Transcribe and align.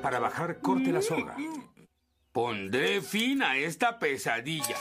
Para 0.00 0.18
bajar, 0.18 0.60
corte 0.60 0.92
la 0.92 1.02
soga. 1.02 1.36
Pondré 2.32 3.02
fin 3.02 3.42
a 3.42 3.56
esta 3.56 3.98
pesadilla. 3.98 4.76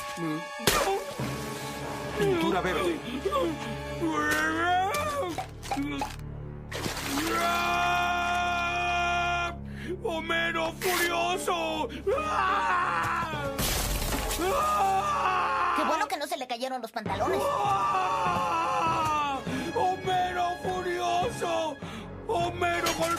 Pintura 2.18 2.62
verde. 2.62 2.98
¡Homero 10.04 10.72
furioso! 10.74 11.90
Qué 15.76 15.84
bueno 15.84 16.08
que 16.08 16.18
no 16.18 16.28
se 16.28 16.38
le 16.38 16.48
cayeron 16.48 16.82
los 16.82 16.92
pantalones. 16.92 17.42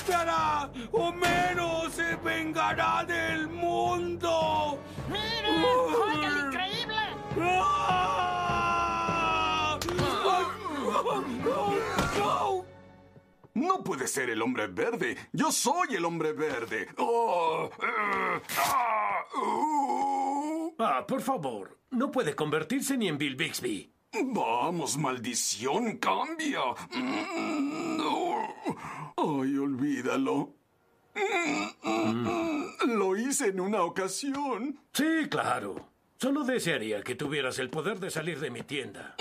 ¡Homero 0.02 0.26
golpeará! 0.32 0.70
¡Homero 0.92 1.90
se 1.90 2.16
vengará 2.16 3.04
del 3.04 3.46
mundo! 3.48 4.78
¡Miren! 5.08 5.62
¡Oiga 5.64 6.28
el 6.28 6.38
increíble! 6.46 6.96
¡Ah! 7.40 8.58
¡No! 11.44 12.64
No 13.54 13.84
puede 13.84 14.08
ser 14.08 14.30
el 14.30 14.42
hombre 14.42 14.66
verde. 14.66 15.16
Yo 15.32 15.52
soy 15.52 15.94
el 15.94 16.04
hombre 16.04 16.32
verde. 16.32 16.88
Oh, 16.96 17.70
eh, 17.80 18.40
ah, 18.58 19.24
uh. 19.36 20.74
Ah, 20.78 21.04
por 21.06 21.20
favor. 21.20 21.78
No 21.90 22.10
puede 22.10 22.34
convertirse 22.34 22.96
ni 22.96 23.08
en 23.08 23.18
Bill 23.18 23.36
Bixby. 23.36 23.92
Vamos, 24.12 24.98
maldición, 24.98 25.96
cambia. 25.96 26.60
Mm, 26.94 27.96
no. 27.96 28.36
Ay, 29.16 29.56
olvídalo. 29.56 30.50
Mm, 31.82 32.98
Lo 32.98 33.16
hice 33.16 33.48
en 33.48 33.60
una 33.60 33.82
ocasión. 33.82 34.78
Sí, 34.92 35.28
claro. 35.30 35.88
Solo 36.18 36.44
desearía 36.44 37.02
que 37.02 37.14
tuvieras 37.14 37.58
el 37.58 37.70
poder 37.70 38.00
de 38.00 38.10
salir 38.10 38.38
de 38.38 38.50
mi 38.50 38.62
tienda. 38.62 39.16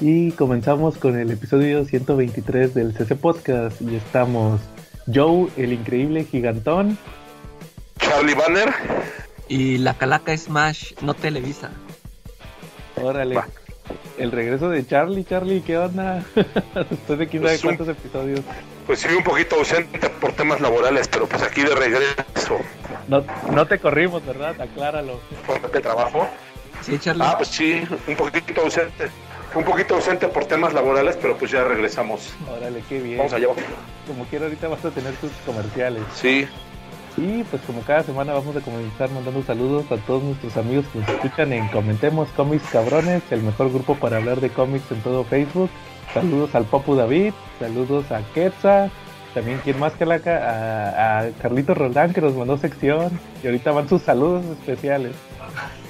Y 0.00 0.32
comenzamos 0.32 0.96
con 0.98 1.18
el 1.18 1.30
episodio 1.30 1.84
123 1.84 2.74
del 2.74 2.92
CC 2.94 3.14
Podcast. 3.14 3.80
Y 3.82 3.94
estamos 3.96 4.60
Joe, 5.12 5.48
el 5.56 5.72
increíble 5.74 6.24
gigantón. 6.24 6.98
Charlie 7.98 8.34
Banner. 8.34 8.74
Y 9.48 9.78
la 9.78 9.96
calaca 9.96 10.36
Smash 10.36 10.94
no 11.02 11.14
televisa. 11.14 11.70
Órale. 13.02 13.36
Va. 13.36 13.46
El 14.18 14.32
regreso 14.32 14.68
de 14.70 14.86
Charlie. 14.86 15.24
Charlie, 15.24 15.60
¿qué 15.60 15.78
onda? 15.78 16.24
Después 16.90 17.18
de 17.18 17.28
quién 17.28 17.42
sabe 17.42 17.54
Pues 17.58 17.64
un- 17.64 17.76
cuántos 17.76 17.88
episodios. 17.88 18.40
Pues 18.86 19.00
sí, 19.00 19.08
un 19.16 19.24
poquito 19.24 19.56
ausente 19.56 19.98
por 20.20 20.32
temas 20.32 20.60
laborales, 20.60 21.08
pero 21.08 21.26
pues 21.26 21.42
aquí 21.42 21.62
de 21.62 21.74
regreso. 21.74 22.58
No, 23.08 23.24
no 23.52 23.66
te 23.66 23.78
corrimos, 23.78 24.24
¿verdad? 24.24 24.60
Acláralo. 24.60 25.20
Por 25.46 25.60
el 25.74 25.82
trabajo. 25.82 26.28
Sí, 26.82 26.98
Charlie. 26.98 27.22
Ah, 27.26 27.34
pues 27.36 27.48
sí, 27.50 27.82
un 28.06 28.16
poquito 28.16 28.60
ausente. 28.62 29.08
Un 29.54 29.64
poquito 29.64 29.94
ausente 29.94 30.28
por 30.28 30.44
temas 30.44 30.72
laborales, 30.74 31.16
pero 31.20 31.36
pues 31.36 31.50
ya 31.50 31.64
regresamos. 31.64 32.34
Órale, 32.48 32.82
qué 32.88 33.00
bien. 33.00 33.18
Vamos 33.18 33.32
allá. 33.32 33.46
Como 34.06 34.24
quiera, 34.26 34.44
ahorita 34.46 34.68
vas 34.68 34.84
a 34.84 34.90
tener 34.90 35.14
tus 35.14 35.30
comerciales. 35.46 36.02
Sí, 36.14 36.46
Y 37.16 37.44
pues 37.44 37.62
como 37.62 37.80
cada 37.80 38.02
semana 38.02 38.34
vamos 38.34 38.54
a 38.56 38.60
comenzar 38.60 39.10
mandando 39.10 39.42
saludos 39.42 39.90
a 39.90 39.96
todos 39.96 40.22
nuestros 40.22 40.56
amigos 40.58 40.84
que 40.92 40.98
nos 40.98 41.08
escuchan 41.08 41.52
en 41.52 41.66
Comentemos 41.68 42.28
Cómics 42.36 42.68
Cabrones, 42.70 43.22
el 43.30 43.42
mejor 43.42 43.72
grupo 43.72 43.94
para 43.94 44.18
hablar 44.18 44.40
de 44.40 44.50
cómics 44.50 44.90
en 44.90 45.00
todo 45.00 45.24
Facebook. 45.24 45.70
Saludos 46.12 46.54
al 46.54 46.64
Popu 46.64 46.94
David, 46.94 47.32
saludos 47.58 48.12
a 48.12 48.20
Quetza, 48.34 48.90
también 49.32 49.60
quien 49.64 49.78
más 49.78 49.94
que 49.94 50.04
la 50.04 50.16
a, 50.26 51.20
a 51.20 51.30
Carlito 51.40 51.74
Roldán 51.74 52.12
que 52.12 52.20
nos 52.20 52.34
mandó 52.34 52.58
sección 52.58 53.18
y 53.42 53.46
ahorita 53.46 53.72
van 53.72 53.88
sus 53.88 54.02
saludos 54.02 54.44
especiales. 54.44 55.14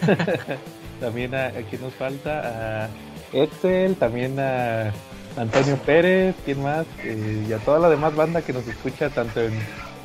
también 1.00 1.34
a, 1.34 1.46
a 1.46 1.62
quien 1.68 1.82
nos 1.82 1.94
falta, 1.94 2.84
a 2.84 2.88
Excel, 3.32 3.96
también 3.96 4.38
a 4.38 4.92
Antonio 5.36 5.76
Pérez, 5.84 6.36
quien 6.44 6.62
más, 6.62 6.86
Eh, 7.02 7.44
y 7.48 7.52
a 7.52 7.58
toda 7.58 7.78
la 7.78 7.90
demás 7.90 8.14
banda 8.14 8.42
que 8.42 8.52
nos 8.52 8.66
escucha 8.66 9.10
tanto 9.10 9.40
en 9.40 9.52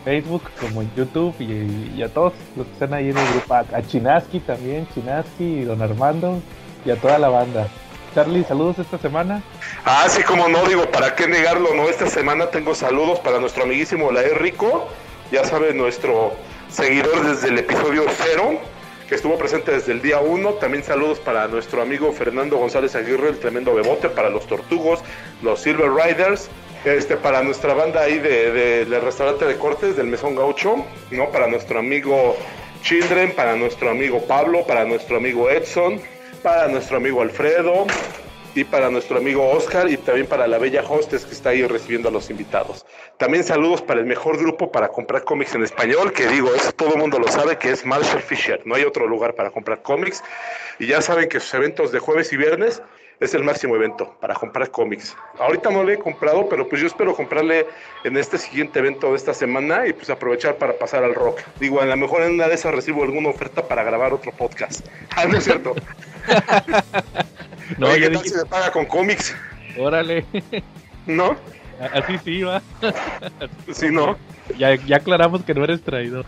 Facebook 0.03 0.43
como 0.59 0.81
en 0.81 0.91
YouTube 0.95 1.35
y, 1.39 2.01
a 2.01 2.09
todos 2.09 2.33
los 2.55 2.65
que 2.65 2.73
están 2.73 2.93
ahí 2.93 3.09
en 3.09 3.17
el 3.17 3.27
grupo, 3.29 3.53
a, 3.53 3.81
Chinaski 3.87 4.39
también, 4.39 4.87
Chinaski 4.93 5.63
Don 5.63 5.81
Armando 5.81 6.41
y 6.85 6.91
a 6.91 6.95
toda 6.95 7.19
la 7.19 7.29
banda. 7.29 7.67
Charlie, 8.13 8.43
saludos 8.43 8.79
esta 8.79 8.97
semana. 8.97 9.41
Ah, 9.85 10.05
sí, 10.09 10.21
como 10.23 10.49
no, 10.49 10.65
digo, 10.65 10.85
¿para 10.91 11.15
qué 11.15 11.27
negarlo? 11.27 11.73
No, 11.73 11.87
esta 11.87 12.07
semana 12.07 12.47
tengo 12.47 12.75
saludos 12.75 13.19
para 13.19 13.39
nuestro 13.39 13.63
amiguísimo 13.63 14.11
Laer 14.11 14.41
Rico, 14.41 14.89
ya 15.31 15.45
sabe, 15.45 15.73
nuestro 15.73 16.33
seguidor 16.69 17.25
desde 17.25 17.49
el 17.49 17.59
episodio 17.59 18.03
cero, 18.09 18.59
que 19.07 19.15
estuvo 19.15 19.37
presente 19.37 19.71
desde 19.71 19.93
el 19.93 20.01
día 20.01 20.19
uno. 20.19 20.51
También 20.53 20.83
saludos 20.83 21.19
para 21.19 21.47
nuestro 21.47 21.81
amigo 21.81 22.11
Fernando 22.11 22.57
González 22.57 22.95
Aguirre, 22.95 23.29
el 23.29 23.39
tremendo 23.39 23.73
bebote, 23.73 24.09
para 24.09 24.29
los 24.29 24.45
Tortugos, 24.45 24.99
los 25.41 25.61
Silver 25.61 25.91
Riders, 25.91 26.49
este, 26.85 27.17
para 27.17 27.43
nuestra 27.43 27.73
banda 27.73 28.01
ahí 28.01 28.19
de, 28.19 28.51
de- 28.51 28.85
del 28.85 29.01
restaurante 29.01 29.45
de 29.45 29.55
cortes 29.57 29.95
del 29.95 30.07
Mesón 30.07 30.35
Gaucho, 30.35 30.85
¿no? 31.11 31.29
Para 31.29 31.47
nuestro 31.47 31.79
amigo 31.79 32.35
Children, 32.81 33.33
para 33.35 33.55
nuestro 33.55 33.89
amigo 33.89 34.25
Pablo, 34.25 34.65
para 34.65 34.85
nuestro 34.85 35.17
amigo 35.17 35.49
Edson, 35.49 36.01
para 36.41 36.67
nuestro 36.67 36.97
amigo 36.97 37.21
Alfredo, 37.21 37.85
y 38.53 38.65
para 38.65 38.89
nuestro 38.89 39.17
amigo 39.17 39.49
Oscar 39.49 39.89
y 39.89 39.95
también 39.95 40.27
para 40.27 40.45
la 40.45 40.57
bella 40.57 40.83
hostess 40.85 41.23
que 41.25 41.31
está 41.31 41.51
ahí 41.51 41.65
recibiendo 41.65 42.09
a 42.09 42.11
los 42.11 42.29
invitados. 42.29 42.85
También 43.17 43.45
saludos 43.45 43.81
para 43.81 44.01
el 44.01 44.05
mejor 44.05 44.37
grupo 44.37 44.69
para 44.73 44.89
comprar 44.89 45.23
cómics 45.23 45.55
en 45.55 45.63
español, 45.63 46.11
que 46.11 46.27
digo, 46.27 46.53
eso 46.53 46.73
todo 46.73 46.95
el 46.95 46.99
mundo 46.99 47.17
lo 47.17 47.29
sabe, 47.29 47.57
que 47.57 47.69
es 47.71 47.85
Marshall 47.85 48.21
Fisher. 48.21 48.61
No 48.65 48.75
hay 48.75 48.83
otro 48.83 49.07
lugar 49.07 49.35
para 49.35 49.51
comprar 49.51 49.81
cómics. 49.81 50.21
Y 50.79 50.87
ya 50.87 51.01
saben 51.01 51.29
que 51.29 51.39
sus 51.39 51.53
eventos 51.53 51.93
de 51.93 51.99
jueves 51.99 52.33
y 52.33 52.37
viernes 52.37 52.81
es 53.21 53.35
el 53.35 53.43
máximo 53.43 53.75
evento 53.75 54.13
para 54.19 54.33
comprar 54.33 54.69
cómics. 54.71 55.15
Ahorita 55.39 55.69
no 55.69 55.83
le 55.83 55.93
he 55.93 55.97
comprado, 55.97 56.49
pero 56.49 56.67
pues 56.67 56.81
yo 56.81 56.87
espero 56.87 57.15
comprarle 57.15 57.67
en 58.03 58.17
este 58.17 58.37
siguiente 58.39 58.79
evento 58.79 59.11
de 59.11 59.15
esta 59.15 59.33
semana 59.33 59.87
y 59.87 59.93
pues 59.93 60.09
aprovechar 60.09 60.55
para 60.55 60.73
pasar 60.73 61.03
al 61.03 61.13
rock. 61.13 61.39
Digo, 61.59 61.79
a 61.79 61.85
lo 61.85 61.95
mejor 61.95 62.23
en 62.23 62.33
una 62.33 62.47
de 62.47 62.55
esas 62.55 62.73
recibo 62.73 63.03
alguna 63.03 63.29
oferta 63.29 63.67
para 63.67 63.83
grabar 63.83 64.11
otro 64.11 64.31
podcast. 64.33 64.85
Ah, 65.15 65.25
no 65.25 65.37
es 65.37 65.43
cierto. 65.43 65.75
No, 67.77 67.87
Oye, 67.87 68.01
¿qué 68.01 68.09
tal 68.09 68.23
dije, 68.23 68.29
si 68.29 68.35
me 68.35 68.45
paga 68.45 68.71
con 68.71 68.85
cómics? 68.85 69.33
órale, 69.77 70.25
¿No? 71.05 71.37
así 71.93 72.17
sí 72.23 72.43
va. 72.43 72.61
Sí, 73.71 73.87
no. 73.89 74.17
Ya, 74.57 74.75
ya 74.75 74.97
aclaramos 74.97 75.43
que 75.43 75.53
no 75.53 75.63
eres 75.63 75.81
traidor, 75.81 76.25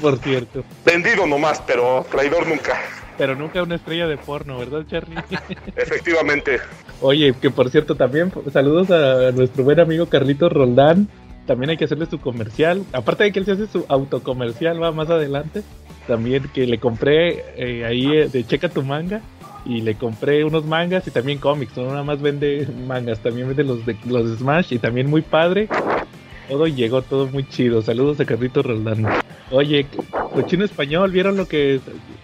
por 0.00 0.18
cierto. 0.20 0.64
Vendido 0.84 1.26
nomás, 1.26 1.60
pero 1.66 2.06
traidor 2.10 2.46
nunca. 2.46 2.80
Pero 3.18 3.34
nunca 3.34 3.62
una 3.62 3.76
estrella 3.76 4.06
de 4.06 4.16
porno, 4.16 4.58
¿verdad, 4.58 4.84
Charlie? 4.88 5.16
Efectivamente. 5.76 6.58
Oye, 7.00 7.34
que 7.40 7.50
por 7.50 7.70
cierto 7.70 7.94
también 7.94 8.32
saludos 8.52 8.90
a 8.90 9.32
nuestro 9.32 9.64
buen 9.64 9.80
amigo 9.80 10.06
Carlitos 10.06 10.52
Roldán. 10.52 11.08
También 11.46 11.70
hay 11.70 11.76
que 11.76 11.84
hacerle 11.84 12.06
su 12.06 12.18
comercial. 12.18 12.84
Aparte 12.92 13.24
de 13.24 13.32
que 13.32 13.38
él 13.38 13.44
se 13.44 13.52
hace 13.52 13.66
su 13.66 13.84
autocomercial, 13.88 14.82
va 14.82 14.92
más 14.92 15.10
adelante. 15.10 15.62
También 16.06 16.44
que 16.52 16.66
le 16.66 16.78
compré 16.78 17.44
eh, 17.56 17.84
ahí 17.84 18.06
eh, 18.16 18.28
de 18.28 18.44
Checa 18.44 18.68
tu 18.68 18.82
manga. 18.82 19.20
Y 19.64 19.80
le 19.80 19.96
compré 19.96 20.44
unos 20.44 20.64
mangas 20.64 21.06
y 21.08 21.10
también 21.10 21.38
cómics. 21.38 21.76
No 21.76 21.86
nada 21.86 22.04
más 22.04 22.20
vende 22.20 22.68
mangas, 22.86 23.20
también 23.20 23.48
vende 23.48 23.64
los 23.64 23.84
de 23.84 23.96
los 24.06 24.30
de 24.30 24.36
Smash. 24.36 24.72
Y 24.72 24.78
también 24.78 25.08
muy 25.08 25.22
padre. 25.22 25.68
Todo 26.48 26.66
llegó, 26.66 27.02
todo 27.02 27.26
muy 27.26 27.48
chido. 27.48 27.82
Saludos 27.82 28.20
a 28.20 28.24
Carlitos 28.24 28.64
Roldán. 28.64 29.06
Oye, 29.50 29.86
cochino 30.32 30.64
español, 30.64 31.10
¿vieron 31.10 31.36
lo 31.36 31.46
que 31.48 31.80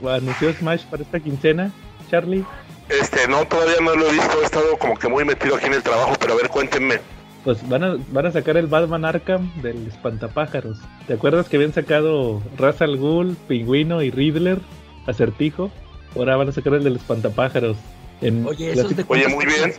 anunció 0.09 0.53
Smash 0.53 0.85
para 0.85 1.03
esta 1.03 1.21
quincena, 1.21 1.73
Charlie? 2.11 2.45
Este, 2.89 3.27
no, 3.29 3.45
todavía 3.47 3.77
no 3.81 3.95
lo 3.95 4.09
he 4.09 4.13
visto. 4.13 4.41
He 4.41 4.45
estado 4.45 4.77
como 4.79 4.95
que 4.97 5.09
muy 5.09 5.25
metido 5.25 5.57
aquí 5.57 5.67
en 5.67 5.75
el 5.75 5.83
trabajo, 5.83 6.15
pero 6.21 6.35
a 6.35 6.37
ver, 6.37 6.49
cuéntenme. 6.49 6.97
Pues 7.45 7.67
van 7.69 7.83
a, 7.83 7.97
van 8.13 8.27
a 8.27 8.31
sacar 8.33 8.57
el 8.57 8.69
Batman 8.69 9.05
Arkham 9.05 9.51
del 9.63 9.87
espantapájaros. 9.89 10.79
¿Te 11.09 11.15
acuerdas 11.15 11.49
que 11.49 11.57
habían 11.57 11.73
sacado 11.73 12.41
Ra's 12.57 12.81
al 12.83 12.97
Ghul, 12.97 13.37
Pingüino 13.49 14.03
y 14.03 14.11
Riddler, 14.11 14.61
Acertijo? 15.07 15.71
Ahora 16.15 16.37
van 16.37 16.49
a 16.49 16.53
sacar 16.53 16.75
el 16.75 16.85
del 16.85 16.97
espantapájaros. 16.97 17.77
En 18.21 18.47
Oye, 18.47 18.69
la- 18.77 18.83
esos 18.83 18.95
de 18.97 19.05
Oye, 19.09 19.27
muy 19.27 19.45
bien. 19.47 19.75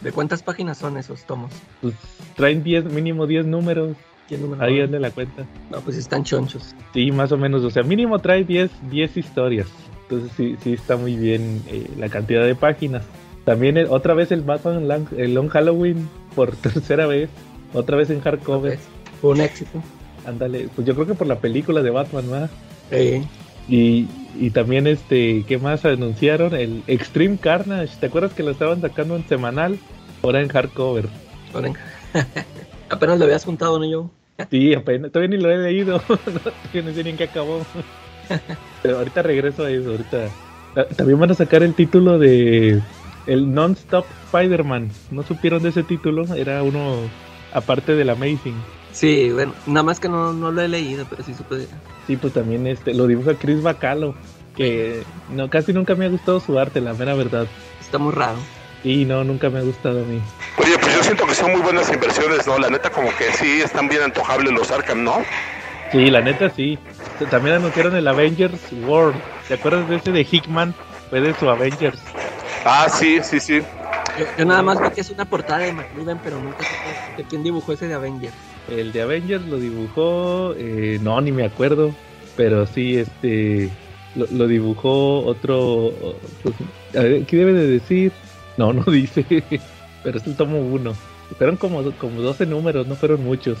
¿De 0.00 0.12
cuántas 0.12 0.42
páginas 0.42 0.78
son 0.78 0.96
esos 0.98 1.24
tomos? 1.24 1.50
pues, 1.80 1.94
traen 2.36 2.62
10, 2.62 2.84
mínimo 2.86 3.26
10 3.26 3.46
números. 3.46 3.96
¿Quién 4.28 4.42
número 4.42 4.62
Ahí 4.62 4.78
va? 4.78 4.84
ande 4.86 4.98
la 5.00 5.10
cuenta. 5.10 5.46
No, 5.70 5.80
pues 5.80 5.96
están 5.96 6.24
chonchos. 6.24 6.74
Sí, 6.92 7.12
más 7.12 7.30
o 7.32 7.38
menos. 7.38 7.62
O 7.64 7.70
sea, 7.70 7.82
mínimo 7.84 8.18
trae 8.18 8.44
10, 8.44 8.70
10 8.90 9.16
historias. 9.16 9.68
Entonces 10.02 10.32
sí, 10.36 10.56
sí 10.62 10.72
está 10.74 10.96
muy 10.96 11.16
bien 11.16 11.62
eh, 11.68 11.88
la 11.96 12.08
cantidad 12.08 12.44
de 12.44 12.54
páginas. 12.54 13.02
También 13.44 13.76
el- 13.76 13.86
otra 13.86 14.14
vez 14.14 14.32
el 14.32 14.42
Batman 14.42 14.86
Lang- 14.88 15.12
el 15.16 15.34
Long 15.34 15.48
Halloween 15.48 16.08
por 16.34 16.54
tercera 16.56 17.06
vez. 17.06 17.30
Otra 17.72 17.96
vez 17.96 18.10
en 18.10 18.20
hardcover. 18.20 18.74
Es- 18.74 18.80
Fue 19.20 19.30
un 19.30 19.40
éxito. 19.40 19.82
Ándale, 20.26 20.68
pues 20.74 20.86
yo 20.86 20.94
creo 20.94 21.06
que 21.06 21.14
por 21.14 21.26
la 21.28 21.38
película 21.38 21.82
de 21.82 21.90
Batman, 21.90 22.28
¿verdad? 22.30 22.50
Eh, 22.90 23.24
Y, 23.68 24.08
y 24.38 24.50
también 24.50 24.86
este, 24.86 25.44
¿qué 25.46 25.58
más 25.58 25.84
anunciaron? 25.84 26.54
El 26.54 26.82
Extreme 26.86 27.38
Carnage, 27.38 27.96
¿te 27.98 28.06
acuerdas 28.06 28.34
que 28.34 28.42
lo 28.42 28.50
estaban 28.50 28.80
sacando 28.80 29.16
en 29.16 29.26
semanal? 29.28 29.78
Ahora 30.22 30.40
en 30.40 30.48
hardcover. 30.48 31.08
ahora 31.54 31.68
en- 31.68 31.76
Apenas 32.88 33.18
lo 33.18 33.24
habías 33.24 33.44
juntado, 33.44 33.78
¿no, 33.78 33.84
yo? 33.90 34.10
Sí, 34.50 34.74
apenas, 34.74 35.10
todavía 35.10 35.36
ni 35.36 35.42
lo 35.42 35.50
he 35.50 35.58
leído. 35.58 36.00
no, 36.74 36.92
sé 36.92 37.04
ni 37.04 37.10
en 37.10 37.16
qué 37.16 37.24
acabó. 37.24 37.66
Pero 38.82 38.98
ahorita 38.98 39.22
regreso 39.22 39.64
a 39.64 39.70
eso. 39.70 39.90
Ahorita 39.90 40.30
Ta- 40.74 40.86
también 40.88 41.18
van 41.18 41.30
a 41.30 41.34
sacar 41.34 41.62
el 41.62 41.74
título 41.74 42.18
de 42.18 42.82
el 43.26 43.52
Non-Stop 43.52 44.06
Spider-Man. 44.26 44.90
¿No 45.10 45.22
supieron 45.22 45.62
de 45.62 45.70
ese 45.70 45.82
título? 45.82 46.22
Era 46.34 46.62
uno 46.62 47.10
aparte 47.50 47.94
del 47.96 48.10
Amazing. 48.10 48.62
Sí, 48.96 49.30
bueno, 49.30 49.52
nada 49.66 49.82
más 49.82 50.00
que 50.00 50.08
no, 50.08 50.32
no 50.32 50.50
lo 50.50 50.62
he 50.62 50.68
leído, 50.68 51.04
pero 51.10 51.22
sí 51.22 51.34
supe. 51.34 51.66
Sí, 52.06 52.16
pues 52.16 52.32
también 52.32 52.66
este 52.66 52.94
lo 52.94 53.06
dibuja 53.06 53.34
Chris 53.34 53.60
Bacalo. 53.60 54.14
Que 54.56 55.02
no, 55.28 55.50
casi 55.50 55.74
nunca 55.74 55.94
me 55.94 56.06
ha 56.06 56.08
gustado 56.08 56.40
su 56.40 56.58
arte, 56.58 56.80
la 56.80 56.94
mera 56.94 57.14
verdad. 57.14 57.46
Está 57.78 57.98
muy 57.98 58.14
raro. 58.14 58.38
Y 58.82 59.04
no, 59.04 59.22
nunca 59.22 59.50
me 59.50 59.58
ha 59.58 59.62
gustado 59.62 60.00
a 60.00 60.04
mí. 60.04 60.18
Oye, 60.56 60.78
pues 60.78 60.96
yo 60.96 61.02
siento 61.02 61.26
que 61.26 61.34
son 61.34 61.52
muy 61.52 61.60
buenas 61.60 61.92
inversiones, 61.92 62.46
¿no? 62.46 62.58
La 62.58 62.70
neta, 62.70 62.88
como 62.88 63.14
que 63.14 63.24
sí 63.34 63.60
están 63.60 63.86
bien 63.86 64.00
antojables 64.00 64.50
los 64.54 64.70
Arkham, 64.70 65.04
¿no? 65.04 65.26
Sí, 65.92 66.08
la 66.08 66.22
neta 66.22 66.48
sí. 66.48 66.78
También 67.28 67.56
anunciaron 67.56 67.94
el 67.96 68.08
Avengers 68.08 68.72
World. 68.86 69.20
¿Te 69.46 69.54
acuerdas 69.54 69.86
de 69.90 69.96
ese 69.96 70.10
de 70.10 70.22
Hickman? 70.22 70.74
Fue 71.10 71.20
de 71.20 71.34
su 71.34 71.50
Avengers. 71.50 72.00
Ah, 72.64 72.88
sí, 72.88 73.22
sí, 73.22 73.40
sí. 73.40 73.60
Yo, 74.16 74.24
yo 74.38 74.44
nada 74.46 74.62
más 74.62 74.80
vi 74.80 74.88
que 74.88 75.02
es 75.02 75.10
una 75.10 75.26
portada 75.26 75.58
de 75.58 75.72
McNiven, 75.72 76.18
pero 76.24 76.40
nunca 76.40 76.64
de 77.14 77.24
quién 77.24 77.42
dibujó 77.42 77.74
ese 77.74 77.88
de 77.88 77.94
Avenger. 77.94 78.32
El 78.68 78.92
de 78.92 79.02
Avengers 79.02 79.46
lo 79.46 79.58
dibujó, 79.58 80.54
eh, 80.56 80.98
no, 81.02 81.20
ni 81.20 81.30
me 81.30 81.44
acuerdo, 81.44 81.94
pero 82.36 82.66
sí, 82.66 82.96
este, 82.96 83.70
lo, 84.16 84.48
dibujó 84.48 85.20
otro, 85.20 85.92
pues, 86.42 86.54
¿qué 86.92 87.36
debe 87.36 87.52
de 87.52 87.66
decir? 87.66 88.12
No, 88.56 88.72
no 88.72 88.84
dice, 88.84 89.24
pero 90.02 90.18
es 90.18 90.26
el 90.26 90.36
tomo 90.36 90.58
1. 90.58 90.94
Fueron 91.38 91.56
como, 91.56 91.90
como 91.92 92.20
12 92.20 92.46
números, 92.46 92.86
no 92.86 92.96
fueron 92.96 93.24
muchos. 93.24 93.58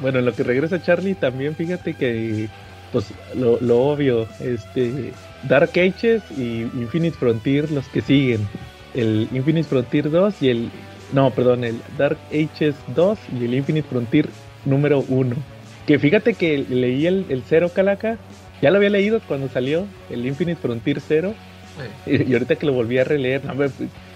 Bueno, 0.00 0.18
en 0.18 0.24
lo 0.24 0.34
que 0.34 0.42
regresa 0.42 0.82
Charlie 0.82 1.14
también, 1.14 1.54
fíjate 1.54 1.94
que, 1.94 2.48
pues, 2.92 3.12
lo, 3.34 3.58
lo 3.60 3.80
obvio, 3.80 4.28
este, 4.40 5.12
Dark 5.48 5.70
Ages 5.70 6.22
y 6.36 6.62
Infinite 6.62 7.16
Frontier, 7.16 7.70
los 7.70 7.88
que 7.88 8.02
siguen. 8.02 8.46
El 8.94 9.28
Infinite 9.32 9.68
Frontier 9.68 10.10
2 10.10 10.42
y 10.42 10.48
el 10.48 10.70
no, 11.12 11.30
perdón, 11.30 11.64
el 11.64 11.80
Dark 11.98 12.18
Ages 12.30 12.74
2 12.94 13.18
y 13.40 13.44
el 13.44 13.54
Infinite 13.54 13.88
Frontier 13.88 14.28
número 14.64 15.04
1. 15.08 15.34
Que 15.86 15.98
fíjate 15.98 16.34
que 16.34 16.58
leí 16.68 17.06
el, 17.06 17.26
el 17.28 17.42
0 17.48 17.70
Calaca, 17.74 18.18
ya 18.60 18.70
lo 18.70 18.76
había 18.78 18.90
leído 18.90 19.20
cuando 19.26 19.48
salió, 19.48 19.86
el 20.10 20.26
Infinite 20.26 20.60
Frontier 20.60 21.00
0, 21.00 21.34
y, 22.06 22.30
y 22.30 22.32
ahorita 22.32 22.56
que 22.56 22.66
lo 22.66 22.72
volví 22.72 22.98
a 22.98 23.04
releer, 23.04 23.44
no, 23.44 23.54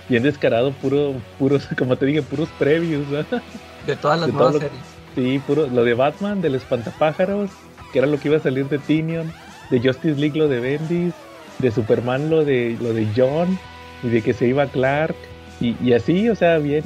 bien 0.09 0.23
descarado, 0.23 0.73
puro, 0.73 1.15
puros, 1.39 1.69
como 1.79 1.97
te 1.97 2.07
dije, 2.07 2.23
puros 2.23 2.49
¿verdad? 2.59 3.43
De 3.87 3.97
todas 3.97 4.19
las 4.21 4.27
De 4.29 4.33
nuevas 4.33 4.53
todo 4.53 4.61
lo- 4.63 4.69
series. 4.69 4.83
Sí, 5.15 5.41
puro, 5.45 5.67
lo 5.67 5.85
de 5.85 5.95
Batman, 5.95 6.41
del 6.41 6.55
Espantapájaros, 6.55 7.51
que 7.93 7.99
era 7.99 8.07
lo 8.07 8.19
que 8.21 8.29
iba 8.29 8.37
a 8.37 8.41
salir 8.41 8.69
de 8.69 8.79
Tinion, 8.79 9.33
de 9.69 9.81
Justice 9.81 10.19
League 10.21 10.39
lo 10.39 10.47
de 10.49 10.61
Bendis, 10.61 11.15
de 11.59 11.71
Superman 11.73 12.31
lo 12.31 12.45
de 12.45 12.77
lo 12.81 12.93
de 12.93 13.07
John, 13.17 13.59
y 14.05 14.09
de 14.09 14.23
que 14.23 14.33
se 14.33 14.47
iba 14.47 14.67
Clark, 14.67 15.17
y, 15.61 15.77
y 15.83 15.93
así, 15.93 16.29
o 16.29 16.35
sea, 16.35 16.59
bien, 16.59 16.83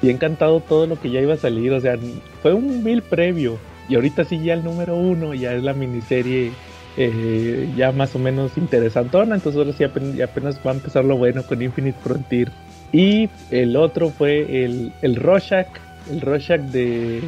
bien 0.00 0.18
cantado 0.18 0.60
todo 0.60 0.86
lo 0.86 1.00
que 1.00 1.10
ya 1.10 1.20
iba 1.20 1.34
a 1.34 1.38
salir, 1.38 1.72
o 1.72 1.80
sea, 1.80 1.98
fue 2.42 2.54
un 2.54 2.82
mil 2.84 3.02
previo, 3.02 3.58
y 3.88 3.96
ahorita 3.96 4.24
sí 4.24 4.42
ya 4.42 4.54
el 4.54 4.64
número 4.64 4.96
uno, 4.96 5.34
ya 5.34 5.52
es 5.52 5.62
la 5.62 5.74
miniserie 5.74 6.52
eh, 6.96 7.68
ya 7.76 7.90
más 7.92 8.14
o 8.14 8.18
menos 8.18 8.56
interesantona, 8.56 9.34
entonces 9.34 9.58
ahora 9.58 9.72
sí 9.72 9.84
apenas, 9.84 10.20
apenas 10.20 10.60
va 10.64 10.70
a 10.70 10.74
empezar 10.74 11.04
lo 11.04 11.16
bueno 11.16 11.42
con 11.42 11.60
Infinite 11.60 11.98
Frontier. 12.02 12.50
Y 12.92 13.28
el 13.50 13.74
otro 13.76 14.10
fue 14.10 14.64
el, 14.64 14.92
el 15.02 15.16
Rorschach, 15.16 15.66
el 16.10 16.20
Rorschach 16.20 16.60
de, 16.60 17.20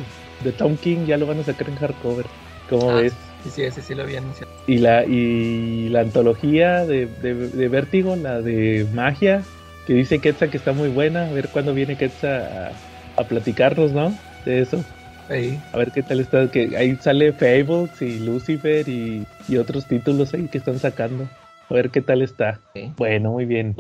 de 0.45 0.53
Tom 0.53 0.77
King, 0.77 1.07
ya 1.07 1.17
lo 1.19 1.27
van 1.27 1.41
a 1.41 1.43
sacar 1.43 1.69
en 1.69 1.75
hardcover, 1.75 2.27
como 2.71 2.91
Ah, 2.91 3.01
ves. 3.01 3.13
Sí, 3.43 3.51
sí, 3.51 3.63
ese 3.63 3.83
sí 3.83 3.95
lo 3.95 4.05
había 4.05 4.19
anunciado. 4.19 4.53
Y 4.69 4.79
la, 4.79 5.05
y 5.05 5.89
la 5.89 6.01
antología 6.01 6.85
de, 6.87 7.07
de, 7.07 7.35
de 7.35 7.69
Vértigo, 7.69 8.15
la 8.15 8.41
de 8.41 8.87
magia, 8.95 9.43
que 9.87 9.95
dice 9.95 10.19
Quetzal 10.19 10.51
que 10.51 10.57
está 10.57 10.73
muy 10.73 10.89
buena, 10.89 11.27
a 11.27 11.33
ver 11.33 11.49
cuándo 11.49 11.73
viene 11.73 11.97
Quetzal 11.97 12.43
a, 12.43 12.73
a 13.21 13.25
platicarnos, 13.25 13.93
¿no? 13.93 14.13
De 14.45 14.61
eso. 14.61 14.85
Ahí. 15.29 15.61
A 15.73 15.79
ver 15.79 15.91
qué 15.93 16.03
tal 16.03 16.21
está, 16.21 16.51
que 16.51 16.77
ahí 16.77 16.97
sale 17.01 17.33
Fables 17.33 18.01
y 18.01 18.21
Lucifer 18.21 18.89
y, 18.89 19.27
y 19.49 19.57
otros 19.57 19.87
títulos 19.87 20.35
ahí 20.35 20.49
que 20.49 20.59
están 20.59 20.79
sacando. 20.79 21.29
A 21.69 21.75
ver 21.75 21.91
qué 21.91 22.01
tal 22.01 22.23
está. 22.23 22.61
Sí. 22.75 22.93
Bueno, 22.97 23.33
muy 23.33 23.45
bien. 23.45 23.77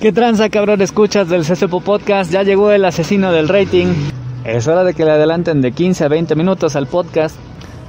¿Qué 0.00 0.12
tranza, 0.12 0.48
cabrón? 0.48 0.80
Escuchas 0.80 1.28
del 1.28 1.42
CCPO 1.44 1.80
Podcast. 1.80 2.32
Ya 2.32 2.44
llegó 2.44 2.70
el 2.70 2.84
asesino 2.84 3.32
del 3.32 3.48
rating. 3.48 3.86
Es 4.44 4.68
hora 4.68 4.84
de 4.84 4.94
que 4.94 5.04
le 5.04 5.10
adelanten 5.10 5.60
de 5.60 5.72
15 5.72 6.04
a 6.04 6.08
20 6.08 6.34
minutos 6.36 6.76
al 6.76 6.86
podcast. 6.86 7.36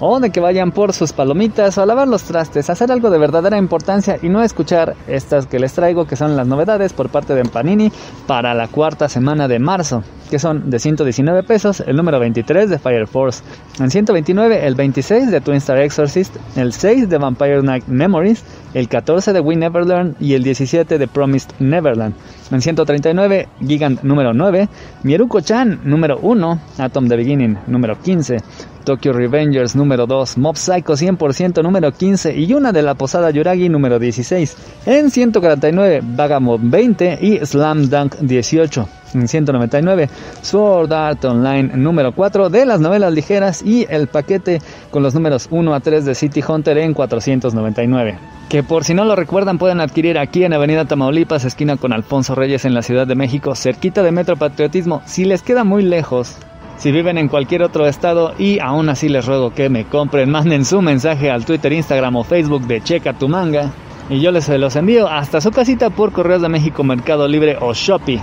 O 0.01 0.21
de 0.21 0.29
que 0.29 0.39
vayan 0.39 0.71
por 0.71 0.93
sus 0.93 1.11
palomitas 1.11 1.77
o 1.77 1.81
a 1.81 1.85
lavar 1.85 2.07
los 2.07 2.23
trastes, 2.23 2.69
hacer 2.69 2.89
algo 2.89 3.09
de 3.09 3.17
verdadera 3.17 3.57
importancia 3.57 4.17
y 4.21 4.29
no 4.29 4.41
escuchar 4.41 4.95
estas 5.07 5.45
que 5.45 5.59
les 5.59 5.73
traigo, 5.73 6.07
que 6.07 6.15
son 6.15 6.37
las 6.37 6.47
novedades 6.47 6.93
por 6.93 7.09
parte 7.09 7.35
de 7.35 7.43
Panini 7.43 7.91
para 8.25 8.53
la 8.53 8.69
cuarta 8.69 9.09
semana 9.09 9.49
de 9.49 9.59
marzo, 9.59 10.03
que 10.29 10.39
son 10.39 10.69
de 10.69 10.79
119 10.79 11.43
pesos, 11.43 11.83
el 11.85 11.97
número 11.97 12.17
23 12.17 12.69
de 12.69 12.79
Fire 12.79 13.07
Force, 13.07 13.43
en 13.79 13.91
129 13.91 14.65
el 14.65 14.75
26 14.75 15.31
de 15.31 15.41
Twin 15.41 15.57
Star 15.57 15.79
Exorcist, 15.79 16.33
el 16.55 16.71
6 16.71 17.09
de 17.09 17.17
Vampire 17.17 17.61
Night 17.61 17.87
Memories, 17.87 18.45
el 18.73 18.87
14 18.87 19.33
de 19.33 19.39
We 19.41 19.57
Never 19.57 19.85
Learn 19.85 20.15
y 20.19 20.33
el 20.33 20.43
17 20.43 20.97
de 20.97 21.07
Promised 21.07 21.49
Neverland. 21.59 22.13
En 22.51 22.61
139, 22.61 23.47
Gigant 23.65 24.01
número 24.03 24.33
9, 24.33 24.69
Mieruko-chan 25.03 25.81
número 25.83 26.19
1, 26.21 26.59
Atom 26.77 27.07
the 27.07 27.15
Beginning 27.15 27.57
número 27.67 27.99
15, 27.99 28.37
Tokyo 28.83 29.13
Revengers 29.13 29.75
número 29.75 30.07
2, 30.07 30.37
Mob 30.37 30.55
Psycho 30.55 30.93
100% 30.93 31.61
número 31.63 31.91
15 31.91 32.37
y 32.37 32.53
una 32.53 32.71
de 32.71 32.81
la 32.81 32.95
Posada 32.95 33.29
Yuragi 33.31 33.69
número 33.69 33.99
16. 33.99 34.57
En 34.85 35.11
149, 35.11 36.01
Vagabond 36.03 36.71
20 36.71 37.19
y 37.21 37.45
Slam 37.45 37.89
Dunk 37.89 38.15
18. 38.15 38.89
En 39.15 39.27
199, 39.27 40.09
Sword 40.41 40.93
Art 40.93 41.25
Online 41.25 41.71
número 41.75 42.13
4 42.13 42.49
de 42.49 42.65
las 42.65 42.79
novelas 42.79 43.11
ligeras 43.11 43.63
y 43.63 43.87
el 43.89 44.07
paquete 44.07 44.61
con 44.91 45.01
los 45.01 45.15
números 45.15 45.47
1 45.49 45.73
a 45.73 45.79
3 45.79 46.05
de 46.05 46.15
City 46.15 46.43
Hunter 46.47 46.77
en 46.77 46.93
499. 46.93 48.17
Que 48.49 48.63
por 48.63 48.83
si 48.83 48.93
no 48.93 49.05
lo 49.05 49.15
recuerdan 49.15 49.57
pueden 49.57 49.79
adquirir 49.79 50.17
aquí 50.17 50.43
en 50.43 50.53
Avenida 50.53 50.85
Tamaulipas, 50.85 51.45
esquina 51.45 51.77
con 51.77 51.93
Alfonso 51.93 52.35
Reyes 52.35 52.65
en 52.65 52.73
la 52.73 52.81
Ciudad 52.81 53.05
de 53.05 53.15
México, 53.15 53.55
cerquita 53.55 54.03
de 54.03 54.11
Metro 54.11 54.37
Patriotismo. 54.37 55.01
Si 55.05 55.25
les 55.25 55.43
queda 55.43 55.63
muy 55.63 55.83
lejos, 55.83 56.35
si 56.79 56.93
viven 56.93 57.17
en 57.17 57.27
cualquier 57.27 57.61
otro 57.61 57.85
estado 57.87 58.33
y 58.39 58.59
aún 58.59 58.87
así 58.87 59.09
les 59.09 59.25
ruego 59.25 59.53
que 59.53 59.67
me 59.67 59.83
compren, 59.83 60.31
manden 60.31 60.63
su 60.63 60.81
mensaje 60.81 61.29
al 61.29 61.43
Twitter, 61.43 61.73
Instagram 61.73 62.15
o 62.15 62.23
Facebook 62.23 62.65
de 62.67 62.81
Checa 62.81 63.11
tu 63.11 63.27
manga 63.27 63.71
y 64.09 64.21
yo 64.21 64.31
les 64.31 64.47
los 64.47 64.77
envío 64.77 65.09
hasta 65.09 65.41
su 65.41 65.51
casita 65.51 65.89
por 65.89 66.13
Correos 66.13 66.41
de 66.41 66.47
México, 66.47 66.85
Mercado 66.85 67.27
Libre 67.27 67.57
o 67.59 67.73
Shopee. 67.73 68.21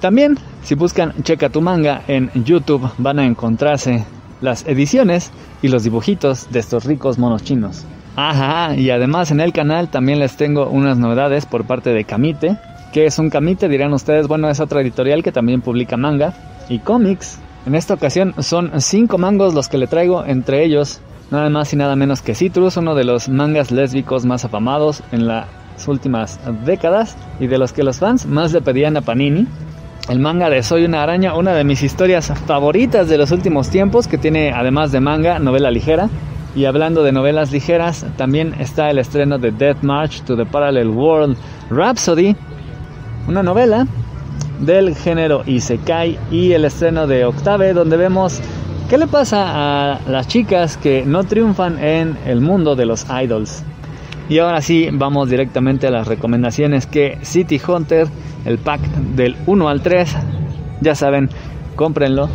También, 0.00 0.36
si 0.64 0.74
buscan 0.74 1.14
Checa 1.22 1.50
tu 1.50 1.60
manga 1.60 2.02
en 2.08 2.30
YouTube, 2.34 2.90
van 2.98 3.20
a 3.20 3.26
encontrarse 3.26 4.04
las 4.40 4.66
ediciones 4.66 5.30
y 5.62 5.68
los 5.68 5.84
dibujitos 5.84 6.50
de 6.50 6.58
estos 6.58 6.84
ricos 6.84 7.18
monos 7.18 7.44
chinos. 7.44 7.86
Ajá, 8.16 8.74
y 8.74 8.90
además 8.90 9.30
en 9.30 9.40
el 9.40 9.52
canal 9.52 9.88
también 9.88 10.18
les 10.18 10.36
tengo 10.36 10.68
unas 10.68 10.98
novedades 10.98 11.46
por 11.46 11.64
parte 11.64 11.90
de 11.90 12.04
Kamite. 12.04 12.58
que 12.92 13.06
es 13.06 13.20
un 13.20 13.30
Kamite? 13.30 13.68
Dirán 13.68 13.92
ustedes, 13.92 14.26
bueno, 14.26 14.50
es 14.50 14.58
otra 14.58 14.80
editorial 14.80 15.22
que 15.22 15.32
también 15.32 15.60
publica 15.60 15.96
manga 15.96 16.34
y 16.68 16.80
cómics. 16.80 17.38
En 17.66 17.74
esta 17.74 17.94
ocasión 17.94 18.34
son 18.40 18.72
cinco 18.80 19.16
mangos 19.16 19.54
los 19.54 19.68
que 19.68 19.78
le 19.78 19.86
traigo, 19.86 20.24
entre 20.26 20.64
ellos 20.64 21.00
nada 21.30 21.48
más 21.48 21.72
y 21.72 21.76
nada 21.76 21.96
menos 21.96 22.20
que 22.20 22.34
Citrus, 22.34 22.76
uno 22.76 22.94
de 22.94 23.04
los 23.04 23.30
mangas 23.30 23.70
lésbicos 23.70 24.26
más 24.26 24.44
afamados 24.44 25.02
en 25.12 25.26
las 25.26 25.46
últimas 25.86 26.38
décadas 26.66 27.16
y 27.40 27.46
de 27.46 27.56
los 27.56 27.72
que 27.72 27.82
los 27.82 27.98
fans 27.98 28.26
más 28.26 28.52
le 28.52 28.60
pedían 28.60 28.98
a 28.98 29.00
Panini. 29.00 29.46
El 30.10 30.18
manga 30.18 30.50
de 30.50 30.62
Soy 30.62 30.84
una 30.84 31.02
araña, 31.02 31.34
una 31.34 31.54
de 31.54 31.64
mis 31.64 31.82
historias 31.82 32.30
favoritas 32.46 33.08
de 33.08 33.16
los 33.16 33.30
últimos 33.30 33.70
tiempos, 33.70 34.06
que 34.06 34.18
tiene 34.18 34.52
además 34.52 34.92
de 34.92 35.00
manga, 35.00 35.38
novela 35.38 35.70
ligera. 35.70 36.10
Y 36.54 36.66
hablando 36.66 37.02
de 37.02 37.12
novelas 37.12 37.50
ligeras, 37.50 38.06
también 38.16 38.54
está 38.60 38.90
el 38.90 38.98
estreno 38.98 39.38
de 39.38 39.50
Death 39.50 39.82
March 39.82 40.22
to 40.24 40.36
the 40.36 40.44
Parallel 40.44 40.90
World 40.90 41.36
Rhapsody, 41.70 42.36
una 43.26 43.42
novela 43.42 43.86
del 44.60 44.94
género 44.94 45.42
Isekai 45.46 46.18
y 46.30 46.52
el 46.52 46.64
estreno 46.64 47.06
de 47.06 47.24
Octave, 47.24 47.72
donde 47.72 47.96
vemos 47.96 48.40
qué 48.88 48.98
le 48.98 49.06
pasa 49.06 49.92
a 49.92 50.00
las 50.08 50.28
chicas 50.28 50.76
que 50.76 51.04
no 51.04 51.24
triunfan 51.24 51.82
en 51.82 52.16
el 52.26 52.40
mundo 52.40 52.76
de 52.76 52.86
los 52.86 53.06
idols. 53.10 53.64
Y 54.28 54.38
ahora 54.38 54.60
sí, 54.60 54.88
vamos 54.92 55.28
directamente 55.28 55.86
a 55.86 55.90
las 55.90 56.06
recomendaciones 56.06 56.86
que 56.86 57.18
City 57.22 57.60
Hunter, 57.66 58.08
el 58.44 58.58
pack 58.58 58.80
del 59.14 59.36
1 59.46 59.68
al 59.68 59.82
3, 59.82 60.16
ya 60.80 60.94
saben, 60.94 61.28
cómprenlo. 61.76 62.28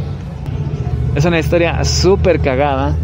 Es 1.16 1.26
una 1.26 1.40
historia 1.40 1.84
súper 1.84 2.40
cagada, 2.40 2.96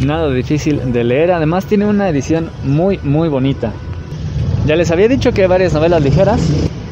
nada 0.00 0.30
difícil 0.30 0.92
de 0.92 1.04
leer, 1.04 1.32
además 1.32 1.64
tiene 1.64 1.86
una 1.86 2.08
edición 2.08 2.50
muy 2.64 2.98
muy 3.02 3.28
bonita. 3.28 3.72
Ya 4.66 4.76
les 4.76 4.90
había 4.90 5.08
dicho 5.08 5.32
que 5.32 5.42
hay 5.42 5.48
varias 5.48 5.72
novelas 5.72 6.02
ligeras, 6.02 6.40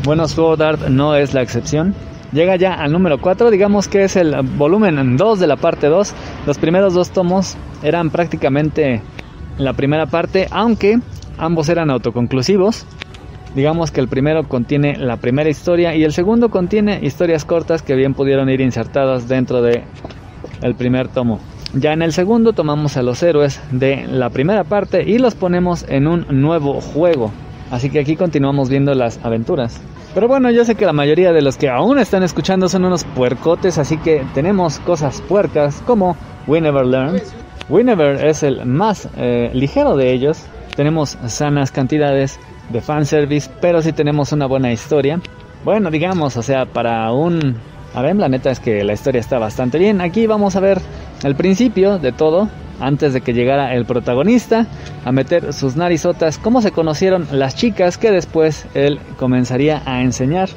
bueno 0.05 0.27
Sword 0.29 0.63
Art 0.63 0.89
no 0.89 1.15
es 1.15 1.35
la 1.35 1.43
excepción. 1.43 1.95
llega 2.33 2.57
ya 2.57 2.75
al 2.75 2.93
número 2.93 3.21
4, 3.21 3.51
digamos 3.51 3.89
que 3.89 4.05
es 4.05 4.17
el 4.17 4.35
volumen 4.57 5.17
2 5.17 5.41
de 5.41 5.47
la 5.47 5.57
parte 5.57 5.89
2. 5.89 6.15
Los 6.47 6.59
primeros 6.59 6.95
dos 6.95 7.11
tomos 7.11 7.57
eran 7.83 8.11
prácticamente 8.11 9.03
la 9.59 9.73
primera 9.75 10.07
parte, 10.07 10.49
aunque 10.51 10.99
ambos 11.39 11.69
eran 11.69 11.91
autoconclusivos. 11.91 12.87
Digamos 13.55 13.91
que 13.91 14.01
el 14.01 14.09
primero 14.09 14.49
contiene 14.49 14.97
la 14.97 15.17
primera 15.17 15.51
historia 15.51 15.95
y 15.95 16.05
el 16.05 16.13
segundo 16.13 16.51
contiene 16.51 17.01
historias 17.03 17.45
cortas 17.45 17.83
que 17.83 17.97
bien 17.97 18.15
pudieron 18.15 18.49
ir 18.49 18.61
insertadas 18.61 19.29
dentro 19.29 19.61
de 19.61 19.83
el 20.63 20.75
primer 20.77 21.09
tomo. 21.09 21.41
Ya 21.75 21.93
en 21.93 22.03
el 22.03 22.13
segundo 22.13 22.53
tomamos 22.53 22.97
a 22.97 23.03
los 23.03 23.23
héroes 23.23 23.61
de 23.71 24.07
la 24.07 24.31
primera 24.31 24.65
parte 24.65 25.03
y 25.09 25.19
los 25.19 25.35
ponemos 25.35 25.85
en 25.89 26.07
un 26.07 26.27
nuevo 26.41 26.81
juego. 26.81 27.33
Así 27.71 27.91
que 27.91 28.01
aquí 28.01 28.17
continuamos 28.17 28.69
viendo 28.69 28.95
las 28.95 29.21
aventuras. 29.25 29.81
Pero 30.15 30.27
bueno, 30.27 30.51
yo 30.51 30.65
sé 30.65 30.75
que 30.75 30.87
la 30.87 30.93
mayoría 30.93 31.33
de 31.33 31.41
los 31.41 31.57
que 31.57 31.69
aún 31.69 31.99
están 32.01 32.25
escuchando 32.25 32.69
son 32.69 32.85
unos 32.85 33.05
puercotes, 33.05 33.79
así 33.79 33.97
que 33.97 34.27
tenemos 34.35 34.81
cosas 34.81 35.21
puercas 35.23 35.83
como 35.87 36.17
We 36.49 36.61
Never 36.61 36.85
Learn. 36.85 37.21
We 37.69 37.85
Never 37.85 38.25
es 38.25 38.43
el 38.43 38.67
más 38.67 39.09
eh, 39.17 39.51
ligero 39.55 39.97
de 39.97 40.13
ellos. 40.13 40.45
Tenemos 40.75 41.17
sanas 41.27 41.71
cantidades 41.71 42.41
de 42.71 42.81
fanservice, 42.81 43.49
pero 43.61 43.83
si 43.83 43.93
tenemos 43.93 44.33
una 44.33 44.47
buena 44.47 44.73
historia. 44.73 45.21
Bueno, 45.65 45.91
digamos, 45.91 46.37
o 46.37 46.43
sea, 46.43 46.67
para 46.67 47.13
un... 47.13 47.57
A 47.95 48.03
ver, 48.03 48.17
la 48.17 48.29
neta 48.29 48.51
es 48.51 48.59
que 48.59 48.83
la 48.83 48.95
historia 48.95 49.21
está 49.21 49.39
bastante 49.39 49.79
bien. 49.79 50.01
Aquí 50.01 50.27
vamos 50.27 50.57
a 50.57 50.61
ver 50.61 50.81
el 51.23 51.37
principio 51.37 51.99
de 51.99 52.11
todo, 52.11 52.49
antes 52.81 53.13
de 53.13 53.21
que 53.21 53.33
llegara 53.33 53.75
el 53.75 53.85
protagonista 53.85 54.67
a 55.05 55.13
meter 55.13 55.53
sus 55.53 55.77
narizotas, 55.77 56.39
cómo 56.39 56.63
se 56.63 56.73
conocieron 56.73 57.27
las 57.31 57.55
chicas 57.55 57.99
que 57.99 58.11
después 58.11 58.67
él 58.75 58.99
comenzaría 59.19 59.83
a 59.85 60.03
enseñar. 60.03 60.49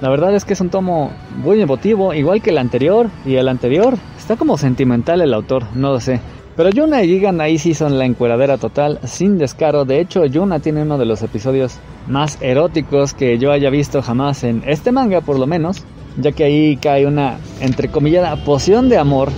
La 0.00 0.08
verdad 0.08 0.34
es 0.34 0.44
que 0.44 0.54
es 0.54 0.60
un 0.60 0.70
tomo 0.70 1.12
muy 1.36 1.60
emotivo, 1.60 2.12
igual 2.12 2.42
que 2.42 2.50
el 2.50 2.58
anterior 2.58 3.08
y 3.24 3.36
el 3.36 3.48
anterior. 3.48 3.96
Está 4.18 4.36
como 4.36 4.58
sentimental 4.58 5.20
el 5.20 5.32
autor, 5.32 5.64
no 5.74 5.92
lo 5.92 6.00
sé. 6.00 6.20
Pero 6.56 6.70
Yuna 6.70 7.02
y 7.02 7.08
Gigan 7.08 7.40
ahí 7.40 7.56
sí 7.56 7.72
son 7.72 7.98
la 7.98 8.04
encueradera 8.04 8.58
total, 8.58 8.98
sin 9.04 9.38
descaro. 9.38 9.84
De 9.84 10.00
hecho, 10.00 10.26
Yuna 10.26 10.60
tiene 10.60 10.82
uno 10.82 10.98
de 10.98 11.06
los 11.06 11.22
episodios 11.22 11.78
más 12.08 12.36
eróticos 12.42 13.14
que 13.14 13.38
yo 13.38 13.52
haya 13.52 13.70
visto 13.70 14.02
jamás 14.02 14.44
en 14.44 14.62
este 14.66 14.92
manga, 14.92 15.20
por 15.20 15.38
lo 15.38 15.46
menos. 15.46 15.82
Ya 16.18 16.32
que 16.32 16.44
ahí 16.44 16.76
cae 16.76 17.06
una 17.06 17.38
entrecomillada 17.60 18.36
poción 18.44 18.90
de 18.90 18.98
amor 18.98 19.30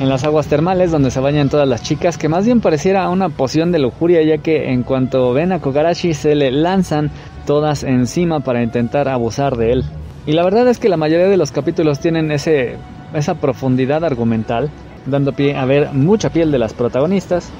en 0.00 0.08
las 0.08 0.24
aguas 0.24 0.46
termales 0.46 0.90
donde 0.90 1.10
se 1.10 1.20
bañan 1.20 1.50
todas 1.50 1.68
las 1.68 1.82
chicas, 1.82 2.16
que 2.16 2.30
más 2.30 2.46
bien 2.46 2.62
pareciera 2.62 3.08
una 3.10 3.28
poción 3.28 3.70
de 3.70 3.78
lujuria, 3.78 4.22
ya 4.22 4.38
que 4.38 4.72
en 4.72 4.82
cuanto 4.82 5.34
ven 5.34 5.52
a 5.52 5.60
Kogarashi 5.60 6.14
se 6.14 6.34
le 6.34 6.50
lanzan 6.50 7.10
todas 7.46 7.84
encima 7.84 8.40
para 8.40 8.62
intentar 8.62 9.08
abusar 9.08 9.56
de 9.58 9.72
él. 9.72 9.84
Y 10.26 10.32
la 10.32 10.42
verdad 10.42 10.66
es 10.68 10.78
que 10.78 10.88
la 10.88 10.96
mayoría 10.96 11.28
de 11.28 11.36
los 11.36 11.52
capítulos 11.52 12.00
tienen 12.00 12.32
ese, 12.32 12.76
esa 13.12 13.34
profundidad 13.34 14.02
argumental, 14.02 14.70
dando 15.04 15.34
pie 15.34 15.54
a 15.54 15.66
ver 15.66 15.92
mucha 15.92 16.30
piel 16.30 16.50
de 16.50 16.58
las 16.58 16.72
protagonistas. 16.72 17.50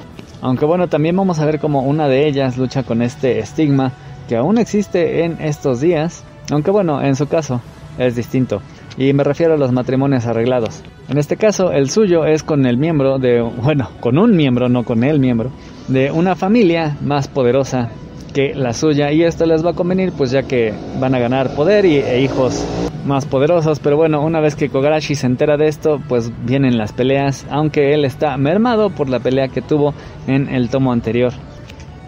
Aunque 0.40 0.64
bueno, 0.64 0.88
también 0.88 1.16
vamos 1.16 1.40
a 1.40 1.44
ver 1.44 1.60
cómo 1.60 1.82
una 1.82 2.08
de 2.08 2.26
ellas 2.26 2.56
lucha 2.56 2.84
con 2.84 3.02
este 3.02 3.38
estigma 3.38 3.92
que 4.30 4.36
aún 4.36 4.56
existe 4.56 5.24
en 5.24 5.36
estos 5.42 5.82
días, 5.82 6.24
aunque 6.50 6.70
bueno, 6.70 7.02
en 7.02 7.16
su 7.16 7.28
caso 7.28 7.60
es 7.98 8.16
distinto. 8.16 8.62
Y 8.96 9.12
me 9.12 9.24
refiero 9.24 9.54
a 9.54 9.56
los 9.56 9.72
matrimonios 9.72 10.26
arreglados. 10.26 10.82
En 11.08 11.18
este 11.18 11.36
caso, 11.36 11.72
el 11.72 11.90
suyo 11.90 12.24
es 12.24 12.42
con 12.42 12.66
el 12.66 12.76
miembro 12.76 13.18
de, 13.18 13.40
bueno, 13.40 13.90
con 14.00 14.18
un 14.18 14.36
miembro, 14.36 14.68
no 14.68 14.84
con 14.84 15.02
el 15.04 15.18
miembro, 15.18 15.50
de 15.88 16.10
una 16.10 16.36
familia 16.36 16.96
más 17.00 17.28
poderosa 17.28 17.90
que 18.32 18.54
la 18.54 18.72
suya. 18.72 19.10
Y 19.12 19.22
esto 19.24 19.46
les 19.46 19.64
va 19.64 19.70
a 19.70 19.74
convenir, 19.74 20.12
pues 20.12 20.30
ya 20.30 20.42
que 20.42 20.72
van 21.00 21.14
a 21.14 21.18
ganar 21.18 21.54
poder 21.54 21.84
y, 21.84 21.96
e 21.96 22.20
hijos 22.20 22.64
más 23.04 23.26
poderosos. 23.26 23.80
Pero 23.80 23.96
bueno, 23.96 24.22
una 24.22 24.40
vez 24.40 24.54
que 24.54 24.68
Kogarashi 24.68 25.14
se 25.14 25.26
entera 25.26 25.56
de 25.56 25.68
esto, 25.68 26.00
pues 26.08 26.30
vienen 26.44 26.78
las 26.78 26.92
peleas, 26.92 27.46
aunque 27.50 27.94
él 27.94 28.04
está 28.04 28.36
mermado 28.36 28.90
por 28.90 29.08
la 29.08 29.20
pelea 29.20 29.48
que 29.48 29.62
tuvo 29.62 29.94
en 30.26 30.48
el 30.48 30.68
tomo 30.68 30.92
anterior. 30.92 31.32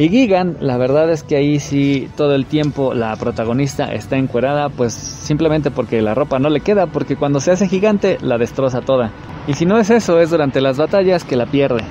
Y 0.02 0.09
Gigan, 0.09 0.56
la 0.59 0.78
verdad 0.78 1.12
es 1.12 1.23
que 1.23 1.37
ahí 1.37 1.61
sí 1.61 2.09
todo 2.16 2.35
el 2.35 2.47
tiempo 2.47 2.92
la 2.92 3.14
protagonista 3.14 3.85
está 3.85 4.16
encuerada, 4.16 4.68
pues 4.68 4.92
simplemente 4.92 5.71
porque 5.71 6.02
la 6.02 6.12
ropa 6.12 6.40
no 6.40 6.49
le 6.49 6.59
queda, 6.59 6.88
porque 6.88 7.14
cuando 7.14 7.38
se 7.38 7.52
hace 7.52 7.68
gigante 7.68 8.18
la 8.21 8.37
destroza 8.37 8.80
toda. 8.80 9.12
Y 9.47 9.54
si 9.54 9.64
no 9.64 9.78
es 9.78 9.90
eso, 9.90 10.18
es 10.18 10.30
durante 10.30 10.61
las 10.61 10.76
batallas 10.76 11.23
que 11.23 11.37
la 11.37 11.47
pierde. 11.47 11.85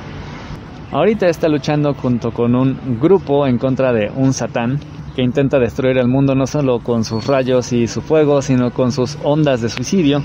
Ahorita 0.91 1.29
está 1.29 1.47
luchando 1.47 1.93
junto 1.93 2.31
con 2.31 2.53
un 2.53 2.99
grupo 2.99 3.47
en 3.47 3.57
contra 3.57 3.93
de 3.93 4.11
un 4.13 4.33
satán 4.33 4.77
que 5.15 5.21
intenta 5.21 5.57
destruir 5.57 5.97
el 5.97 6.09
mundo 6.09 6.35
no 6.35 6.47
solo 6.47 6.79
con 6.79 7.05
sus 7.05 7.27
rayos 7.27 7.71
y 7.71 7.87
su 7.87 8.01
fuego, 8.01 8.41
sino 8.41 8.71
con 8.71 8.91
sus 8.91 9.17
ondas 9.23 9.61
de 9.61 9.69
suicidio 9.69 10.21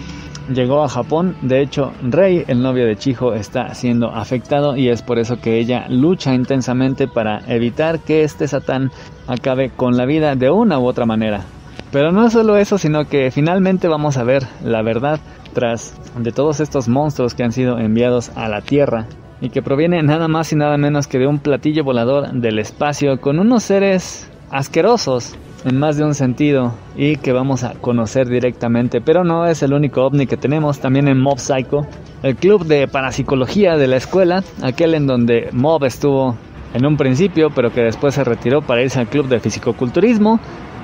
llegó 0.49 0.83
a 0.83 0.89
Japón. 0.89 1.37
De 1.43 1.61
hecho, 1.61 1.93
Rei, 2.03 2.45
el 2.49 2.63
novio 2.63 2.87
de 2.87 2.97
Chiho, 2.97 3.35
está 3.35 3.75
siendo 3.75 4.11
afectado 4.11 4.77
y 4.77 4.89
es 4.89 5.03
por 5.03 5.19
eso 5.19 5.41
que 5.41 5.59
ella 5.59 5.87
lucha 5.89 6.35
intensamente 6.35 7.09
para 7.09 7.41
evitar 7.47 8.01
que 8.01 8.23
este 8.23 8.49
Satán 8.49 8.91
acabe 9.27 9.71
con 9.71 9.97
la 9.97 10.07
vida 10.07 10.35
de 10.37 10.51
una 10.51 10.79
u 10.79 10.87
otra 10.87 11.07
manera. 11.07 11.45
Pero 11.93 12.13
no 12.13 12.29
solo 12.31 12.57
eso, 12.57 12.79
sino 12.79 13.07
que 13.07 13.31
finalmente 13.31 13.89
vamos 13.89 14.17
a 14.17 14.25
ver 14.25 14.43
la 14.63 14.83
verdad 14.83 15.21
tras 15.53 15.95
de 16.19 16.33
todos 16.33 16.61
estos 16.61 16.89
monstruos 16.89 17.35
que 17.35 17.45
han 17.45 17.53
sido 17.53 17.79
enviados 17.79 18.31
a 18.35 18.49
la 18.49 18.61
Tierra 18.61 19.07
y 19.41 19.51
que 19.51 19.63
provienen 19.63 20.07
nada 20.07 20.29
más 20.29 20.53
y 20.53 20.57
nada 20.57 20.77
menos 20.77 21.07
que 21.07 21.19
de 21.19 21.27
un 21.27 21.39
platillo 21.39 21.85
volador 21.85 22.33
del 22.33 22.59
espacio 22.59 23.21
con 23.21 23.39
unos 23.39 23.63
seres 23.63 24.31
asquerosos 24.51 25.37
en 25.67 25.79
más 25.79 25.97
de 25.97 26.05
un 26.05 26.15
sentido 26.15 26.75
y 26.97 27.17
que 27.17 27.33
vamos 27.33 27.65
a 27.65 27.75
conocer 27.75 28.29
directamente. 28.29 29.01
Pero 29.01 29.25
no 29.25 29.47
es 29.47 29.63
el 29.63 29.75
único 29.75 30.05
ovni 30.05 30.27
que 30.27 30.37
tenemos, 30.37 30.79
también 30.79 31.09
en 31.09 31.21
Mob 31.21 31.39
Psycho, 31.39 31.87
el 32.23 32.37
club 32.37 32.65
de 32.65 32.87
parapsicología 32.87 33.77
de 33.77 33.89
la 33.89 33.97
escuela, 33.97 34.45
aquel 34.63 34.95
en 34.95 35.07
donde 35.07 35.49
Mob 35.53 35.85
estuvo 35.85 36.37
en 36.73 36.87
un 36.87 36.97
principio, 36.97 37.51
pero 37.51 37.73
que 37.73 37.83
después 37.83 38.15
se 38.15 38.23
retiró 38.23 38.63
para 38.63 38.83
irse 38.83 39.01
al 39.01 39.09
club 39.09 39.27
de 39.27 39.41
fisicoculturismo. 39.41 40.39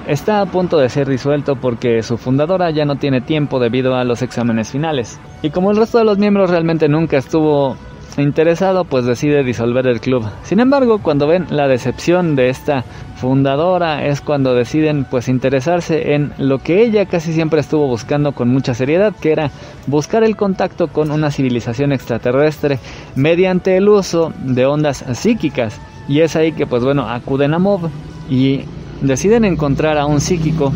Está 0.08 0.40
a 0.40 0.46
punto 0.46 0.78
de 0.78 0.88
ser 0.88 1.08
disuelto 1.08 1.54
porque 1.54 2.02
su 2.02 2.18
fundadora 2.18 2.70
ya 2.72 2.84
no 2.84 2.96
tiene 2.96 3.20
tiempo 3.20 3.60
debido 3.60 3.94
a 3.94 4.02
los 4.02 4.20
exámenes 4.22 4.72
finales. 4.72 5.20
Y 5.42 5.50
como 5.50 5.70
el 5.70 5.76
resto 5.76 5.98
de 5.98 6.04
los 6.04 6.18
miembros 6.18 6.50
realmente 6.50 6.88
nunca 6.88 7.18
estuvo 7.18 7.76
interesado, 8.18 8.84
pues 8.84 9.04
decide 9.04 9.42
disolver 9.42 9.86
el 9.86 10.00
club. 10.00 10.24
Sin 10.42 10.60
embargo, 10.60 10.98
cuando 10.98 11.26
ven 11.26 11.46
la 11.50 11.68
decepción 11.68 12.36
de 12.36 12.50
esta 12.50 12.84
fundadora 13.16 14.04
es 14.04 14.20
cuando 14.20 14.54
deciden 14.54 15.04
pues 15.04 15.28
interesarse 15.28 16.14
en 16.14 16.32
lo 16.38 16.58
que 16.58 16.82
ella 16.82 17.06
casi 17.06 17.32
siempre 17.32 17.60
estuvo 17.60 17.86
buscando 17.86 18.32
con 18.32 18.48
mucha 18.48 18.74
seriedad, 18.74 19.14
que 19.14 19.32
era 19.32 19.50
buscar 19.86 20.24
el 20.24 20.36
contacto 20.36 20.88
con 20.88 21.10
una 21.10 21.30
civilización 21.30 21.92
extraterrestre 21.92 22.78
mediante 23.14 23.76
el 23.76 23.88
uso 23.88 24.32
de 24.44 24.66
ondas 24.66 25.04
psíquicas. 25.14 25.80
Y 26.08 26.20
es 26.20 26.36
ahí 26.36 26.52
que 26.52 26.66
pues 26.66 26.82
bueno, 26.82 27.08
acuden 27.08 27.54
a 27.54 27.58
Mob 27.58 27.88
y 28.28 28.62
deciden 29.00 29.44
encontrar 29.44 29.98
a 29.98 30.06
un 30.06 30.20
psíquico 30.20 30.72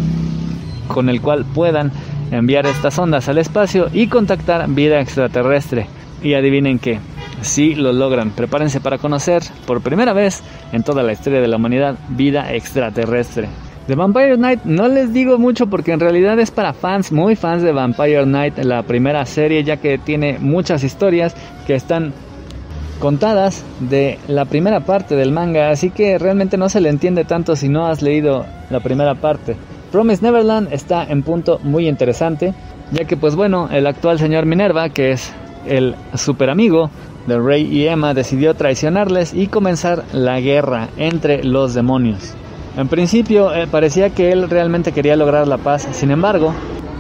con 0.89 1.09
el 1.09 1.21
cual 1.21 1.45
puedan 1.45 1.91
enviar 2.31 2.67
estas 2.67 2.99
ondas 2.99 3.29
al 3.29 3.39
espacio 3.39 3.89
y 3.93 4.07
contactar 4.07 4.69
vida 4.69 5.01
extraterrestre. 5.01 5.89
Y 6.23 6.35
adivinen 6.35 6.79
qué, 6.79 6.99
si 7.43 7.75
lo 7.75 7.93
logran. 7.93 8.31
Prepárense 8.31 8.81
para 8.81 8.99
conocer 8.99 9.43
por 9.67 9.81
primera 9.81 10.13
vez 10.13 10.43
en 10.73 10.83
toda 10.83 11.03
la 11.03 11.13
historia 11.13 11.41
de 11.41 11.49
la 11.49 11.57
humanidad 11.57 11.97
vida 12.09 12.53
extraterrestre. 12.55 13.49
De 13.87 13.95
Vampire 13.95 14.37
Knight 14.37 14.65
no 14.65 14.89
les 14.89 15.13
digo 15.13 15.39
mucho 15.39 15.69
porque 15.69 15.93
en 15.93 16.01
realidad 16.01 16.39
es 16.41 16.51
para 16.51 16.73
fans, 16.73 17.13
muy 17.13 17.37
fans 17.37 17.63
de 17.63 17.71
Vampire 17.71 18.25
Knight, 18.25 18.59
la 18.59 18.83
primera 18.83 19.25
serie, 19.27 19.63
ya 19.63 19.77
que 19.77 19.97
tiene 19.97 20.39
muchas 20.41 20.83
historias 20.83 21.37
que 21.69 21.77
están 21.77 22.13
contadas 22.99 23.65
de 23.79 24.19
la 24.27 24.45
primera 24.47 24.81
parte 24.81 25.15
del 25.15 25.31
manga, 25.31 25.71
así 25.71 25.91
que 25.91 26.19
realmente 26.19 26.57
no 26.57 26.69
se 26.69 26.81
le 26.81 26.89
entiende 26.89 27.25
tanto 27.25 27.55
si 27.55 27.69
no 27.69 27.87
has 27.87 28.03
leído 28.03 28.45
la 28.71 28.81
primera 28.81 29.15
parte. 29.15 29.57
Promise 29.93 30.23
Neverland 30.23 30.73
está 30.73 31.05
en 31.05 31.23
punto 31.23 31.61
muy 31.63 31.87
interesante, 31.89 32.55
ya 32.91 33.05
que 33.05 33.17
pues 33.17 33.37
bueno, 33.37 33.69
el 33.71 33.87
actual 33.87 34.19
señor 34.19 34.47
Minerva, 34.47 34.89
que 34.89 35.13
es 35.13 35.33
el 35.67 35.95
super 36.15 36.51
amigo 36.51 36.91
de 37.27 37.39
Rey 37.39 37.63
y 37.63 37.87
Emma 37.87 38.15
decidió 38.15 38.55
traicionarles 38.55 39.35
y 39.35 39.49
comenzar 39.49 40.05
la 40.13 40.41
guerra 40.41 40.89
entre 40.97 41.45
los 41.45 41.75
demonios. 41.75 42.35
En 42.77 42.89
principio 42.89 43.55
eh, 43.55 43.67
parecía 43.67 44.11
que 44.11 44.33
él 44.33 44.51
realmente 44.51 44.93
quería 44.93 45.17
lograr 45.17 45.49
la 45.49 45.59
paz, 45.59 45.89
sin 45.93 46.11
embargo, 46.11 46.53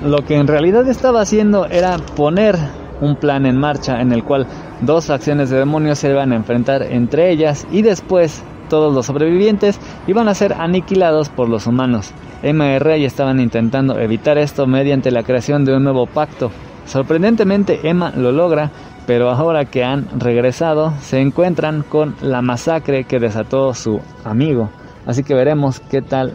lo 0.04 0.24
que 0.24 0.36
en 0.36 0.46
realidad 0.46 0.88
estaba 0.88 1.20
haciendo 1.20 1.66
era 1.66 1.98
poner 1.98 2.56
un 3.00 3.16
plan 3.16 3.44
en 3.46 3.58
marcha 3.58 4.00
en 4.00 4.12
el 4.12 4.24
cual 4.24 4.46
dos 4.80 5.06
facciones 5.06 5.50
de 5.50 5.58
demonios 5.58 5.98
se 5.98 6.10
iban 6.10 6.32
a 6.32 6.36
enfrentar 6.36 6.82
entre 6.82 7.30
ellas 7.30 7.66
y 7.70 7.82
después 7.82 8.42
todos 8.68 8.94
los 8.94 9.06
sobrevivientes 9.06 9.78
iban 10.06 10.28
a 10.28 10.34
ser 10.34 10.54
aniquilados 10.54 11.28
por 11.28 11.48
los 11.48 11.66
humanos. 11.66 12.12
Emma 12.42 12.74
y 12.74 12.78
Rey 12.78 13.04
estaban 13.04 13.40
intentando 13.40 13.98
evitar 13.98 14.38
esto 14.38 14.66
mediante 14.66 15.10
la 15.10 15.22
creación 15.22 15.64
de 15.64 15.76
un 15.76 15.84
nuevo 15.84 16.06
pacto. 16.06 16.50
Sorprendentemente 16.86 17.80
Emma 17.82 18.12
lo 18.16 18.32
logra 18.32 18.70
pero 19.06 19.30
ahora 19.30 19.64
que 19.64 19.84
han 19.84 20.20
regresado 20.20 20.92
se 21.00 21.20
encuentran 21.20 21.82
con 21.82 22.16
la 22.20 22.42
masacre 22.42 23.04
que 23.04 23.18
desató 23.18 23.72
su 23.72 24.00
amigo. 24.24 24.70
Así 25.06 25.22
que 25.22 25.34
veremos 25.34 25.80
qué 25.80 26.02
tal 26.02 26.34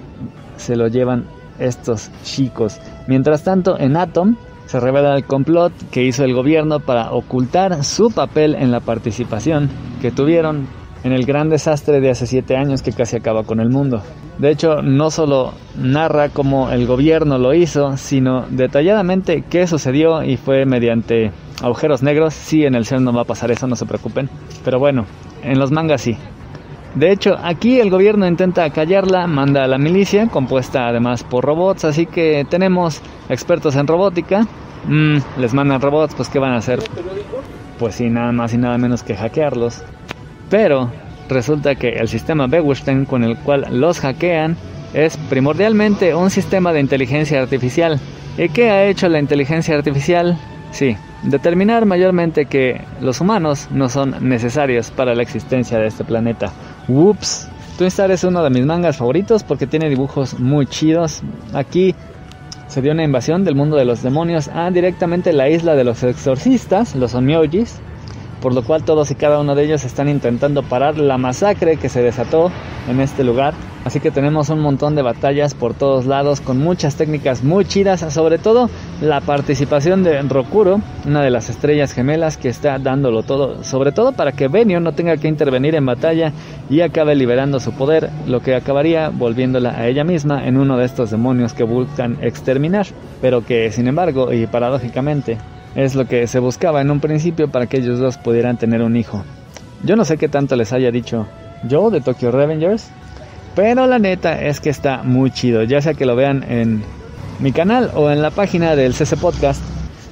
se 0.55 0.75
lo 0.75 0.87
llevan 0.87 1.25
estos 1.59 2.09
chicos. 2.23 2.79
Mientras 3.07 3.43
tanto, 3.43 3.77
en 3.77 3.97
Atom 3.97 4.35
se 4.65 4.79
revela 4.79 5.15
el 5.15 5.25
complot 5.25 5.73
que 5.91 6.03
hizo 6.03 6.23
el 6.23 6.33
gobierno 6.33 6.79
para 6.79 7.11
ocultar 7.11 7.83
su 7.83 8.09
papel 8.09 8.55
en 8.55 8.71
la 8.71 8.79
participación 8.79 9.69
que 10.01 10.11
tuvieron 10.11 10.67
en 11.03 11.11
el 11.11 11.25
gran 11.25 11.49
desastre 11.49 11.99
de 11.99 12.09
hace 12.09 12.27
siete 12.27 12.55
años 12.55 12.81
que 12.81 12.91
casi 12.91 13.15
acaba 13.15 13.43
con 13.43 13.59
el 13.59 13.69
mundo. 13.69 14.01
De 14.37 14.51
hecho, 14.51 14.81
no 14.81 15.11
solo 15.11 15.53
narra 15.75 16.29
cómo 16.29 16.71
el 16.71 16.85
gobierno 16.85 17.37
lo 17.37 17.53
hizo, 17.53 17.97
sino 17.97 18.45
detalladamente 18.49 19.43
qué 19.49 19.67
sucedió 19.67 20.23
y 20.23 20.37
fue 20.37 20.65
mediante 20.65 21.31
agujeros 21.61 22.03
negros. 22.03 22.33
Sí, 22.33 22.65
en 22.65 22.75
el 22.75 22.85
ser 22.85 23.01
no 23.01 23.13
va 23.13 23.21
a 23.21 23.25
pasar 23.25 23.51
eso, 23.51 23.67
no 23.67 23.75
se 23.75 23.85
preocupen. 23.85 24.29
Pero 24.63 24.79
bueno, 24.79 25.05
en 25.43 25.59
los 25.59 25.71
mangas 25.71 26.01
sí. 26.01 26.17
De 26.95 27.11
hecho, 27.11 27.37
aquí 27.41 27.79
el 27.79 27.89
gobierno 27.89 28.27
intenta 28.27 28.69
callarla, 28.69 29.25
manda 29.25 29.63
a 29.63 29.67
la 29.67 29.77
milicia, 29.77 30.27
compuesta 30.27 30.87
además 30.87 31.23
por 31.23 31.45
robots, 31.45 31.85
así 31.85 32.05
que 32.05 32.45
tenemos 32.49 33.01
expertos 33.29 33.75
en 33.77 33.87
robótica. 33.87 34.45
Mm, 34.87 35.17
les 35.37 35.53
mandan 35.53 35.79
robots, 35.79 36.15
pues 36.15 36.27
¿qué 36.27 36.39
van 36.39 36.51
a 36.51 36.57
hacer? 36.57 36.79
Pues 37.79 37.95
sí, 37.95 38.09
nada 38.09 38.31
más 38.33 38.53
y 38.53 38.57
nada 38.57 38.77
menos 38.77 39.03
que 39.03 39.15
hackearlos. 39.15 39.83
Pero 40.51 40.91
resulta 41.29 41.75
que 41.75 41.93
el 41.93 42.09
sistema 42.09 42.45
Bewusstein 42.45 43.05
con 43.05 43.23
el 43.23 43.37
cual 43.37 43.65
los 43.71 44.01
hackean 44.01 44.57
es 44.93 45.17
primordialmente 45.29 46.13
un 46.13 46.29
sistema 46.29 46.73
de 46.73 46.81
inteligencia 46.81 47.41
artificial. 47.41 47.99
¿Y 48.37 48.49
qué 48.49 48.69
ha 48.69 48.85
hecho 48.85 49.07
la 49.07 49.19
inteligencia 49.19 49.75
artificial? 49.75 50.37
Sí, 50.71 50.97
determinar 51.23 51.85
mayormente 51.85 52.45
que 52.45 52.81
los 52.99 53.21
humanos 53.21 53.69
no 53.71 53.87
son 53.87 54.15
necesarios 54.27 54.91
para 54.91 55.15
la 55.15 55.23
existencia 55.23 55.79
de 55.79 55.87
este 55.87 56.03
planeta. 56.03 56.51
Whoops. 56.87 57.47
Twin 57.77 57.87
Star 57.87 58.11
es 58.11 58.25
uno 58.25 58.43
de 58.43 58.49
mis 58.49 58.65
mangas 58.65 58.97
favoritos 58.97 59.43
porque 59.43 59.67
tiene 59.67 59.89
dibujos 59.89 60.37
muy 60.37 60.67
chidos. 60.67 61.23
Aquí 61.53 61.95
se 62.67 62.81
dio 62.81 62.91
una 62.91 63.03
invasión 63.03 63.45
del 63.45 63.55
mundo 63.55 63.77
de 63.77 63.85
los 63.85 64.03
demonios 64.03 64.49
a 64.49 64.69
directamente 64.69 65.31
la 65.31 65.49
isla 65.49 65.75
de 65.75 65.85
los 65.85 66.03
exorcistas, 66.03 66.95
los 66.95 67.15
Onmyojis, 67.15 67.79
por 68.41 68.53
lo 68.53 68.63
cual 68.63 68.83
todos 68.83 69.11
y 69.11 69.15
cada 69.15 69.39
uno 69.39 69.55
de 69.55 69.63
ellos 69.63 69.85
están 69.85 70.09
intentando 70.09 70.63
parar 70.63 70.97
la 70.97 71.17
masacre 71.17 71.77
que 71.77 71.89
se 71.89 72.01
desató 72.01 72.51
en 72.89 72.99
este 72.99 73.23
lugar. 73.23 73.53
Así 73.85 73.99
que 73.99 74.11
tenemos 74.11 74.49
un 74.49 74.59
montón 74.59 74.95
de 74.95 75.01
batallas 75.01 75.55
por 75.55 75.73
todos 75.73 76.05
lados 76.05 76.41
con 76.41 76.59
muchas 76.59 76.95
técnicas 76.95 77.43
muy 77.43 77.65
chidas, 77.65 78.01
sobre 78.13 78.37
todo 78.37 78.69
la 79.01 79.21
participación 79.21 80.03
de 80.03 80.21
Rokuro, 80.21 80.81
una 81.05 81.23
de 81.23 81.31
las 81.31 81.49
estrellas 81.49 81.93
gemelas 81.93 82.37
que 82.37 82.49
está 82.49 82.77
dándolo 82.77 83.23
todo, 83.23 83.63
sobre 83.63 83.91
todo 83.91 84.11
para 84.11 84.33
que 84.33 84.47
Benio 84.47 84.79
no 84.79 84.93
tenga 84.93 85.17
que 85.17 85.27
intervenir 85.27 85.73
en 85.75 85.85
batalla 85.85 86.31
y 86.69 86.81
acabe 86.81 87.15
liberando 87.15 87.59
su 87.59 87.73
poder, 87.73 88.09
lo 88.27 88.41
que 88.41 88.55
acabaría 88.55 89.09
volviéndola 89.09 89.71
a 89.71 89.87
ella 89.87 90.03
misma 90.03 90.45
en 90.45 90.57
uno 90.57 90.77
de 90.77 90.85
estos 90.85 91.09
demonios 91.09 91.53
que 91.53 91.63
buscan 91.63 92.17
exterminar, 92.21 92.85
pero 93.19 93.43
que 93.43 93.71
sin 93.71 93.87
embargo 93.87 94.31
y 94.31 94.45
paradójicamente 94.45 95.37
es 95.75 95.95
lo 95.95 96.05
que 96.05 96.27
se 96.27 96.39
buscaba 96.39 96.81
en 96.81 96.91
un 96.91 96.99
principio 96.99 97.49
para 97.49 97.67
que 97.67 97.77
ellos 97.77 97.99
dos 97.99 98.17
pudieran 98.17 98.57
tener 98.57 98.81
un 98.81 98.95
hijo. 98.95 99.23
Yo 99.83 99.95
no 99.95 100.05
sé 100.05 100.17
qué 100.17 100.27
tanto 100.27 100.55
les 100.55 100.73
haya 100.73 100.91
dicho 100.91 101.27
yo 101.63 101.89
de 101.89 102.01
Tokyo 102.01 102.31
Revengers, 102.31 102.89
pero 103.55 103.87
la 103.87 103.99
neta 103.99 104.41
es 104.41 104.59
que 104.59 104.69
está 104.69 105.03
muy 105.03 105.31
chido, 105.31 105.63
ya 105.63 105.81
sea 105.81 105.93
que 105.93 106.05
lo 106.05 106.15
vean 106.15 106.43
en 106.49 106.83
mi 107.39 107.51
canal 107.51 107.91
o 107.95 108.09
en 108.09 108.21
la 108.21 108.31
página 108.31 108.75
del 108.75 108.93
CC 108.93 109.17
Podcast. 109.17 109.61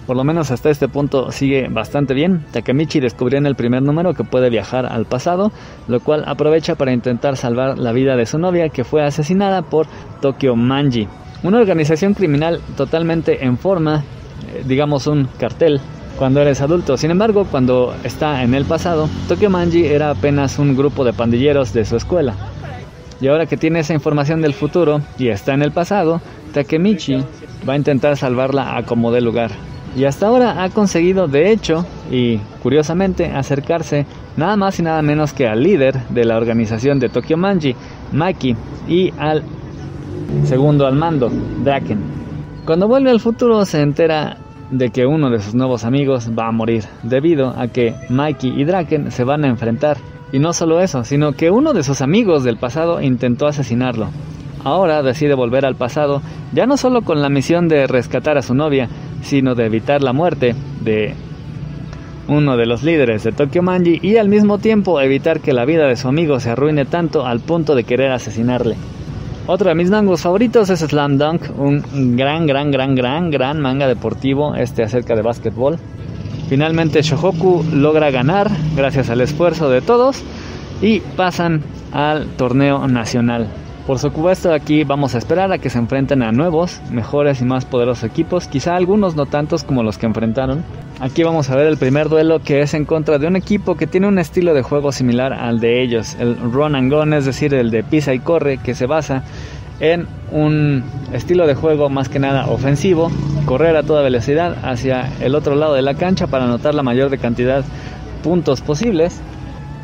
Por 0.07 0.17
lo 0.17 0.23
menos 0.23 0.49
hasta 0.49 0.71
este 0.71 0.87
punto 0.87 1.31
sigue 1.31 1.67
bastante 1.69 2.15
bien. 2.15 2.43
Takemichi 2.51 2.99
descubrió 2.99 3.37
en 3.37 3.45
el 3.45 3.55
primer 3.55 3.83
número 3.83 4.15
que 4.15 4.23
puede 4.23 4.49
viajar 4.49 4.87
al 4.87 5.05
pasado, 5.05 5.51
lo 5.87 5.99
cual 5.99 6.23
aprovecha 6.25 6.73
para 6.73 6.91
intentar 6.91 7.37
salvar 7.37 7.77
la 7.77 7.91
vida 7.91 8.15
de 8.15 8.25
su 8.25 8.39
novia 8.39 8.69
que 8.69 8.83
fue 8.83 9.03
asesinada 9.03 9.61
por 9.61 9.85
Tokyo 10.19 10.55
Manji, 10.55 11.07
una 11.43 11.59
organización 11.59 12.15
criminal 12.15 12.59
totalmente 12.75 13.45
en 13.45 13.59
forma 13.59 14.03
digamos, 14.65 15.07
un 15.07 15.27
cartel 15.37 15.79
cuando 16.17 16.41
eres 16.41 16.61
adulto. 16.61 16.97
Sin 16.97 17.11
embargo, 17.11 17.45
cuando 17.49 17.95
está 18.03 18.43
en 18.43 18.53
el 18.53 18.65
pasado, 18.65 19.09
Tokyo 19.27 19.49
Manji 19.49 19.85
era 19.85 20.09
apenas 20.09 20.59
un 20.59 20.75
grupo 20.75 21.05
de 21.05 21.13
pandilleros 21.13 21.73
de 21.73 21.85
su 21.85 21.95
escuela. 21.95 22.35
Y 23.21 23.27
ahora 23.27 23.45
que 23.45 23.57
tiene 23.57 23.79
esa 23.79 23.93
información 23.93 24.41
del 24.41 24.53
futuro 24.53 25.01
y 25.17 25.29
está 25.29 25.53
en 25.53 25.61
el 25.61 25.71
pasado, 25.71 26.21
Takemichi 26.53 27.23
va 27.67 27.73
a 27.73 27.77
intentar 27.77 28.17
salvarla 28.17 28.77
a 28.77 28.83
como 28.83 29.11
de 29.11 29.21
lugar. 29.21 29.51
Y 29.95 30.05
hasta 30.05 30.27
ahora 30.27 30.63
ha 30.63 30.69
conseguido, 30.69 31.27
de 31.27 31.51
hecho, 31.51 31.85
y 32.11 32.37
curiosamente, 32.61 33.25
acercarse 33.25 34.05
nada 34.37 34.55
más 34.55 34.79
y 34.79 34.83
nada 34.83 35.01
menos 35.01 35.33
que 35.33 35.47
al 35.47 35.63
líder 35.63 35.99
de 36.09 36.25
la 36.25 36.37
organización 36.37 36.99
de 36.99 37.09
Tokyo 37.09 37.37
Manji, 37.37 37.75
Maki, 38.11 38.55
y 38.87 39.11
al 39.17 39.43
segundo 40.45 40.85
al 40.85 40.95
mando, 40.95 41.29
Draken. 41.63 42.18
Cuando 42.69 42.87
vuelve 42.87 43.09
al 43.09 43.19
futuro 43.19 43.65
se 43.65 43.81
entera 43.81 44.37
de 44.69 44.91
que 44.91 45.07
uno 45.07 45.31
de 45.31 45.39
sus 45.39 45.55
nuevos 45.55 45.85
amigos 45.85 46.29
va 46.37 46.49
a 46.49 46.51
morir, 46.51 46.83
debido 47.01 47.49
a 47.57 47.67
que 47.69 47.95
Mikey 48.09 48.61
y 48.61 48.63
Draken 48.63 49.09
se 49.09 49.23
van 49.23 49.43
a 49.43 49.47
enfrentar. 49.47 49.97
Y 50.31 50.37
no 50.37 50.53
solo 50.53 50.79
eso, 50.79 51.03
sino 51.03 51.31
que 51.31 51.49
uno 51.49 51.73
de 51.73 51.81
sus 51.81 52.01
amigos 52.01 52.43
del 52.43 52.57
pasado 52.57 53.01
intentó 53.01 53.47
asesinarlo. 53.47 54.09
Ahora 54.63 55.01
decide 55.01 55.33
volver 55.33 55.65
al 55.65 55.77
pasado, 55.77 56.21
ya 56.53 56.67
no 56.67 56.77
solo 56.77 57.01
con 57.01 57.23
la 57.23 57.29
misión 57.29 57.69
de 57.69 57.87
rescatar 57.87 58.37
a 58.37 58.43
su 58.43 58.53
novia, 58.53 58.87
sino 59.23 59.55
de 59.55 59.65
evitar 59.65 60.03
la 60.03 60.13
muerte 60.13 60.53
de 60.81 61.15
uno 62.27 62.55
de 62.55 62.67
los 62.67 62.83
líderes 62.83 63.23
de 63.23 63.31
Tokyo 63.31 63.63
Manji 63.63 63.97
y 64.03 64.17
al 64.17 64.29
mismo 64.29 64.59
tiempo 64.59 65.01
evitar 65.01 65.39
que 65.39 65.53
la 65.53 65.65
vida 65.65 65.87
de 65.87 65.95
su 65.95 66.07
amigo 66.07 66.39
se 66.39 66.51
arruine 66.51 66.85
tanto 66.85 67.25
al 67.25 67.39
punto 67.39 67.73
de 67.73 67.83
querer 67.83 68.11
asesinarle. 68.11 68.75
Otro 69.51 69.69
de 69.69 69.73
mis 69.73 69.89
mangos 69.89 70.21
favoritos 70.21 70.69
es 70.69 70.81
Slam 70.81 71.17
Dunk, 71.17 71.41
un 71.57 72.15
gran, 72.15 72.45
gran, 72.45 72.69
gran, 72.69 72.93
gran, 72.93 73.31
gran 73.31 73.59
manga 73.59 73.87
deportivo 73.87 74.53
este 74.53 74.83
acerca 74.83 75.15
de 75.15 75.23
básquetbol. 75.23 75.79
Finalmente 76.49 77.01
Shohoku 77.01 77.65
logra 77.73 78.11
ganar 78.11 78.51
gracias 78.75 79.09
al 79.09 79.21
esfuerzo 79.21 79.71
de 79.71 79.81
todos 79.81 80.21
y 80.83 80.99
pasan 80.99 81.63
al 81.91 82.27
torneo 82.37 82.87
nacional. 82.87 83.47
Por 83.89 83.97
supuesto 83.97 84.53
aquí 84.53 84.83
vamos 84.83 85.15
a 85.15 85.17
esperar 85.17 85.51
a 85.51 85.57
que 85.57 85.71
se 85.71 85.79
enfrenten 85.79 86.21
a 86.21 86.31
nuevos, 86.31 86.79
mejores 86.91 87.41
y 87.41 87.43
más 87.43 87.65
poderosos 87.65 88.03
equipos, 88.03 88.45
quizá 88.45 88.75
algunos 88.75 89.15
no 89.15 89.25
tantos 89.25 89.63
como 89.63 89.81
los 89.81 89.97
que 89.97 90.05
enfrentaron. 90.05 90.63
Aquí 90.99 91.23
vamos 91.23 91.49
a 91.49 91.55
ver 91.55 91.65
el 91.65 91.77
primer 91.77 92.07
duelo 92.07 92.37
que 92.39 92.61
es 92.61 92.75
en 92.75 92.85
contra 92.85 93.17
de 93.17 93.25
un 93.25 93.35
equipo 93.35 93.77
que 93.77 93.87
tiene 93.87 94.07
un 94.07 94.19
estilo 94.19 94.53
de 94.53 94.61
juego 94.61 94.91
similar 94.91 95.33
al 95.33 95.59
de 95.59 95.81
ellos, 95.81 96.15
el 96.19 96.37
run 96.39 96.75
and 96.75 96.93
gun, 96.93 97.13
es 97.13 97.25
decir, 97.25 97.51
el 97.55 97.71
de 97.71 97.81
pisa 97.81 98.13
y 98.13 98.19
corre, 98.19 98.59
que 98.59 98.75
se 98.75 98.85
basa 98.85 99.23
en 99.79 100.05
un 100.31 100.83
estilo 101.11 101.47
de 101.47 101.55
juego 101.55 101.89
más 101.89 102.09
que 102.09 102.19
nada 102.19 102.45
ofensivo, 102.45 103.09
correr 103.47 103.75
a 103.75 103.81
toda 103.81 104.03
velocidad 104.03 104.55
hacia 104.61 105.09
el 105.19 105.33
otro 105.33 105.55
lado 105.55 105.73
de 105.73 105.81
la 105.81 105.95
cancha 105.95 106.27
para 106.27 106.43
anotar 106.43 106.75
la 106.75 106.83
mayor 106.83 107.09
de 107.09 107.17
cantidad 107.17 107.65
puntos 108.21 108.61
posibles 108.61 109.19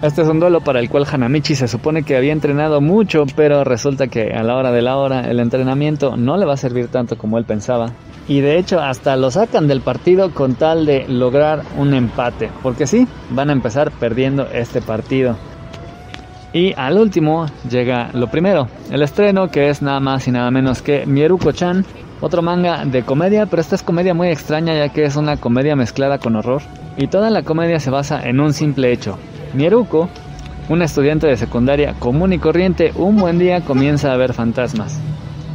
este 0.06 0.22
es 0.22 0.28
un 0.28 0.40
duelo 0.40 0.62
para 0.62 0.80
el 0.80 0.90
cual 0.90 1.06
Hanamichi 1.12 1.56
se 1.56 1.68
supone 1.68 2.04
que 2.04 2.16
había 2.16 2.32
entrenado 2.32 2.80
mucho, 2.80 3.26
pero 3.36 3.64
resulta 3.64 4.08
que 4.08 4.34
a 4.34 4.44
la 4.44 4.56
hora 4.56 4.72
de 4.72 4.82
la 4.82 4.98
hora 4.98 5.22
el 5.22 5.40
entrenamiento 5.40 6.16
no 6.16 6.38
le 6.38 6.46
va 6.46 6.54
a 6.54 6.58
servir 6.58 6.90
tanto 6.90 7.18
como 7.18 7.38
él 7.38 7.46
pensaba. 7.46 7.88
Y 8.28 8.42
de 8.42 8.58
hecho 8.58 8.80
hasta 8.80 9.16
lo 9.16 9.32
sacan 9.32 9.68
del 9.68 9.82
partido 9.82 10.32
con 10.32 10.56
tal 10.56 10.86
de 10.86 11.08
lograr 11.08 11.64
un 11.78 11.94
empate, 11.94 12.52
porque 12.62 12.88
sí, 12.88 13.08
van 13.32 13.50
a 13.50 13.54
empezar 13.54 13.92
perdiendo 13.92 14.48
este 14.48 14.82
partido. 14.82 15.38
Y 16.54 16.74
al 16.78 16.98
último 16.98 17.48
llega 17.70 18.10
lo 18.14 18.28
primero, 18.28 18.68
el 18.92 19.02
estreno 19.02 19.50
que 19.50 19.70
es 19.70 19.82
nada 19.82 20.00
más 20.00 20.28
y 20.28 20.32
nada 20.32 20.52
menos 20.52 20.82
que 20.82 21.06
Mieruko-chan, 21.06 21.84
otro 22.22 22.42
manga 22.42 22.86
de 22.86 23.04
comedia, 23.04 23.46
pero 23.48 23.62
esta 23.62 23.76
es 23.76 23.84
comedia 23.84 24.14
muy 24.14 24.28
extraña 24.28 24.76
ya 24.76 24.90
que 24.90 25.04
es 25.04 25.16
una 25.16 25.38
comedia 25.38 25.76
mezclada 25.76 26.20
con 26.20 26.36
horror. 26.36 26.62
Y 26.98 27.08
toda 27.08 27.30
la 27.30 27.44
comedia 27.44 27.80
se 27.80 27.90
basa 27.90 28.22
en 28.24 28.40
un 28.40 28.54
simple 28.54 28.94
hecho, 28.94 29.20
Mieruko, 29.56 30.10
un 30.70 30.82
estudiante 30.82 31.28
de 31.28 31.38
secundaria 31.38 31.94
común 32.00 32.34
y 32.34 32.40
corriente, 32.40 32.92
un 32.96 33.18
buen 33.18 33.40
día 33.40 33.62
comienza 33.62 34.12
a 34.12 34.18
ver 34.18 34.34
fantasmas. 34.34 35.00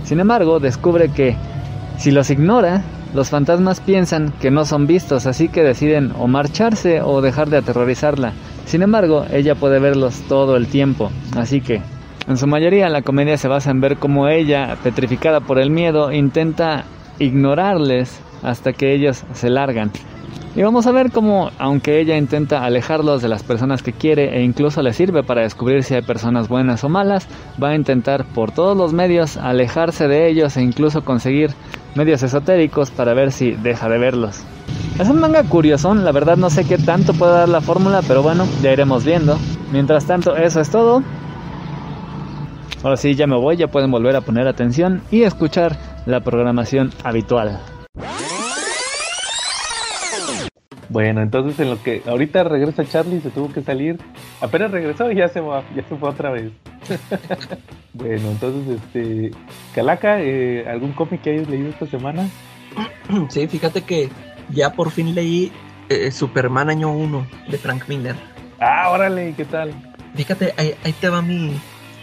Sin 0.05 0.21
embargo, 0.21 0.61
descubre 0.61 1.11
que 1.11 1.37
si 1.99 2.11
los 2.11 2.31
ignora, 2.31 2.83
los 3.15 3.29
fantasmas 3.29 3.81
piensan 3.81 4.33
que 4.41 4.51
no 4.51 4.65
son 4.65 4.87
vistos, 4.87 5.27
así 5.27 5.49
que 5.49 5.63
deciden 5.63 6.13
o 6.19 6.29
marcharse 6.29 7.03
o 7.03 7.21
dejar 7.21 7.51
de 7.51 7.59
aterrorizarla. 7.59 8.33
Sin 8.67 8.83
embargo, 8.83 9.27
ella 9.33 9.55
puede 9.55 9.81
verlos 9.81 10.23
todo 10.29 10.57
el 10.57 10.69
tiempo, 10.69 11.11
así 11.37 11.61
que, 11.61 11.83
en 12.29 12.37
su 12.37 12.47
mayoría, 12.47 12.89
la 12.89 13.03
comedia 13.03 13.37
se 13.37 13.49
basa 13.49 13.71
en 13.71 13.81
ver 13.81 13.97
cómo 13.97 14.29
ella, 14.29 14.77
petrificada 14.83 15.41
por 15.41 15.59
el 15.59 15.71
miedo, 15.71 16.13
intenta 16.13 16.85
ignorarles 17.19 18.21
hasta 18.43 18.73
que 18.73 18.95
ellos 18.95 19.25
se 19.35 19.51
largan. 19.51 19.91
Y 20.57 20.63
vamos 20.63 20.87
a 20.89 20.93
ver 20.93 21.13
cómo, 21.13 21.51
aunque 21.59 22.01
ella 22.01 22.17
intenta 22.17 22.65
alejarlos 22.65 23.23
de 23.23 23.29
las 23.29 23.45
personas 23.45 23.83
que 23.83 23.93
quiere 23.93 24.37
e 24.37 24.43
incluso 24.43 24.83
le 24.83 24.93
sirve 24.93 25.23
para 25.23 25.43
descubrir 25.43 25.85
si 25.85 25.95
hay 25.95 26.03
personas 26.03 26.49
buenas 26.49 26.83
o 26.83 26.89
malas, 26.89 27.29
va 27.63 27.69
a 27.69 27.77
intentar 27.77 28.25
por 28.25 28.51
todos 28.51 28.77
los 28.77 28.93
medios 28.93 29.37
alejarse 29.37 30.09
de 30.09 30.29
ellos 30.29 30.57
e 30.57 30.63
incluso 30.63 31.05
conseguir 31.05 31.51
medios 31.95 32.23
esotéricos 32.25 32.91
para 32.91 33.15
ver 33.15 33.31
si 33.31 33.53
deja 33.53 33.89
de 33.89 33.99
verlos. 33.99 34.43
Es 34.99 35.09
un 35.09 35.21
manga 35.21 35.45
curiosón, 35.45 36.05
la 36.05 36.13
verdad 36.13 36.37
no 36.37 36.51
sé 36.51 36.65
qué 36.65 36.79
tanto 36.79 37.15
puede 37.15 37.33
dar 37.33 37.49
la 37.49 37.61
fórmula, 37.61 38.03
pero 38.07 38.23
bueno, 38.23 38.45
ya 38.61 38.73
iremos 38.73 39.05
viendo. 39.05 39.39
Mientras 39.73 40.05
tanto, 40.05 40.37
eso 40.37 40.61
es 40.61 40.71
todo. 40.71 41.03
Ahora 42.83 42.97
sí, 42.97 43.15
ya 43.15 43.27
me 43.27 43.37
voy, 43.37 43.57
ya 43.57 43.69
pueden 43.69 43.91
volver 43.91 44.17
a 44.17 44.21
poner 44.21 44.49
atención 44.49 45.03
y 45.11 45.23
escuchar 45.23 45.77
la 46.07 46.21
programación 46.21 46.91
habitual. 47.05 47.61
Bueno, 50.91 51.23
entonces 51.23 51.59
en 51.61 51.71
lo 51.71 51.81
que 51.81 52.03
ahorita 52.05 52.43
regresa 52.43 52.85
Charlie, 52.85 53.21
se 53.21 53.31
tuvo 53.31 53.53
que 53.53 53.63
salir. 53.63 53.99
Apenas 54.41 54.73
regresó 54.73 55.11
y 55.11 55.17
ya 55.17 55.29
se 55.29 55.41
va, 55.41 55.63
ya 55.75 55.85
se 55.89 55.97
fue 55.97 56.09
otra 56.09 56.31
vez. 56.31 56.51
bueno, 57.95 58.31
entonces 58.31 58.81
este 58.81 59.31
Calaca, 59.73 60.21
eh, 60.21 60.67
¿algún 60.69 60.93
cómic 60.93 61.23
que 61.23 61.31
hayas 61.31 61.49
leído 61.49 61.69
esta 61.69 61.87
semana? 61.87 62.29
Sí, 63.29 63.47
fíjate 63.49 63.83
que 63.83 64.09
ya 64.51 64.73
por 64.73 64.91
fin 64.91 65.15
leí 65.15 65.53
eh, 65.89 66.11
Superman 66.11 66.71
año 66.71 66.93
1 66.93 67.27
de 67.49 67.59
Frank 67.59 67.89
Miller. 67.89 68.17
Ah, 68.61 68.91
órale, 68.91 69.35
¿qué 69.37 69.45
tal? 69.45 69.73
Fíjate, 70.15 70.55
ahí, 70.57 70.75
ahí 70.85 70.93
te 70.93 71.09
va 71.09 71.23
mi, 71.23 71.53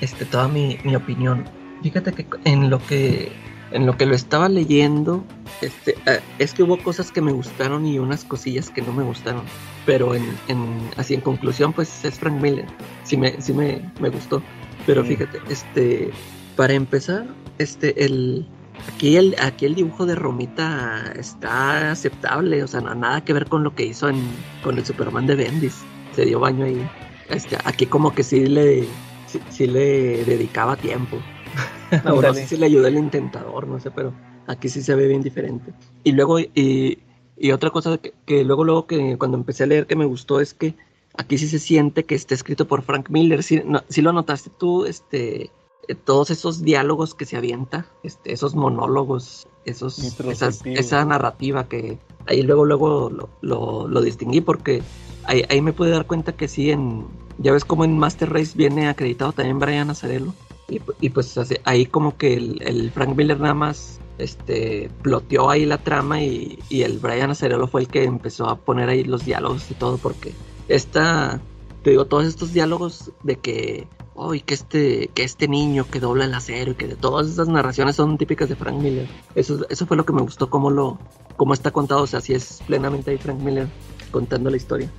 este, 0.01 0.25
toda 0.25 0.47
mi, 0.47 0.77
mi 0.83 0.95
opinión. 0.95 1.45
Fíjate 1.83 2.13
que 2.13 2.25
en 2.45 2.69
lo 2.69 2.79
que 2.79 3.31
en 3.71 3.85
lo 3.85 3.97
que 3.97 4.05
lo 4.05 4.15
estaba 4.15 4.49
leyendo, 4.49 5.23
este, 5.61 5.95
eh, 6.05 6.19
es 6.39 6.53
que 6.53 6.63
hubo 6.63 6.77
cosas 6.77 7.11
que 7.11 7.21
me 7.21 7.31
gustaron 7.31 7.85
y 7.85 7.99
unas 7.99 8.23
cosillas 8.23 8.69
que 8.69 8.81
no 8.81 8.93
me 8.93 9.03
gustaron. 9.03 9.43
Pero 9.85 10.15
en, 10.15 10.23
en 10.47 10.89
así 10.97 11.13
en 11.13 11.21
conclusión, 11.21 11.73
pues 11.73 12.03
es 12.05 12.19
Frank 12.19 12.39
Miller. 12.41 12.65
Sí 13.03 13.17
me, 13.17 13.41
sí 13.41 13.53
me, 13.53 13.81
me 13.99 14.09
gustó. 14.09 14.41
Pero 14.85 15.03
Sí. 15.03 15.09
fíjate, 15.09 15.39
este, 15.49 16.11
para 16.55 16.73
empezar, 16.73 17.25
este, 17.57 18.03
el, 18.05 18.47
aquí 18.87 19.17
el, 19.17 19.35
aquí 19.41 19.65
el 19.65 19.75
dibujo 19.75 20.05
de 20.05 20.15
Romita 20.15 21.11
está 21.17 21.91
aceptable, 21.91 22.63
o 22.63 22.67
sea, 22.67 22.81
no, 22.81 22.95
nada 22.95 23.23
que 23.23 23.33
ver 23.33 23.47
con 23.47 23.63
lo 23.63 23.75
que 23.75 23.85
hizo 23.85 24.07
en, 24.09 24.21
con 24.63 24.77
el 24.77 24.85
Superman 24.85 25.27
de 25.27 25.35
Bendis. 25.35 25.85
Se 26.13 26.25
dio 26.25 26.39
baño 26.39 26.65
ahí. 26.65 26.89
Este, 27.29 27.57
aquí 27.65 27.85
como 27.85 28.13
que 28.15 28.23
sí 28.23 28.45
le, 28.47 28.83
sí, 29.27 29.39
sí 29.49 29.67
le 29.67 30.23
dedicaba 30.25 30.75
tiempo. 30.77 31.17
Ahora 32.05 32.33
sí 32.33 32.47
se 32.47 32.57
le 32.57 32.65
ayudó 32.67 32.87
el 32.87 32.97
intentador, 32.97 33.67
no 33.67 33.79
sé, 33.79 33.91
pero 33.91 34.13
aquí 34.45 34.69
sí 34.69 34.81
se 34.81 34.95
ve 34.95 35.07
bien 35.07 35.21
diferente. 35.21 35.73
Y 36.03 36.11
luego, 36.13 36.39
y, 36.39 36.99
y 37.37 37.51
otra 37.51 37.69
cosa 37.69 37.97
que, 37.97 38.13
que 38.25 38.43
luego, 38.43 38.63
luego 38.63 38.87
que 38.87 39.17
cuando 39.17 39.37
empecé 39.37 39.63
a 39.63 39.67
leer 39.67 39.87
que 39.87 39.95
me 39.95 40.05
gustó 40.05 40.39
es 40.39 40.53
que 40.53 40.75
aquí 41.17 41.37
sí 41.37 41.47
se 41.47 41.59
siente 41.59 42.03
que 42.05 42.15
está 42.15 42.33
escrito 42.35 42.67
por 42.67 42.81
Frank 42.83 43.09
Miller. 43.09 43.43
Sí, 43.43 43.61
no- 43.65 43.83
sí 43.89 44.01
lo 44.01 44.13
notaste 44.13 44.49
tú, 44.57 44.85
este, 44.85 45.49
eh, 45.87 45.95
todos 45.95 46.29
esos 46.29 46.61
diálogos 46.63 47.13
que 47.15 47.25
se 47.25 47.37
avienta, 47.37 47.85
este, 48.03 48.33
esos 48.33 48.55
monólogos, 48.55 49.47
esos, 49.65 49.97
esas- 50.31 50.61
esa 50.79 51.03
narrativa 51.05 51.67
que 51.67 51.97
ahí 52.25 52.43
luego, 52.43 52.65
luego 52.65 53.09
lo, 53.09 53.29
lo, 53.41 53.87
lo 53.87 54.01
distinguí 54.01 54.41
porque 54.41 54.81
ahí, 55.25 55.43
ahí 55.49 55.61
me 55.61 55.73
pude 55.73 55.89
dar 55.91 56.05
cuenta 56.05 56.33
que 56.33 56.47
sí, 56.47 56.71
en, 56.71 57.05
ya 57.39 57.51
ves 57.53 57.65
como 57.65 57.83
en 57.85 57.97
Master 57.97 58.31
Race 58.31 58.53
viene 58.55 58.87
acreditado 58.87 59.31
también 59.31 59.59
Brian 59.59 59.89
Azarello. 59.89 60.33
Y, 60.69 60.79
pu- 60.79 60.95
y 60.99 61.09
pues 61.09 61.37
así- 61.37 61.57
ahí 61.63 61.85
como 61.85 62.17
que 62.17 62.33
el, 62.33 62.91
Frank 62.93 63.15
Miller 63.15 63.39
nada 63.39 63.53
más 63.53 63.99
este, 64.17 64.89
ploteó 65.01 65.49
ahí 65.49 65.65
la 65.65 65.77
trama 65.77 66.21
y, 66.21 66.59
y 66.69 66.81
el 66.81 66.99
Brian 66.99 67.29
Azarello 67.31 67.67
fue 67.67 67.81
el 67.81 67.87
que 67.87 68.03
empezó 68.03 68.49
a 68.49 68.57
poner 68.57 68.89
ahí 68.89 69.03
los 69.03 69.23
diálogos 69.25 69.69
y 69.71 69.75
todo 69.75 69.97
porque 69.97 70.33
esta, 70.67 71.39
te 71.83 71.91
digo, 71.91 72.05
todos 72.05 72.25
estos 72.25 72.51
diálogos 72.51 73.11
de 73.23 73.37
que, 73.37 73.87
oh, 74.15 74.31
que 74.31 74.53
este, 74.53 75.07
que 75.13 75.23
este 75.23 75.47
niño 75.47 75.85
que 75.89 75.99
dobla 76.01 76.25
el 76.25 76.33
acero 76.33 76.71
y 76.71 76.75
que 76.75 76.87
de 76.87 76.95
todas 76.95 77.27
esas 77.29 77.47
narraciones 77.47 77.95
son 77.95 78.17
típicas 78.17 78.49
de 78.49 78.55
Frank 78.57 78.75
Miller. 78.81 79.07
Eso, 79.35 79.65
eso 79.69 79.85
fue 79.85 79.95
lo 79.95 80.05
que 80.05 80.13
me 80.13 80.21
gustó, 80.21 80.49
cómo 80.49 80.69
lo, 80.69 80.99
cómo 81.37 81.53
está 81.53 81.71
contado, 81.71 82.01
o 82.01 82.07
sea, 82.07 82.19
si 82.19 82.33
es 82.33 82.61
plenamente 82.67 83.11
ahí 83.11 83.17
Frank 83.17 83.39
Miller 83.39 83.67
contando 84.11 84.49
la 84.49 84.57
historia. 84.57 84.91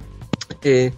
Eh, 0.62 0.94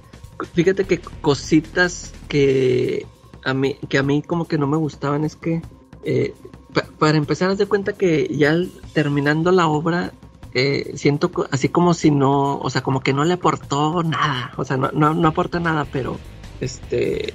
fíjate 0.55 0.85
que 0.85 1.01
cositas 1.01 2.13
que 2.29 3.07
a 3.45 3.55
mí, 3.55 3.77
que 3.89 3.99
a 3.99 4.03
mí 4.03 4.23
como 4.23 4.47
que 4.47 4.59
no 4.59 4.67
me 4.67 4.77
gustaban 4.77 5.25
es 5.25 5.37
que, 5.37 5.63
eh, 6.05 6.35
pa- 6.73 6.87
para 6.99 7.19
empezar, 7.19 7.51
haz 7.51 7.59
de 7.59 7.67
cuenta 7.67 7.93
que 7.95 8.29
ya 8.37 8.57
terminando 8.95 9.51
la 9.53 9.67
obra, 9.69 10.13
eh, 10.53 10.93
siento 10.97 11.31
así 11.51 11.69
como 11.69 11.95
si 11.95 12.11
no, 12.11 12.59
o 12.59 12.71
sea, 12.71 12.83
como 12.83 13.01
que 13.01 13.13
no 13.13 13.25
le 13.25 13.35
aportó 13.35 14.03
nada, 14.03 14.53
o 14.57 14.65
sea, 14.65 14.77
no, 14.77 14.91
no, 14.93 15.15
no 15.15 15.29
aporta 15.29 15.61
nada, 15.61 15.87
pero, 15.91 16.19
este, 16.61 17.35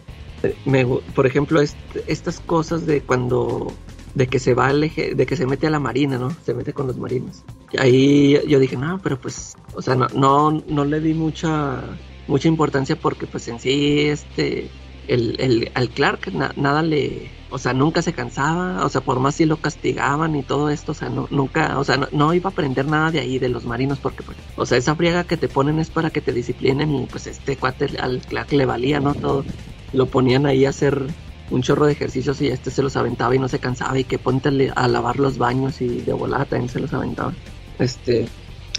me 0.66 0.86
por 0.86 1.26
ejemplo, 1.26 1.62
est- 1.62 1.78
estas 2.08 2.40
cosas 2.40 2.86
de 2.86 3.02
cuando, 3.02 3.74
de 4.14 4.28
que 4.28 4.40
se 4.40 4.54
va 4.54 4.68
al 4.68 4.84
eje- 4.84 5.16
de 5.16 5.26
que 5.26 5.36
se 5.36 5.46
mete 5.48 5.68
a 5.68 5.70
la 5.70 5.80
marina, 5.80 6.18
¿no? 6.18 6.30
Se 6.46 6.54
mete 6.54 6.74
con 6.74 6.88
los 6.88 6.98
marinos. 6.98 7.44
Y 7.72 7.78
ahí 7.80 8.42
yo 8.48 8.60
dije, 8.60 8.76
no, 8.78 9.00
pero 9.02 9.18
pues, 9.20 9.56
o 9.74 9.82
sea, 9.82 9.96
no, 9.96 10.08
no, 10.14 10.52
no 10.52 10.86
le 10.86 11.00
di 11.02 11.14
mucha, 11.14 11.98
mucha 12.28 12.48
importancia 12.48 12.96
porque 12.96 13.28
pues 13.28 13.48
en 13.48 13.60
sí, 13.60 14.02
este, 14.08 14.70
el, 15.08 15.36
el, 15.40 15.72
al 15.76 15.92
Clark 15.92 16.32
na- 16.34 16.54
nada 16.56 16.84
le, 16.84 17.36
o 17.50 17.58
sea, 17.60 17.74
nunca 17.74 18.02
se 18.02 18.14
cansaba, 18.14 18.86
o 18.86 18.90
sea, 18.90 19.02
por 19.02 19.20
más 19.20 19.36
si 19.36 19.46
lo 19.46 19.62
castigaban 19.62 20.36
y 20.36 20.44
todo 20.44 20.70
esto, 20.70 20.92
o 20.94 20.96
sea, 20.96 21.10
no, 21.10 21.28
nunca, 21.32 21.80
o 21.80 21.84
sea, 21.84 21.98
no, 21.98 22.08
no 22.12 22.34
iba 22.34 22.50
a 22.50 22.52
aprender 22.52 22.88
nada 22.88 23.12
de 23.12 23.20
ahí, 23.20 23.40
de 23.40 23.50
los 23.50 23.66
marinos, 23.66 24.00
porque, 24.02 24.24
pues, 24.24 24.38
o 24.56 24.66
sea, 24.66 24.78
esa 24.78 24.96
friega 24.96 25.26
que 25.26 25.38
te 25.38 25.50
ponen 25.50 25.80
es 25.80 25.92
para 25.92 26.12
que 26.12 26.22
te 26.22 26.34
disciplinen 26.34 26.92
y 26.92 27.08
pues 27.08 27.28
este 27.28 27.58
cuate 27.58 27.88
al 28.00 28.26
Clark 28.26 28.52
le 28.54 28.66
valía, 28.66 29.00
¿no? 29.00 29.16
Todo, 29.16 29.48
lo 29.92 30.10
ponían 30.10 30.46
ahí 30.46 30.66
a 30.66 30.70
hacer 30.70 31.16
un 31.48 31.62
chorro 31.62 31.86
de 31.86 31.94
ejercicios 31.94 32.42
y 32.42 32.48
este 32.48 32.72
se 32.72 32.82
los 32.84 32.96
aventaba 32.96 33.36
y 33.36 33.40
no 33.40 33.48
se 33.48 33.60
cansaba 33.60 33.98
y 34.00 34.06
que 34.06 34.20
ponte 34.20 34.50
a 34.76 34.88
lavar 34.88 35.20
los 35.20 35.38
baños 35.38 35.80
y 35.82 36.02
de 36.02 36.14
volada 36.14 36.46
también 36.48 36.70
se 36.70 36.80
los 36.80 36.94
aventaba. 36.94 37.38
Este, 37.78 38.32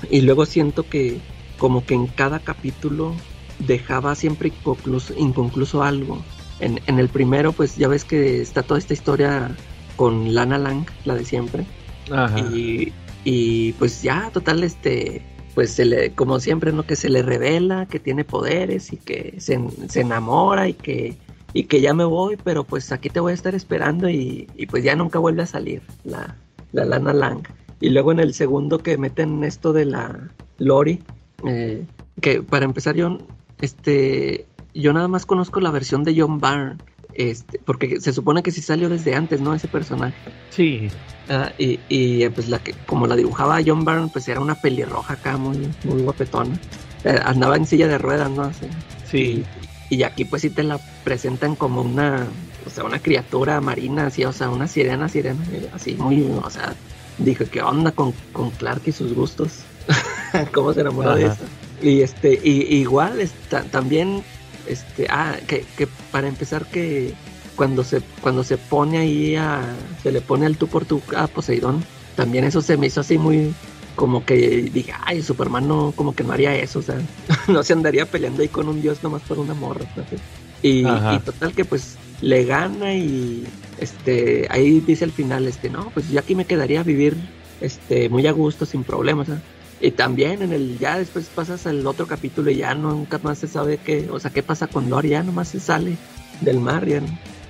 y 0.08 0.22
luego 0.22 0.46
siento 0.46 0.88
que 0.88 1.22
como 1.56 1.84
que 1.86 1.94
en 1.94 2.08
cada 2.08 2.40
capítulo 2.40 3.24
dejaba 3.58 4.14
siempre 4.14 4.48
inconcluso, 4.48 5.14
inconcluso 5.16 5.82
algo. 5.82 6.22
En, 6.60 6.80
en 6.86 6.98
el 6.98 7.08
primero, 7.08 7.52
pues 7.52 7.76
ya 7.76 7.88
ves 7.88 8.04
que 8.04 8.40
está 8.40 8.62
toda 8.62 8.78
esta 8.78 8.94
historia 8.94 9.54
con 9.96 10.34
Lana 10.34 10.58
Lang, 10.58 10.86
la 11.04 11.14
de 11.14 11.24
siempre. 11.24 11.66
Ajá. 12.10 12.38
Y, 12.38 12.92
y 13.24 13.72
pues 13.74 14.02
ya, 14.02 14.30
total, 14.32 14.62
este, 14.62 15.22
pues 15.54 15.72
se 15.72 15.84
le, 15.84 16.12
como 16.12 16.38
siempre, 16.38 16.72
¿no? 16.72 16.84
Que 16.84 16.96
se 16.96 17.08
le 17.08 17.22
revela 17.22 17.86
que 17.86 17.98
tiene 17.98 18.24
poderes 18.24 18.92
y 18.92 18.98
que 18.98 19.34
se, 19.38 19.58
se 19.88 20.00
enamora 20.02 20.68
y 20.68 20.74
que, 20.74 21.16
y 21.52 21.64
que 21.64 21.80
ya 21.80 21.94
me 21.94 22.04
voy, 22.04 22.36
pero 22.36 22.64
pues 22.64 22.92
aquí 22.92 23.10
te 23.10 23.20
voy 23.20 23.32
a 23.32 23.34
estar 23.34 23.54
esperando 23.54 24.08
y, 24.08 24.48
y 24.56 24.66
pues 24.66 24.84
ya 24.84 24.94
nunca 24.94 25.18
vuelve 25.18 25.42
a 25.42 25.46
salir 25.46 25.82
la, 26.04 26.36
la 26.72 26.84
Lana 26.84 27.12
Lang. 27.12 27.42
Y 27.80 27.90
luego 27.90 28.12
en 28.12 28.20
el 28.20 28.32
segundo 28.34 28.78
que 28.78 28.96
meten 28.96 29.44
esto 29.44 29.72
de 29.72 29.86
la 29.86 30.30
Lori, 30.58 31.02
eh, 31.46 31.84
que 32.20 32.42
para 32.42 32.64
empezar 32.64 32.94
yo, 32.94 33.18
este, 33.60 34.46
yo 34.74 34.92
nada 34.92 35.08
más 35.08 35.26
conozco 35.26 35.60
la 35.60 35.70
versión 35.70 36.04
de 36.04 36.14
John 36.18 36.38
Byrne, 36.40 36.76
este, 37.14 37.58
porque 37.64 38.00
se 38.00 38.12
supone 38.12 38.42
que 38.42 38.50
sí 38.50 38.60
salió 38.60 38.88
desde 38.88 39.14
antes, 39.14 39.40
¿no? 39.40 39.54
Ese 39.54 39.68
personaje. 39.68 40.14
Sí. 40.50 40.88
Ah, 41.28 41.50
y, 41.58 41.80
y, 41.88 42.28
pues 42.28 42.48
la 42.48 42.58
que, 42.58 42.74
como 42.86 43.06
la 43.06 43.16
dibujaba 43.16 43.60
John 43.64 43.84
Byrne, 43.84 44.10
pues 44.12 44.28
era 44.28 44.40
una 44.40 44.54
pelirroja 44.54 45.14
acá 45.14 45.36
muy, 45.36 45.68
muy 45.84 46.02
guapetona. 46.02 46.58
Eh, 47.04 47.18
andaba 47.24 47.56
en 47.56 47.66
silla 47.66 47.88
de 47.88 47.98
ruedas, 47.98 48.30
¿no? 48.30 48.42
Así. 48.42 48.66
Sí. 49.10 49.44
Y 49.88 50.02
aquí 50.02 50.24
pues 50.24 50.42
sí 50.42 50.50
te 50.50 50.62
la 50.62 50.78
presentan 51.04 51.54
como 51.54 51.80
una, 51.80 52.26
o 52.66 52.70
sea, 52.70 52.84
una 52.84 52.98
criatura 52.98 53.60
marina, 53.60 54.06
así, 54.06 54.24
o 54.24 54.32
sea, 54.32 54.50
una 54.50 54.66
sirena, 54.66 55.08
sirena, 55.08 55.40
así 55.72 55.94
muy, 55.94 56.22
o 56.22 56.50
sea, 56.50 56.74
dije, 57.18 57.46
¿qué 57.46 57.62
onda 57.62 57.92
con, 57.92 58.12
con 58.32 58.50
Clark 58.50 58.82
y 58.86 58.92
sus 58.92 59.14
gustos? 59.14 59.60
¿Cómo 60.52 60.72
se 60.72 60.80
enamoró 60.80 61.14
de 61.14 61.26
eso? 61.26 61.44
Y 61.82 62.00
este, 62.00 62.40
y, 62.42 62.74
igual 62.76 63.20
está, 63.20 63.62
también, 63.64 64.22
este, 64.66 65.06
ah, 65.10 65.36
que, 65.46 65.64
que 65.76 65.86
para 66.10 66.28
empezar 66.28 66.66
que 66.66 67.14
cuando 67.56 67.84
se, 67.84 68.02
cuando 68.20 68.44
se 68.44 68.58
pone 68.58 68.98
ahí 68.98 69.36
a, 69.36 69.62
se 70.02 70.12
le 70.12 70.20
pone 70.20 70.46
al 70.46 70.56
tú 70.56 70.68
por 70.68 70.84
tú 70.84 71.02
a 71.16 71.26
Poseidón, 71.26 71.84
también 72.14 72.44
eso 72.44 72.62
se 72.62 72.76
me 72.76 72.86
hizo 72.86 73.00
así 73.00 73.18
muy, 73.18 73.54
como 73.96 74.24
que 74.24 74.36
dije, 74.72 74.92
ay, 75.04 75.22
Superman 75.22 75.66
no, 75.66 75.92
como 75.96 76.14
que 76.14 76.22
no 76.22 76.32
haría 76.32 76.54
eso, 76.54 76.78
o 76.78 76.82
sea, 76.82 77.00
no 77.48 77.62
se 77.62 77.72
andaría 77.72 78.06
peleando 78.06 78.42
ahí 78.42 78.48
con 78.48 78.68
un 78.68 78.80
dios 78.80 79.02
nomás 79.02 79.22
por 79.22 79.38
una 79.38 79.54
morra, 79.54 79.84
¿sabes? 79.94 80.20
Y, 80.62 80.86
y 80.86 81.18
total 81.24 81.52
que 81.52 81.64
pues 81.64 81.96
le 82.20 82.44
gana 82.44 82.94
y 82.94 83.44
este 83.78 84.46
ahí 84.50 84.80
dice 84.80 85.04
al 85.04 85.12
final, 85.12 85.46
este, 85.46 85.68
no, 85.68 85.90
pues 85.92 86.08
yo 86.10 86.18
aquí 86.18 86.34
me 86.34 86.46
quedaría 86.46 86.80
a 86.80 86.82
vivir 86.82 87.16
este 87.60 88.08
muy 88.08 88.26
a 88.26 88.32
gusto, 88.32 88.64
sin 88.66 88.84
problemas, 88.84 89.28
¿ah? 89.28 89.40
Y 89.80 89.90
también 89.90 90.42
en 90.42 90.52
el, 90.52 90.78
ya 90.78 90.98
después 90.98 91.26
pasas 91.34 91.66
al 91.66 91.86
otro 91.86 92.06
capítulo 92.06 92.50
y 92.50 92.56
ya 92.56 92.74
nunca 92.74 93.18
más 93.22 93.38
se 93.38 93.48
sabe 93.48 93.78
qué, 93.78 94.08
o 94.10 94.18
sea, 94.18 94.30
qué 94.30 94.42
pasa 94.42 94.66
con 94.66 94.88
Lori, 94.88 95.10
ya 95.10 95.22
nomás 95.22 95.48
se 95.48 95.60
sale 95.60 95.96
del 96.40 96.60
mar, 96.60 96.86
ya, 96.86 97.02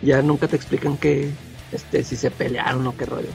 ya 0.02 0.22
nunca 0.22 0.48
te 0.48 0.56
explican 0.56 0.96
que, 0.96 1.30
este, 1.70 2.02
si 2.02 2.16
se 2.16 2.30
pelearon 2.30 2.86
o 2.86 2.96
qué 2.96 3.06
rollo. 3.06 3.28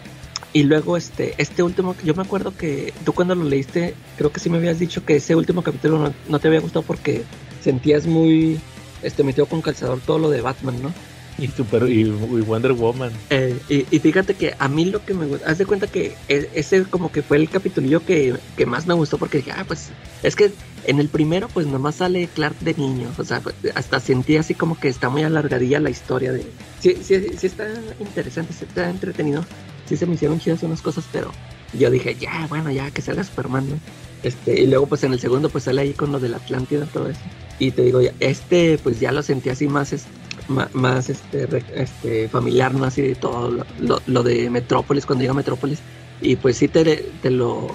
Y 0.54 0.64
luego 0.64 0.98
este, 0.98 1.34
este 1.38 1.64
último, 1.64 1.96
yo 2.04 2.14
me 2.14 2.24
acuerdo 2.24 2.56
que 2.58 2.94
tú 3.06 3.14
cuando 3.14 3.36
lo 3.36 3.46
leíste, 3.46 3.96
creo 4.18 4.34
que 4.34 4.42
sí 4.42 4.50
me 4.50 4.58
habías 4.58 4.80
dicho 4.80 5.06
que 5.06 5.16
ese 5.16 5.36
último 5.36 5.64
capítulo 5.64 5.98
no, 5.98 6.14
no 6.28 6.40
te 6.40 6.50
había 6.50 6.60
gustado 6.60 6.84
porque 6.84 7.24
sentías 7.62 8.06
muy, 8.06 8.60
este, 9.02 9.24
metido 9.24 9.46
con 9.46 9.62
calzador 9.62 10.02
todo 10.06 10.20
lo 10.20 10.30
de 10.30 10.42
Batman, 10.42 10.82
¿no? 10.82 10.94
Y, 11.38 11.48
super, 11.48 11.90
y, 11.90 12.04
Wonder 12.12 12.74
Woman. 12.74 13.12
Eh, 13.30 13.56
y, 13.70 14.00
fíjate 14.00 14.36
que 14.36 14.54
a 14.60 14.68
mí 14.68 14.86
lo 14.86 15.04
que 15.04 15.14
me 15.14 15.26
gusta, 15.26 15.50
haz 15.50 15.58
de 15.58 15.66
cuenta 15.66 15.88
que 15.88 16.16
e- 16.28 16.50
ese 16.54 16.84
como 16.84 17.12
que 17.12 17.22
fue 17.24 17.38
el 17.38 17.50
capitulillo 17.50 18.06
que, 18.06 18.36
que 18.58 18.66
más 18.66 18.86
me 18.86 18.94
gustó 18.94 19.18
porque 19.18 19.38
dije, 19.38 19.52
ah, 19.56 19.64
pues 19.68 19.90
es 20.24 20.36
que 20.36 20.52
en 20.86 21.00
el 21.00 21.10
primero 21.10 21.48
pues 21.48 21.66
nomás 21.68 21.96
sale 21.96 22.28
Clark 22.28 22.60
de 22.60 22.74
niño, 22.76 23.08
o 23.18 23.24
sea, 23.24 23.42
hasta 23.76 24.00
sentí 24.00 24.38
así 24.38 24.54
como 24.54 24.80
que 24.80 24.88
está 24.88 25.10
muy 25.10 25.24
alargadilla 25.24 25.80
la 25.80 25.90
historia 25.90 26.32
de... 26.32 26.44
Sí, 26.80 26.98
sí, 27.04 27.20
sí 27.38 27.48
está 27.48 27.68
interesante, 28.00 28.54
sí 28.54 28.66
está 28.66 28.90
entretenido. 28.90 29.46
sí 29.88 29.98
se 29.98 30.06
me 30.06 30.16
hicieron 30.16 30.40
chidas 30.40 30.64
unas 30.64 30.82
cosas, 30.82 31.06
pero 31.12 31.32
yo 31.74 31.90
dije, 31.90 32.16
ya, 32.20 32.46
bueno, 32.50 32.72
ya 32.72 32.92
que 32.92 33.02
salga 33.02 33.24
Superman, 33.24 33.70
¿no? 33.70 33.76
Este, 34.24 34.62
y 34.62 34.68
luego 34.68 34.86
pues 34.86 35.04
en 35.04 35.14
el 35.14 35.20
segundo 35.20 35.50
pues 35.50 35.64
sale 35.64 35.82
ahí 35.82 35.94
con 35.94 36.12
lo 36.12 36.20
de 36.20 36.30
la 36.30 36.38
Atlántida, 36.38 36.86
todo 36.94 37.08
eso. 37.10 37.20
Y 37.58 37.72
te 37.72 37.84
digo, 37.84 38.00
este 38.20 38.78
pues 38.84 39.00
ya 39.00 39.12
lo 39.12 39.24
sentí 39.24 39.50
así 39.50 39.68
más, 39.68 39.94
es, 39.94 40.04
ma- 40.04 40.31
más, 40.52 41.10
este, 41.10 41.48
este, 41.76 42.30
familiar, 42.30 42.74
¿no? 42.74 42.86
Así 42.86 43.02
de 43.02 43.16
todo 43.16 43.50
lo, 43.80 44.00
lo- 44.06 44.24
de 44.24 44.50
Metrópolis, 44.50 45.06
cuando 45.06 45.24
llega 45.24 45.34
Metrópolis. 45.34 45.80
Y 46.22 46.36
pues 46.36 46.58
sí 46.58 46.68
te, 46.68 47.04
te 47.22 47.32
lo... 47.32 47.68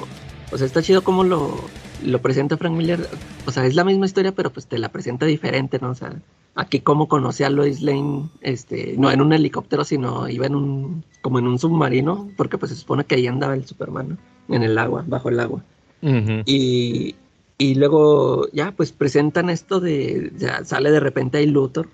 O 0.53 0.57
sea, 0.57 0.67
está 0.67 0.81
chido 0.83 1.03
como 1.03 1.25
lo, 1.25 1.57
lo 2.05 2.23
presenta 2.23 2.57
Frank 2.57 2.75
Miller. 2.75 3.09
O 3.47 3.51
sea, 3.51 3.67
es 3.67 3.75
la 3.75 3.83
misma 3.85 4.07
historia, 4.07 4.33
pero 4.33 4.51
pues 4.51 4.67
te 4.67 4.79
la 4.79 4.91
presenta 4.91 5.27
diferente, 5.27 5.79
¿no? 5.81 5.91
O 5.91 5.95
sea, 5.95 6.13
aquí 6.55 6.81
como 6.81 7.09
conocí 7.09 7.43
a 7.43 7.51
Lois 7.51 7.83
Lane, 7.83 8.29
este, 8.43 8.95
no 8.97 9.11
en 9.11 9.21
un 9.21 9.33
helicóptero, 9.33 9.85
sino 9.85 10.29
iba 10.29 10.47
en 10.47 10.55
un, 10.55 11.05
como 11.23 11.41
en 11.41 11.49
un 11.49 11.59
submarino, 11.59 12.31
porque 12.37 12.59
pues 12.59 12.71
se 12.71 12.77
supone 12.79 13.05
que 13.05 13.17
ahí 13.17 13.27
andaba 13.27 13.55
el 13.55 13.67
Superman, 13.67 14.11
¿no? 14.49 14.55
En 14.55 14.63
el 14.63 14.79
agua, 14.79 15.05
bajo 15.07 15.29
el 15.29 15.41
agua. 15.41 15.65
Ujú. 16.03 16.43
Y, 16.45 17.17
y 17.59 17.75
luego 17.75 18.49
ya 18.53 18.71
pues 18.71 18.93
presentan 18.93 19.51
esto 19.51 19.81
de, 19.81 20.31
ya 20.39 20.65
sale 20.65 20.93
de 20.93 21.01
repente 21.01 21.39
ahí 21.39 21.47
Luthor, 21.47 21.89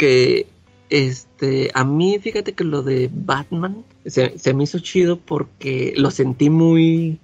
que 0.00 0.46
este, 0.88 1.70
a 1.74 1.84
mí 1.84 2.18
fíjate 2.18 2.54
que 2.54 2.64
lo 2.64 2.82
de 2.82 3.10
Batman 3.12 3.84
se, 4.06 4.38
se 4.38 4.54
me 4.54 4.64
hizo 4.64 4.78
chido 4.78 5.18
porque 5.18 5.92
lo 5.94 6.10
sentí 6.10 6.48
muy, 6.48 7.20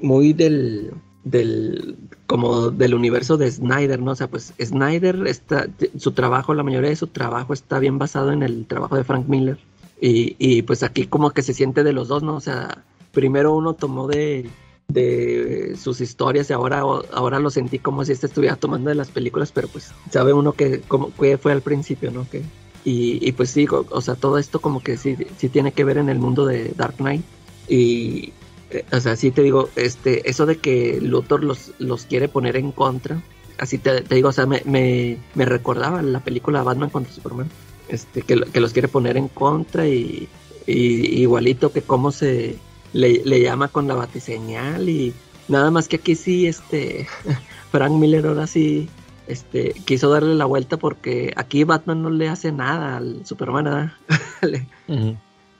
muy, 0.00 0.32
del, 0.32 0.92
del, 1.24 1.98
como 2.26 2.70
del 2.70 2.94
universo 2.94 3.36
de 3.36 3.50
Snyder, 3.50 4.00
¿no? 4.00 4.12
O 4.12 4.14
sea, 4.14 4.28
pues 4.28 4.54
Snyder 4.58 5.26
está, 5.26 5.68
su 5.98 6.12
trabajo, 6.12 6.54
la 6.54 6.62
mayoría 6.62 6.88
de 6.88 6.96
su 6.96 7.08
trabajo 7.08 7.52
está 7.52 7.78
bien 7.80 7.98
basado 7.98 8.32
en 8.32 8.42
el 8.42 8.64
trabajo 8.64 8.96
de 8.96 9.04
Frank 9.04 9.28
Miller. 9.28 9.58
Y, 10.00 10.36
y 10.38 10.62
pues 10.62 10.82
aquí 10.82 11.06
como 11.06 11.32
que 11.32 11.42
se 11.42 11.52
siente 11.52 11.84
de 11.84 11.92
los 11.92 12.08
dos, 12.08 12.22
¿no? 12.22 12.34
O 12.34 12.40
sea, 12.40 12.82
primero 13.12 13.54
uno 13.54 13.74
tomó 13.74 14.08
de, 14.08 14.48
de 14.88 15.76
sus 15.76 16.00
historias 16.00 16.48
y 16.50 16.52
ahora, 16.52 16.80
ahora 16.80 17.38
lo 17.38 17.50
sentí 17.50 17.78
como 17.78 18.04
si 18.04 18.12
este 18.12 18.26
estuviera 18.26 18.56
tomando 18.56 18.88
de 18.88 18.94
las 18.94 19.10
películas, 19.10 19.52
pero 19.52 19.68
pues 19.68 19.92
sabe 20.10 20.32
uno 20.32 20.52
que, 20.52 20.80
como, 20.80 21.12
que 21.14 21.38
fue 21.38 21.52
al 21.52 21.62
principio, 21.62 22.10
¿no? 22.10 22.28
Que, 22.28 22.42
y, 22.88 23.32
pues 23.32 23.50
sí, 23.50 23.66
o, 23.68 24.00
sea, 24.00 24.14
todo 24.14 24.38
esto 24.38 24.60
como 24.60 24.80
que 24.80 24.96
sí, 24.96 25.16
sí 25.38 25.48
tiene 25.48 25.72
que 25.72 25.82
ver 25.82 25.98
en 25.98 26.08
el 26.08 26.20
mundo 26.20 26.46
de 26.46 26.72
Dark 26.76 26.98
Knight. 26.98 27.24
Y, 27.68 28.32
eh, 28.70 28.84
o 28.92 29.00
sea, 29.00 29.16
sí 29.16 29.32
te 29.32 29.42
digo, 29.42 29.70
este, 29.74 30.30
eso 30.30 30.46
de 30.46 30.58
que 30.58 31.00
Luthor 31.00 31.42
los, 31.42 31.72
los 31.80 32.06
quiere 32.06 32.28
poner 32.28 32.56
en 32.56 32.70
contra, 32.70 33.20
así 33.58 33.78
te, 33.78 34.02
digo, 34.02 34.28
o 34.28 34.32
sea, 34.32 34.46
me, 34.46 34.62
me, 34.66 35.18
me 35.34 35.44
recordaba 35.44 36.00
la 36.00 36.20
película 36.20 36.62
Batman 36.62 36.90
contra 36.90 37.12
Superman, 37.12 37.50
este, 37.88 38.22
que, 38.22 38.40
que 38.42 38.60
los 38.60 38.72
quiere 38.72 38.86
poner 38.86 39.16
en 39.16 39.26
contra 39.26 39.88
y, 39.88 40.28
y 40.68 41.22
igualito 41.22 41.72
que 41.72 41.82
cómo 41.82 42.12
se 42.12 42.56
le, 42.92 43.22
le 43.24 43.40
llama 43.40 43.68
con 43.68 43.86
la 43.88 43.94
batiseñal 43.94 44.88
y 44.88 45.12
nada 45.48 45.70
más 45.70 45.88
que 45.88 45.96
aquí 45.96 46.14
sí, 46.14 46.46
este, 46.46 47.06
Frank 47.70 47.92
Miller 47.92 48.26
ahora 48.26 48.46
sí, 48.46 48.88
este, 49.26 49.72
quiso 49.84 50.10
darle 50.10 50.34
la 50.34 50.44
vuelta 50.44 50.76
porque 50.76 51.32
aquí 51.36 51.64
Batman 51.64 52.02
no 52.02 52.10
le 52.10 52.28
hace 52.28 52.52
nada 52.52 52.96
al 52.96 53.24
Superman, 53.26 53.92
le, 54.42 54.66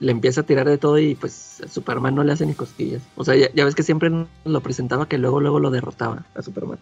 le 0.00 0.12
empieza 0.12 0.42
a 0.42 0.46
tirar 0.46 0.68
de 0.68 0.78
todo 0.78 0.98
y 0.98 1.14
pues 1.14 1.60
a 1.64 1.68
Superman 1.68 2.14
no 2.14 2.22
le 2.24 2.32
hace 2.32 2.46
ni 2.46 2.54
cosquillas. 2.54 3.02
O 3.16 3.24
sea, 3.24 3.34
ya, 3.34 3.48
ya 3.54 3.64
ves 3.64 3.74
que 3.74 3.82
siempre 3.82 4.10
lo 4.44 4.60
presentaba 4.60 5.08
que 5.08 5.18
luego, 5.18 5.40
luego 5.40 5.58
lo 5.58 5.70
derrotaba 5.70 6.24
a 6.34 6.42
Superman. 6.42 6.78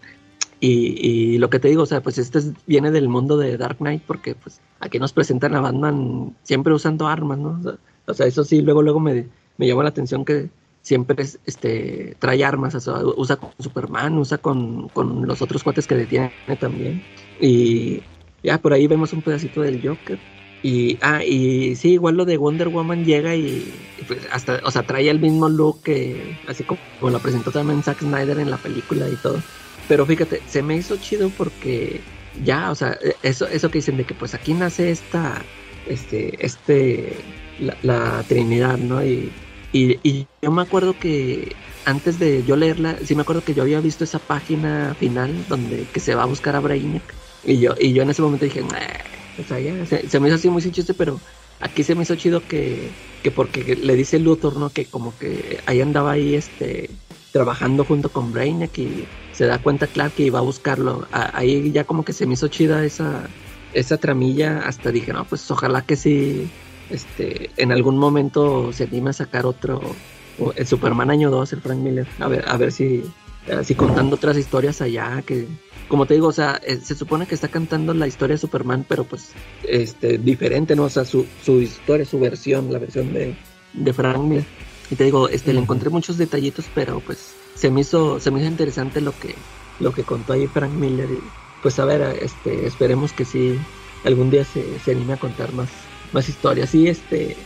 Y, 0.60 0.96
y 1.06 1.38
lo 1.38 1.50
que 1.50 1.58
te 1.58 1.68
digo, 1.68 1.82
o 1.82 1.86
sea, 1.86 2.00
pues 2.02 2.16
este 2.18 2.38
es- 2.38 2.52
viene 2.66 2.90
del 2.90 3.08
mundo 3.08 3.36
de 3.36 3.56
Dark 3.58 3.78
Knight 3.78 4.02
porque 4.06 4.34
pues 4.34 4.60
aquí 4.80 4.98
nos 4.98 5.12
presentan 5.12 5.54
a 5.54 5.60
Batman 5.60 6.34
siempre 6.42 6.72
usando 6.72 7.06
armas, 7.06 7.38
¿no? 7.38 7.58
O 7.60 7.62
sea, 7.62 7.74
o 8.06 8.14
sea, 8.14 8.26
eso 8.26 8.44
sí, 8.44 8.62
luego, 8.62 8.82
luego 8.82 9.00
me, 9.00 9.26
me 9.56 9.66
llama 9.66 9.82
la 9.82 9.90
atención 9.90 10.24
que 10.24 10.48
siempre 10.84 11.22
es, 11.22 11.38
este, 11.46 12.14
trae 12.18 12.44
armas, 12.44 12.74
usa 13.16 13.36
con 13.36 13.50
Superman, 13.58 14.18
usa 14.18 14.38
con, 14.38 14.88
con 14.90 15.26
los 15.26 15.40
otros 15.40 15.64
cuates 15.64 15.86
que 15.86 15.94
detiene 15.94 16.32
también. 16.60 17.02
Y 17.40 18.02
ya 18.42 18.58
por 18.58 18.74
ahí 18.74 18.86
vemos 18.86 19.12
un 19.12 19.22
pedacito 19.22 19.62
del 19.62 19.80
Joker. 19.86 20.18
Y, 20.62 20.98
ah, 21.02 21.22
y 21.24 21.74
sí, 21.76 21.92
igual 21.92 22.16
lo 22.16 22.24
de 22.24 22.36
Wonder 22.36 22.68
Woman 22.68 23.04
llega 23.04 23.34
y, 23.34 23.72
pues 24.06 24.20
hasta, 24.30 24.60
o 24.64 24.70
sea, 24.70 24.82
trae 24.82 25.10
el 25.10 25.20
mismo 25.20 25.48
look 25.48 25.82
que, 25.82 26.38
así 26.46 26.64
como, 26.64 26.80
como 27.00 27.12
lo 27.12 27.18
presentó 27.18 27.50
también 27.50 27.82
Zack 27.82 28.00
Snyder 28.00 28.38
en 28.38 28.50
la 28.50 28.56
película 28.58 29.08
y 29.08 29.16
todo. 29.16 29.42
Pero 29.88 30.06
fíjate, 30.06 30.40
se 30.46 30.62
me 30.62 30.76
hizo 30.76 30.96
chido 30.96 31.30
porque 31.30 32.00
ya, 32.44 32.70
o 32.70 32.74
sea, 32.74 32.98
eso, 33.22 33.46
eso 33.46 33.70
que 33.70 33.78
dicen 33.78 33.96
de 33.96 34.04
que 34.04 34.14
pues 34.14 34.34
aquí 34.34 34.54
nace 34.54 34.90
esta, 34.90 35.42
este, 35.86 36.44
este, 36.44 37.16
la 37.82 38.22
Trinidad, 38.26 38.78
¿no? 38.78 39.04
Y, 39.04 39.30
y, 39.74 39.98
y 40.08 40.28
yo 40.40 40.52
me 40.52 40.62
acuerdo 40.62 40.96
que 40.98 41.56
antes 41.84 42.20
de 42.20 42.44
yo 42.44 42.54
leerla, 42.54 42.96
sí 43.04 43.16
me 43.16 43.22
acuerdo 43.22 43.42
que 43.44 43.54
yo 43.54 43.62
había 43.62 43.80
visto 43.80 44.04
esa 44.04 44.20
página 44.20 44.94
final 44.98 45.44
donde 45.48 45.84
que 45.92 45.98
se 45.98 46.14
va 46.14 46.22
a 46.22 46.26
buscar 46.26 46.54
a 46.54 46.60
Brainiac. 46.60 47.02
Y 47.42 47.58
yo, 47.58 47.74
y 47.78 47.92
yo 47.92 48.04
en 48.04 48.10
ese 48.10 48.22
momento 48.22 48.44
dije, 48.44 48.62
o 48.62 49.48
sea, 49.48 49.58
ya, 49.58 49.84
se, 49.84 50.20
me 50.20 50.28
hizo 50.28 50.36
así 50.36 50.48
muy 50.48 50.62
chiste, 50.62 50.94
pero 50.94 51.20
aquí 51.60 51.82
se 51.82 51.96
me 51.96 52.04
hizo 52.04 52.14
chido 52.14 52.40
que, 52.46 52.88
que 53.24 53.32
porque 53.32 53.74
le 53.76 53.96
dice 53.96 54.20
Luthor, 54.20 54.56
¿no? 54.56 54.70
Que 54.70 54.86
como 54.86 55.12
que 55.18 55.60
ahí 55.66 55.80
andaba 55.80 56.12
ahí, 56.12 56.36
este, 56.36 56.88
trabajando 57.32 57.84
junto 57.84 58.10
con 58.10 58.32
Brainiac 58.32 58.78
y 58.78 59.06
se 59.32 59.46
da 59.46 59.58
cuenta 59.58 59.88
Clark 59.88 60.14
que 60.14 60.22
iba 60.22 60.38
a 60.38 60.42
buscarlo. 60.42 61.08
Ahí 61.10 61.72
ya 61.72 61.82
como 61.82 62.04
que 62.04 62.12
se 62.12 62.26
me 62.26 62.34
hizo 62.34 62.46
chida 62.46 62.84
esa, 62.84 63.28
esa 63.72 63.98
tramilla, 63.98 64.60
hasta 64.60 64.92
dije, 64.92 65.12
no, 65.12 65.24
pues 65.24 65.50
ojalá 65.50 65.82
que 65.82 65.96
sí, 65.96 66.48
este, 66.90 67.50
en 67.56 67.72
algún 67.72 67.98
momento 67.98 68.72
se 68.72 68.84
anime 68.84 69.10
a 69.10 69.14
sacar 69.14 69.46
otro, 69.46 69.80
el 70.56 70.66
Superman 70.66 71.10
año 71.10 71.30
2, 71.30 71.52
el 71.52 71.60
Frank 71.60 71.78
Miller, 71.78 72.06
a 72.18 72.28
ver, 72.28 72.44
a 72.48 72.56
ver 72.56 72.72
si, 72.72 73.02
contando 73.76 74.16
otras 74.16 74.36
historias 74.36 74.80
allá, 74.80 75.22
que, 75.22 75.46
como 75.88 76.06
te 76.06 76.14
digo, 76.14 76.28
o 76.28 76.32
sea, 76.32 76.60
eh, 76.66 76.78
se 76.82 76.94
supone 76.94 77.26
que 77.26 77.34
está 77.34 77.48
cantando 77.48 77.94
la 77.94 78.06
historia 78.06 78.34
de 78.34 78.38
Superman, 78.38 78.84
pero 78.88 79.04
pues, 79.04 79.30
este, 79.62 80.18
diferente, 80.18 80.74
¿no? 80.76 80.84
O 80.84 80.90
sea, 80.90 81.04
su, 81.04 81.26
su 81.42 81.60
historia, 81.60 82.04
su 82.04 82.18
versión, 82.18 82.72
la 82.72 82.78
versión 82.78 83.12
de, 83.12 83.36
de 83.72 83.92
Frank 83.92 84.18
Miller. 84.18 84.44
Y 84.90 84.96
te 84.96 85.04
digo, 85.04 85.28
este, 85.28 85.52
le 85.52 85.60
encontré 85.60 85.90
muchos 85.90 86.18
detallitos, 86.18 86.66
pero 86.74 87.00
pues, 87.00 87.34
se 87.54 87.70
me 87.70 87.80
hizo, 87.80 88.20
se 88.20 88.30
me 88.30 88.40
hizo 88.40 88.48
interesante 88.48 89.00
lo 89.00 89.12
que, 89.18 89.34
lo 89.80 89.92
que 89.92 90.02
contó 90.02 90.32
ahí 90.32 90.46
Frank 90.46 90.72
Miller 90.72 91.08
y, 91.10 91.18
pues, 91.62 91.78
a 91.78 91.84
ver, 91.84 92.18
este, 92.20 92.66
esperemos 92.66 93.12
que 93.12 93.24
sí, 93.24 93.58
algún 94.04 94.30
día 94.30 94.44
se, 94.44 94.78
se 94.80 94.92
anime 94.92 95.14
a 95.14 95.16
contar 95.16 95.52
más, 95.52 95.68
más 96.14 96.28
historias. 96.28 96.70
Sí, 96.70 96.88
este, 96.88 97.36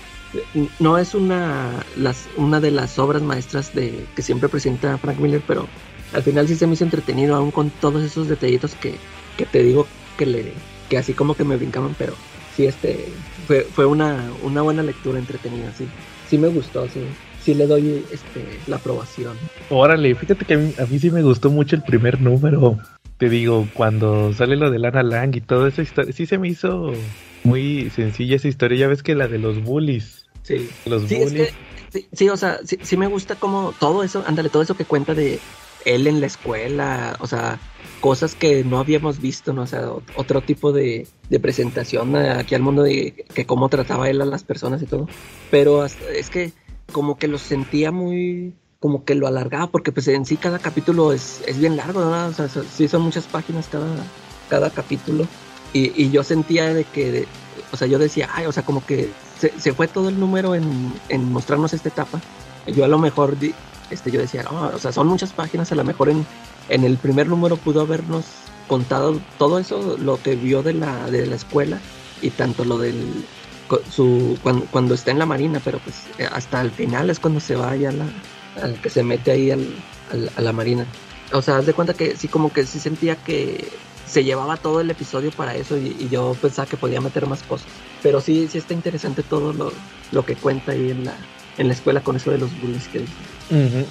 no 0.79 0.99
es 0.99 1.15
una, 1.15 1.85
las, 1.97 2.29
una 2.37 2.61
de 2.61 2.71
las 2.71 2.99
obras 2.99 3.23
maestras 3.23 3.75
de, 3.75 4.07
que 4.15 4.23
siempre 4.23 4.49
presenta 4.49 4.99
Frank 4.99 5.19
Miller, 5.19 5.43
pero 5.47 5.67
al 6.13 6.23
final 6.23 6.47
sí 6.47 6.55
se 6.55 6.67
me 6.67 6.75
hizo 6.75 6.85
entretenido, 6.85 7.35
aún 7.35 7.51
con 7.51 7.71
todos 7.71 8.05
esos 8.05 8.29
detallitos 8.29 8.75
que, 8.75 8.95
que 9.37 9.47
te 9.47 9.63
digo 9.63 9.87
que 10.17 10.27
le, 10.27 10.53
que 10.89 10.99
así 10.99 11.15
como 11.15 11.35
que 11.35 11.45
me 11.45 11.57
brincaban, 11.57 11.95
pero 11.99 12.15
sí, 12.57 12.67
este, 12.67 13.07
fue, 13.47 13.63
fue 13.63 13.87
una, 13.87 14.31
una 14.43 14.63
buena 14.63 14.83
lectura 14.83 15.19
entretenida, 15.19 15.73
sí. 15.77 15.87
Sí 16.29 16.39
me 16.39 16.49
gustó, 16.49 16.87
sí. 16.89 17.01
Sí 17.43 17.55
le 17.55 17.67
doy 17.67 18.05
este, 18.13 18.45
la 18.67 18.77
aprobación. 18.77 19.35
Órale, 19.71 20.15
fíjate 20.15 20.45
que 20.45 20.55
a 20.55 20.59
mí, 20.59 20.75
a 20.79 20.85
mí 20.85 20.99
sí 20.99 21.11
me 21.11 21.23
gustó 21.23 21.49
mucho 21.49 21.77
el 21.77 21.83
primer 21.83 22.21
número. 22.21 22.79
Te 23.17 23.31
digo, 23.31 23.67
cuando 23.73 24.35
sale 24.35 24.57
lo 24.57 24.71
de 24.71 24.79
Lana 24.79 25.03
Lang 25.03 25.35
y 25.35 25.43
esa 25.67 25.83
historia, 25.83 26.13
sí 26.13 26.27
se 26.27 26.37
me 26.37 26.49
hizo 26.49 26.93
muy 27.49 27.91
sencilla 27.91 28.37
esa 28.37 28.49
historia. 28.49 28.79
Ya 28.79 28.89
ves 28.89 29.03
que 29.03 29.15
la 29.15 29.29
de 29.29 29.39
los 29.39 29.63
bullies. 29.63 30.27
Sí. 30.43 30.69
Los 30.87 31.03
Sí, 31.09 31.17
es 31.17 31.31
bullies. 31.33 31.49
que, 31.49 32.01
sí, 32.01 32.09
sí, 32.13 32.29
o 32.29 32.37
sea, 32.37 32.59
sí, 32.65 32.79
sí 32.83 32.97
me 32.97 33.07
gusta 33.07 33.35
como 33.37 33.73
todo 33.79 34.03
eso, 34.03 34.23
ándale, 34.27 34.49
todo 34.49 34.63
eso 34.63 34.77
que 34.77 34.85
cuenta 34.85 35.15
de 35.15 35.39
él 35.85 36.07
en 36.07 36.21
la 36.21 36.27
escuela, 36.27 37.17
o 37.21 37.27
sea, 37.27 37.59
cosas 38.01 38.35
que 38.35 38.65
no 38.65 38.79
habíamos 38.79 39.21
visto, 39.21 39.53
¿no? 39.53 39.63
O 39.63 39.67
sea, 39.67 39.91
otro 40.17 40.41
tipo 40.43 40.73
de, 40.73 41.07
de 41.31 41.41
presentación 41.41 42.15
aquí 42.17 42.55
al 42.55 42.63
mundo 42.63 42.83
de 42.83 43.25
que 43.35 43.45
cómo 43.47 43.69
trataba 43.69 44.09
él 44.09 44.21
a 44.21 44.25
las 44.27 44.43
personas 44.45 44.83
y 44.83 44.87
todo. 44.87 45.09
Pero 45.51 45.83
hasta- 45.83 46.11
es 46.11 46.31
que 46.31 46.53
como 46.93 47.19
que 47.19 47.29
lo 47.29 47.39
sentía 47.39 47.91
muy, 47.93 48.55
como 48.81 49.05
que 49.05 49.15
lo 49.15 49.27
alargaba, 49.27 49.71
porque 49.71 49.93
pues 49.93 50.09
en 50.09 50.25
sí 50.25 50.37
cada 50.37 50.59
capítulo 50.59 51.13
es, 51.13 51.43
es 51.47 51.59
bien 51.59 51.77
largo, 51.77 52.01
¿no? 52.01 52.27
O 52.29 52.33
sea, 52.33 52.49
sí 52.49 52.89
son 52.89 53.03
muchas 53.03 53.27
páginas 53.27 53.69
cada, 53.69 53.97
cada 54.49 54.71
capítulo. 54.71 55.27
Y, 55.73 56.03
y 56.03 56.11
yo 56.11 56.23
sentía 56.25 56.73
de 56.73 56.85
que, 56.85 57.29
o 57.73 57.77
sea, 57.77 57.87
yo 57.89 57.99
decía, 57.99 58.29
ay, 58.33 58.47
o 58.47 58.53
sea, 58.53 58.63
como 58.65 58.85
que 58.85 59.13
se, 59.39 59.59
se 59.61 59.73
fue 59.75 59.87
todo 59.89 60.09
el 60.09 60.19
número 60.19 60.55
en, 60.55 60.95
en 61.09 61.31
mostrarnos 61.31 61.73
esta 61.73 61.89
etapa. 61.91 62.21
Yo 62.67 62.85
a 62.85 62.89
lo 62.89 62.99
mejor, 62.99 63.39
di- 63.39 63.55
este, 63.91 64.11
yo 64.11 64.21
decía, 64.21 64.43
"No, 64.43 64.69
o 64.69 64.79
sea, 64.79 64.93
son 64.93 65.07
muchas 65.07 65.33
páginas, 65.33 65.71
a 65.73 65.75
lo 65.75 65.85
mejor 65.85 66.09
en, 66.11 66.27
en 66.69 66.85
el 66.85 66.99
primer 66.99 67.27
número 67.29 67.57
pudo 67.57 67.81
habernos 67.83 68.25
contado 68.67 69.21
todo 69.39 69.59
eso, 69.59 69.97
lo 69.99 70.21
que 70.23 70.37
vio 70.37 70.63
de 70.63 70.75
la, 70.75 71.11
de 71.11 71.27
la 71.27 71.37
escuela 71.37 71.81
y 72.21 72.31
tanto 72.31 72.65
lo 72.65 72.79
del, 72.79 73.27
su, 73.89 74.39
cuando, 74.43 74.67
cuando 74.67 74.95
está 74.95 75.11
en 75.11 75.19
la 75.19 75.27
marina, 75.27 75.61
pero 75.65 75.79
pues 75.79 76.11
hasta 76.33 76.61
el 76.61 76.71
final 76.73 77.09
es 77.11 77.19
cuando 77.21 77.41
se 77.41 77.55
va 77.57 77.75
ya 77.77 77.93
la, 77.93 78.13
al 78.63 78.81
que 78.81 78.91
se 78.91 79.03
mete 79.03 79.31
ahí 79.31 79.51
al- 79.51 79.77
a 80.35 80.41
la 80.41 80.53
marina. 80.53 80.87
O 81.33 81.43
sea, 81.43 81.59
haz 81.59 81.67
de 81.67 81.75
cuenta 81.75 81.95
que 81.95 82.17
sí, 82.17 82.29
como 82.29 82.53
que 82.53 82.67
sí 82.67 82.81
sentía 82.81 83.17
que 83.17 83.79
se 84.09 84.25
llevaba 84.25 84.57
todo 84.57 84.81
el 84.81 84.91
episodio 84.91 85.31
para 85.31 85.55
eso 85.55 85.77
y, 85.77 85.97
y 86.01 86.09
yo 86.09 86.35
pensaba 86.41 86.67
que 86.67 86.77
podía 86.77 87.01
meter 87.01 87.27
más 87.27 87.43
cosas. 87.43 87.69
Pero 88.03 88.21
sí, 88.21 88.49
sí 88.49 88.59
está 88.59 88.75
interesante 88.75 89.23
todo 89.23 89.53
lo, 89.53 89.73
lo 90.13 90.25
que 90.25 90.35
cuenta 90.37 90.73
ahí 90.73 90.91
en 90.91 91.05
la, 91.05 91.17
en 91.59 91.69
la 91.69 91.75
escuela 91.75 92.01
con 92.01 92.17
eso 92.17 92.31
de 92.31 92.39
los 92.39 92.59
bullies 92.61 92.89
que 92.89 93.05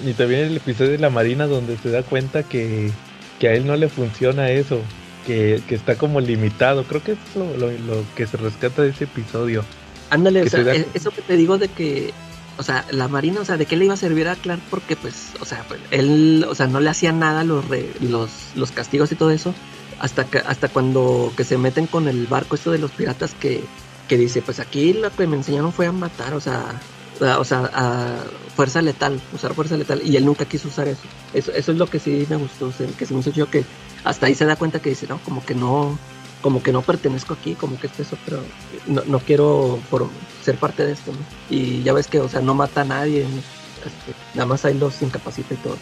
Y 0.04 0.12
también 0.14 0.40
el 0.46 0.56
episodio 0.56 0.92
de 0.92 0.98
la 0.98 1.10
Marina 1.10 1.46
donde 1.46 1.76
se 1.78 1.90
da 1.90 2.02
cuenta 2.02 2.42
que, 2.42 2.90
que 3.38 3.48
a 3.48 3.54
él 3.54 3.66
no 3.66 3.76
le 3.76 3.88
funciona 3.88 4.50
eso, 4.50 4.80
que, 5.26 5.62
que 5.68 5.74
está 5.74 5.96
como 5.96 6.20
limitado. 6.20 6.84
Creo 6.84 7.02
que 7.02 7.12
es 7.12 7.18
lo, 7.34 7.56
lo, 7.56 7.70
lo 7.70 8.04
que 8.14 8.26
se 8.26 8.36
rescata 8.36 8.82
de 8.82 8.90
ese 8.90 9.04
episodio. 9.04 9.64
Ándale, 10.10 10.42
o 10.42 10.48
sea, 10.48 10.64
da- 10.64 10.74
eso 10.94 11.10
que 11.10 11.22
te 11.22 11.36
digo 11.36 11.58
de 11.58 11.68
que, 11.68 12.14
o 12.56 12.62
sea, 12.62 12.84
la 12.90 13.08
Marina, 13.08 13.40
o 13.40 13.44
sea, 13.44 13.56
¿de 13.58 13.66
qué 13.66 13.76
le 13.76 13.84
iba 13.84 13.94
a 13.94 13.98
servir 13.98 14.26
a 14.28 14.36
Clark? 14.36 14.62
Porque, 14.70 14.96
pues, 14.96 15.32
o 15.40 15.44
sea, 15.44 15.64
pues, 15.68 15.80
él, 15.90 16.46
o 16.48 16.54
sea, 16.54 16.66
no 16.66 16.80
le 16.80 16.88
hacía 16.88 17.12
nada 17.12 17.44
los, 17.44 17.68
re- 17.68 17.92
los, 18.00 18.30
los 18.54 18.70
castigos 18.72 19.12
y 19.12 19.16
todo 19.16 19.30
eso, 19.30 19.54
hasta 19.98 20.24
que, 20.24 20.38
hasta 20.38 20.68
cuando 20.68 21.32
que 21.36 21.44
se 21.44 21.58
meten 21.58 21.86
con 21.86 22.08
el 22.08 22.26
barco 22.26 22.54
esto 22.54 22.70
de 22.70 22.78
los 22.78 22.90
piratas 22.90 23.34
que, 23.34 23.64
que 24.08 24.16
dice, 24.16 24.42
pues 24.42 24.60
aquí 24.60 24.92
lo 24.92 25.10
que 25.10 25.26
me 25.26 25.36
enseñaron 25.36 25.72
fue 25.72 25.86
a 25.86 25.92
matar, 25.92 26.34
o 26.34 26.40
sea, 26.40 26.80
o 27.20 27.44
sea, 27.44 27.70
a 27.74 28.24
fuerza 28.54 28.80
letal, 28.80 29.20
usar 29.32 29.54
fuerza 29.54 29.76
letal, 29.76 30.00
y 30.04 30.16
él 30.16 30.24
nunca 30.24 30.44
quiso 30.44 30.68
usar 30.68 30.88
eso. 30.88 31.02
Eso, 31.34 31.52
eso 31.52 31.72
es 31.72 31.78
lo 31.78 31.88
que 31.88 31.98
sí 31.98 32.26
me 32.28 32.36
gustó, 32.36 32.66
o 32.68 32.72
sea, 32.72 32.86
que 32.86 33.06
se 33.06 33.14
me 33.14 33.20
hizo 33.20 33.32
chido 33.32 33.50
que 33.50 33.64
hasta 34.04 34.26
ahí 34.26 34.34
se 34.34 34.44
da 34.44 34.56
cuenta 34.56 34.80
que 34.80 34.90
dice, 34.90 35.06
no, 35.08 35.18
como 35.24 35.44
que 35.44 35.54
no, 35.54 35.98
como 36.40 36.62
que 36.62 36.72
no 36.72 36.82
pertenezco 36.82 37.34
aquí, 37.34 37.54
como 37.54 37.78
que 37.80 37.88
es 37.88 38.12
otro, 38.12 38.40
no, 38.86 39.02
no 39.06 39.18
quiero 39.18 39.80
por 39.90 40.08
ser 40.44 40.56
parte 40.56 40.84
de 40.84 40.92
esto, 40.92 41.12
¿no? 41.12 41.18
Y 41.50 41.82
ya 41.82 41.92
ves 41.92 42.06
que, 42.06 42.20
o 42.20 42.28
sea, 42.28 42.40
no 42.40 42.54
mata 42.54 42.82
a 42.82 42.84
nadie. 42.84 43.22
Este, 43.22 44.14
nada 44.34 44.46
más 44.46 44.64
ahí 44.64 44.74
los 44.74 45.02
incapacita 45.02 45.54
y 45.54 45.56
todo. 45.58 45.76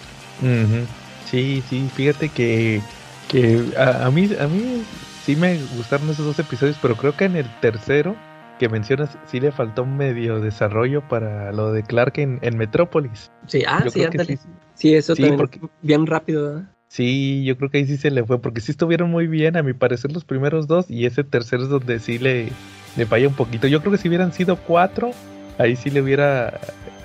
Sí, 1.31 1.62
sí, 1.68 1.88
fíjate 1.94 2.29
que, 2.29 2.81
que 3.28 3.62
a, 3.76 4.06
a 4.06 4.10
mí 4.10 4.28
a 4.38 4.46
mí 4.46 4.82
sí 5.24 5.36
me 5.36 5.58
gustaron 5.76 6.08
esos 6.10 6.24
dos 6.26 6.38
episodios, 6.38 6.78
pero 6.80 6.96
creo 6.96 7.16
que 7.16 7.24
en 7.24 7.36
el 7.36 7.46
tercero 7.60 8.16
que 8.58 8.68
mencionas 8.68 9.18
sí 9.26 9.38
le 9.40 9.52
faltó 9.52 9.82
un 9.82 9.96
medio 9.96 10.40
desarrollo 10.40 11.06
para 11.08 11.52
lo 11.52 11.72
de 11.72 11.82
Clark 11.82 12.14
en, 12.18 12.38
en 12.42 12.56
Metrópolis. 12.56 13.30
Sí, 13.46 13.62
ah, 13.66 13.82
Yo 13.84 13.90
sí, 13.90 14.02
ándale. 14.04 14.36
sí, 14.36 14.42
Sí, 14.74 14.94
eso 14.94 15.14
Sí, 15.14 15.22
también, 15.22 15.38
porque- 15.38 15.60
bien 15.82 16.06
rápido, 16.06 16.44
¿verdad? 16.54 16.70
Sí, 16.88 17.44
yo 17.44 17.56
creo 17.58 17.68
que 17.70 17.78
ahí 17.78 17.86
sí 17.86 17.96
se 17.96 18.10
le 18.10 18.24
fue, 18.24 18.40
porque 18.40 18.60
sí 18.60 18.70
estuvieron 18.70 19.10
muy 19.10 19.26
bien, 19.26 19.56
a 19.56 19.62
mi 19.62 19.72
parecer, 19.74 20.12
los 20.12 20.24
primeros 20.24 20.66
dos, 20.68 20.88
y 20.90 21.04
ese 21.04 21.24
tercero 21.24 21.64
es 21.64 21.68
donde 21.68 21.98
sí 21.98 22.18
le, 22.18 22.48
le 22.96 23.06
falla 23.06 23.26
un 23.28 23.34
poquito. 23.34 23.66
Yo 23.66 23.80
creo 23.80 23.92
que 23.92 23.98
si 23.98 24.08
hubieran 24.08 24.32
sido 24.32 24.56
cuatro, 24.56 25.10
ahí 25.58 25.74
sí 25.76 25.90
le 25.90 26.00
hubiera 26.00 26.58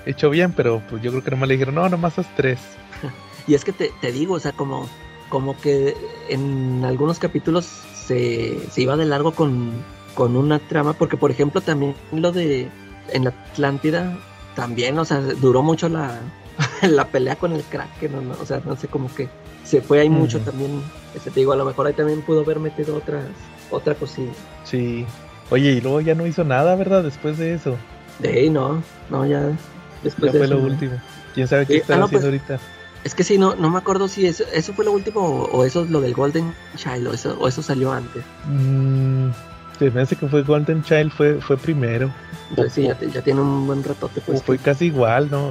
hecho 0.06 0.30
bien, 0.30 0.52
pero 0.52 0.80
pues 0.88 1.02
yo 1.02 1.10
creo 1.10 1.24
que 1.24 1.30
nomás 1.32 1.48
le 1.48 1.54
dijeron, 1.54 1.74
no, 1.74 1.88
nomás 1.88 2.18
haz 2.18 2.26
tres. 2.36 2.60
Y 3.48 3.54
es 3.54 3.64
que 3.64 3.72
te, 3.72 3.90
te 4.00 4.12
digo, 4.12 4.34
o 4.34 4.40
sea, 4.40 4.52
como, 4.52 4.88
como 5.32 5.58
que 5.58 5.96
en 6.28 6.84
algunos 6.84 7.18
capítulos 7.18 7.64
se, 7.64 8.58
se 8.70 8.82
iba 8.82 8.98
de 8.98 9.06
largo 9.06 9.32
con, 9.32 9.70
con 10.12 10.36
una 10.36 10.58
trama, 10.58 10.92
porque 10.92 11.16
por 11.16 11.30
ejemplo 11.30 11.62
también 11.62 11.94
lo 12.12 12.32
de 12.32 12.68
en 13.08 13.24
la 13.24 13.30
Atlántida, 13.30 14.14
también, 14.54 14.98
o 14.98 15.06
sea, 15.06 15.20
duró 15.20 15.62
mucho 15.62 15.88
la, 15.88 16.20
la 16.82 17.06
pelea 17.06 17.36
con 17.36 17.52
el 17.52 17.62
Kraken, 17.62 18.28
¿no? 18.28 18.34
o 18.42 18.44
sea, 18.44 18.60
no 18.66 18.76
sé, 18.76 18.88
como 18.88 19.08
que 19.14 19.30
se 19.64 19.80
fue 19.80 20.00
ahí 20.00 20.10
mucho 20.10 20.38
también, 20.40 20.82
este, 21.14 21.30
te 21.30 21.40
digo, 21.40 21.54
a 21.54 21.56
lo 21.56 21.64
mejor 21.64 21.86
ahí 21.86 21.94
también 21.94 22.20
pudo 22.20 22.42
haber 22.42 22.60
metido 22.60 22.94
otras, 22.94 23.24
otra 23.70 23.94
cosilla. 23.94 24.32
Sí. 24.64 25.06
Oye, 25.48 25.70
y 25.70 25.80
luego 25.80 26.02
ya 26.02 26.14
no 26.14 26.26
hizo 26.26 26.44
nada, 26.44 26.76
¿verdad? 26.76 27.02
Después 27.02 27.38
de 27.38 27.54
eso. 27.54 27.74
De 28.18 28.28
ahí, 28.28 28.50
no, 28.50 28.82
no, 29.08 29.24
ya 29.24 29.40
Ya 29.40 29.56
después 30.02 30.30
de 30.34 30.40
fue 30.40 30.46
eso, 30.46 30.56
lo 30.56 30.60
no. 30.60 30.66
último. 30.66 30.92
¿Quién 31.34 31.48
sabe 31.48 31.64
qué 31.64 31.72
Sí, 31.72 31.78
está 31.80 31.94
ah, 31.94 31.98
no, 32.00 32.04
haciendo 32.04 32.28
pues, 32.28 32.42
ahorita? 32.50 32.81
Es 33.04 33.14
que 33.14 33.24
sí, 33.24 33.36
no, 33.38 33.54
no 33.56 33.68
me 33.70 33.78
acuerdo 33.78 34.06
si 34.08 34.26
eso, 34.26 34.44
eso 34.52 34.72
fue 34.74 34.84
lo 34.84 34.92
último 34.92 35.20
o, 35.20 35.44
o 35.50 35.64
eso 35.64 35.82
es 35.82 35.90
lo 35.90 36.00
del 36.00 36.14
Golden 36.14 36.54
Child 36.76 37.08
o 37.08 37.12
eso, 37.12 37.36
o 37.40 37.48
eso 37.48 37.60
salió 37.62 37.92
antes. 37.92 38.22
Mm, 38.46 39.30
se 39.78 39.90
me 39.90 40.02
hace 40.02 40.14
que 40.16 40.28
fue 40.28 40.42
Golden 40.42 40.82
Child, 40.84 41.10
fue, 41.12 41.40
fue 41.40 41.56
primero. 41.56 42.10
Entonces 42.50 42.72
sí, 42.74 42.82
ya, 42.82 42.94
te- 42.94 43.10
ya 43.10 43.20
tiene 43.22 43.40
un 43.40 43.66
buen 43.66 43.82
ratote 43.82 44.20
O 44.20 44.22
pues. 44.24 44.42
fue 44.42 44.58
casi 44.58 44.86
igual, 44.86 45.28
¿no? 45.30 45.50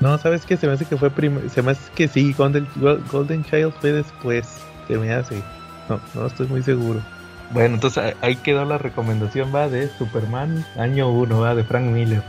No, 0.00 0.18
¿sabes 0.18 0.44
qué? 0.46 0.56
Se 0.56 0.66
me 0.66 0.74
hace 0.74 0.84
que 0.84 0.96
fue 0.96 1.10
primero. 1.10 1.48
Se 1.48 1.62
me 1.62 1.72
hace 1.72 1.90
que 1.94 2.08
sí, 2.08 2.32
Golden, 2.34 2.66
Golden 3.10 3.44
Child 3.44 3.72
fue 3.80 3.92
después. 3.92 4.46
Se 4.88 4.96
me 4.98 5.12
hace. 5.12 5.42
No, 5.88 6.00
no 6.14 6.26
estoy 6.26 6.46
muy 6.48 6.62
seguro. 6.62 7.00
Bueno, 7.50 7.74
entonces 7.76 8.02
ahí- 8.04 8.14
ahí 8.20 8.36
quedó 8.36 8.64
la 8.64 8.78
recomendación, 8.78 9.52
va, 9.54 9.68
de 9.68 9.88
Superman, 9.98 10.64
año 10.78 11.10
1, 11.10 11.40
va, 11.40 11.54
de 11.54 11.64
Frank 11.64 11.84
Miller. 11.86 12.22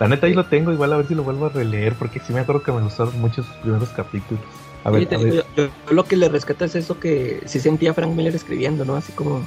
La 0.00 0.08
neta 0.08 0.26
ahí 0.26 0.34
lo 0.34 0.44
tengo, 0.46 0.72
igual 0.72 0.92
a 0.92 0.96
ver 0.96 1.06
si 1.06 1.14
lo 1.14 1.22
vuelvo 1.22 1.46
a 1.46 1.48
releer, 1.50 1.94
porque 1.94 2.20
sí 2.20 2.32
me 2.32 2.40
acuerdo 2.40 2.62
que 2.62 2.72
me 2.72 2.82
gustaron 2.82 3.18
mucho 3.20 3.42
sus 3.42 3.54
primeros 3.56 3.88
capítulos. 3.90 4.42
A 4.84 4.90
ver, 4.90 5.02
Sí, 5.02 5.06
te 5.06 5.14
a 5.14 5.18
digo, 5.18 5.30
ver. 5.36 5.44
yo, 5.56 5.64
yo 5.88 5.94
lo 5.94 6.04
que 6.04 6.16
le 6.16 6.28
rescata 6.28 6.64
es 6.64 6.74
eso 6.74 6.98
que 7.00 7.40
sí 7.46 7.60
sentía 7.60 7.94
Frank 7.94 8.12
Miller 8.14 8.34
escribiendo, 8.34 8.84
¿no? 8.84 8.96
Así 8.96 9.12
como, 9.12 9.40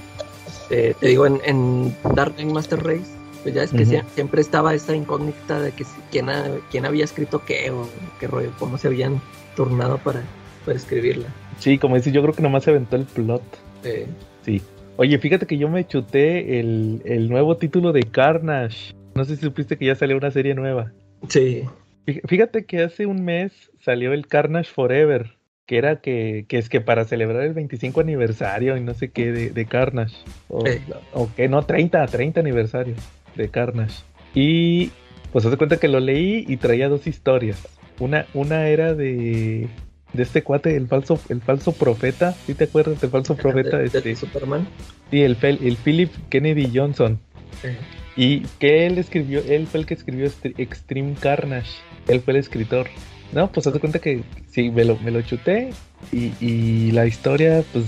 este, 0.47 0.93
te 0.95 1.07
digo, 1.07 1.25
en, 1.27 1.39
en 1.45 1.95
Dark 2.15 2.35
Knight 2.35 2.51
Master 2.51 2.81
Race, 2.83 3.05
pues 3.43 3.53
ya 3.53 3.63
es 3.63 3.71
que 3.71 3.85
siempre 3.85 4.41
estaba 4.41 4.73
esta 4.73 4.95
incógnita 4.95 5.59
de 5.61 5.71
que 5.71 5.85
quién, 6.11 6.29
ha- 6.29 6.49
quién 6.71 6.85
había 6.85 7.03
escrito 7.03 7.43
qué 7.45 7.69
o 7.71 7.87
qué 8.19 8.27
rollo, 8.27 8.51
cómo 8.57 8.77
se 8.77 8.87
habían 8.87 9.21
turnado 9.55 9.97
para, 9.99 10.23
para 10.65 10.77
escribirla. 10.77 11.27
Sí, 11.59 11.77
como 11.77 11.95
dices, 11.95 12.13
yo 12.13 12.21
creo 12.21 12.33
que 12.33 12.41
nomás 12.41 12.63
se 12.63 12.71
aventó 12.71 12.95
el 12.95 13.03
plot. 13.05 13.43
Eh, 13.83 14.07
Sí. 14.43 14.61
Oye, 14.95 15.19
fíjate 15.19 15.45
que 15.45 15.57
yo 15.59 15.69
me 15.69 15.85
chuté 15.85 16.59
el, 16.59 17.01
el 17.05 17.29
nuevo 17.29 17.57
título 17.57 17.91
de 17.91 18.01
Carnage. 18.03 18.93
No 19.17 19.25
sé 19.25 19.35
si 19.35 19.41
supiste 19.41 19.77
que 19.77 19.85
ya 19.85 19.95
salió 19.95 20.15
una 20.17 20.31
serie 20.31 20.53
nueva. 20.55 20.91
sí, 21.27 21.63
Fí- 22.05 22.21
Fíjate 22.27 22.65
que 22.65 22.83
hace 22.83 23.05
un 23.05 23.25
mes 23.25 23.51
salió 23.81 24.13
el 24.13 24.27
Carnage 24.27 24.71
Forever, 24.71 25.35
que 25.65 25.77
era 25.77 25.99
que, 25.99 26.45
que 26.47 26.57
es 26.57 26.69
que 26.69 26.79
para 26.79 27.03
celebrar 27.03 27.43
el 27.43 27.53
25 27.53 27.99
aniversario 27.99 28.77
y 28.77 28.81
no 28.81 28.93
sé 28.93 29.09
qué 29.09 29.31
de, 29.33 29.49
de 29.49 29.65
Carnage. 29.65 30.15
O, 30.47 30.65
Eh. 30.65 30.81
o 31.13 31.29
que 31.35 31.49
no, 31.49 31.63
30, 31.63 32.05
30 32.07 32.39
aniversario 32.39 32.95
de 33.35 33.49
Carnage. 33.49 34.03
Y 34.33 34.91
pues 35.33 35.43
haz 35.45 35.51
de 35.51 35.57
cuenta 35.57 35.77
que 35.77 35.89
lo 35.89 35.99
leí 35.99 36.45
y 36.47 36.55
traía 36.57 36.87
dos 36.87 37.07
historias. 37.07 37.67
Una, 37.99 38.25
una 38.33 38.67
era 38.69 38.93
de, 38.93 39.67
de 40.13 40.23
este 40.23 40.43
cuate, 40.43 40.75
el 40.77 40.87
falso, 40.87 41.19
el 41.27 41.41
falso 41.41 41.73
profeta. 41.73 42.31
¿Sí 42.45 42.53
te 42.53 42.65
acuerdas 42.65 43.01
del 43.01 43.09
falso 43.09 43.35
profeta? 43.35 43.77
de, 43.79 43.89
de 43.89 43.97
Este, 43.97 44.15
Superman. 44.15 44.65
sí, 45.11 45.23
el, 45.23 45.35
el 45.41 45.75
Philip 45.83 46.11
Kennedy 46.29 46.71
Johnson. 46.73 47.19
Eh, 47.63 47.75
Y 48.17 48.41
que 48.59 48.87
él 48.87 48.97
escribió, 48.97 49.41
él 49.47 49.67
fue 49.67 49.81
el 49.81 49.85
que 49.85 49.93
escribió 49.93 50.29
Extreme 50.43 51.13
Carnage. 51.13 51.71
Él 52.07 52.19
fue 52.21 52.33
el 52.33 52.39
escritor. 52.39 52.87
No, 53.31 53.51
pues 53.51 53.67
haz 53.67 53.73
de 53.73 53.79
cuenta 53.79 53.99
que 53.99 54.23
sí, 54.49 54.71
me 54.71 54.83
lo, 54.83 54.97
me 54.97 55.11
lo 55.11 55.21
chuté. 55.21 55.69
Y, 56.11 56.33
y 56.41 56.91
la 56.91 57.05
historia, 57.05 57.63
pues, 57.71 57.85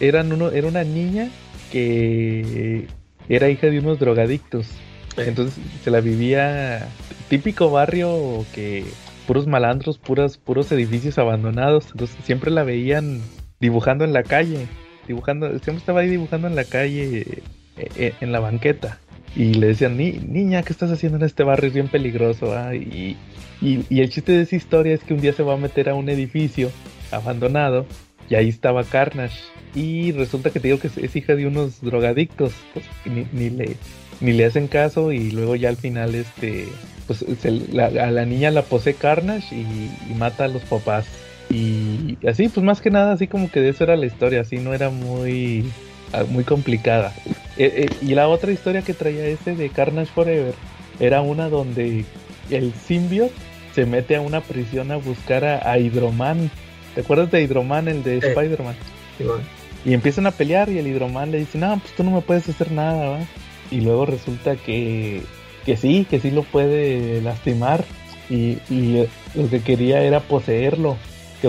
eran 0.00 0.32
uno, 0.32 0.50
era 0.50 0.66
una 0.66 0.84
niña 0.84 1.30
que 1.72 2.86
era 3.28 3.48
hija 3.48 3.68
de 3.68 3.78
unos 3.78 3.98
drogadictos. 3.98 4.68
Entonces 5.16 5.58
se 5.82 5.90
la 5.90 6.00
vivía 6.00 6.88
típico 7.28 7.70
barrio 7.70 8.44
que 8.54 8.84
puros 9.26 9.46
malandros, 9.46 9.98
puras, 9.98 10.36
puros 10.36 10.70
edificios 10.72 11.18
abandonados. 11.18 11.86
Entonces 11.92 12.16
siempre 12.24 12.50
la 12.50 12.64
veían 12.64 13.20
dibujando 13.60 14.04
en 14.04 14.12
la 14.12 14.22
calle, 14.22 14.66
dibujando, 15.06 15.48
siempre 15.50 15.76
estaba 15.76 16.00
ahí 16.00 16.08
dibujando 16.08 16.48
en 16.48 16.56
la 16.56 16.64
calle, 16.64 17.20
eh, 17.76 17.88
eh, 17.96 18.14
en 18.20 18.32
la 18.32 18.40
banqueta. 18.40 18.98
Y 19.36 19.54
le 19.54 19.68
decían, 19.68 19.96
"Ni- 19.96 20.12
niña, 20.12 20.62
¿qué 20.62 20.72
estás 20.72 20.90
haciendo 20.90 21.18
en 21.18 21.24
este 21.24 21.42
barrio? 21.42 21.68
Es 21.68 21.74
bien 21.74 21.88
peligroso. 21.88 22.54
ah". 22.56 22.74
Y, 22.74 23.16
y, 23.60 23.80
y 23.90 24.00
el 24.00 24.08
chiste 24.10 24.32
de 24.32 24.42
esa 24.42 24.56
historia 24.56 24.94
es 24.94 25.04
que 25.04 25.14
un 25.14 25.20
día 25.20 25.32
se 25.32 25.42
va 25.42 25.54
a 25.54 25.58
meter 25.58 25.88
a 25.88 25.94
un 25.94 26.08
edificio 26.08 26.70
abandonado 27.12 27.86
y 28.28 28.34
ahí 28.34 28.48
estaba 28.48 28.82
Carnage. 28.84 29.38
Y 29.74 30.12
resulta 30.12 30.50
que 30.50 30.58
te 30.60 30.68
digo 30.68 30.80
que 30.80 30.88
es, 30.88 31.16
hija 31.16 31.34
de 31.36 31.46
unos 31.46 31.80
drogadictos, 31.82 32.52
pues 32.72 32.84
ni, 33.04 33.26
ni 33.32 33.50
le, 33.50 33.76
ni 34.20 34.32
le 34.32 34.46
hacen 34.46 34.68
caso 34.68 35.12
y 35.12 35.30
luego 35.30 35.54
ya 35.56 35.68
al 35.68 35.76
final 35.76 36.14
este 36.14 36.66
pues 37.06 37.24
se- 37.40 37.80
a 37.80 38.10
la 38.10 38.24
niña 38.24 38.50
la 38.50 38.62
posee 38.62 38.94
Carnage 38.94 39.54
y, 39.54 39.60
y 40.10 40.14
mata 40.16 40.44
a 40.44 40.48
los 40.48 40.62
papás 40.62 41.06
y 41.50 42.16
así 42.26 42.48
pues 42.48 42.64
más 42.64 42.80
que 42.80 42.90
nada 42.90 43.12
así 43.12 43.28
como 43.28 43.48
que 43.50 43.60
de 43.60 43.68
eso 43.68 43.84
era 43.84 43.94
la 43.94 44.06
historia 44.06 44.40
así 44.40 44.56
no 44.58 44.74
era 44.74 44.90
muy 44.90 45.64
muy 46.28 46.44
complicada 46.44 47.12
Eh, 47.58 47.88
eh, 47.88 47.96
y 48.02 48.14
la 48.14 48.28
otra 48.28 48.52
historia 48.52 48.82
que 48.82 48.94
traía 48.94 49.26
ese 49.26 49.54
de 49.54 49.70
Carnage 49.70 50.12
Forever 50.12 50.54
era 51.00 51.22
una 51.22 51.48
donde 51.48 52.04
el 52.50 52.72
symbiote 52.74 53.34
se 53.74 53.86
mete 53.86 54.16
a 54.16 54.20
una 54.20 54.40
prisión 54.40 54.90
a 54.90 54.96
buscar 54.96 55.44
a, 55.44 55.70
a 55.70 55.78
Hydroman 55.78 56.50
¿te 56.96 57.02
acuerdas 57.02 57.30
de 57.30 57.42
Hydroman 57.42 57.88
el 57.88 58.02
de. 58.02 58.18
Spider-Man? 58.18 58.74
sí, 59.18 59.24
bueno. 59.24 59.44
Y 59.84 59.94
empiezan 59.94 60.26
a 60.26 60.32
pelear 60.32 60.68
y 60.68 60.78
el 60.78 60.88
hidroman 60.88 61.30
le 61.30 61.38
dice, 61.38 61.58
no, 61.58 61.78
pues 61.78 61.94
tú 61.94 62.02
no 62.02 62.10
me 62.10 62.20
puedes 62.20 62.48
hacer 62.48 62.72
nada, 62.72 63.08
¿va? 63.08 63.18
Y 63.70 63.82
luego 63.82 64.04
resulta 64.04 64.56
que, 64.56 65.22
que 65.64 65.76
sí, 65.76 66.04
que 66.10 66.18
sí 66.18 66.32
lo 66.32 66.42
puede 66.42 67.20
lastimar. 67.22 67.84
Y, 68.28 68.58
y, 68.68 69.06
lo 69.36 69.48
que 69.48 69.60
quería 69.60 70.02
era 70.02 70.18
poseerlo. 70.18 70.96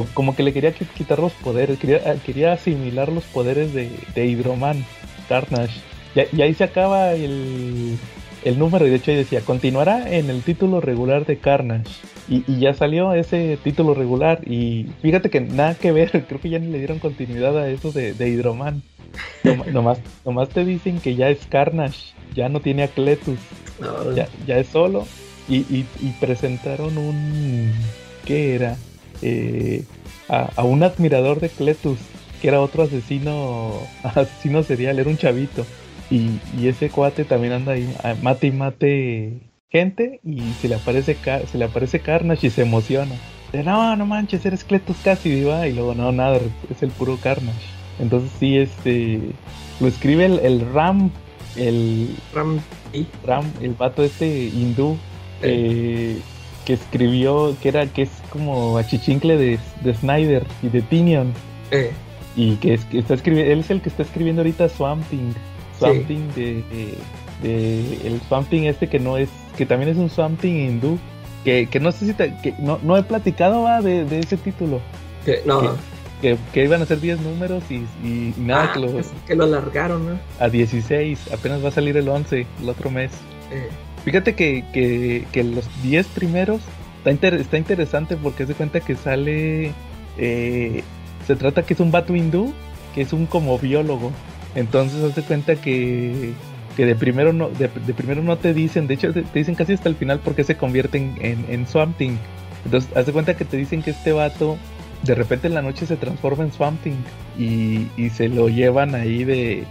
Que 0.05 0.13
como 0.13 0.35
que 0.35 0.43
le 0.43 0.53
quería 0.53 0.73
qui- 0.75 0.87
quitar 0.95 1.19
los 1.19 1.31
poderes, 1.33 1.79
quería, 1.79 2.01
ah, 2.05 2.15
quería 2.25 2.53
asimilar 2.53 3.11
los 3.11 3.23
poderes 3.25 3.73
de, 3.73 3.89
de 4.15 4.25
Hidroman, 4.25 4.85
Carnage. 5.29 5.79
Y, 6.15 6.37
y 6.37 6.41
ahí 6.41 6.53
se 6.53 6.63
acaba 6.63 7.13
el, 7.13 7.97
el 8.43 8.59
número 8.59 8.85
y 8.87 8.89
de 8.89 8.95
hecho 8.97 9.11
ahí 9.11 9.17
decía, 9.17 9.41
continuará 9.41 10.11
en 10.11 10.29
el 10.29 10.41
título 10.41 10.81
regular 10.81 11.25
de 11.25 11.37
Carnage. 11.37 11.89
Y, 12.29 12.43
y 12.47 12.59
ya 12.59 12.73
salió 12.73 13.13
ese 13.13 13.57
título 13.63 13.93
regular 13.93 14.41
y 14.45 14.87
fíjate 15.01 15.29
que 15.29 15.39
nada 15.41 15.75
que 15.75 15.91
ver, 15.91 16.11
creo 16.27 16.41
que 16.41 16.49
ya 16.49 16.59
ni 16.59 16.67
le 16.67 16.77
dieron 16.79 16.99
continuidad 16.99 17.57
a 17.57 17.69
eso 17.69 17.91
de, 17.91 18.13
de 18.13 18.29
Hidroman. 18.29 18.81
Nomás, 19.71 19.99
nomás 20.25 20.49
te 20.49 20.65
dicen 20.65 20.99
que 20.99 21.15
ya 21.15 21.29
es 21.29 21.39
Carnage, 21.47 22.13
ya 22.35 22.49
no 22.49 22.59
tiene 22.59 22.83
a 22.83 22.87
Cletus, 22.89 23.39
No, 23.79 24.13
ya, 24.13 24.27
ya 24.45 24.57
es 24.57 24.67
solo. 24.67 25.07
Y, 25.49 25.59
y, 25.59 25.85
y 26.01 26.09
presentaron 26.19 26.97
un... 26.97 27.71
¿Qué 28.25 28.53
era? 28.55 28.75
Eh, 29.21 29.83
a, 30.29 30.49
a 30.55 30.63
un 30.63 30.83
admirador 30.83 31.39
de 31.39 31.49
Cletus, 31.49 31.99
que 32.41 32.47
era 32.49 32.61
otro 32.61 32.83
asesino, 32.83 33.73
asesino 34.03 34.63
serial, 34.63 34.99
era 34.99 35.09
un 35.09 35.17
chavito. 35.17 35.65
Y, 36.09 36.39
y 36.57 36.67
ese 36.67 36.89
cuate 36.89 37.25
también 37.25 37.53
anda 37.53 37.73
ahí, 37.73 37.93
mate 38.21 38.47
y 38.47 38.51
mate 38.51 39.33
gente, 39.69 40.21
y 40.23 40.39
se 40.61 40.69
le 40.69 40.75
aparece 40.75 41.17
se 41.51 41.57
le 41.57 41.65
aparece 41.65 41.99
Carnage 41.99 42.47
y 42.47 42.49
se 42.49 42.61
emociona. 42.61 43.15
De 43.51 43.63
no, 43.63 43.95
no 43.95 44.05
manches, 44.05 44.45
eres 44.45 44.63
Cletus 44.63 44.97
Cassidy, 45.03 45.43
va, 45.43 45.67
y 45.67 45.73
luego 45.73 45.95
no, 45.95 46.11
nada, 46.11 46.39
es 46.69 46.83
el 46.83 46.89
puro 46.91 47.17
Carnage. 47.17 47.65
Entonces 47.99 48.31
sí, 48.39 48.57
este, 48.57 49.19
lo 49.79 49.87
escribe 49.87 50.25
el, 50.25 50.39
el 50.39 50.73
Ram, 50.73 51.11
el 51.55 52.15
Ram 52.33 52.59
y 52.93 53.07
Ram, 53.25 53.45
el 53.61 53.73
vato 53.73 54.03
este 54.03 54.45
hindú, 54.45 54.97
eh, 55.41 56.17
que 56.67 56.73
escribió, 56.73 57.55
que 57.63 57.69
era, 57.69 57.85
que 57.87 58.01
es 58.01 58.09
como 58.29 58.77
achichincle 58.77 59.37
de, 59.37 59.57
de 59.85 59.93
Snyder 59.93 60.45
y 60.61 60.67
de 60.67 60.81
Tinion. 60.81 61.31
eh, 61.71 61.91
Y 62.35 62.57
que, 62.57 62.73
es, 62.73 62.83
que 62.85 62.99
está 62.99 63.13
escribiendo, 63.13 63.53
él 63.53 63.59
es 63.61 63.69
el 63.71 63.81
que 63.81 63.87
está 63.87 64.03
escribiendo 64.03 64.41
ahorita 64.41 64.67
Swamp 64.67 65.01
Thing. 65.09 65.31
Swamp 65.79 66.05
Thing 66.07 66.27
de, 66.35 66.63
de- 66.63 66.97
de- 67.41 68.07
el 68.07 68.19
Swamp 68.27 68.49
Thing 68.49 68.63
este 68.63 68.87
que 68.89 68.99
no 68.99 69.15
es, 69.15 69.29
que 69.57 69.65
también 69.65 69.89
es 69.91 69.97
un 69.97 70.09
Swamp 70.09 70.41
Thing 70.41 70.55
hindú. 70.69 70.99
Que, 71.45 71.67
que 71.67 71.79
no 71.79 71.93
sé 71.93 72.07
si 72.07 72.13
te, 72.13 72.33
que 72.43 72.53
no, 72.59 72.79
no 72.83 72.97
he 72.97 73.03
platicado 73.03 73.61
va 73.63 73.81
de, 73.81 74.03
de 74.03 74.19
ese 74.19 74.35
título. 74.35 74.81
que, 75.23 75.41
no, 75.45 75.77
Que, 76.21 76.35
que 76.53 76.63
iban 76.65 76.81
a 76.81 76.85
ser 76.85 76.99
10 76.99 77.21
números 77.21 77.63
y, 77.69 77.75
y- 78.03 78.33
y 78.37 78.41
nada, 78.41 78.65
ah, 78.65 78.73
que 78.73 78.79
lo, 78.81 78.87
que 79.25 79.35
lo 79.35 79.43
alargaron, 79.45 80.05
¿no? 80.05 80.19
a 80.39 80.49
16. 80.49 81.31
Apenas 81.31 81.63
va 81.63 81.69
a 81.69 81.71
salir 81.71 81.95
el 81.95 82.09
11 82.09 82.45
el 82.61 82.67
otro 82.69 82.89
mes. 82.91 83.11
Eh, 83.51 83.69
Fíjate 84.07 84.35
que, 84.35 84.63
que, 85.33 85.43
los 85.43 85.65
10 85.83 86.07
primeros 86.07 86.61
está, 87.03 87.27
está 87.27 87.57
interesante 87.57 88.15
porque 88.15 88.45
se 88.45 88.53
cuenta 88.53 88.79
que 88.79 88.95
sale. 88.95 89.73
eh, 90.17 90.81
se 91.27 91.35
trata 91.35 91.63
que 91.63 91.73
es 91.73 91.81
un 91.81 91.91
vato 91.91 92.15
hindú 92.15 92.53
que 92.95 93.01
es 93.01 93.11
un 93.11 93.25
como 93.25 93.59
biólogo. 93.59 94.13
Entonces 94.55 95.03
hace 95.03 95.23
cuenta 95.23 95.57
que, 95.57 96.31
que 96.77 96.85
de 96.85 96.95
primero 96.95 97.33
no 97.33 97.49
de, 97.49 97.67
de 97.67 97.93
primero 97.93 98.23
no 98.23 98.37
te 98.37 98.53
dicen, 98.53 98.87
de 98.87 98.93
hecho 98.93 99.11
te, 99.11 99.25
dicen 99.33 99.55
casi 99.55 99.73
hasta 99.73 99.89
el 99.89 99.97
final 99.97 100.21
porque 100.23 100.45
se 100.45 100.55
convierte 100.55 100.99
en, 100.99 101.15
en, 101.19 101.45
en 101.49 101.67
Swamp 101.67 101.97
Thing. 101.97 102.15
Entonces 102.63 102.89
hace 102.95 103.11
cuenta 103.11 103.35
que 103.35 103.43
te 103.43 103.57
dicen 103.57 103.81
que 103.81 103.89
este 103.89 104.13
vato 104.13 104.57
de 105.03 105.15
repente 105.15 105.47
en 105.47 105.53
la 105.53 105.61
noche 105.61 105.85
se 105.85 105.97
transforma 105.97 106.45
en 106.45 106.53
Swamp 106.53 106.81
Thing 106.81 107.03
y, 107.37 107.89
y 107.97 108.09
se 108.11 108.29
lo 108.29 108.47
llevan 108.47 108.95
ahí 108.95 109.25
de... 109.25 109.65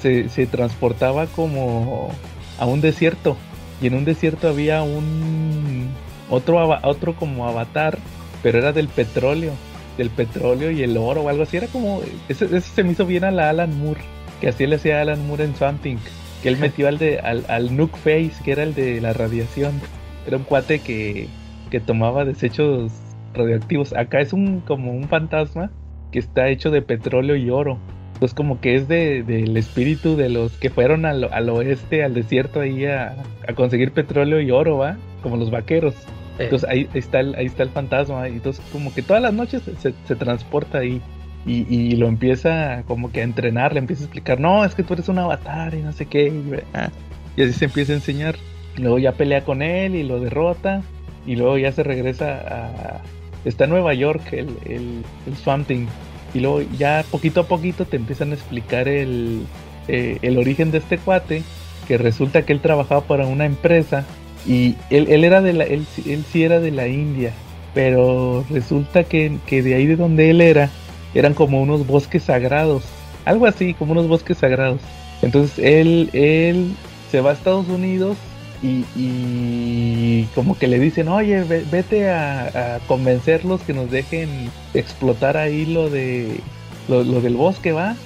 Se, 0.00 0.28
se 0.28 0.46
transportaba 0.48 1.28
como 1.28 2.10
a 2.58 2.66
un 2.66 2.80
desierto 2.80 3.36
y 3.82 3.88
en 3.88 3.94
un 3.94 4.04
desierto 4.04 4.48
había 4.48 4.82
un 4.82 5.88
otro 6.30 6.58
otro 6.82 7.14
como 7.16 7.46
avatar 7.46 7.98
pero 8.42 8.58
era 8.58 8.72
del 8.72 8.88
petróleo 8.88 9.52
del 9.96 10.10
petróleo 10.10 10.70
y 10.70 10.82
el 10.82 10.96
oro 10.96 11.22
o 11.22 11.28
algo 11.28 11.42
así. 11.42 11.56
Era 11.56 11.66
como 11.66 12.00
ese, 12.28 12.46
ese 12.46 12.60
se 12.60 12.82
me 12.82 12.92
hizo 12.92 13.06
bien 13.06 13.24
a 13.24 13.30
la 13.30 13.50
Alan 13.50 13.78
Moore 13.78 14.00
que 14.40 14.48
así 14.48 14.66
le 14.66 14.76
hacía 14.76 15.00
Alan 15.00 15.26
Moore 15.26 15.44
en 15.44 15.54
Something 15.56 15.96
que 16.42 16.48
él 16.48 16.56
metió 16.56 16.88
al 16.88 16.98
de 16.98 17.20
al, 17.20 17.44
al 17.48 17.76
Nuke 17.76 17.96
Face 17.96 18.32
que 18.44 18.52
era 18.52 18.62
el 18.62 18.74
de 18.74 19.00
la 19.00 19.12
radiación. 19.12 19.80
Era 20.26 20.36
un 20.36 20.44
cuate 20.44 20.78
que 20.78 21.28
que 21.70 21.80
tomaba 21.80 22.24
desechos 22.24 22.92
radioactivos. 23.34 23.92
Acá 23.94 24.20
es 24.20 24.32
un 24.32 24.60
como 24.60 24.92
un 24.92 25.08
fantasma 25.08 25.70
que 26.10 26.18
está 26.18 26.48
hecho 26.48 26.70
de 26.70 26.82
petróleo 26.82 27.36
y 27.36 27.50
oro 27.50 27.78
entonces 28.22 28.36
como 28.36 28.60
que 28.60 28.76
es 28.76 28.86
de, 28.86 29.24
del 29.24 29.56
espíritu 29.56 30.14
de 30.14 30.28
los 30.28 30.52
que 30.52 30.70
fueron 30.70 31.06
al, 31.06 31.24
al 31.32 31.48
oeste, 31.50 32.04
al 32.04 32.14
desierto 32.14 32.60
ahí 32.60 32.84
a, 32.86 33.16
a 33.48 33.52
conseguir 33.54 33.90
petróleo 33.90 34.40
y 34.40 34.52
oro, 34.52 34.78
¿va? 34.78 34.96
Como 35.24 35.36
los 35.36 35.50
vaqueros. 35.50 35.94
eh, 36.38 36.44
Entonces 36.44 36.68
ahí 36.68 36.88
está 36.94 37.18
el, 37.18 37.34
ahí 37.34 37.46
está 37.46 37.64
el 37.64 37.70
fantasma. 37.70 38.28
Y 38.28 38.34
entonces 38.34 38.64
como 38.70 38.94
que 38.94 39.02
todas 39.02 39.20
las 39.20 39.34
noches 39.34 39.62
se, 39.80 39.92
se- 40.06 40.14
transporta 40.14 40.78
ahí. 40.78 41.00
Y, 41.44 41.66
y 41.68 41.96
lo 41.96 42.06
empieza 42.06 42.84
como 42.86 43.10
que 43.10 43.22
a 43.22 43.24
entrenar, 43.24 43.72
le 43.72 43.80
empieza 43.80 44.02
a 44.02 44.04
explicar, 44.04 44.38
no, 44.38 44.64
es 44.64 44.76
que 44.76 44.84
tú 44.84 44.94
eres 44.94 45.08
un 45.08 45.18
avatar 45.18 45.74
y 45.74 45.82
no 45.82 45.90
sé 45.92 46.06
qué. 46.06 46.28
Y, 46.28 46.44
ah, 46.74 46.90
y 47.36 47.42
así 47.42 47.54
se 47.54 47.64
empieza 47.64 47.90
a 47.92 47.96
enseñar. 47.96 48.36
Y 48.76 48.82
luego 48.82 49.00
ya 49.00 49.10
pelea 49.10 49.42
con 49.42 49.62
él 49.62 49.96
y 49.96 50.04
lo 50.04 50.20
derrota. 50.20 50.82
Y 51.26 51.34
luego 51.34 51.58
ya 51.58 51.72
se 51.72 51.82
regresa 51.82 52.34
a... 52.36 53.00
Está 53.44 53.64
en 53.64 53.70
Nueva 53.70 53.94
York 53.94 54.22
el, 54.32 54.50
el, 54.64 55.02
el 55.26 55.36
Swamp 55.42 55.66
Thing. 55.66 55.86
Y 56.34 56.40
luego 56.40 56.62
ya 56.78 57.04
poquito 57.10 57.40
a 57.40 57.46
poquito 57.46 57.84
te 57.84 57.96
empiezan 57.96 58.30
a 58.30 58.34
explicar 58.34 58.88
el, 58.88 59.42
eh, 59.88 60.18
el 60.22 60.38
origen 60.38 60.70
de 60.70 60.78
este 60.78 60.98
cuate. 60.98 61.42
Que 61.86 61.98
resulta 61.98 62.42
que 62.42 62.52
él 62.52 62.60
trabajaba 62.60 63.02
para 63.02 63.26
una 63.26 63.44
empresa. 63.44 64.04
Y 64.46 64.76
él, 64.90 65.06
él 65.10 65.24
era 65.24 65.40
de 65.42 65.52
la, 65.52 65.64
él, 65.64 65.86
él 66.06 66.24
sí 66.30 66.42
era 66.42 66.60
de 66.60 66.70
la 66.70 66.88
India. 66.88 67.32
Pero 67.74 68.44
resulta 68.50 69.04
que, 69.04 69.38
que 69.46 69.62
de 69.62 69.74
ahí 69.74 69.86
de 69.86 69.96
donde 69.96 70.30
él 70.30 70.40
era, 70.40 70.70
eran 71.14 71.34
como 71.34 71.60
unos 71.60 71.86
bosques 71.86 72.24
sagrados. 72.24 72.84
Algo 73.24 73.46
así, 73.46 73.74
como 73.74 73.92
unos 73.92 74.08
bosques 74.08 74.38
sagrados. 74.38 74.80
Entonces 75.22 75.58
él, 75.58 76.10
él 76.12 76.74
se 77.10 77.20
va 77.20 77.30
a 77.30 77.34
Estados 77.34 77.68
Unidos 77.68 78.16
y, 78.62 78.84
y 78.96 80.28
como 80.34 80.56
que 80.58 80.68
le 80.68 80.78
dicen, 80.78 81.08
oye, 81.08 81.42
ve- 81.44 81.64
vete 81.70 82.08
a, 82.10 82.78
convencerlos 82.86 83.60
que 83.62 83.74
nos 83.74 83.90
dejen 83.90 84.50
explotar 84.74 85.36
ahí 85.36 85.66
lo 85.66 85.90
de 85.90 86.40
lo, 86.88 87.02
del 87.04 87.36
bosque, 87.36 87.72
va. 87.72 87.96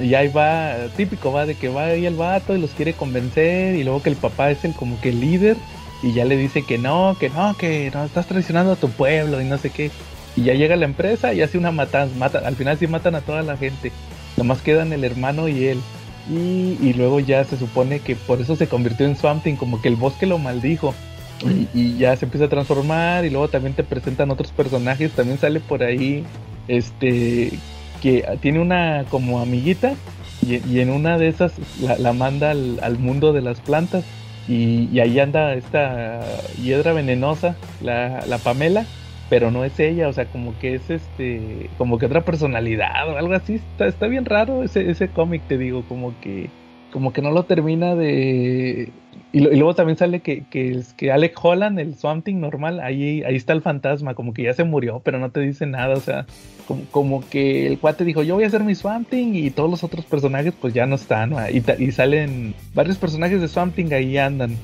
Y 0.00 0.14
ahí 0.14 0.28
va, 0.28 0.74
típico, 0.96 1.32
va, 1.32 1.46
de 1.46 1.54
que 1.54 1.68
va 1.68 1.86
ahí 1.86 2.06
el 2.06 2.16
vato 2.16 2.56
y 2.56 2.60
los 2.60 2.70
quiere 2.70 2.94
convencer 2.94 3.76
y 3.76 3.84
luego 3.84 4.02
que 4.02 4.10
el 4.10 4.16
papá 4.16 4.50
es 4.50 4.64
el 4.64 4.72
como 4.74 5.00
que 5.00 5.12
líder 5.12 5.56
y 6.02 6.12
ya 6.12 6.24
le 6.24 6.36
dice 6.36 6.64
que 6.64 6.78
no, 6.78 7.16
que 7.18 7.30
no, 7.30 7.56
que 7.56 7.90
no, 7.94 8.04
estás 8.04 8.26
traicionando 8.26 8.72
a 8.72 8.76
tu 8.76 8.90
pueblo 8.90 9.40
y 9.40 9.44
no 9.44 9.56
sé 9.58 9.70
qué. 9.70 9.90
Y 10.36 10.42
ya 10.42 10.54
llega 10.54 10.74
la 10.76 10.84
empresa 10.84 11.32
y 11.32 11.42
hace 11.42 11.58
una 11.58 11.70
matanza, 11.70 12.14
mata, 12.16 12.40
al 12.44 12.56
final 12.56 12.76
sí 12.78 12.86
matan 12.88 13.14
a 13.14 13.20
toda 13.20 13.42
la 13.42 13.56
gente. 13.56 13.92
Nomás 14.36 14.62
quedan 14.62 14.92
el 14.92 15.04
hermano 15.04 15.48
y 15.48 15.64
él. 15.66 15.80
Y, 16.30 16.94
luego 16.94 17.20
ya 17.20 17.44
se 17.44 17.58
supone 17.58 18.00
que 18.00 18.16
por 18.16 18.40
eso 18.40 18.56
se 18.56 18.66
convirtió 18.66 19.06
en 19.06 19.16
Swamp 19.16 19.42
Thing, 19.42 19.56
como 19.56 19.82
que 19.82 19.88
el 19.88 19.96
bosque 19.96 20.26
lo 20.26 20.38
maldijo. 20.38 20.94
Y, 21.74 21.96
ya 21.98 22.16
se 22.16 22.24
empieza 22.24 22.46
a 22.46 22.48
transformar 22.48 23.24
y 23.24 23.30
luego 23.30 23.48
también 23.48 23.74
te 23.74 23.84
presentan 23.84 24.30
otros 24.30 24.50
personajes. 24.52 25.12
También 25.12 25.38
sale 25.38 25.60
por 25.60 25.82
ahí 25.82 26.24
este 26.68 27.52
que 28.00 28.24
tiene 28.40 28.60
una 28.60 29.04
como 29.10 29.40
amiguita 29.40 29.94
y, 30.46 30.78
en 30.78 30.90
una 30.90 31.18
de 31.18 31.28
esas 31.28 31.52
la, 31.80 32.12
manda 32.12 32.50
al, 32.50 32.98
mundo 32.98 33.32
de 33.32 33.42
las 33.42 33.60
plantas. 33.60 34.04
Y, 34.48 34.98
ahí 35.00 35.18
anda 35.18 35.54
esta 35.54 36.22
hiedra 36.62 36.94
venenosa, 36.94 37.56
la 37.82 38.38
Pamela, 38.42 38.86
pero 39.30 39.50
no 39.50 39.64
es 39.64 39.78
ella, 39.80 40.08
o 40.08 40.12
sea, 40.12 40.26
como 40.26 40.56
que 40.58 40.74
es 40.74 40.90
este, 40.90 41.68
como 41.78 41.98
que 41.98 42.06
otra 42.06 42.20
personalidad 42.24 43.08
o 43.08 43.16
algo 43.16 43.34
así. 43.34 43.54
Está, 43.54 43.86
está 43.86 44.06
bien 44.06 44.24
raro 44.24 44.62
ese, 44.62 44.90
ese 44.90 45.08
cómic, 45.08 45.42
te 45.48 45.58
digo, 45.58 45.82
como 45.88 46.12
que, 46.20 46.50
como 46.92 47.12
que 47.12 47.22
no 47.22 47.30
lo 47.30 47.44
termina 47.44 47.94
de. 47.94 48.88
Y, 49.32 49.40
lo- 49.40 49.52
y 49.52 49.56
luego 49.56 49.74
también 49.74 49.96
sale 49.96 50.20
que, 50.20 50.44
que, 50.50 50.80
que 50.96 51.10
Alec 51.10 51.34
Holland, 51.42 51.78
el 51.80 51.94
Swamp 51.96 52.24
Thing 52.24 52.36
normal, 52.40 52.78
ahí, 52.80 53.22
ahí 53.24 53.34
está 53.36 53.52
el 53.52 53.62
fantasma, 53.62 54.14
como 54.14 54.32
que 54.34 54.42
ya 54.44 54.54
se 54.54 54.62
murió, 54.64 55.00
pero 55.04 55.18
no 55.18 55.30
te 55.30 55.40
dice 55.40 55.66
nada, 55.66 55.94
o 55.94 56.00
sea, 56.00 56.26
como, 56.68 56.82
como 56.90 57.28
que 57.28 57.66
el 57.66 57.78
cuate 57.78 58.04
dijo, 58.04 58.22
yo 58.22 58.34
voy 58.36 58.44
a 58.44 58.48
hacer 58.48 58.62
mi 58.62 58.74
Swamp 58.76 59.08
Thing 59.08 59.34
y 59.34 59.50
todos 59.50 59.70
los 59.70 59.82
otros 59.82 60.04
personajes 60.04 60.52
pues 60.60 60.72
ya 60.74 60.86
no 60.86 60.94
están, 60.94 61.34
¿va? 61.34 61.50
y, 61.50 61.62
y 61.78 61.90
salen 61.92 62.54
varios 62.74 62.96
personajes 62.98 63.40
de 63.40 63.48
Swamp 63.48 63.74
Thing 63.74 63.92
ahí 63.92 64.16
andan. 64.18 64.56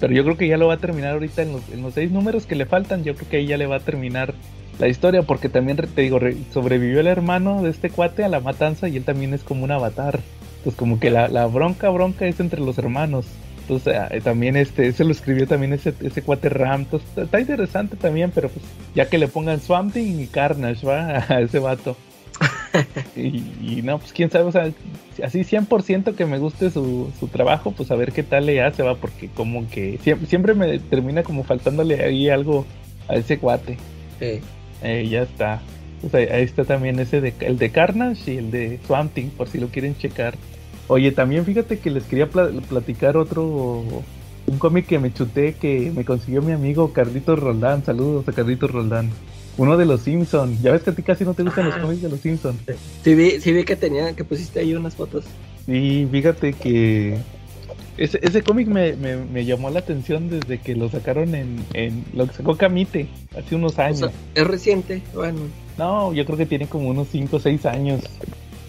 Pero 0.00 0.12
yo 0.12 0.24
creo 0.24 0.36
que 0.36 0.48
ya 0.48 0.56
lo 0.56 0.66
va 0.68 0.74
a 0.74 0.78
terminar 0.78 1.12
ahorita 1.12 1.42
en 1.42 1.52
los, 1.52 1.68
en 1.72 1.82
los 1.82 1.94
seis 1.94 2.10
números 2.10 2.46
que 2.46 2.56
le 2.56 2.66
faltan. 2.66 3.04
Yo 3.04 3.14
creo 3.14 3.28
que 3.28 3.36
ahí 3.38 3.46
ya 3.46 3.56
le 3.56 3.66
va 3.66 3.76
a 3.76 3.80
terminar 3.80 4.34
la 4.78 4.88
historia. 4.88 5.22
Porque 5.22 5.48
también, 5.48 5.76
te 5.76 6.02
digo, 6.02 6.18
re- 6.18 6.36
sobrevivió 6.52 7.00
el 7.00 7.06
hermano 7.06 7.62
de 7.62 7.70
este 7.70 7.90
cuate 7.90 8.24
a 8.24 8.28
la 8.28 8.40
matanza 8.40 8.88
y 8.88 8.96
él 8.96 9.04
también 9.04 9.32
es 9.34 9.42
como 9.42 9.64
un 9.64 9.70
avatar. 9.70 10.20
Entonces, 10.58 10.78
como 10.78 10.98
que 11.00 11.10
la, 11.10 11.28
la 11.28 11.46
bronca, 11.46 11.88
bronca 11.90 12.26
es 12.26 12.40
entre 12.40 12.60
los 12.60 12.78
hermanos. 12.78 13.26
Entonces, 13.62 13.94
ah, 13.96 14.08
eh, 14.10 14.20
también 14.20 14.56
este, 14.56 14.88
ese 14.88 15.04
lo 15.04 15.12
escribió 15.12 15.46
también 15.46 15.72
ese, 15.72 15.94
ese 16.02 16.22
cuate 16.22 16.48
Ram. 16.48 16.80
Entonces, 16.82 17.08
está, 17.08 17.22
está 17.22 17.40
interesante 17.40 17.96
también, 17.96 18.32
pero 18.34 18.48
pues 18.48 18.64
ya 18.94 19.08
que 19.08 19.18
le 19.18 19.28
pongan 19.28 19.60
Swamp 19.60 19.92
Thing 19.92 20.18
y 20.20 20.26
Carnage, 20.26 20.84
va, 20.84 21.18
a 21.28 21.40
ese 21.40 21.58
vato. 21.60 21.96
y, 23.16 23.42
y 23.60 23.80
no, 23.82 23.98
pues 23.98 24.12
quién 24.12 24.30
sabe, 24.30 24.44
o 24.44 24.52
sea, 24.52 24.70
así 25.22 25.44
100% 25.44 26.14
que 26.14 26.26
me 26.26 26.38
guste 26.38 26.70
su, 26.70 27.10
su 27.20 27.28
trabajo, 27.28 27.72
pues 27.72 27.90
a 27.90 27.96
ver 27.96 28.12
qué 28.12 28.22
tal 28.22 28.46
le 28.46 28.62
hace, 28.62 28.82
va, 28.82 28.94
porque 28.96 29.28
como 29.28 29.68
que 29.68 29.98
siempre, 30.02 30.26
siempre 30.26 30.54
me 30.54 30.78
termina 30.78 31.22
como 31.22 31.44
faltándole 31.44 32.02
ahí 32.02 32.28
algo 32.28 32.64
a 33.08 33.14
ese 33.16 33.38
cuate. 33.38 33.76
eh, 34.20 34.40
Eh, 34.82 35.06
ya 35.08 35.22
está. 35.22 35.60
O 36.04 36.08
sea, 36.08 36.20
ahí 36.34 36.42
está 36.42 36.64
también 36.64 36.98
ese 36.98 37.20
de 37.20 37.32
el 37.40 37.58
de 37.58 37.70
Carnage 37.70 38.32
y 38.32 38.36
el 38.38 38.50
de 38.50 38.80
Swamp 38.86 39.12
Thing, 39.14 39.28
por 39.28 39.48
si 39.48 39.58
lo 39.58 39.68
quieren 39.68 39.96
checar. 39.96 40.34
Oye, 40.88 41.12
también 41.12 41.44
fíjate 41.44 41.78
que 41.78 41.90
les 41.90 42.02
quería 42.04 42.26
pla- 42.28 42.50
platicar 42.68 43.16
otro 43.16 43.84
un 44.46 44.58
cómic 44.58 44.86
que 44.86 44.98
me 44.98 45.12
chuté 45.14 45.54
que 45.54 45.92
me 45.94 46.04
consiguió 46.04 46.42
mi 46.42 46.50
amigo 46.52 46.92
Carlitos 46.92 47.38
Roldán. 47.38 47.84
Saludos 47.84 48.26
a 48.28 48.32
Carlitos 48.32 48.70
Roldán. 48.72 49.10
Uno 49.58 49.76
de 49.76 49.84
los 49.84 50.00
Simpson. 50.02 50.56
Ya 50.62 50.72
ves 50.72 50.82
que 50.82 50.90
a 50.90 50.94
ti 50.94 51.02
casi 51.02 51.24
no 51.24 51.34
te 51.34 51.42
gustan 51.42 51.66
los 51.66 51.76
cómics 51.76 52.02
de 52.02 52.08
los 52.08 52.20
Simpson. 52.20 52.56
sí 53.04 53.14
vi, 53.14 53.40
sí 53.40 53.52
vi 53.52 53.64
que 53.64 53.76
tenía, 53.76 54.14
que 54.14 54.24
pusiste 54.24 54.60
ahí 54.60 54.74
unas 54.74 54.94
fotos. 54.94 55.24
Y 55.66 56.06
fíjate 56.10 56.52
que 56.54 57.18
Ese, 57.98 58.18
ese 58.22 58.42
cómic 58.42 58.66
me, 58.68 58.94
me, 58.94 59.16
me 59.16 59.44
llamó 59.44 59.68
la 59.70 59.80
atención 59.80 60.30
desde 60.30 60.58
que 60.58 60.74
lo 60.74 60.88
sacaron 60.88 61.34
en, 61.34 61.64
en 61.74 62.04
lo 62.14 62.26
que 62.26 62.32
sacó 62.34 62.56
Camite 62.56 63.06
hace 63.36 63.54
unos 63.54 63.78
O 63.78 63.82
años. 63.82 63.98
sea, 63.98 64.10
es 64.34 64.46
reciente, 64.46 65.02
bueno. 65.14 65.40
No, 65.78 66.12
yo 66.14 66.24
creo 66.24 66.38
que 66.38 66.46
tiene 66.46 66.66
como 66.66 66.88
unos 66.88 67.08
5 67.12 67.36
o 67.36 67.40
6 67.40 67.66
años 67.66 68.00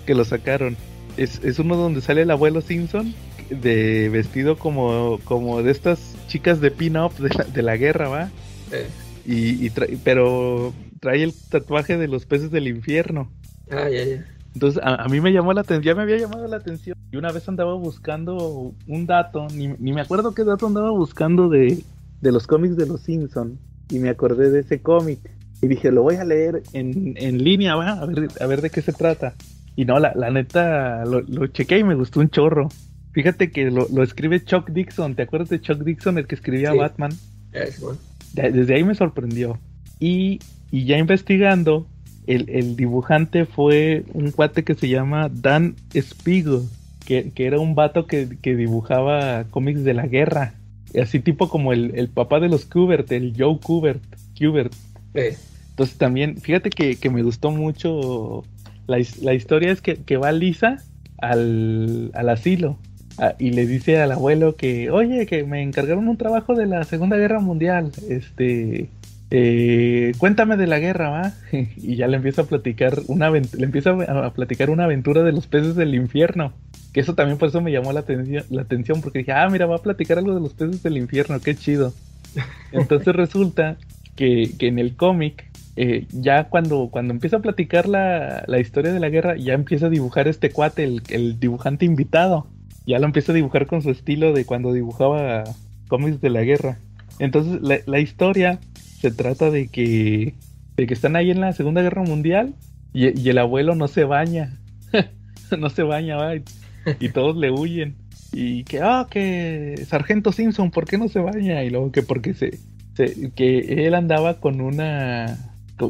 que 0.05 0.13
lo 0.13 0.25
sacaron. 0.25 0.75
Es, 1.15 1.39
es 1.43 1.59
uno 1.59 1.75
donde 1.77 2.01
sale 2.01 2.23
el 2.23 2.31
abuelo 2.31 2.59
Simpson 2.61 3.13
de 3.49 4.09
vestido 4.09 4.57
como, 4.57 5.19
como 5.23 5.61
de 5.63 5.71
estas 5.71 6.15
chicas 6.27 6.59
de 6.59 6.71
pin-up 6.71 7.13
de 7.17 7.29
la, 7.29 7.43
de 7.45 7.61
la 7.61 7.77
guerra, 7.77 8.09
¿va? 8.09 8.29
Eh, 8.71 8.87
Y, 9.25 9.65
y 9.65 9.69
tra- 9.69 9.97
pero 10.03 10.73
trae 10.99 11.23
el 11.23 11.33
tatuaje 11.49 11.97
de 11.97 12.07
los 12.07 12.25
peces 12.25 12.51
del 12.51 12.67
infierno. 12.67 13.31
ah, 13.71 13.89
ya, 13.89 14.03
ya. 14.03 14.25
Entonces 14.53 14.81
a, 14.83 14.95
a 15.03 15.07
mí 15.07 15.19
me 15.19 15.31
llamó 15.33 15.51
la 15.53 15.61
atención, 15.61 15.83
ya 15.83 15.95
me 15.95 16.03
había 16.03 16.17
llamado 16.17 16.47
la 16.47 16.57
atención. 16.57 16.95
Y 17.11 17.17
una 17.17 17.31
vez 17.31 17.47
andaba 17.49 17.73
buscando 17.73 18.73
un 18.87 19.05
dato, 19.07 19.47
ni, 19.53 19.69
ni 19.79 19.93
me 19.93 20.01
acuerdo 20.01 20.33
qué 20.35 20.43
dato 20.43 20.67
andaba 20.67 20.91
buscando 20.91 21.49
de, 21.49 21.79
de 22.21 22.31
los 22.31 22.45
cómics 22.45 22.77
de 22.77 22.85
los 22.85 23.01
Simpson 23.01 23.57
Y 23.89 23.99
me 23.99 24.09
acordé 24.09 24.51
de 24.51 24.59
ese 24.59 24.81
cómic. 24.81 25.19
Y 25.61 25.67
dije, 25.67 25.91
lo 25.91 26.03
voy 26.03 26.15
a 26.17 26.25
leer 26.25 26.61
en, 26.73 27.13
en 27.17 27.43
línea, 27.43 27.75
va, 27.75 27.91
a 27.93 28.05
ver, 28.05 28.27
a 28.39 28.45
ver 28.45 28.61
de 28.61 28.69
qué 28.69 28.81
se 28.81 28.91
trata. 28.93 29.33
Y 29.75 29.85
no, 29.85 29.97
la, 29.97 30.13
la 30.13 30.29
neta, 30.29 31.03
lo, 31.05 31.21
lo 31.21 31.47
chequé 31.47 31.79
y 31.79 31.83
me 31.83 31.95
gustó 31.95 32.19
un 32.19 32.29
chorro. 32.29 32.67
Fíjate 33.13 33.49
que 33.49 33.71
lo, 33.71 33.87
lo 33.91 34.03
escribe 34.03 34.43
Chuck 34.43 34.69
Dixon. 34.69 35.15
¿Te 35.15 35.23
acuerdas 35.23 35.49
de 35.49 35.61
Chuck 35.61 35.79
Dixon, 35.83 36.17
el 36.19 36.27
que 36.27 36.35
escribía 36.35 36.71
Sí. 36.73 36.77
Batman? 36.77 37.11
Es 37.53 37.79
bueno. 37.79 37.97
De- 38.33 38.51
Desde 38.51 38.75
ahí 38.75 38.83
me 38.83 38.95
sorprendió. 38.95 39.59
Y, 39.99 40.39
y 40.71 40.85
ya 40.85 40.97
investigando, 40.97 41.87
el, 42.27 42.49
el 42.49 42.75
dibujante 42.75 43.45
fue 43.45 44.03
un 44.13 44.31
cuate 44.31 44.63
que 44.63 44.75
se 44.75 44.89
llama 44.89 45.29
Dan 45.31 45.75
Spiegel, 45.95 46.61
que, 47.05 47.31
que 47.31 47.45
era 47.45 47.59
un 47.59 47.75
vato 47.75 48.05
que, 48.07 48.29
que 48.41 48.55
dibujaba 48.55 49.45
cómics 49.49 49.83
de 49.83 49.93
la 49.93 50.07
guerra. 50.07 50.55
Así 51.01 51.19
tipo 51.19 51.49
como 51.49 51.73
el, 51.73 51.91
el 51.95 52.07
papá 52.09 52.39
de 52.39 52.49
los 52.49 52.65
Kubert, 52.65 53.11
el 53.11 53.33
Joe 53.37 53.57
Kubert. 53.59 54.01
Kubert. 54.37 54.73
Eh, 55.15 55.35
Entonces 55.71 55.97
también, 55.97 56.37
fíjate 56.37 56.69
que, 56.69 56.95
que 56.97 57.09
me 57.09 57.23
gustó 57.23 57.51
mucho. 57.51 58.43
La, 58.87 58.97
la 59.21 59.33
historia 59.33 59.71
es 59.71 59.81
que, 59.81 59.95
que 59.95 60.17
va 60.17 60.31
Lisa 60.31 60.77
al, 61.19 62.11
al 62.13 62.29
asilo 62.29 62.77
ah, 63.17 63.35
y 63.39 63.51
le 63.51 63.65
dice 63.65 64.01
al 64.01 64.11
abuelo 64.11 64.55
que, 64.55 64.91
oye, 64.91 65.25
que 65.25 65.43
me 65.43 65.61
encargaron 65.61 66.07
un 66.07 66.17
trabajo 66.17 66.55
de 66.55 66.65
la 66.65 66.83
Segunda 66.83 67.17
Guerra 67.17 67.39
Mundial. 67.39 67.91
Este, 68.09 68.89
eh, 69.35 70.11
cuéntame 70.19 70.57
de 70.57 70.67
la 70.67 70.79
guerra, 70.79 71.09
¿va? 71.09 71.33
y 71.51 71.95
ya 71.95 72.07
le 72.07 72.17
empieza 72.17 72.43
a 72.43 72.45
platicar 72.45 72.99
una 73.07 73.31
le 73.31 73.41
empieza 73.57 73.91
a, 73.91 74.27
a 74.27 74.33
platicar 74.33 74.69
una 74.69 74.83
aventura 74.83 75.23
de 75.23 75.31
los 75.31 75.47
peces 75.47 75.75
del 75.75 75.95
infierno. 75.95 76.53
Que 76.93 76.99
eso 76.99 77.15
también 77.15 77.39
por 77.39 77.49
eso 77.49 77.59
me 77.59 77.71
llamó 77.71 77.91
la 77.91 78.01
atención, 78.01 78.45
la 78.51 78.61
atención 78.61 79.01
porque 79.01 79.19
dije, 79.19 79.31
ah, 79.31 79.49
mira, 79.49 79.65
va 79.65 79.77
a 79.77 79.81
platicar 79.81 80.19
algo 80.19 80.35
de 80.35 80.41
los 80.41 80.53
peces 80.53 80.83
del 80.83 80.97
infierno, 80.97 81.39
qué 81.39 81.55
chido. 81.55 81.93
Entonces 82.71 83.15
resulta 83.15 83.77
que, 84.15 84.51
que 84.59 84.67
en 84.67 84.77
el 84.77 84.95
cómic, 84.95 85.49
eh, 85.75 86.05
ya 86.11 86.45
cuando, 86.45 86.89
cuando 86.91 87.13
empieza 87.13 87.37
a 87.37 87.41
platicar 87.41 87.89
la, 87.89 88.43
la 88.47 88.59
historia 88.59 88.93
de 88.93 88.99
la 88.99 89.09
guerra, 89.09 89.35
ya 89.35 89.53
empieza 89.53 89.87
a 89.87 89.89
dibujar 89.89 90.27
este 90.27 90.51
cuate, 90.51 90.83
el, 90.83 91.01
el 91.09 91.39
dibujante 91.39 91.85
invitado. 91.85 92.47
Ya 92.85 92.99
lo 92.99 93.05
empieza 93.05 93.31
a 93.31 93.35
dibujar 93.35 93.65
con 93.67 93.81
su 93.81 93.89
estilo 93.91 94.33
de 94.33 94.45
cuando 94.45 94.73
dibujaba 94.73 95.43
cómics 95.87 96.21
de 96.21 96.29
la 96.29 96.41
guerra. 96.43 96.79
Entonces 97.19 97.61
la, 97.61 97.79
la 97.85 97.99
historia 97.99 98.59
se 98.99 99.11
trata 99.11 99.51
de 99.51 99.67
que, 99.67 100.33
de 100.75 100.87
que 100.87 100.93
están 100.93 101.15
ahí 101.15 101.31
en 101.31 101.41
la 101.41 101.53
Segunda 101.53 101.81
Guerra 101.81 102.03
Mundial 102.03 102.53
y, 102.93 103.19
y 103.19 103.29
el 103.29 103.37
abuelo 103.37 103.75
no 103.75 103.87
se 103.87 104.03
baña. 104.03 104.57
no 105.57 105.69
se 105.69 105.83
baña, 105.83 106.15
va, 106.17 106.35
y, 106.35 107.09
todos 107.09 107.37
le 107.37 107.51
huyen. 107.51 107.95
Y 108.31 108.63
que, 108.63 108.79
ah, 108.81 109.07
que 109.09 109.83
Sargento 109.87 110.31
Simpson, 110.31 110.71
¿por 110.71 110.85
qué 110.85 110.97
no 110.97 111.07
se 111.07 111.19
baña? 111.19 111.63
Y 111.63 111.69
luego 111.69 111.91
que 111.91 112.01
porque 112.01 112.33
se, 112.33 112.59
se- 112.95 113.31
que 113.35 113.85
él 113.87 113.93
andaba 113.93 114.39
con 114.39 114.59
una 114.61 115.37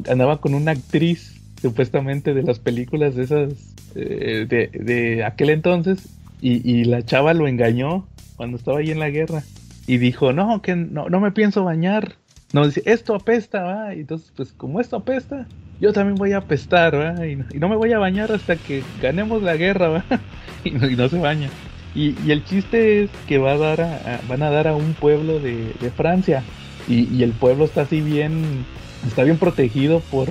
andaba 0.09 0.41
con 0.41 0.53
una 0.53 0.71
actriz 0.71 1.39
supuestamente 1.61 2.33
de 2.33 2.43
las 2.43 2.59
películas 2.59 3.15
de 3.15 3.23
esas 3.23 3.53
eh, 3.95 4.45
de, 4.49 4.67
de 4.83 5.23
aquel 5.23 5.49
entonces 5.51 6.09
y, 6.43 6.61
y 6.69 6.83
la 6.85 7.03
chava 7.05 7.33
lo 7.33 7.47
engañó 7.47 8.05
cuando 8.35 8.57
estaba 8.57 8.79
ahí 8.79 8.91
en 8.91 8.99
la 8.99 9.09
guerra 9.09 9.43
y 9.87 9.97
dijo 9.97 10.33
no 10.33 10.61
que 10.61 10.75
no, 10.75 11.07
no 11.09 11.19
me 11.19 11.31
pienso 11.31 11.63
bañar 11.63 12.15
no 12.51 12.65
dice 12.65 12.81
esto 12.85 13.15
apesta 13.15 13.63
va 13.63 13.95
y 13.95 14.01
entonces 14.01 14.31
pues 14.35 14.51
como 14.53 14.81
esto 14.81 14.97
apesta 14.97 15.47
yo 15.79 15.93
también 15.93 16.15
voy 16.15 16.33
a 16.33 16.37
apestar 16.37 16.95
va 16.99 17.25
y, 17.25 17.35
no- 17.37 17.45
y 17.53 17.57
no 17.59 17.69
me 17.69 17.75
voy 17.77 17.93
a 17.93 17.97
bañar 17.99 18.31
hasta 18.31 18.55
que 18.57 18.83
ganemos 19.01 19.41
la 19.41 19.55
guerra 19.55 19.87
va. 19.89 20.05
Y 20.65 20.71
no, 20.71 20.87
y 20.89 20.95
no 20.95 21.09
se 21.09 21.17
baña. 21.19 21.49
Y, 21.93 22.15
y 22.25 22.31
el 22.31 22.45
chiste 22.45 23.03
es 23.03 23.09
que 23.27 23.37
va 23.37 23.51
a 23.53 23.57
dar 23.57 23.81
a- 23.81 24.21
van 24.29 24.41
a 24.43 24.49
dar 24.49 24.67
a 24.69 24.75
un 24.75 24.93
pueblo 24.93 25.39
de, 25.39 25.73
de 25.81 25.91
Francia 25.91 26.41
y, 26.87 27.13
y 27.13 27.23
el 27.23 27.31
pueblo 27.31 27.65
está 27.65 27.81
así 27.81 27.99
bien 28.01 28.65
está 29.05 29.23
bien 29.23 29.37
protegido 29.37 29.99
por 30.11 30.29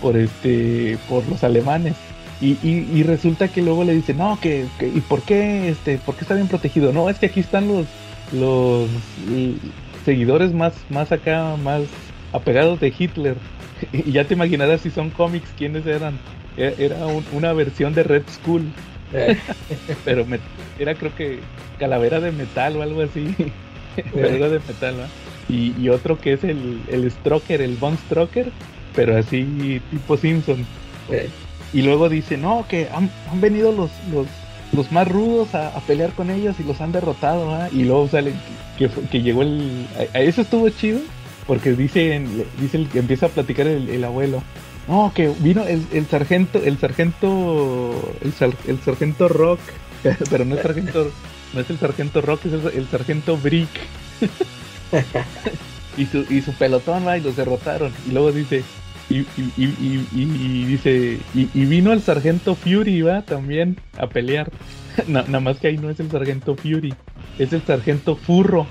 por 0.00 0.16
este 0.16 0.96
por 1.08 1.26
los 1.28 1.42
alemanes 1.42 1.96
y, 2.40 2.52
y, 2.62 2.86
y 2.92 3.02
resulta 3.04 3.48
que 3.48 3.62
luego 3.62 3.84
le 3.84 3.94
dicen 3.94 4.18
no 4.18 4.38
que, 4.40 4.66
que- 4.78 4.88
y 4.88 5.00
por 5.00 5.22
qué 5.22 5.68
este 5.68 5.98
por 5.98 6.16
qué 6.16 6.22
está 6.22 6.34
bien 6.34 6.48
protegido 6.48 6.92
no 6.92 7.08
es 7.08 7.18
que 7.18 7.26
aquí 7.26 7.40
están 7.40 7.68
los 7.68 7.86
los 8.32 8.88
seguidores 10.04 10.52
más 10.52 10.74
más 10.90 11.12
acá 11.12 11.56
más 11.56 11.82
apegados 12.32 12.80
de 12.80 12.92
Hitler 12.96 13.36
y 13.92 14.12
ya 14.12 14.24
te 14.24 14.34
imaginarás 14.34 14.80
si 14.80 14.90
son 14.90 15.10
cómics 15.10 15.48
quiénes 15.56 15.86
eran 15.86 16.18
E- 16.56 16.74
era 16.78 17.06
un- 17.06 17.24
una 17.32 17.52
versión 17.52 17.94
de 17.94 18.02
Red 18.02 18.22
Skull 18.30 18.62
eh, 19.12 19.36
pero 20.04 20.24
me- 20.26 20.40
era 20.78 20.94
creo 20.94 21.14
que 21.14 21.38
calavera 21.78 22.20
de 22.20 22.32
metal 22.32 22.76
o 22.76 22.82
algo 22.82 23.00
así. 23.02 23.34
pero 24.12 24.28
era 24.28 24.48
de 24.48 24.58
metal, 24.58 25.00
¿va? 25.00 25.08
Y, 25.48 25.72
y 25.80 25.88
otro 25.88 26.18
que 26.18 26.32
es 26.32 26.42
el, 26.44 26.80
el 26.88 27.08
Stroker, 27.10 27.60
el 27.60 27.76
Von 27.76 27.96
Stroker, 27.98 28.50
pero 28.94 29.16
así 29.16 29.80
tipo 29.90 30.16
Simpson. 30.16 30.64
Y 31.74 31.82
luego 31.82 32.08
dice, 32.08 32.36
no, 32.38 32.64
que 32.68 32.88
han, 32.94 33.10
han 33.30 33.40
venido 33.40 33.72
los, 33.72 33.90
los, 34.10 34.26
los 34.72 34.90
más 34.92 35.06
rudos 35.08 35.54
a, 35.54 35.78
pelear 35.86 36.12
con 36.12 36.30
ellos 36.30 36.56
y 36.60 36.62
los 36.62 36.80
han 36.80 36.92
derrotado, 36.92 37.48
¿va? 37.48 37.68
Y 37.70 37.82
luego 37.84 38.08
sale 38.08 38.32
que, 38.78 38.88
que 38.88 39.20
llegó 39.22 39.42
el... 39.42 39.86
A, 40.14 40.20
eso 40.20 40.42
estuvo 40.42 40.68
chido, 40.70 41.00
porque 41.46 41.72
dice, 41.72 42.24
dice 42.60 42.76
el 42.78 42.88
que 42.88 43.00
empieza 43.00 43.26
a 43.26 43.30
platicar 43.30 43.66
el, 43.66 43.88
el 43.90 44.04
abuelo. 44.04 44.42
No, 44.88 45.12
que 45.14 45.28
vino 45.40 45.64
el, 45.66 45.84
el 45.92 46.06
sargento, 46.06 46.62
el 46.64 46.78
sargento, 46.78 47.92
el, 48.22 48.32
sar- 48.32 48.56
el 48.68 48.80
sargento 48.80 49.28
Rock, 49.28 49.60
pero 50.30 50.44
no 50.44 50.54
es 50.54 50.62
sargento, 50.62 51.10
no 51.54 51.60
es 51.60 51.70
el 51.70 51.78
sargento 51.78 52.20
Rock, 52.20 52.46
es 52.46 52.52
el, 52.52 52.66
el 52.78 52.88
sargento 52.88 53.36
Brick. 53.36 53.68
y 55.96 56.06
su, 56.06 56.24
y 56.30 56.40
su 56.42 56.52
pelotón 56.52 57.06
va 57.06 57.18
y 57.18 57.20
los 57.20 57.36
derrotaron. 57.36 57.92
Y 58.08 58.12
luego 58.12 58.32
dice, 58.32 58.62
y, 59.10 59.18
y, 59.20 59.52
y, 59.56 60.06
y- 60.14 60.64
dice, 60.64 61.18
y, 61.34 61.64
vino 61.66 61.92
el 61.92 62.00
sargento 62.02 62.54
Fury, 62.54 63.02
va 63.02 63.22
también 63.22 63.76
a 63.98 64.06
pelear. 64.06 64.50
Na- 65.08 65.22
nada 65.22 65.40
más 65.40 65.58
que 65.58 65.68
ahí 65.68 65.76
no 65.78 65.90
es 65.90 66.00
el 66.00 66.10
sargento 66.10 66.54
Fury, 66.56 66.94
es 67.38 67.52
el 67.52 67.62
sargento 67.62 68.16
Furro. 68.16 68.66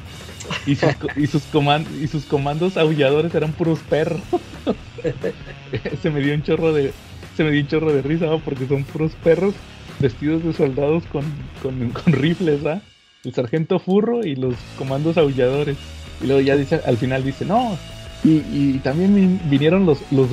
Y 0.65 0.75
sus, 0.75 0.89
y 1.15 1.27
sus, 1.27 1.43
coman- 1.53 1.85
y 2.01 2.07
sus 2.07 2.25
comandos 2.25 2.75
aulladores 2.75 3.33
eran 3.33 3.53
puros 3.53 3.79
perros. 3.89 4.19
se 6.01 6.09
me 6.09 6.21
dio 6.21 6.33
un 6.33 6.43
chorro 6.43 6.73
de 6.73 6.93
se 7.35 7.43
me 7.43 7.51
dio 7.51 7.61
un 7.61 7.67
chorro 7.67 7.93
de 7.93 8.01
risa 8.01 8.27
¿va? 8.27 8.37
porque 8.39 8.67
son 8.67 8.83
puros 8.83 9.11
perros 9.23 9.53
vestidos 9.99 10.43
de 10.43 10.53
soldados 10.53 11.03
con, 11.11 11.23
con, 11.61 11.89
con 11.89 12.13
rifles 12.13 12.65
¿va? 12.65 12.81
el 13.23 13.33
sargento 13.33 13.79
furro 13.79 14.23
y 14.25 14.35
los 14.35 14.55
comandos 14.77 15.17
aulladores 15.17 15.77
y 16.21 16.27
luego 16.27 16.41
ya 16.41 16.55
dice 16.55 16.79
al 16.85 16.97
final 16.97 17.23
dice 17.23 17.43
no 17.45 17.77
y, 18.23 18.41
y 18.51 18.79
también 18.83 19.15
vin- 19.15 19.49
vinieron 19.49 19.85
los 19.85 19.99
los, 20.11 20.29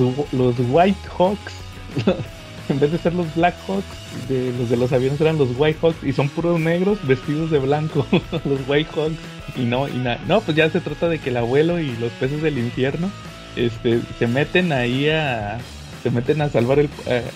White 0.69 0.99
Hawks. 1.17 1.53
En 2.69 2.79
vez 2.79 2.91
de 2.91 2.99
ser 2.99 3.13
los 3.13 3.33
Black 3.35 3.55
Hawks 3.67 3.83
los 4.57 4.69
de 4.69 4.77
los 4.77 4.93
aviones 4.93 5.19
eran 5.19 5.37
los 5.37 5.49
White 5.57 5.79
Hawks 5.81 6.03
y 6.05 6.13
son 6.13 6.29
puros 6.29 6.57
negros 6.57 6.99
vestidos 7.05 7.51
de 7.51 7.59
blanco. 7.59 8.05
Los 8.45 8.59
White 8.65 8.89
Hawks 8.95 9.15
y 9.57 9.61
no 9.65 9.89
y 9.89 9.97
na- 9.97 10.19
no 10.27 10.39
pues 10.39 10.55
ya 10.55 10.69
se 10.69 10.79
trata 10.79 11.09
de 11.09 11.19
que 11.19 11.31
el 11.31 11.37
abuelo 11.37 11.79
y 11.81 11.91
los 11.97 12.11
peces 12.13 12.41
del 12.41 12.57
infierno 12.59 13.09
este 13.57 13.99
se 14.17 14.27
meten 14.27 14.71
ahí 14.71 15.09
a 15.09 15.57
se 16.01 16.11
meten 16.11 16.41
a 16.41 16.49
salvar 16.49 16.79
el 16.79 16.89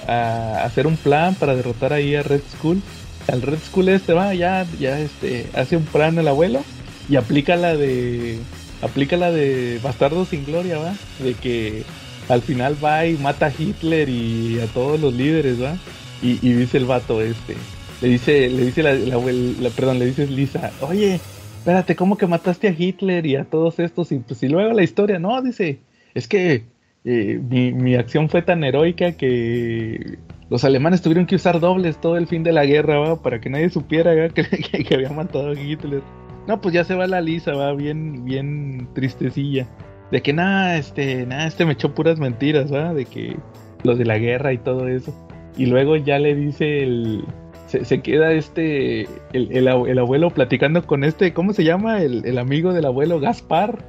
a, 0.08 0.12
a 0.14 0.64
hacer 0.64 0.88
un 0.88 0.96
plan 0.96 1.36
para 1.36 1.54
derrotar 1.56 1.92
ahí 1.92 2.16
a 2.16 2.24
Red 2.24 2.42
Skull. 2.58 2.82
Al 3.28 3.42
Red 3.42 3.60
Skull 3.66 3.90
este 3.90 4.14
va 4.14 4.34
ya 4.36 4.66
ya 4.80 5.00
este 5.02 5.48
hace 5.54 5.76
un 5.76 5.84
plan 5.86 6.18
el 6.18 6.30
abuelo 6.30 6.64
y 7.10 7.18
aplica 7.18 7.58
la 7.58 7.76
de 7.76 8.40
aplica 8.82 9.18
la 9.18 9.32
de 9.32 9.80
Bastardo 9.82 10.26
sin 10.26 10.46
Gloria 10.46 10.78
va 10.78 10.94
de 11.20 11.34
que 11.34 11.84
al 12.30 12.42
final 12.42 12.76
va 12.84 13.06
y 13.06 13.18
mata 13.18 13.48
a 13.48 13.54
Hitler 13.58 14.10
y 14.10 14.60
a 14.60 14.68
todos 14.68 15.00
los 15.00 15.14
líderes 15.14 15.62
va 15.62 15.78
y, 16.22 16.36
dice 16.38 16.78
el 16.78 16.86
vato 16.86 17.22
este 17.22 17.56
le 18.02 18.08
dice 18.08 18.50
le 18.50 18.66
dice 18.66 18.84
la, 18.84 18.94
la 18.94 19.70
perdón 19.70 20.00
le 20.00 20.06
dice 20.08 20.26
Lisa 20.28 20.72
oye 20.82 21.20
espérate 21.58 21.96
cómo 21.96 22.18
que 22.18 22.28
mataste 22.28 22.68
a 22.68 22.76
Hitler 22.78 23.26
y 23.26 23.36
a 23.36 23.46
todos 23.46 23.80
estos 23.80 24.12
y 24.12 24.20
pues 24.20 24.42
y 24.44 24.48
luego 24.48 24.74
la 24.74 24.84
historia 24.84 25.20
no 25.20 25.42
dice 25.42 25.80
es 26.14 26.28
que 26.28 26.64
eh, 27.04 27.40
mi, 27.50 27.72
mi 27.72 27.96
acción 27.96 28.30
fue 28.30 28.42
tan 28.42 28.64
heroica 28.64 29.12
que, 29.12 30.18
los 30.50 30.64
alemanes 30.64 31.02
tuvieron 31.02 31.26
que 31.26 31.36
usar 31.36 31.60
dobles 31.60 32.00
todo 32.00 32.18
el 32.18 32.28
fin 32.28 32.44
de 32.44 32.52
la 32.52 32.66
guerra, 32.66 33.00
¿va? 33.00 33.22
Para 33.22 33.42
que 33.42 33.50
nadie 33.50 33.70
supiera. 33.70 34.14
Que, 34.34 34.44
que, 34.44 34.84
que 34.84 34.96
había 34.96 35.10
matado 35.10 35.50
a 35.50 35.60
Hitler. 35.60 36.02
No, 36.48 36.62
pues 36.62 36.74
ya 36.74 36.84
se 36.84 36.96
va 36.96 37.08
la 37.08 37.22
lisa, 37.22 37.54
va 37.54 37.74
bien, 37.74 38.24
bien 38.26 38.88
tristecilla. 38.94 39.68
De 40.12 40.22
que 40.22 40.34
nada, 40.34 40.78
este, 40.78 41.26
nada, 41.26 41.48
este 41.48 41.66
me 41.66 41.74
echó 41.74 41.94
puras 41.94 42.20
mentiras, 42.20 42.72
¿va? 42.72 42.94
De 42.94 43.06
que 43.06 43.36
lo 43.84 43.96
de 43.96 44.06
la 44.06 44.18
guerra 44.18 44.54
y 44.54 44.58
todo 44.58 44.88
eso. 44.88 45.14
Y 45.58 45.66
luego 45.66 45.96
ya 45.96 46.20
le 46.20 46.36
dice 46.36 46.84
el. 46.84 47.24
Se, 47.68 47.84
se 47.86 48.02
queda 48.02 48.32
este. 48.34 49.02
El, 49.34 49.52
el, 49.52 49.68
el, 49.68 50.00
abuelo 50.00 50.30
platicando 50.30 50.86
con 50.86 51.04
este. 51.04 51.34
¿Cómo 51.34 51.54
se 51.54 51.64
llama? 51.64 52.02
El, 52.02 52.26
el 52.26 52.38
amigo 52.38 52.74
del 52.74 52.86
abuelo, 52.86 53.20
Gaspar. 53.20 53.84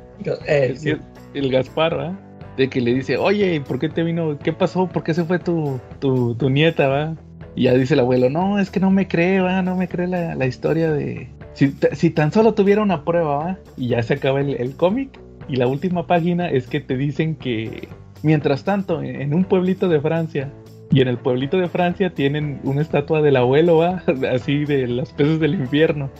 Eh, 0.46 0.74
sí. 0.76 0.94
el, 1.34 1.50
Gaspar, 1.50 1.98
¿va? 1.98 2.18
De 2.56 2.70
que 2.70 2.80
le 2.80 2.94
dice, 2.94 3.18
oye, 3.18 3.60
¿por 3.60 3.78
qué 3.78 3.90
te 3.90 4.02
vino? 4.02 4.38
¿Qué 4.38 4.52
pasó? 4.52 4.88
¿Por 4.88 5.02
qué 5.02 5.12
se 5.12 5.24
fue 5.24 5.38
tu, 5.38 5.78
tu, 5.98 6.34
tu 6.34 6.48
nieta, 6.48 6.88
va? 6.88 7.16
Y 7.54 7.64
ya 7.64 7.74
dice 7.74 7.94
el 7.94 8.00
abuelo, 8.00 8.30
no, 8.30 8.58
es 8.58 8.70
que 8.70 8.80
no 8.80 8.90
me 8.90 9.08
cree, 9.08 9.40
va, 9.40 9.60
no 9.62 9.76
me 9.76 9.88
cree 9.88 10.06
la, 10.06 10.34
la 10.34 10.46
historia 10.46 10.90
de. 10.92 11.28
Si, 11.56 11.74
si, 11.92 12.10
tan 12.10 12.32
solo 12.32 12.54
tuviera 12.54 12.82
una 12.82 13.04
prueba, 13.04 13.36
va. 13.36 13.58
Y 13.76 13.88
ya 13.88 14.02
se 14.02 14.14
acaba 14.14 14.40
el, 14.40 14.54
el 14.54 14.76
cómic. 14.76 15.18
Y 15.48 15.56
la 15.56 15.66
última 15.66 16.06
página 16.06 16.50
es 16.50 16.66
que 16.66 16.80
te 16.80 16.96
dicen 16.96 17.34
que, 17.34 17.88
mientras 18.22 18.62
tanto, 18.64 19.02
en 19.02 19.32
un 19.32 19.44
pueblito 19.44 19.88
de 19.88 20.00
Francia, 20.00 20.52
y 20.90 21.00
en 21.00 21.08
el 21.08 21.18
pueblito 21.18 21.58
de 21.58 21.68
Francia 21.68 22.10
tienen 22.10 22.60
una 22.62 22.82
estatua 22.82 23.22
del 23.22 23.36
abuelo, 23.36 23.78
¿va? 23.78 24.02
así 24.32 24.64
de 24.64 24.86
los 24.86 25.12
peces 25.12 25.40
del 25.40 25.54
infierno. 25.54 26.10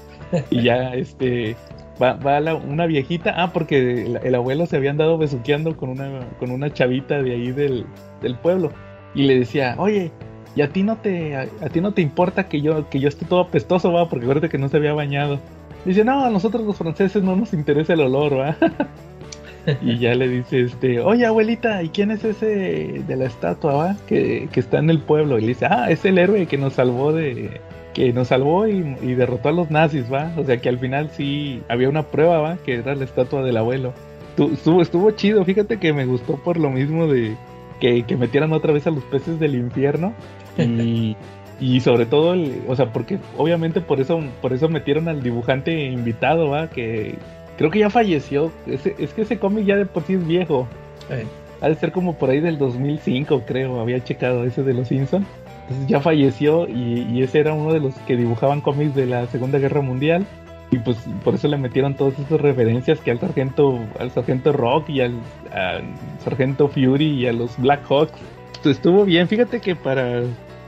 Y 0.51 0.63
ya, 0.63 0.95
este, 0.95 1.55
va, 2.03 2.15
va 2.15 2.41
la, 2.41 2.55
una 2.55 2.87
viejita, 2.87 3.35
ah, 3.37 3.53
porque 3.53 4.05
el, 4.05 4.21
el, 4.23 4.35
abuelo 4.35 4.67
se 4.67 4.77
había 4.77 4.91
andado 4.91 5.19
besuqueando 5.19 5.77
con 5.77 5.91
una, 5.91 6.21
con 6.39 6.51
una 6.51 6.73
chavita 6.73 7.23
de 7.23 7.33
ahí 7.33 7.53
del, 7.53 7.87
del 8.23 8.37
pueblo. 8.37 8.73
Y 9.15 9.25
le 9.25 9.39
decía, 9.39 9.77
oye, 9.79 10.11
¿y 10.57 10.63
a 10.63 10.73
ti 10.73 10.83
no 10.83 10.97
te, 10.97 11.37
a, 11.37 11.69
ti 11.73 11.81
no 11.81 11.93
te 11.93 12.03
importa 12.03 12.49
que 12.49 12.61
yo, 12.61 12.89
que 12.89 12.99
yo 12.99 13.09
esté 13.09 13.27
todo 13.27 13.41
apestoso, 13.41 13.93
va? 13.93 14.09
Porque 14.09 14.25
acuérdate 14.25 14.49
que 14.49 14.59
no 14.59 14.69
se 14.69 14.79
había 14.79 14.95
bañado. 14.95 15.39
Dice, 15.85 16.03
no, 16.03 16.25
a 16.25 16.31
nosotros 16.31 16.65
los 16.65 16.77
franceses 16.77 17.23
no 17.23 17.37
nos 17.37 17.53
interesa 17.53 17.93
el 17.93 18.01
olor, 18.01 18.39
va. 18.39 18.57
y 19.83 19.99
ya 19.99 20.15
le 20.15 20.29
dice, 20.29 20.63
este, 20.63 21.01
oye 21.01 21.27
abuelita, 21.27 21.83
¿y 21.83 21.91
quién 21.91 22.11
es 22.11 22.25
ese 22.25 23.05
de 23.07 23.17
la 23.17 23.27
estatua, 23.27 23.75
va? 23.75 23.97
Que, 24.09 24.49
que, 24.51 24.59
está 24.59 24.79
en 24.79 24.91
el 24.91 24.99
pueblo. 24.99 25.39
Y 25.39 25.43
le 25.43 25.49
dice, 25.49 25.67
ah, 25.67 25.91
es 25.91 26.05
el 26.05 26.19
héroe 26.19 26.47
que 26.47 26.57
nos 26.57 26.73
salvó 26.73 27.13
de, 27.13 27.61
que 27.93 28.13
nos 28.13 28.29
salvó 28.29 28.67
y, 28.67 28.97
y, 29.03 29.15
derrotó 29.15 29.51
a 29.51 29.53
los 29.53 29.71
nazis, 29.71 30.13
va. 30.13 30.33
O 30.39 30.45
sea 30.45 30.57
que 30.57 30.71
al 30.71 30.79
final 30.79 31.11
sí 31.13 31.63
había 31.69 31.89
una 31.89 32.03
prueba, 32.03 32.39
va, 32.39 32.57
que 32.57 32.77
era 32.77 32.95
la 32.95 33.05
estatua 33.05 33.43
del 33.43 33.59
abuelo. 33.59 33.93
Estuvo, 34.39 34.83
estuvo 34.83 35.11
chido, 35.13 35.45
fíjate 35.45 35.79
que 35.79 35.93
me 35.93 36.05
gustó 36.05 36.37
por 36.37 36.59
lo 36.59 36.71
mismo 36.71 37.07
de 37.07 37.37
que, 37.81 38.03
que 38.03 38.17
metieran 38.17 38.53
otra 38.53 38.73
vez 38.73 38.87
a 38.87 38.91
los 38.91 39.05
peces 39.05 39.39
del 39.39 39.55
infierno. 39.55 40.13
Y, 40.59 41.17
y 41.61 41.81
sobre 41.81 42.07
todo, 42.07 42.35
el, 42.35 42.63
o 42.69 42.77
sea, 42.77 42.93
porque 42.93 43.19
obviamente 43.37 43.81
por 43.81 44.01
eso, 44.01 44.21
por 44.43 44.53
eso 44.53 44.69
metieron 44.69 45.09
al 45.09 45.23
dibujante 45.23 45.87
invitado, 45.87 46.51
va, 46.51 46.69
que 46.69 47.17
creo 47.57 47.71
que 47.71 47.81
ya 47.81 47.91
falleció. 47.91 48.53
Es, 48.67 48.87
es 48.87 49.13
que 49.13 49.23
ese 49.23 49.39
cómic 49.39 49.65
ya 49.65 49.77
de 49.77 49.87
por 49.87 50.03
sí 50.05 50.15
es 50.15 50.27
viejo. 50.27 50.69
Eh. 51.11 51.25
Ha 51.63 51.69
de 51.69 51.75
ser 51.77 51.93
como 51.93 52.17
por 52.17 52.29
ahí 52.29 52.41
del 52.41 52.59
2005, 52.59 53.45
creo. 53.47 53.81
Había 53.81 54.05
checado 54.05 54.45
ese 54.45 54.63
de 54.63 54.75
los 54.75 54.89
Simpsons. 54.89 55.27
Entonces 55.63 55.89
ya 55.89 56.01
falleció 56.01 56.69
y, 56.69 57.07
y, 57.11 57.23
ese 57.23 57.41
era 57.41 57.53
uno 57.53 57.73
de 57.73 57.81
los 57.81 57.95
que 58.07 58.17
dibujaban 58.17 58.61
cómics 58.61 58.95
de 58.95 59.07
la 59.07 59.27
Segunda 59.27 59.59
Guerra 59.59 59.81
Mundial. 59.81 60.27
Y 60.71 60.79
pues 60.79 60.99
por 61.25 61.35
eso 61.35 61.49
le 61.49 61.57
metieron 61.57 61.95
todas 61.95 62.19
esas 62.19 62.41
referencias 62.41 63.01
que 63.01 63.11
al 63.11 63.21
sargento, 63.21 63.79
al 63.99 64.11
sargento 64.11 64.53
Rock 64.53 64.91
y 64.91 65.01
al, 65.01 65.15
al 65.53 65.85
sargento 66.23 66.69
Fury 66.69 67.21
y 67.21 67.27
a 67.27 67.33
los 67.33 67.57
Black 67.57 67.85
Hawks. 67.89 68.13
Entonces, 68.49 68.77
estuvo 68.77 69.05
bien. 69.05 69.29
Fíjate 69.29 69.61
que 69.61 69.77
para 69.77 70.23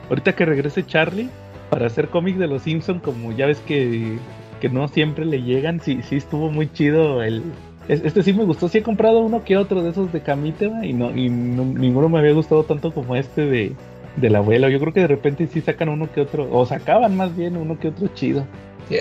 ahorita 0.09 0.35
que 0.35 0.45
regrese 0.45 0.85
Charlie, 0.85 1.29
para 1.71 1.87
hacer 1.87 2.09
cómics 2.09 2.39
de 2.39 2.47
los 2.47 2.63
Simpsons, 2.63 3.03
como 3.03 3.33
ya 3.33 3.47
ves 3.47 3.61
que 3.61 4.19
que 4.59 4.69
no 4.69 4.89
siempre 4.89 5.25
le 5.25 5.43
llegan. 5.43 5.81
Sí, 5.81 6.01
sí 6.03 6.17
estuvo 6.17 6.51
muy 6.51 6.71
chido 6.73 7.23
el. 7.23 7.43
Este 7.89 8.23
sí 8.23 8.35
me 8.35 8.45
gustó, 8.45 8.69
sí 8.69 8.79
he 8.79 8.83
comprado 8.83 9.21
uno 9.21 9.45
que 9.45 9.57
otro 9.57 9.83
de 9.83 9.91
esos 9.91 10.13
de 10.13 10.21
Camite 10.21 10.71
y 10.83 10.93
no 10.93 11.17
y 11.17 11.31
no, 11.31 11.65
ninguno 11.65 12.11
me 12.11 12.19
había 12.19 12.33
gustado 12.33 12.65
tanto 12.65 12.93
como 12.93 13.17
este 13.17 13.47
de 13.47 13.73
del 14.17 14.37
abuelo. 14.37 14.69
Yo 14.69 14.79
creo 14.79 14.93
que 14.93 15.01
de 15.01 15.07
repente 15.07 15.47
sí 15.47 15.63
sacan 15.63 15.89
uno 15.89 16.13
que 16.13 16.21
otro, 16.21 16.49
o 16.53 16.67
sacaban 16.67 17.17
más 17.17 17.35
bien 17.35 17.57
uno 17.57 17.79
que 17.79 17.89
otro 17.89 18.09
chido. 18.09 18.45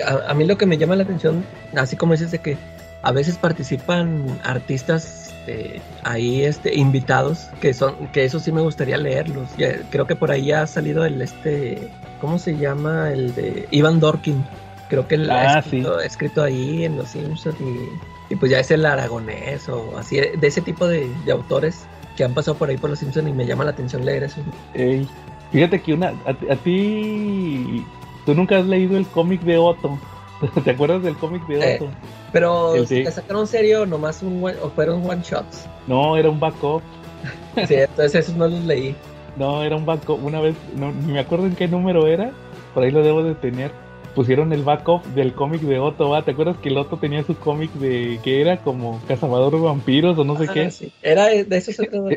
A, 0.06 0.30
a, 0.30 0.34
mí 0.34 0.46
lo 0.46 0.56
que 0.56 0.64
me 0.64 0.78
llama 0.78 0.96
la 0.96 1.02
atención, 1.02 1.44
así 1.76 1.96
como 1.96 2.12
dices 2.12 2.30
de 2.30 2.38
que 2.38 2.56
a 3.02 3.12
veces 3.12 3.36
participan 3.36 4.24
artistas 4.42 5.27
este, 5.48 5.80
ahí 6.04 6.44
este 6.44 6.74
invitados 6.74 7.48
que 7.60 7.74
son 7.74 8.08
que 8.08 8.24
eso 8.24 8.38
sí 8.38 8.52
me 8.52 8.60
gustaría 8.60 8.96
leerlos. 8.96 9.48
Creo 9.90 10.06
que 10.06 10.16
por 10.16 10.30
ahí 10.30 10.52
ha 10.52 10.66
salido 10.66 11.04
el 11.04 11.20
este 11.22 11.90
¿cómo 12.20 12.38
se 12.38 12.56
llama? 12.56 13.10
el 13.10 13.34
de 13.34 13.68
Ivan 13.70 14.00
Dorkin 14.00 14.44
Creo 14.88 15.06
que 15.06 15.16
él 15.16 15.30
ah, 15.30 15.56
ha 15.56 15.58
escrito, 15.58 16.00
sí. 16.00 16.06
escrito, 16.06 16.42
ahí 16.42 16.84
en 16.84 16.96
Los 16.96 17.10
Simpsons 17.10 17.56
y, 17.60 18.32
y, 18.32 18.36
pues 18.36 18.50
ya 18.50 18.60
es 18.60 18.70
el 18.70 18.86
aragonés 18.86 19.68
o 19.68 19.98
así, 19.98 20.16
de 20.16 20.46
ese 20.46 20.62
tipo 20.62 20.88
de, 20.88 21.10
de, 21.26 21.32
autores 21.32 21.84
que 22.16 22.24
han 22.24 22.32
pasado 22.32 22.56
por 22.56 22.70
ahí 22.70 22.78
por 22.78 22.88
Los 22.88 23.00
Simpsons 23.00 23.28
y 23.28 23.32
me 23.32 23.44
llama 23.44 23.64
la 23.64 23.72
atención 23.72 24.06
leer 24.06 24.22
eso. 24.22 24.40
Ey, 24.72 25.06
fíjate 25.52 25.82
que 25.82 25.92
una, 25.92 26.14
a, 26.24 26.30
a, 26.30 26.56
ti, 26.56 27.84
tú 28.24 28.34
nunca 28.34 28.56
has 28.56 28.64
leído 28.64 28.96
el 28.96 29.06
cómic 29.08 29.42
de 29.42 29.58
Otto. 29.58 29.98
¿Te 30.64 30.70
acuerdas 30.70 31.02
del 31.02 31.16
cómic 31.16 31.46
de 31.46 31.56
Otto? 31.56 31.84
Eh, 31.84 31.90
pero 32.32 32.74
el, 32.74 32.86
sí. 32.86 33.04
¿te 33.04 33.10
sacaron 33.10 33.46
serio 33.46 33.86
nomás 33.86 34.22
un 34.22 34.44
o 34.44 34.70
fueron 34.70 35.08
one 35.08 35.22
shots? 35.22 35.66
No, 35.86 36.16
era 36.16 36.30
un 36.30 36.38
backup. 36.38 36.82
sí, 37.66 37.74
entonces 37.74 38.14
esos 38.14 38.36
no 38.36 38.46
los 38.48 38.64
leí. 38.64 38.94
No, 39.36 39.62
era 39.62 39.76
un 39.76 39.86
backup. 39.86 40.22
Una 40.24 40.40
vez, 40.40 40.54
no, 40.76 40.92
ni 40.92 41.12
me 41.12 41.20
acuerdo 41.20 41.46
en 41.46 41.54
qué 41.54 41.68
número 41.68 42.06
era, 42.06 42.32
por 42.74 42.82
ahí 42.82 42.90
lo 42.90 43.02
debo 43.02 43.22
de 43.22 43.34
tener 43.34 43.70
pusieron 44.18 44.52
el 44.52 44.64
backup 44.64 45.04
del 45.14 45.32
cómic 45.32 45.60
de 45.60 45.78
Otto, 45.78 46.10
¿va? 46.10 46.24
¿Te 46.24 46.32
acuerdas 46.32 46.56
que 46.56 46.70
el 46.70 46.76
Otto 46.76 46.96
tenía 46.96 47.22
su 47.22 47.36
cómic 47.36 47.70
de 47.74 48.18
que 48.24 48.40
era 48.40 48.56
como 48.56 49.00
cazador 49.06 49.52
de 49.52 49.60
vampiros 49.60 50.18
o 50.18 50.24
no 50.24 50.36
sé 50.36 50.46
ah, 50.48 50.52
qué? 50.52 50.70
Sí. 50.72 50.92
Era 51.02 51.26
de 51.26 51.46
eso 51.56 51.70
se 51.70 51.86
todo. 51.86 52.10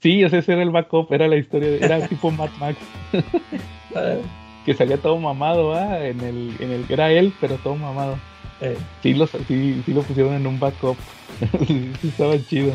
Sí, 0.00 0.22
ese 0.22 0.38
era 0.52 0.62
el 0.62 0.70
backup, 0.70 1.12
era 1.12 1.26
la 1.26 1.34
historia, 1.34 1.70
de, 1.70 1.78
era 1.78 2.06
tipo 2.06 2.30
Mad 2.30 2.50
Max. 2.60 2.78
que 4.64 4.74
salía 4.74 4.98
todo 4.98 5.18
mamado, 5.18 5.68
¿va? 5.68 6.04
En 6.06 6.20
el, 6.20 6.56
en 6.60 6.70
el 6.70 6.84
que 6.84 6.94
era 6.94 7.10
él, 7.10 7.32
pero 7.40 7.56
todo 7.56 7.76
mamado. 7.76 8.18
Eh. 8.60 8.76
Sí, 9.02 9.14
lo, 9.14 9.26
sí, 9.26 9.82
sí 9.84 9.92
lo 9.92 10.02
pusieron 10.02 10.34
en 10.34 10.46
un 10.46 10.58
backup. 10.58 10.96
sí, 11.66 11.90
estaba 12.02 12.36
chido. 12.38 12.72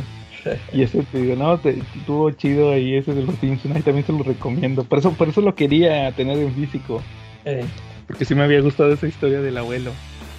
Y 0.74 0.84
ese 0.84 1.04
te 1.04 1.22
digo, 1.22 1.36
no, 1.36 1.58
te, 1.58 1.82
estuvo 1.96 2.30
chido 2.32 2.72
ahí 2.72 2.96
ese 2.96 3.14
de 3.14 3.24
los 3.24 3.36
Simpsons, 3.36 3.76
ahí 3.76 3.82
también 3.82 4.06
se 4.06 4.12
lo 4.12 4.24
recomiendo. 4.24 4.84
Por 4.84 5.00
eso, 5.00 5.14
por 5.14 5.30
eso 5.30 5.42
lo 5.42 5.56
quería 5.56 6.12
tener 6.12 6.38
en 6.38 6.54
físico. 6.54 7.02
Eh. 7.46 7.64
Porque 8.08 8.26
sí 8.26 8.36
me 8.36 8.44
había 8.44 8.60
gustado 8.62 8.92
esa 8.92 9.08
historia 9.08 9.42
del 9.42 9.58
abuelo. 9.58 9.92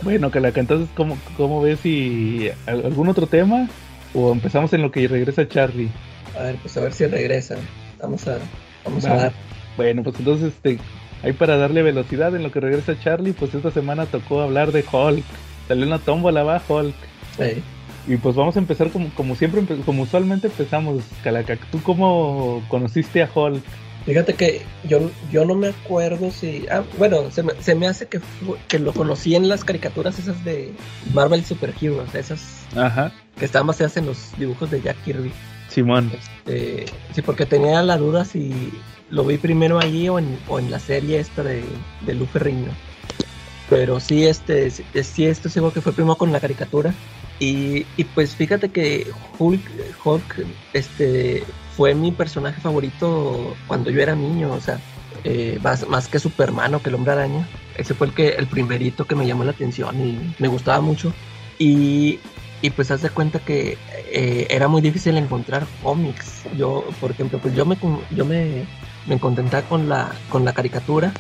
Bueno, 0.03 0.30
Calaca, 0.30 0.61
entonces, 0.61 0.88
¿cómo, 0.95 1.16
cómo 1.36 1.62
ves 1.62 1.80
si 1.80 2.51
algún 2.66 3.09
otro 3.09 3.26
tema? 3.26 3.68
¿O 4.12 4.32
empezamos 4.32 4.72
en 4.74 4.82
lo 4.82 4.90
que 4.90 5.09
regresa 5.09 5.49
Charlie? 5.49 5.88
A 6.38 6.42
ver, 6.42 6.57
pues 6.57 6.76
a 6.76 6.80
ver 6.80 6.92
si 6.92 7.07
regresa. 7.07 7.57
Vamos 8.01 8.28
a, 8.28 8.38
vamos 8.84 9.05
a 9.07 9.16
dar. 9.16 9.32
Bueno, 9.76 10.03
pues 10.03 10.16
entonces, 10.18 10.49
este, 10.49 10.78
ahí 11.24 11.32
para 11.32 11.56
darle 11.56 11.82
velocidad 11.82 12.34
en 12.36 12.42
lo 12.42 12.52
que 12.52 12.60
regresa 12.60 12.98
Charlie, 13.00 13.32
pues 13.32 13.54
esta 13.54 13.70
semana 13.70 14.06
tocó 14.06 14.42
hablar 14.42 14.72
de 14.72 14.84
Hulk. 14.90 15.24
Salió 15.66 15.86
una 15.86 15.98
tómbola, 15.98 16.42
va, 16.42 16.62
Hulk. 16.66 16.94
Sí. 17.38 17.62
Y 18.06 18.16
pues 18.18 18.36
vamos 18.36 18.56
a 18.56 18.58
empezar 18.58 18.90
como, 18.90 19.08
como 19.14 19.34
siempre, 19.34 19.64
como 19.86 20.02
usualmente 20.02 20.48
empezamos, 20.48 21.02
Calaca. 21.22 21.56
¿Tú 21.72 21.82
cómo 21.82 22.62
conociste 22.68 23.22
a 23.22 23.30
Hulk? 23.34 23.62
Fíjate 24.04 24.34
que 24.34 24.60
yo, 24.86 25.10
yo 25.32 25.46
no 25.46 25.54
me 25.54 25.68
acuerdo 25.68 26.30
si. 26.30 26.66
Ah, 26.70 26.82
bueno, 26.98 27.30
se 27.30 27.42
me, 27.42 27.54
se 27.60 27.74
me 27.74 27.86
hace 27.86 28.06
que, 28.06 28.20
que 28.68 28.78
lo 28.78 28.92
conocí 28.92 29.34
en 29.34 29.48
las 29.48 29.64
caricaturas 29.64 30.18
esas 30.18 30.44
de 30.44 30.74
Marvel 31.14 31.42
Super 31.42 31.72
Heroes, 31.80 32.14
esas. 32.14 32.66
Ajá. 32.76 33.12
Que 33.38 33.46
estaban 33.46 33.66
basadas 33.66 33.96
en 33.96 34.04
los 34.04 34.36
dibujos 34.36 34.70
de 34.70 34.82
Jack 34.82 35.02
Kirby. 35.04 35.32
Simón. 35.70 36.12
Este, 36.12 36.84
sí, 37.14 37.22
porque 37.22 37.46
tenía 37.46 37.82
la 37.82 37.96
duda 37.96 38.26
si 38.26 38.70
lo 39.14 39.24
vi 39.24 39.38
primero 39.38 39.78
allí 39.78 40.08
o 40.08 40.18
en, 40.18 40.38
o 40.48 40.58
en 40.58 40.70
la 40.70 40.80
serie 40.80 41.20
esta 41.20 41.42
de, 41.44 41.64
de 42.02 42.26
Riño. 42.34 42.70
Pero 43.70 44.00
sí, 44.00 44.26
este, 44.26 44.70
sí, 44.70 45.24
esto 45.24 45.48
seguro 45.48 45.72
que 45.72 45.80
fue 45.80 45.92
primero 45.92 46.16
con 46.16 46.32
la 46.32 46.40
caricatura. 46.40 46.92
Y, 47.38 47.86
y 47.96 48.04
pues 48.04 48.34
fíjate 48.34 48.70
que 48.70 49.06
Hulk, 49.38 49.62
Hulk 50.04 50.46
este, 50.72 51.44
fue 51.76 51.94
mi 51.94 52.12
personaje 52.12 52.60
favorito 52.60 53.54
cuando 53.66 53.90
yo 53.90 54.00
era 54.00 54.14
niño, 54.14 54.52
o 54.52 54.60
sea, 54.60 54.80
eh, 55.22 55.58
más, 55.62 55.88
más, 55.88 56.08
que 56.08 56.18
Superman 56.18 56.74
o 56.74 56.82
que 56.82 56.90
el 56.90 56.96
Hombre 56.96 57.12
Araña. 57.12 57.48
Ese 57.76 57.94
fue 57.94 58.08
el 58.08 58.14
que 58.14 58.30
el 58.30 58.46
primerito 58.46 59.06
que 59.06 59.14
me 59.14 59.26
llamó 59.26 59.44
la 59.44 59.52
atención 59.52 59.96
y 60.04 60.34
me 60.38 60.48
gustaba 60.48 60.80
mucho. 60.80 61.12
Y, 61.58 62.18
y 62.62 62.70
pues 62.70 62.90
haz 62.90 63.02
de 63.02 63.10
cuenta 63.10 63.38
que 63.38 63.78
eh, 64.12 64.46
era 64.50 64.68
muy 64.68 64.82
difícil 64.82 65.16
encontrar 65.16 65.66
cómics. 65.82 66.42
Yo, 66.56 66.84
por 67.00 67.12
ejemplo, 67.12 67.38
pues 67.38 67.54
yo 67.54 67.64
me, 67.64 67.76
yo 68.10 68.24
me, 68.24 68.64
me 69.07 69.18
contentaba 69.18 69.62
con 69.68 69.88
la, 69.88 70.12
con 70.30 70.44
la 70.44 70.52
caricatura 70.52 71.12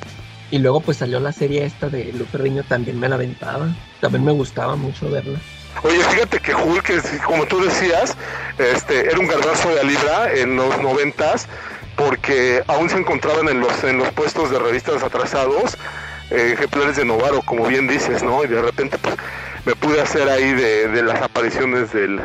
y 0.50 0.58
luego 0.58 0.80
pues 0.80 0.98
salió 0.98 1.20
la 1.20 1.32
serie 1.32 1.64
esta 1.64 1.88
de 1.88 2.12
Lupe 2.12 2.38
Riño, 2.38 2.62
también 2.62 3.00
me 3.00 3.08
la 3.08 3.16
aventaba. 3.16 3.68
También 4.00 4.24
me 4.24 4.32
gustaba 4.32 4.76
mucho 4.76 5.10
verla. 5.10 5.38
Oye, 5.82 6.02
fíjate 6.04 6.38
que 6.38 6.54
Hulk, 6.54 7.24
como 7.24 7.46
tú 7.46 7.60
decías, 7.60 8.16
este, 8.58 9.00
era 9.10 9.18
un 9.18 9.26
garbazo 9.26 9.74
de 9.74 9.84
libra 9.84 10.32
en 10.32 10.56
los 10.56 10.80
noventas, 10.80 11.48
porque 11.96 12.62
aún 12.68 12.88
se 12.88 12.98
encontraban 12.98 13.48
en 13.48 13.60
los, 13.60 13.82
en 13.84 13.98
los 13.98 14.10
puestos 14.12 14.50
de 14.50 14.58
revistas 14.58 15.02
atrasados 15.02 15.76
eh, 16.30 16.52
ejemplares 16.54 16.96
de 16.96 17.04
Novaro, 17.04 17.42
como 17.42 17.66
bien 17.66 17.86
dices, 17.86 18.22
¿no? 18.22 18.44
Y 18.44 18.48
de 18.48 18.62
repente 18.62 18.98
pues 18.98 19.16
me 19.64 19.74
pude 19.74 20.00
hacer 20.00 20.28
ahí 20.28 20.52
de, 20.52 20.88
de 20.88 21.02
las 21.02 21.20
apariciones 21.22 21.92
del, 21.92 22.20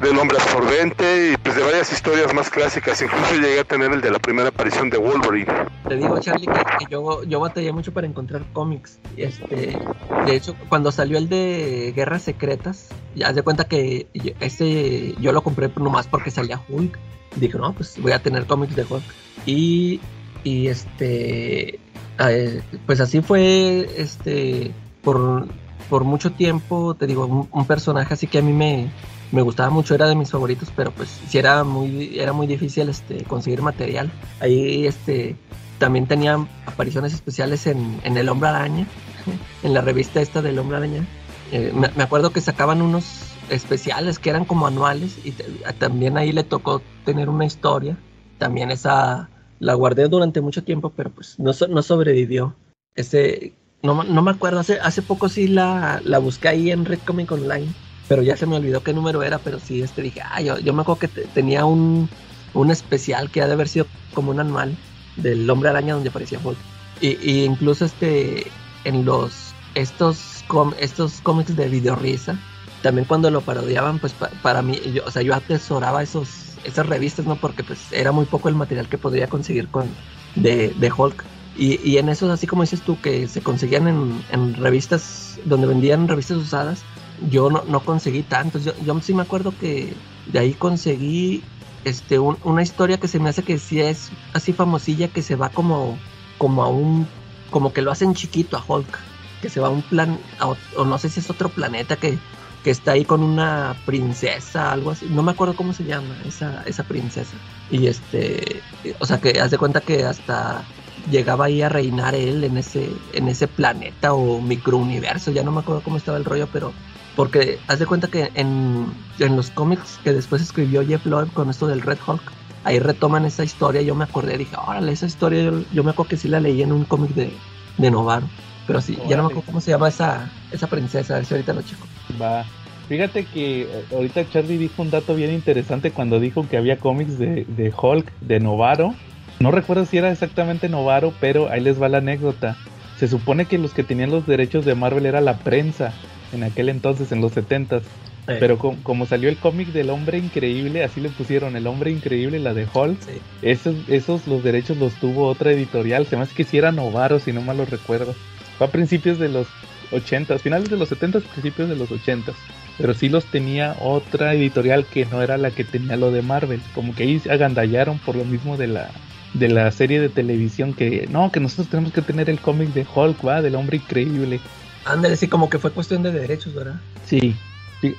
del 0.00 0.18
hombre 0.18 0.36
absorbente 0.38 1.32
y 1.32 1.36
pues 1.38 1.56
de 1.56 1.62
varias 1.62 1.92
historias 1.92 2.32
más 2.34 2.50
clásicas. 2.50 3.00
Incluso 3.00 3.34
llegué 3.34 3.60
a 3.60 3.64
tener 3.64 3.92
el 3.92 4.00
de 4.00 4.10
la 4.10 4.18
primera 4.18 4.48
aparición 4.48 4.90
de 4.90 4.98
Wolverine. 4.98 5.52
Te 5.88 5.96
digo, 5.96 6.18
Charlie, 6.20 6.46
que, 6.46 6.86
yo, 6.90 7.24
yo 7.24 7.40
batallé 7.40 7.72
mucho 7.72 7.92
para 7.92 8.06
encontrar 8.06 8.44
cómics. 8.52 8.98
Este, 9.16 9.78
de 10.26 10.34
hecho, 10.34 10.54
cuando 10.68 10.92
salió 10.92 11.18
el 11.18 11.28
de 11.28 11.92
Guerras 11.96 12.22
Secretas, 12.22 12.88
ya 13.14 13.32
de 13.32 13.42
cuenta 13.42 13.64
que 13.64 14.06
ese 14.40 15.14
yo 15.18 15.32
lo 15.32 15.42
compré 15.42 15.70
nomás 15.76 16.06
porque 16.06 16.30
salía 16.30 16.60
Hulk. 16.68 16.98
Dije, 17.36 17.58
no, 17.58 17.72
pues 17.72 18.00
voy 18.00 18.12
a 18.12 18.22
tener 18.22 18.46
cómics 18.46 18.76
de 18.76 18.84
Hulk. 18.88 19.04
Y, 19.46 20.00
y 20.44 20.68
este, 20.68 21.80
eh, 22.18 22.62
pues 22.84 23.00
así 23.00 23.22
fue, 23.22 23.88
este, 23.96 24.72
por, 25.02 25.46
por 25.88 26.04
mucho 26.04 26.32
tiempo, 26.32 26.94
te 26.94 27.06
digo, 27.06 27.48
un 27.50 27.66
personaje 27.66 28.12
así 28.12 28.26
que 28.26 28.38
a 28.38 28.42
mí 28.42 28.52
me, 28.52 28.90
me 29.32 29.42
gustaba 29.42 29.70
mucho, 29.70 29.94
era 29.94 30.08
de 30.08 30.14
mis 30.14 30.30
favoritos, 30.30 30.72
pero 30.74 30.90
pues 30.92 31.08
sí 31.28 31.38
era 31.38 31.64
muy, 31.64 32.18
era 32.18 32.32
muy 32.32 32.46
difícil 32.46 32.88
este, 32.88 33.24
conseguir 33.24 33.62
material. 33.62 34.10
Ahí 34.40 34.86
este, 34.86 35.36
también 35.78 36.06
tenían 36.06 36.48
apariciones 36.66 37.12
especiales 37.12 37.66
en, 37.66 38.00
en 38.04 38.16
El 38.16 38.28
Hombre 38.28 38.50
Araña, 38.50 38.86
en 39.62 39.74
la 39.74 39.80
revista 39.80 40.20
esta 40.20 40.42
del 40.42 40.58
Hombre 40.58 40.78
Araña. 40.78 41.06
Eh, 41.52 41.72
me, 41.74 41.88
me, 41.96 42.02
acuerdo 42.02 42.30
que 42.30 42.40
sacaban 42.40 42.82
unos 42.82 43.04
especiales 43.50 44.18
que 44.18 44.30
eran 44.30 44.44
como 44.44 44.66
anuales 44.66 45.18
y 45.24 45.32
también 45.78 46.16
ahí 46.18 46.32
le 46.32 46.44
tocó 46.44 46.82
tener 47.04 47.28
una 47.28 47.44
historia. 47.46 47.96
También 48.38 48.70
esa 48.70 49.28
la 49.58 49.74
guardé 49.74 50.08
durante 50.08 50.40
mucho 50.40 50.64
tiempo, 50.64 50.92
pero 50.94 51.10
pues 51.10 51.38
no, 51.38 51.52
no 51.68 51.82
sobrevivió. 51.82 52.54
Ese, 52.94 53.54
no, 53.82 54.02
no 54.02 54.22
me 54.22 54.30
acuerdo, 54.30 54.60
hace, 54.60 54.80
hace 54.80 55.02
poco 55.02 55.28
sí 55.28 55.48
la, 55.48 56.00
la 56.04 56.18
busqué 56.18 56.48
ahí 56.48 56.70
en 56.70 56.84
Red 56.84 57.00
Comic 57.04 57.30
Online 57.30 57.72
pero 58.08 58.22
ya 58.22 58.36
se 58.36 58.46
me 58.46 58.56
olvidó 58.56 58.82
qué 58.82 58.92
número 58.92 59.22
era, 59.22 59.38
pero 59.38 59.58
sí, 59.58 59.82
este 59.82 60.02
dije, 60.02 60.20
ah, 60.24 60.40
yo, 60.40 60.58
yo 60.58 60.72
me 60.72 60.82
acuerdo 60.82 61.00
que 61.00 61.08
tenía 61.08 61.64
un, 61.64 62.08
un 62.54 62.70
especial 62.70 63.30
que 63.30 63.42
ha 63.42 63.46
de 63.46 63.52
haber 63.52 63.68
sido 63.68 63.86
como 64.14 64.30
un 64.30 64.40
anual 64.40 64.76
del 65.16 65.48
hombre 65.50 65.70
araña 65.70 65.94
donde 65.94 66.10
aparecía 66.10 66.40
Hulk. 66.42 66.58
Y, 67.00 67.18
y 67.20 67.44
incluso 67.44 67.84
este, 67.84 68.46
en 68.84 69.04
los, 69.04 69.54
estos, 69.74 70.44
com, 70.46 70.72
estos 70.78 71.20
cómics 71.20 71.56
de 71.56 71.68
videorisa, 71.68 72.38
también 72.82 73.06
cuando 73.06 73.30
lo 73.30 73.40
parodiaban, 73.40 73.98
pues 73.98 74.12
pa, 74.12 74.30
para 74.42 74.62
mí, 74.62 74.80
yo, 74.94 75.02
o 75.04 75.10
sea, 75.10 75.22
yo 75.22 75.34
atesoraba 75.34 76.02
esos, 76.02 76.56
esas 76.64 76.86
revistas, 76.86 77.26
¿no? 77.26 77.36
Porque 77.36 77.64
pues 77.64 77.92
era 77.92 78.12
muy 78.12 78.26
poco 78.26 78.48
el 78.48 78.54
material 78.54 78.88
que 78.88 78.98
podría 78.98 79.26
conseguir 79.28 79.68
con, 79.68 79.88
de, 80.36 80.74
de 80.78 80.92
Hulk. 80.92 81.24
Y, 81.58 81.80
y, 81.88 81.96
en 81.96 82.10
esos, 82.10 82.30
así 82.30 82.46
como 82.46 82.62
dices 82.62 82.82
tú, 82.82 83.00
que 83.00 83.26
se 83.28 83.40
conseguían 83.40 84.22
en 84.30 84.54
revistas, 84.54 85.38
donde 85.46 85.66
vendían 85.66 86.06
revistas 86.06 86.36
usadas, 86.36 86.84
yo 87.30 87.50
no, 87.50 87.64
no 87.66 87.80
conseguí 87.80 88.22
tantos. 88.22 88.64
Yo, 88.64 88.72
yo, 88.84 89.00
sí 89.00 89.14
me 89.14 89.22
acuerdo 89.22 89.52
que 89.58 89.94
de 90.26 90.38
ahí 90.38 90.54
conseguí 90.54 91.42
este 91.84 92.18
un, 92.18 92.36
una 92.44 92.62
historia 92.62 92.98
que 92.98 93.08
se 93.08 93.18
me 93.18 93.30
hace 93.30 93.42
que 93.42 93.58
sí 93.58 93.80
es 93.80 94.10
así 94.32 94.52
famosilla, 94.52 95.08
que 95.08 95.22
se 95.22 95.36
va 95.36 95.48
como, 95.48 95.98
como 96.38 96.62
a 96.62 96.68
un, 96.68 97.06
como 97.50 97.72
que 97.72 97.82
lo 97.82 97.90
hacen 97.90 98.14
chiquito 98.14 98.56
a 98.56 98.64
Hulk, 98.66 98.98
que 99.40 99.48
se 99.48 99.60
va 99.60 99.68
a 99.68 99.70
un 99.70 99.82
plan, 99.82 100.18
a, 100.40 100.48
o 100.48 100.84
no 100.84 100.98
sé 100.98 101.08
si 101.08 101.20
es 101.20 101.30
otro 101.30 101.48
planeta 101.48 101.96
que, 101.96 102.18
que 102.64 102.70
está 102.70 102.92
ahí 102.92 103.04
con 103.04 103.22
una 103.22 103.76
princesa, 103.86 104.72
algo 104.72 104.90
así. 104.90 105.06
No 105.08 105.22
me 105.22 105.32
acuerdo 105.32 105.54
cómo 105.54 105.72
se 105.72 105.84
llama 105.84 106.16
esa, 106.26 106.64
esa 106.66 106.82
princesa. 106.82 107.36
Y 107.70 107.86
este, 107.86 108.60
o 108.98 109.06
sea 109.06 109.20
que 109.20 109.40
haz 109.40 109.50
de 109.50 109.58
cuenta 109.58 109.80
que 109.80 110.04
hasta 110.04 110.64
llegaba 111.10 111.44
ahí 111.44 111.62
a 111.62 111.68
reinar 111.68 112.14
él 112.14 112.42
en 112.44 112.56
ese, 112.56 112.90
en 113.12 113.28
ese 113.28 113.46
planeta 113.46 114.14
o 114.14 114.40
microuniverso, 114.40 115.30
ya 115.30 115.44
no 115.44 115.52
me 115.52 115.60
acuerdo 115.60 115.82
cómo 115.82 115.96
estaba 115.96 116.18
el 116.18 116.24
rollo, 116.24 116.48
pero 116.52 116.72
porque 117.16 117.58
haz 117.66 117.78
de 117.78 117.86
cuenta 117.86 118.08
que 118.08 118.30
en, 118.34 118.86
en 119.18 119.36
los 119.36 119.50
cómics 119.50 119.98
que 120.04 120.12
después 120.12 120.42
escribió 120.42 120.86
Jeff 120.86 121.04
Loeb 121.06 121.32
con 121.32 121.48
esto 121.50 121.66
del 121.66 121.80
Red 121.80 121.98
Hulk, 122.06 122.22
ahí 122.62 122.78
retoman 122.78 123.24
esa 123.24 123.42
historia. 123.42 123.80
Yo 123.80 123.94
me 123.94 124.04
acordé, 124.04 124.36
dije, 124.36 124.54
órale, 124.64 124.92
esa 124.92 125.06
historia 125.06 125.42
yo, 125.42 125.62
yo, 125.72 125.82
me 125.82 125.90
acuerdo 125.90 126.10
que 126.10 126.16
sí 126.18 126.28
la 126.28 126.40
leí 126.40 126.62
en 126.62 126.72
un 126.72 126.84
cómic 126.84 127.10
de, 127.14 127.32
de 127.78 127.90
Novaro. 127.90 128.28
Pero 128.66 128.80
sí, 128.80 128.94
órale. 128.94 129.10
ya 129.10 129.16
no 129.16 129.22
me 129.22 129.26
acuerdo 129.28 129.46
cómo 129.46 129.60
se 129.60 129.70
llama 129.70 129.88
esa, 129.88 130.30
esa 130.52 130.66
princesa, 130.66 131.14
a 131.14 131.16
ver 131.16 131.26
si 131.26 131.34
ahorita 131.34 131.54
lo 131.54 131.62
checo. 131.62 131.86
Va. 132.20 132.44
Fíjate 132.88 133.24
que 133.24 133.66
ahorita 133.92 134.28
Charlie 134.30 134.58
dijo 134.58 134.82
un 134.82 134.90
dato 134.90 135.16
bien 135.16 135.32
interesante 135.32 135.90
cuando 135.90 136.20
dijo 136.20 136.46
que 136.48 136.56
había 136.56 136.78
cómics 136.78 137.18
de, 137.18 137.44
de 137.48 137.72
Hulk 137.76 138.12
de 138.20 138.40
Novaro. 138.40 138.94
No 139.40 139.50
recuerdo 139.50 139.86
si 139.86 139.98
era 139.98 140.10
exactamente 140.10 140.68
Novaro, 140.68 141.12
pero 141.20 141.48
ahí 141.50 141.60
les 141.60 141.80
va 141.80 141.88
la 141.88 141.98
anécdota. 141.98 142.56
Se 142.98 143.08
supone 143.08 143.46
que 143.46 143.58
los 143.58 143.72
que 143.72 143.84
tenían 143.84 144.10
los 144.10 144.26
derechos 144.26 144.64
de 144.64 144.74
Marvel 144.74 145.06
era 145.06 145.20
la 145.20 145.38
prensa 145.38 145.92
en 146.32 146.42
aquel 146.42 146.68
entonces, 146.68 147.12
en 147.12 147.20
los 147.20 147.32
70 147.32 147.82
Sí. 148.26 148.32
Pero 148.40 148.58
com 148.58 148.74
como 148.82 149.06
salió 149.06 149.28
el 149.28 149.36
cómic 149.36 149.68
del 149.68 149.88
hombre 149.88 150.18
increíble, 150.18 150.82
así 150.82 151.00
le 151.00 151.10
pusieron 151.10 151.54
el 151.54 151.68
hombre 151.68 151.92
increíble, 151.92 152.40
la 152.40 152.54
de 152.54 152.66
Hulk, 152.72 153.00
sí. 153.00 153.20
esos, 153.40 153.76
esos 153.88 154.26
los 154.26 154.42
derechos 154.42 154.78
los 154.78 154.94
tuvo 154.94 155.28
otra 155.28 155.52
editorial, 155.52 156.06
se 156.06 156.16
me 156.16 156.22
hace 156.22 156.34
que 156.34 156.42
si 156.42 156.58
era 156.58 156.72
Novaro, 156.72 157.20
si 157.20 157.32
no 157.32 157.40
mal 157.40 157.58
lo 157.58 157.66
recuerdo. 157.66 158.16
Fue 158.58 158.66
a 158.66 158.70
principios 158.70 159.20
de 159.20 159.28
los 159.28 159.46
80, 159.92 160.40
finales 160.40 160.68
de 160.68 160.76
los 160.76 160.88
70, 160.88 161.20
principios 161.20 161.68
de 161.68 161.76
los 161.76 161.92
80. 161.92 162.32
Pero 162.78 162.94
sí 162.94 163.08
los 163.08 163.24
tenía 163.26 163.76
otra 163.80 164.34
editorial 164.34 164.84
que 164.86 165.06
no 165.06 165.22
era 165.22 165.38
la 165.38 165.52
que 165.52 165.62
tenía 165.62 165.96
lo 165.96 166.10
de 166.10 166.22
Marvel. 166.22 166.60
Como 166.74 166.94
que 166.94 167.04
ahí 167.04 167.20
se 167.20 167.30
agandallaron 167.30 167.98
por 167.98 168.16
lo 168.16 168.24
mismo 168.24 168.56
de 168.56 168.66
la, 168.66 168.90
de 169.38 169.48
la 169.48 169.70
serie 169.70 170.00
de 170.00 170.08
televisión 170.08 170.72
que 170.74 171.06
no, 171.10 171.30
que 171.30 171.40
nosotros 171.40 171.68
tenemos 171.68 171.92
que 171.92 172.02
tener 172.02 172.30
el 172.30 172.40
cómic 172.40 172.72
de 172.72 172.86
Hulk, 172.94 173.26
va, 173.26 173.42
del 173.42 173.54
hombre 173.54 173.78
increíble. 173.78 174.40
Ándale, 174.84 175.16
sí, 175.16 175.28
como 175.28 175.50
que 175.50 175.58
fue 175.58 175.72
cuestión 175.72 176.02
de 176.02 176.12
derechos, 176.12 176.54
¿verdad? 176.54 176.80
Sí. 177.04 177.34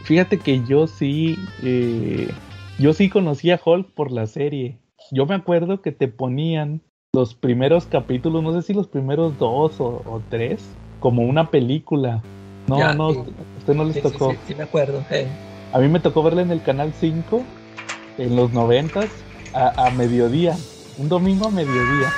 Fíjate 0.03 0.39
que 0.39 0.63
yo 0.65 0.87
sí, 0.87 1.37
eh, 1.61 2.29
yo 2.79 2.93
sí 2.93 3.09
conocía 3.09 3.55
a 3.55 3.61
Hulk 3.63 3.89
por 3.91 4.11
la 4.11 4.25
serie. 4.25 4.77
Yo 5.11 5.25
me 5.25 5.35
acuerdo 5.35 5.81
que 5.81 5.91
te 5.91 6.07
ponían 6.07 6.81
los 7.13 7.35
primeros 7.35 7.85
capítulos, 7.85 8.43
no 8.43 8.53
sé 8.53 8.61
si 8.61 8.73
los 8.73 8.87
primeros 8.87 9.37
dos 9.37 9.79
o, 9.79 10.01
o 10.05 10.21
tres, 10.29 10.65
como 10.99 11.23
una 11.23 11.51
película. 11.51 12.21
No, 12.67 12.79
ya, 12.79 12.93
no, 12.93 13.13
sí. 13.13 13.19
usted 13.59 13.75
no 13.75 13.85
les 13.85 13.95
sí, 13.95 14.01
tocó. 14.01 14.31
Sí, 14.31 14.37
sí, 14.47 14.55
me 14.55 14.63
acuerdo. 14.63 15.03
Eh. 15.11 15.27
A 15.73 15.79
mí 15.79 15.87
me 15.87 15.99
tocó 15.99 16.23
verla 16.23 16.41
en 16.41 16.51
el 16.51 16.61
canal 16.61 16.93
5 16.99 17.43
en 18.17 18.35
los 18.35 18.51
noventas 18.51 19.09
a, 19.53 19.87
a 19.87 19.91
mediodía, 19.91 20.55
un 20.97 21.09
domingo 21.09 21.47
a 21.47 21.51
mediodía. 21.51 22.13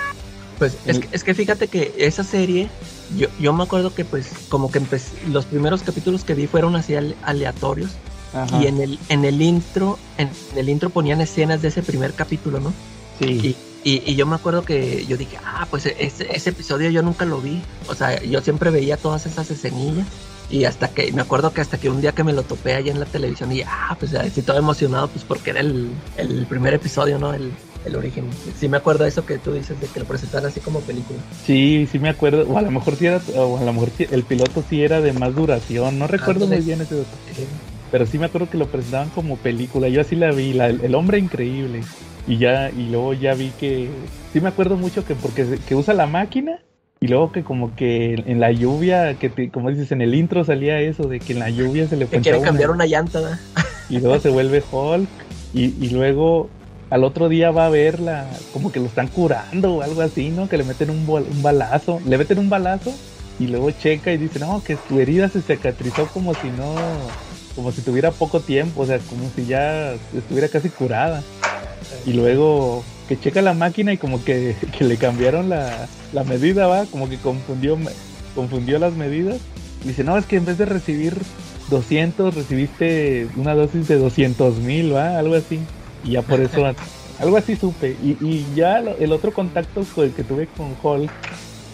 Pues 0.57 0.77
es 0.85 0.99
que, 0.99 1.07
es 1.13 1.23
que 1.23 1.33
fíjate 1.33 1.69
que 1.69 1.93
esa 1.97 2.23
serie, 2.23 2.69
yo, 3.17 3.27
yo 3.39 3.53
me 3.53 3.63
acuerdo 3.63 3.93
que 3.93 4.03
pues 4.03 4.29
como 4.49 4.69
que 4.69 4.79
empecé, 4.79 5.11
los 5.29 5.45
primeros 5.45 5.83
capítulos 5.83 6.25
que 6.25 6.33
vi 6.33 6.47
fueron 6.47 6.75
así 6.75 6.95
aleatorios. 7.23 7.91
Ajá. 8.33 8.61
Y 8.61 8.67
en 8.67 8.81
el, 8.81 8.99
en 9.07 9.25
el 9.25 9.41
intro, 9.41 9.97
en 10.17 10.29
el 10.55 10.69
intro 10.69 10.89
ponían 10.89 11.21
escenas 11.21 11.61
de 11.61 11.69
ese 11.69 11.81
primer 11.81 12.13
capítulo, 12.13 12.59
¿no? 12.59 12.73
Sí. 13.19 13.55
Y, 13.83 13.89
y, 13.89 14.03
y 14.05 14.15
yo 14.15 14.25
me 14.25 14.35
acuerdo 14.35 14.63
que 14.63 15.05
yo 15.05 15.15
dije, 15.15 15.37
ah, 15.43 15.65
pues 15.69 15.85
ese, 15.85 16.27
ese, 16.35 16.49
episodio 16.49 16.89
yo 16.89 17.01
nunca 17.01 17.25
lo 17.25 17.39
vi. 17.39 17.61
O 17.87 17.95
sea, 17.95 18.21
yo 18.21 18.41
siempre 18.41 18.69
veía 18.69 18.97
todas 18.97 19.25
esas 19.25 19.49
escenillas. 19.49 20.05
Y 20.51 20.65
hasta 20.65 20.89
que, 20.89 21.11
me 21.13 21.21
acuerdo 21.21 21.53
que 21.53 21.61
hasta 21.61 21.77
que 21.77 21.89
un 21.89 22.01
día 22.01 22.11
que 22.11 22.23
me 22.23 22.33
lo 22.33 22.43
topé 22.43 22.73
allá 22.73 22.91
en 22.91 22.99
la 22.99 23.05
televisión 23.05 23.51
y 23.51 23.61
ah, 23.61 23.95
pues 23.99 24.13
estoy 24.13 24.43
todo 24.43 24.57
emocionado, 24.57 25.07
pues 25.07 25.23
porque 25.23 25.51
era 25.51 25.61
el, 25.61 25.91
el 26.17 26.45
primer 26.47 26.73
episodio, 26.73 27.19
¿no? 27.19 27.33
El, 27.33 27.51
el 27.85 27.95
origen. 27.95 28.25
Sí 28.57 28.67
me 28.67 28.77
acuerdo 28.77 29.03
de 29.03 29.09
eso 29.09 29.25
que 29.25 29.37
tú 29.37 29.53
dices, 29.53 29.79
de 29.79 29.87
que 29.87 29.99
lo 29.99 30.05
presentaron 30.05 30.49
así 30.49 30.59
como 30.59 30.79
película. 30.81 31.19
Sí, 31.45 31.87
sí 31.91 31.99
me 31.99 32.09
acuerdo. 32.09 32.45
O 32.49 32.57
a 32.57 32.61
lo 32.61 32.71
mejor 32.71 32.95
sí 32.95 33.05
era, 33.05 33.21
o 33.35 33.57
a 33.57 33.63
lo 33.63 33.73
mejor 33.73 33.89
el 33.97 34.23
piloto 34.23 34.63
sí 34.69 34.83
era 34.83 35.01
de 35.01 35.13
más 35.13 35.35
duración. 35.35 35.99
No 35.99 36.07
recuerdo 36.07 36.47
muy 36.47 36.61
bien 36.61 36.81
ese 36.81 36.95
dato. 36.95 37.09
Pero 37.91 38.05
sí 38.05 38.19
me 38.19 38.25
acuerdo 38.25 38.49
que 38.49 38.57
lo 38.57 38.67
presentaban 38.67 39.09
como 39.09 39.37
película. 39.37 39.87
Yo 39.89 40.01
así 40.01 40.15
la 40.15 40.31
vi, 40.31 40.53
la, 40.53 40.67
el 40.67 40.93
hombre 40.93 41.17
increíble. 41.17 41.81
Y 42.27 42.37
ya, 42.37 42.69
y 42.69 42.89
luego 42.89 43.13
ya 43.13 43.33
vi 43.33 43.51
que. 43.59 43.89
Sí 44.31 44.41
me 44.41 44.49
acuerdo 44.49 44.77
mucho 44.77 45.05
que 45.05 45.15
porque 45.15 45.57
que 45.67 45.75
usa 45.75 45.93
la 45.93 46.05
máquina. 46.05 46.59
Y 47.01 47.07
luego 47.07 47.31
que 47.31 47.43
como 47.43 47.75
que 47.77 48.13
en 48.13 48.41
la 48.41 48.51
lluvia, 48.51 49.13
que 49.17 49.29
te, 49.29 49.49
como 49.49 49.69
dices, 49.69 49.93
en 49.93 50.01
el 50.01 50.13
intro 50.13 50.43
salía 50.43 50.81
eso, 50.81 51.03
de 51.07 51.21
que 51.21 51.31
en 51.31 51.39
la 51.39 51.49
lluvia 51.49 51.87
se 51.87 51.95
le 51.95 52.05
Que 52.07 52.19
quiere 52.19 52.41
cambiar 52.41 52.71
una, 52.71 52.83
una 52.83 52.87
llanta, 52.87 53.21
¿no? 53.21 53.63
Y 53.89 53.99
luego 53.99 54.19
se 54.19 54.29
vuelve 54.29 54.61
Hulk. 54.69 55.07
Y, 55.53 55.73
y 55.83 55.89
luego 55.89 56.49
al 56.89 57.03
otro 57.03 57.29
día 57.29 57.51
va 57.51 57.67
a 57.67 57.69
verla, 57.69 58.25
como 58.51 58.71
que 58.71 58.79
lo 58.79 58.87
están 58.87 59.07
curando 59.07 59.75
o 59.75 59.81
algo 59.81 60.01
así, 60.01 60.29
¿no? 60.29 60.49
Que 60.49 60.57
le 60.57 60.63
meten 60.63 60.89
un, 60.89 61.05
balazo, 61.41 62.01
le 62.05 62.17
meten 62.17 62.39
un 62.39 62.49
balazo 62.49 62.93
y 63.39 63.47
luego 63.47 63.71
checa 63.71 64.11
y 64.11 64.17
dice, 64.17 64.39
no, 64.39 64.63
que 64.63 64.75
tu 64.75 64.99
herida 64.99 65.29
se 65.29 65.41
cicatrizó 65.41 66.07
como 66.07 66.33
si 66.33 66.49
no, 66.49 66.75
como 67.55 67.71
si 67.71 67.81
tuviera 67.81 68.11
poco 68.11 68.39
tiempo, 68.39 68.81
o 68.81 68.85
sea, 68.85 68.97
como 68.99 69.29
si 69.35 69.45
ya 69.45 69.93
estuviera 70.15 70.47
casi 70.47 70.69
curada. 70.69 71.21
Y 72.05 72.13
luego 72.13 72.83
que 73.07 73.19
checa 73.19 73.41
la 73.41 73.53
máquina 73.53 73.93
y 73.93 73.97
como 73.97 74.23
que, 74.23 74.55
que 74.77 74.83
le 74.83 74.97
cambiaron 74.97 75.49
la, 75.49 75.87
la, 76.11 76.23
medida, 76.23 76.67
va, 76.67 76.85
como 76.85 77.07
que 77.07 77.17
confundió, 77.17 77.77
confundió 78.33 78.79
las 78.79 78.93
medidas. 78.93 79.37
Y 79.83 79.89
dice, 79.89 80.03
no, 80.03 80.17
es 80.17 80.25
que 80.25 80.37
en 80.37 80.45
vez 80.45 80.57
de 80.57 80.65
recibir 80.65 81.15
200, 81.69 82.33
recibiste 82.33 83.27
una 83.37 83.53
dosis 83.53 83.87
de 83.87 83.97
200 83.97 84.57
mil, 84.57 84.95
va, 84.95 85.19
algo 85.19 85.35
así. 85.35 85.59
Y 86.03 86.11
ya 86.11 86.21
por 86.21 86.39
eso 86.39 86.63
Algo 87.19 87.35
así 87.37 87.55
supe. 87.57 87.97
Y, 88.01 88.11
y 88.25 88.45
ya 88.55 88.79
lo- 88.79 88.97
el 88.97 89.11
otro 89.11 89.33
contacto 89.33 89.83
con- 89.93 90.11
que 90.11 90.23
tuve 90.23 90.47
con 90.47 90.73
Hulk 90.81 91.11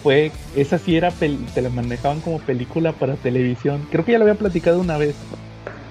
fue, 0.02 0.32
esa 0.56 0.78
sí 0.78 0.96
era, 0.96 1.12
pel- 1.12 1.38
te 1.54 1.62
la 1.62 1.70
manejaban 1.70 2.20
como 2.20 2.38
película 2.40 2.92
para 2.92 3.14
televisión. 3.14 3.86
Creo 3.90 4.04
que 4.04 4.12
ya 4.12 4.18
lo 4.18 4.24
había 4.24 4.34
platicado 4.34 4.80
una 4.80 4.98
vez. 4.98 5.14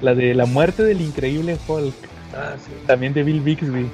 La 0.02 0.14
de 0.14 0.34
la 0.36 0.46
muerte 0.46 0.84
del 0.84 1.00
increíble 1.02 1.58
Hulk, 1.68 1.94
Ah, 2.36 2.56
sí. 2.58 2.72
también 2.86 3.14
de 3.14 3.24
Bill 3.24 3.40
Bixby. 3.42 3.88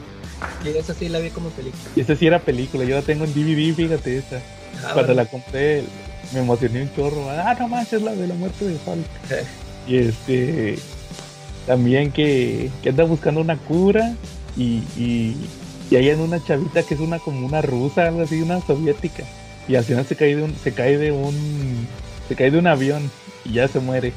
Y 0.66 0.70
esa 0.70 0.96
sí 0.96 1.08
la 1.10 1.20
vi 1.20 1.30
como 1.30 1.50
película. 1.50 1.84
Y 1.96 2.02
esa 2.02 2.16
sí 2.16 2.26
era 2.26 2.40
película, 2.40 2.84
yo 2.84 2.96
la 2.96 3.04
tengo 3.04 3.24
en 3.26 3.34
DVD, 3.34 3.74
fíjate 3.76 4.18
esa. 4.18 4.38
Ah, 4.78 4.94
Cuando 4.94 5.14
bueno. 5.14 5.14
la 5.14 5.26
compré 5.26 5.84
me 6.34 6.40
emocioné 6.40 6.82
un 6.82 6.96
chorro. 6.96 7.30
Ah, 7.30 7.56
no 7.60 7.68
manches, 7.68 8.02
la 8.02 8.14
de 8.14 8.28
la 8.28 8.34
muerte 8.34 8.66
de 8.66 8.74
Hulk. 8.74 9.06
Y 9.88 9.98
este 9.98 10.78
también 11.66 12.12
que, 12.12 12.70
que 12.84 12.90
anda 12.90 13.04
buscando 13.04 13.42
una 13.42 13.58
cura 13.58 14.14
y, 14.58 14.82
y, 14.98 15.36
y 15.90 15.96
hay 15.96 16.10
en 16.10 16.20
una 16.20 16.44
chavita 16.44 16.84
que 16.84 16.94
es 16.96 17.00
una 17.00 17.20
como 17.20 17.46
una 17.46 17.62
rusa, 17.62 18.08
algo 18.08 18.22
así, 18.22 18.42
una 18.42 18.62
soviética. 18.62 19.24
Y 19.68 19.76
al 19.76 19.84
final 19.84 20.06
se 20.06 20.16
cae 20.16 20.36
de 20.36 20.44
un, 20.44 20.54
se 20.64 20.74
cae 20.74 20.98
de 20.98 21.12
un 21.12 21.88
se 22.28 22.36
cae 22.36 22.52
de 22.52 22.58
un 22.60 22.68
avión 22.68 23.10
y 23.46 23.54
ya 23.54 23.68
se 23.68 23.80
muere. 23.80 24.14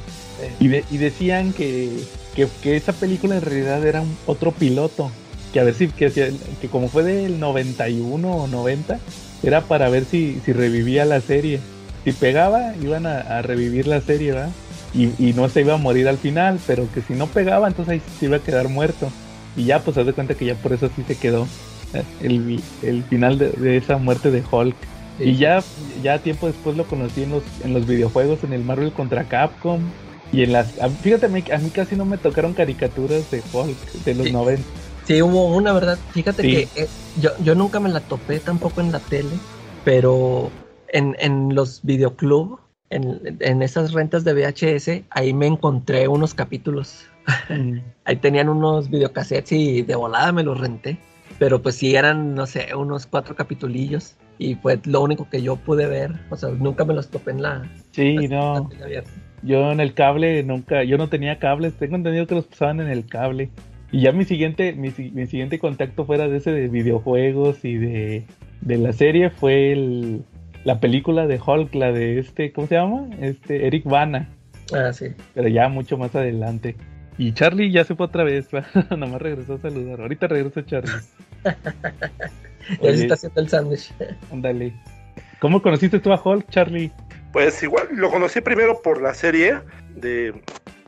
Y, 0.59 0.67
de- 0.67 0.83
y 0.91 0.97
decían 0.97 1.53
que, 1.53 1.89
que, 2.35 2.47
que 2.61 2.75
esa 2.75 2.93
película 2.93 3.35
en 3.35 3.41
realidad 3.41 3.85
era 3.85 4.01
un, 4.01 4.17
otro 4.25 4.51
piloto. 4.51 5.11
Que 5.53 5.59
a 5.61 5.63
ver 5.63 5.73
si, 5.75 5.87
que, 5.87 6.11
que 6.11 6.67
como 6.69 6.89
fue 6.89 7.03
del 7.03 7.39
91 7.39 8.29
o 8.35 8.47
90, 8.47 8.99
era 9.43 9.61
para 9.61 9.87
ver 9.89 10.03
si, 10.05 10.41
si 10.45 10.51
revivía 10.51 11.05
la 11.05 11.21
serie. 11.21 11.59
Si 12.03 12.11
pegaba, 12.11 12.73
iban 12.81 13.05
a, 13.05 13.19
a 13.19 13.41
revivir 13.41 13.87
la 13.87 14.01
serie, 14.01 14.33
¿va? 14.33 14.49
Y, 14.95 15.11
y 15.19 15.33
no 15.33 15.49
se 15.49 15.61
iba 15.61 15.73
a 15.73 15.77
morir 15.77 16.07
al 16.07 16.17
final, 16.17 16.59
pero 16.65 16.87
que 16.93 17.01
si 17.01 17.13
no 17.13 17.27
pegaba, 17.27 17.67
entonces 17.67 17.93
ahí 17.93 18.01
se 18.19 18.25
iba 18.25 18.37
a 18.37 18.43
quedar 18.43 18.69
muerto. 18.69 19.09
Y 19.57 19.65
ya, 19.65 19.79
pues, 19.79 19.97
haz 19.97 20.05
de 20.05 20.13
cuenta 20.13 20.35
que 20.35 20.45
ya 20.45 20.55
por 20.55 20.73
eso 20.73 20.89
sí 20.95 21.03
se 21.07 21.17
quedó 21.17 21.47
eh, 21.93 22.03
el, 22.21 22.61
el 22.81 23.03
final 23.03 23.37
de, 23.37 23.49
de 23.49 23.77
esa 23.77 23.97
muerte 23.97 24.31
de 24.31 24.43
Hulk. 24.49 24.75
sí. 25.17 25.23
Y 25.25 25.35
ya, 25.37 25.63
ya 26.03 26.19
tiempo 26.19 26.47
después 26.47 26.77
lo 26.77 26.85
conocí 26.85 27.23
en 27.23 27.31
los, 27.31 27.43
en 27.63 27.73
los 27.73 27.85
videojuegos, 27.85 28.43
en 28.43 28.53
el 28.53 28.63
Marvel 28.63 28.91
contra 28.93 29.25
Capcom. 29.25 29.81
Y 30.31 30.43
en 30.43 30.53
las. 30.53 30.73
Fíjate, 31.01 31.27
a 31.27 31.29
mí, 31.29 31.43
a 31.53 31.57
mí 31.59 31.69
casi 31.69 31.95
no 31.95 32.03
me 32.05 32.17
tocaron 32.17 32.53
caricaturas 32.53 33.29
de 33.31 33.41
Hulk 33.53 33.91
de 34.05 34.15
los 34.15 34.27
Sí. 34.27 34.33
90. 34.33 34.63
Sí, 35.05 35.21
hubo 35.21 35.53
una, 35.55 35.71
¿verdad? 35.71 35.99
Fíjate 36.11 36.41
Sí. 36.41 36.49
que 36.73 36.81
eh, 36.83 36.87
yo, 37.21 37.29
yo 37.43 37.53
nunca 37.53 37.79
me 37.79 37.89
la 37.89 37.99
topé 37.99 38.39
tampoco 38.39 38.81
en 38.81 38.91
la 38.91 38.99
tele, 38.99 39.29
pero 39.83 40.49
en, 40.91 41.15
en 41.19 41.53
los 41.53 41.81
videoclub, 41.83 42.59
en, 42.89 43.37
en 43.39 43.61
esas 43.61 43.93
rentas 43.93 44.23
de 44.23 44.33
VHS, 44.33 45.03
ahí 45.09 45.33
me 45.33 45.47
encontré 45.47 46.07
unos 46.07 46.33
capítulos. 46.33 47.05
Ahí 48.05 48.17
tenían 48.17 48.49
unos 48.49 48.89
videocassettes 48.89 49.51
y 49.51 49.81
de 49.81 49.95
volada 49.95 50.31
me 50.31 50.43
los 50.43 50.59
renté. 50.59 50.97
Pero 51.39 51.61
pues 51.61 51.75
sí 51.75 51.95
eran, 51.95 52.35
no 52.35 52.45
sé, 52.45 52.75
unos 52.75 53.07
cuatro 53.07 53.35
capitulillos. 53.35 54.15
Y 54.37 54.55
fue 54.55 54.79
lo 54.85 55.01
único 55.01 55.27
que 55.29 55.41
yo 55.41 55.55
pude 55.55 55.87
ver. 55.87 56.11
O 56.29 56.35
sea, 56.37 56.49
nunca 56.49 56.85
me 56.85 56.93
los 56.93 57.09
topé 57.09 57.31
en 57.31 57.41
la, 57.41 57.69
Sí, 57.91 58.27
la- 58.27 58.37
la 58.53 58.59
no. 58.59 58.67
tele. 58.69 59.03
Yo 59.41 59.71
en 59.71 59.79
el 59.79 59.93
cable 59.95 60.43
nunca. 60.43 60.83
Yo 60.83 60.97
no 60.97 61.09
tenía 61.09 61.39
cables. 61.39 61.73
Tengo 61.73 61.95
entendido 61.95 62.27
que 62.27 62.35
los 62.35 62.45
pasaban 62.45 62.79
en 62.81 62.89
el 62.89 63.05
cable. 63.07 63.49
Y 63.91 64.01
ya 64.01 64.11
mi 64.11 64.23
siguiente, 64.25 64.73
mi, 64.73 64.89
mi 65.13 65.25
siguiente 65.25 65.57
contacto 65.57 66.05
fuera 66.05 66.27
de 66.27 66.37
ese 66.37 66.51
de 66.51 66.67
videojuegos 66.67 67.63
y 67.65 67.75
de, 67.75 68.25
de 68.61 68.77
la 68.77 68.93
serie 68.93 69.29
fue 69.29 69.71
el, 69.71 70.23
la 70.65 70.79
película 70.79 71.27
de 71.27 71.39
Hulk, 71.39 71.73
la 71.75 71.91
de 71.91 72.19
este, 72.19 72.51
¿cómo 72.51 72.67
se 72.67 72.75
llama? 72.75 73.07
Este, 73.21 73.67
Eric 73.67 73.85
Bana. 73.85 74.27
Ah, 74.73 74.91
sí. 74.91 75.13
pero 75.35 75.47
ya 75.47 75.69
mucho 75.69 75.95
más 75.95 76.13
adelante. 76.15 76.75
Y 77.19 77.33
Charlie 77.33 77.71
ya 77.71 77.83
se 77.83 77.95
fue 77.95 78.07
otra 78.07 78.23
vez, 78.23 78.49
nomás 78.97 79.21
regresó 79.21 79.53
a 79.53 79.59
saludar. 79.59 80.01
Ahorita 80.01 80.27
regresó 80.27 80.61
Charlie. 80.61 80.91
Ya 82.81 82.95
se 82.95 83.03
está 83.03 83.13
haciendo 83.13 83.41
el 83.41 83.47
sándwich. 83.47 83.93
Ándale. 84.31 84.73
¿Cómo 85.39 85.61
conociste 85.61 85.99
tú 85.99 86.11
a 86.11 86.19
Hulk, 86.19 86.49
Charlie? 86.49 86.91
Pues 87.31 87.61
igual 87.61 87.89
lo 87.91 88.09
conocí 88.09 88.41
primero 88.41 88.81
por 88.81 88.99
la 89.03 89.13
serie 89.13 89.59
de 89.95 90.33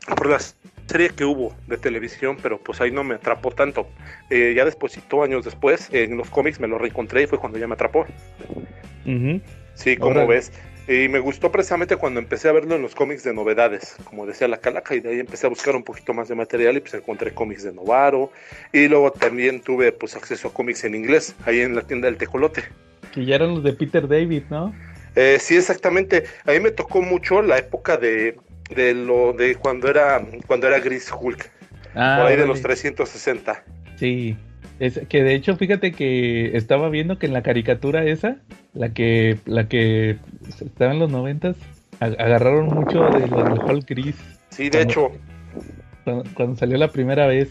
por 0.08 0.28
la 0.28 0.40
serie 0.88 1.10
que 1.10 1.24
hubo 1.24 1.54
de 1.68 1.76
televisión, 1.76 2.36
pero 2.42 2.58
pues 2.58 2.80
ahí 2.80 2.90
no 2.90 3.04
me 3.04 3.14
atrapó 3.14 3.52
tanto. 3.52 3.86
Eh, 4.28 4.54
ya 4.56 4.64
despuesito, 4.64 5.22
años 5.22 5.44
después, 5.44 5.88
en 5.92 6.16
los 6.16 6.30
cómics 6.30 6.58
me 6.58 6.66
lo 6.66 6.78
reencontré 6.78 7.22
y 7.22 7.26
fue 7.28 7.38
cuando 7.38 7.58
ya 7.58 7.68
me 7.68 7.74
atrapó. 7.74 8.06
Sí, 9.78 9.96
como 9.96 10.26
ves. 10.26 10.50
Y 10.88 11.08
me 11.08 11.18
gustó 11.18 11.52
precisamente 11.52 11.96
cuando 11.96 12.18
empecé 12.18 12.48
a 12.48 12.52
verlo 12.52 12.74
en 12.74 12.82
los 12.82 12.94
cómics 12.94 13.22
de 13.22 13.32
novedades, 13.32 13.94
como 14.04 14.26
decía 14.26 14.48
la 14.48 14.56
calaca, 14.56 14.94
y 14.94 15.00
de 15.00 15.10
ahí 15.10 15.20
empecé 15.20 15.46
a 15.46 15.50
buscar 15.50 15.76
un 15.76 15.84
poquito 15.84 16.14
más 16.14 16.28
de 16.28 16.34
material 16.34 16.78
y 16.78 16.80
pues 16.80 16.94
encontré 16.94 17.32
cómics 17.32 17.62
de 17.62 17.72
Novaro. 17.72 18.32
Y 18.72 18.88
luego 18.88 19.12
también 19.12 19.60
tuve 19.60 19.92
pues 19.92 20.16
acceso 20.16 20.48
a 20.48 20.52
cómics 20.52 20.84
en 20.84 20.94
inglés, 20.94 21.36
ahí 21.44 21.60
en 21.60 21.76
la 21.76 21.82
tienda 21.82 22.06
del 22.06 22.16
Tecolote. 22.16 22.64
Que 23.12 23.24
ya 23.24 23.36
eran 23.36 23.50
los 23.54 23.62
de 23.62 23.74
Peter 23.74 24.08
David, 24.08 24.44
¿no? 24.50 24.74
Eh, 25.14 25.36
sí, 25.40 25.56
exactamente. 25.56 26.24
A 26.44 26.52
mí 26.52 26.60
me 26.60 26.70
tocó 26.70 27.02
mucho 27.02 27.42
la 27.42 27.58
época 27.58 27.98
de, 27.98 28.36
de 28.74 28.94
lo 28.94 29.32
de 29.34 29.54
cuando 29.56 29.88
era 29.88 30.24
cuando 30.46 30.66
era 30.66 30.80
Gris 30.80 31.12
Hulk, 31.12 31.50
Ah, 31.94 32.16
por 32.18 32.26
ahí 32.30 32.36
de 32.36 32.46
los 32.46 32.62
360. 32.62 33.62
Sí. 33.96 34.36
Es, 34.78 35.00
que 35.08 35.22
de 35.24 35.34
hecho, 35.34 35.56
fíjate 35.56 35.92
que 35.92 36.56
estaba 36.56 36.88
viendo 36.88 37.18
que 37.18 37.26
en 37.26 37.32
la 37.32 37.42
caricatura 37.42 38.04
esa, 38.04 38.36
la 38.74 38.90
que, 38.90 39.38
la 39.44 39.68
que 39.68 40.18
estaba 40.60 40.92
en 40.92 41.00
los 41.00 41.10
noventas, 41.10 41.56
agarraron 42.00 42.72
mucho 42.72 43.10
de 43.10 43.28
lo 43.28 43.42
del 43.44 43.60
Hulk 43.66 43.88
gris. 43.88 44.16
Sí, 44.50 44.70
de 44.70 44.82
hecho, 44.82 45.10
Cuando, 46.04 46.24
cuando 46.34 46.56
salió 46.56 46.78
la 46.78 46.88
primera 46.88 47.26
vez. 47.26 47.50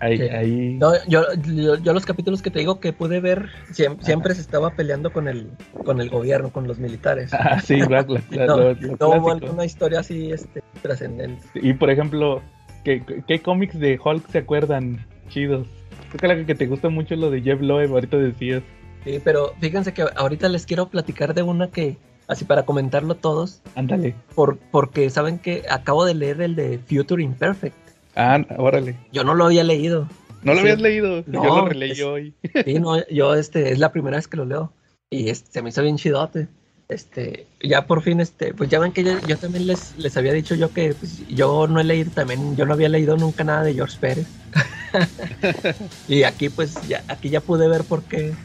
Ahí, 0.00 0.16
Sí. 0.16 0.28
ahí. 0.28 0.74
No, 0.74 0.92
yo, 1.08 1.24
yo, 1.44 1.76
yo 1.76 1.92
los 1.92 2.06
capítulos 2.06 2.40
que 2.40 2.52
te 2.52 2.60
digo 2.60 2.78
que 2.78 2.92
pude 2.92 3.18
ver, 3.18 3.50
siempre, 3.72 4.04
siempre 4.04 4.34
se 4.36 4.42
estaba 4.42 4.70
peleando 4.76 5.12
con 5.12 5.26
el, 5.26 5.50
con 5.82 6.00
el 6.00 6.08
gobierno, 6.08 6.52
con 6.52 6.68
los 6.68 6.78
militares. 6.78 7.34
Ah, 7.34 7.60
sí, 7.60 7.78
la- 7.80 8.02
la- 8.02 8.22
la- 8.30 8.46
no, 8.46 8.56
lo- 8.58 8.74
lo 8.74 8.96
no 9.00 9.08
hubo 9.10 9.32
alguna 9.32 9.64
historia 9.64 9.98
así 9.98 10.30
este, 10.30 10.62
trascendente. 10.82 11.42
Y 11.54 11.72
por 11.72 11.90
ejemplo, 11.90 12.40
¿qué, 12.84 13.02
qué 13.26 13.40
cómics 13.40 13.76
de 13.80 13.98
Hulk 14.02 14.28
se 14.30 14.38
acuerdan 14.38 15.04
chidos? 15.30 15.66
Creo 16.10 16.18
que 16.20 16.28
la 16.40 16.46
que 16.46 16.54
te 16.54 16.66
gusta 16.66 16.88
mucho 16.88 17.14
es 17.14 17.20
lo 17.20 17.30
de 17.30 17.42
Jeff 17.42 17.60
Loeb, 17.60 17.92
ahorita 17.92 18.16
decías. 18.16 18.62
Sí, 19.04 19.20
pero 19.22 19.54
fíjense 19.60 19.92
que 19.92 20.04
ahorita 20.16 20.48
les 20.48 20.66
quiero 20.66 20.88
platicar 20.88 21.34
de 21.34 21.42
una 21.42 21.68
que, 21.70 21.96
así 22.26 22.44
para 22.44 22.64
comentarlo 22.64 23.14
todos, 23.14 23.62
Ándale. 23.74 24.14
por, 24.34 24.58
porque 24.58 25.08
saben 25.10 25.38
que 25.38 25.64
acabo 25.70 26.04
de 26.04 26.14
leer 26.14 26.40
el 26.40 26.54
de 26.56 26.78
Future 26.78 27.22
Imperfect. 27.22 27.76
Ah, 28.16 28.40
órale. 28.56 28.96
Yo 29.12 29.22
no 29.24 29.34
lo 29.34 29.44
había 29.44 29.64
leído. 29.64 30.08
¿No 30.42 30.52
lo 30.54 30.60
Sí. 30.60 30.60
habías 30.62 30.80
leído? 30.80 31.22
No, 31.26 31.44
Yo 31.44 31.56
lo 31.56 31.66
releí 31.68 31.90
es- 31.92 32.02
hoy. 32.02 32.34
Sí, 32.64 32.74
no, 32.80 33.06
yo 33.08 33.34
este 33.34 33.70
es 33.72 33.78
la 33.78 33.92
primera 33.92 34.16
vez 34.16 34.28
que 34.28 34.36
lo 34.36 34.44
leo 34.44 34.72
y 35.10 35.28
este, 35.30 35.50
se 35.52 35.62
me 35.62 35.68
hizo 35.70 35.82
bien 35.82 35.96
chidote. 35.96 36.48
Este, 36.88 37.46
ya 37.60 37.86
por 37.86 38.02
fin, 38.02 38.18
este, 38.20 38.54
pues 38.54 38.70
ya 38.70 38.78
ven 38.78 38.92
que 38.92 39.04
yo, 39.04 39.12
yo 39.26 39.38
también 39.38 39.66
les, 39.66 39.94
les 39.96 40.16
había 40.16 40.32
dicho 40.32 40.54
yo 40.54 40.72
que 40.72 40.94
pues, 40.94 41.18
yo 41.28 41.66
no 41.66 41.80
he 41.80 41.84
leído 41.84 42.10
también, 42.12 42.56
yo 42.56 42.64
no 42.64 42.72
había 42.72 42.88
leído 42.88 43.16
nunca 43.18 43.44
nada 43.44 43.62
de 43.62 43.74
George 43.74 43.98
Pérez. 44.00 44.40
y 46.06 46.22
aquí 46.24 46.48
pues 46.48 46.80
ya, 46.82 47.04
aquí 47.08 47.30
ya 47.30 47.40
pude 47.42 47.68
ver 47.68 47.84
por 47.86 48.06
qué, 48.06 48.38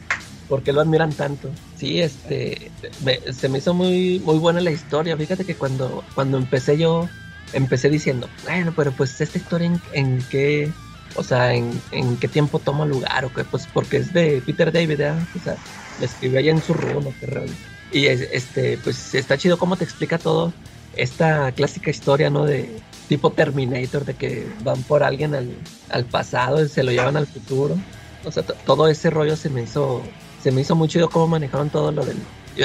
por 0.46 0.62
qué 0.62 0.72
lo 0.72 0.80
admiran 0.82 1.16
tanto. 1.16 1.58
Sí, 1.72 2.00
este, 2.02 2.74
me- 2.98 3.20
se 3.32 3.48
me 3.48 3.58
hizo 3.58 3.72
muy, 3.74 4.20
muy 4.20 4.38
buena 4.38 4.60
la 4.60 4.70
historia. 4.72 5.16
Fíjate 5.16 5.44
que 5.46 5.56
cuando, 5.56 6.10
cuando 6.14 6.36
empecé 6.38 6.76
yo, 6.78 7.14
empecé 7.52 7.88
diciendo, 7.90 8.34
bueno, 8.42 8.74
pero 8.74 8.94
pues 8.94 9.20
esta 9.20 9.38
historia 9.38 9.66
en, 9.68 9.82
en 9.92 10.28
qué, 10.28 10.78
o 11.14 11.22
sea, 11.22 11.54
en, 11.54 11.86
en 11.90 12.18
qué 12.18 12.28
tiempo 12.28 12.60
toma 12.62 12.84
lugar, 12.86 13.24
o 13.24 13.32
qué, 13.32 13.44
pues 13.44 13.66
porque 13.68 13.96
es 13.98 14.12
de 14.12 14.42
Peter 14.42 14.70
David, 14.72 14.98
¿verdad? 14.98 15.28
O 15.34 15.38
sea, 15.38 15.62
le 15.96 16.06
escribió 16.06 16.38
allá 16.40 16.50
en 16.52 16.60
su 16.62 16.74
run, 16.74 17.06
o 17.06 17.16
qué 17.16 17.26
rollo. 17.26 17.58
Y 17.90 18.06
es- 18.06 18.28
este, 18.32 18.78
pues 18.78 19.14
está 19.14 19.36
chido 19.38 19.58
cómo 19.58 19.76
te 19.76 19.84
explica 19.84 20.18
todo 20.18 20.52
esta 20.96 21.52
clásica 21.52 21.90
historia, 21.90 22.30
¿no? 22.30 22.44
De 22.44 22.80
tipo 23.08 23.32
Terminator, 23.32 24.04
de 24.04 24.14
que 24.14 24.46
van 24.60 24.82
por 24.84 25.02
alguien 25.02 25.34
al, 25.34 25.50
al 25.90 26.04
pasado 26.04 26.64
y 26.64 26.68
se 26.68 26.82
lo 26.82 26.90
llevan 26.92 27.16
al 27.16 27.26
futuro. 27.26 27.76
O 28.24 28.32
sea, 28.32 28.42
to- 28.42 28.54
todo 28.64 28.88
ese 28.88 29.10
rollo 29.10 29.36
se 29.36 29.50
me 29.50 29.62
hizo, 29.62 30.02
se 30.42 30.50
me 30.50 30.62
hizo 30.62 30.74
muy 30.74 30.88
chido 30.88 31.10
cómo 31.10 31.28
manejaron 31.28 31.68
todo 31.70 31.92
lo 31.92 32.04
del. 32.04 32.16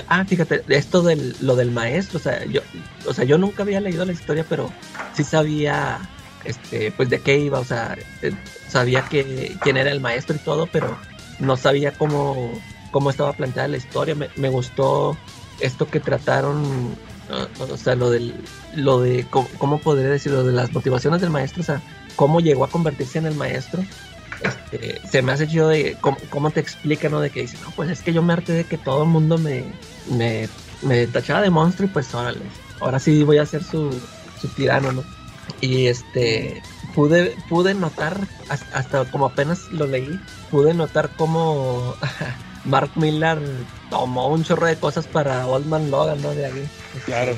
Ah, 0.07 0.23
fíjate, 0.23 0.63
esto 0.67 1.01
del, 1.01 1.35
lo 1.41 1.55
del 1.55 1.71
maestro, 1.71 2.19
o 2.19 2.21
sea, 2.21 2.45
yo, 2.45 2.61
o 3.07 3.13
sea, 3.13 3.25
yo 3.25 3.37
nunca 3.39 3.63
había 3.63 3.81
leído 3.81 4.05
la 4.05 4.11
historia, 4.13 4.45
pero 4.47 4.71
sí 5.15 5.23
sabía, 5.23 5.99
este, 6.45 6.91
pues 6.91 7.09
de 7.09 7.19
qué 7.21 7.39
iba, 7.39 7.59
o 7.59 7.65
sea, 7.65 7.97
eh, 8.21 8.31
sabía 8.69 9.01
que 9.09 9.57
quién 9.63 9.77
era 9.77 9.91
el 9.91 9.99
maestro 9.99 10.35
y 10.35 10.39
todo, 10.39 10.67
pero 10.67 10.95
no 11.39 11.57
sabía 11.57 11.91
cómo, 11.91 12.61
cómo 12.91 13.09
estaba 13.09 13.33
planteada 13.33 13.67
la 13.67 13.77
historia. 13.77 14.15
Me, 14.15 14.29
me 14.35 14.49
gustó 14.49 15.17
esto 15.59 15.87
que 15.87 15.99
trataron, 15.99 16.63
uh, 17.29 17.63
o 17.71 17.77
sea, 17.77 17.95
lo 17.95 18.09
del, 18.09 18.33
lo 18.75 19.01
de, 19.01 19.25
cómo, 19.29 19.47
cómo 19.57 19.79
podría 19.79 20.09
decirlo, 20.09 20.43
de 20.43 20.53
las 20.53 20.71
motivaciones 20.73 21.21
del 21.21 21.29
maestro, 21.29 21.61
o 21.61 21.65
sea, 21.65 21.81
cómo 22.15 22.39
llegó 22.39 22.63
a 22.65 22.69
convertirse 22.69 23.17
en 23.19 23.25
el 23.25 23.35
maestro. 23.35 23.83
Este, 24.41 25.01
se 25.05 25.21
me 25.21 25.33
hace 25.33 25.47
chido 25.47 25.67
de 25.67 25.97
cómo, 25.99 26.17
cómo 26.29 26.51
te 26.51 26.61
explica, 26.61 27.09
¿no? 27.09 27.19
De 27.19 27.29
que 27.29 27.41
dice, 27.41 27.57
no, 27.61 27.71
pues 27.71 27.89
es 27.89 28.01
que 28.01 28.13
yo 28.13 28.21
me 28.21 28.31
harté 28.33 28.53
de 28.53 28.63
que 28.63 28.77
todo 28.77 29.03
el 29.03 29.09
mundo 29.09 29.37
me, 29.37 29.65
me, 30.09 30.47
me 30.81 31.07
tachaba 31.07 31.41
de 31.41 31.49
monstruo 31.49 31.89
y 31.89 31.91
pues 31.91 32.13
órale, 32.13 32.39
ahora 32.79 32.99
sí 32.99 33.23
voy 33.23 33.37
a 33.39 33.45
ser 33.45 33.63
su, 33.63 33.91
su 34.39 34.47
tirano, 34.49 34.93
¿no? 34.93 35.03
Y 35.59 35.87
este, 35.87 36.61
pude, 36.95 37.35
pude 37.49 37.73
notar, 37.73 38.25
has- 38.47 38.63
hasta 38.71 39.03
como 39.05 39.25
apenas 39.25 39.69
lo 39.71 39.87
leí, 39.87 40.21
pude 40.51 40.73
notar 40.73 41.09
cómo 41.17 41.95
Mark 42.69 42.91
Millar 42.95 43.39
tomó 43.89 44.29
un 44.29 44.43
chorro 44.43 44.67
de 44.67 44.75
cosas 44.77 45.07
para 45.07 45.47
Old 45.47 45.65
Man 45.65 45.89
Logan, 45.91 46.21
¿no? 46.21 46.33
De 46.33 46.45
ahí. 46.45 46.67
Claro. 47.05 47.35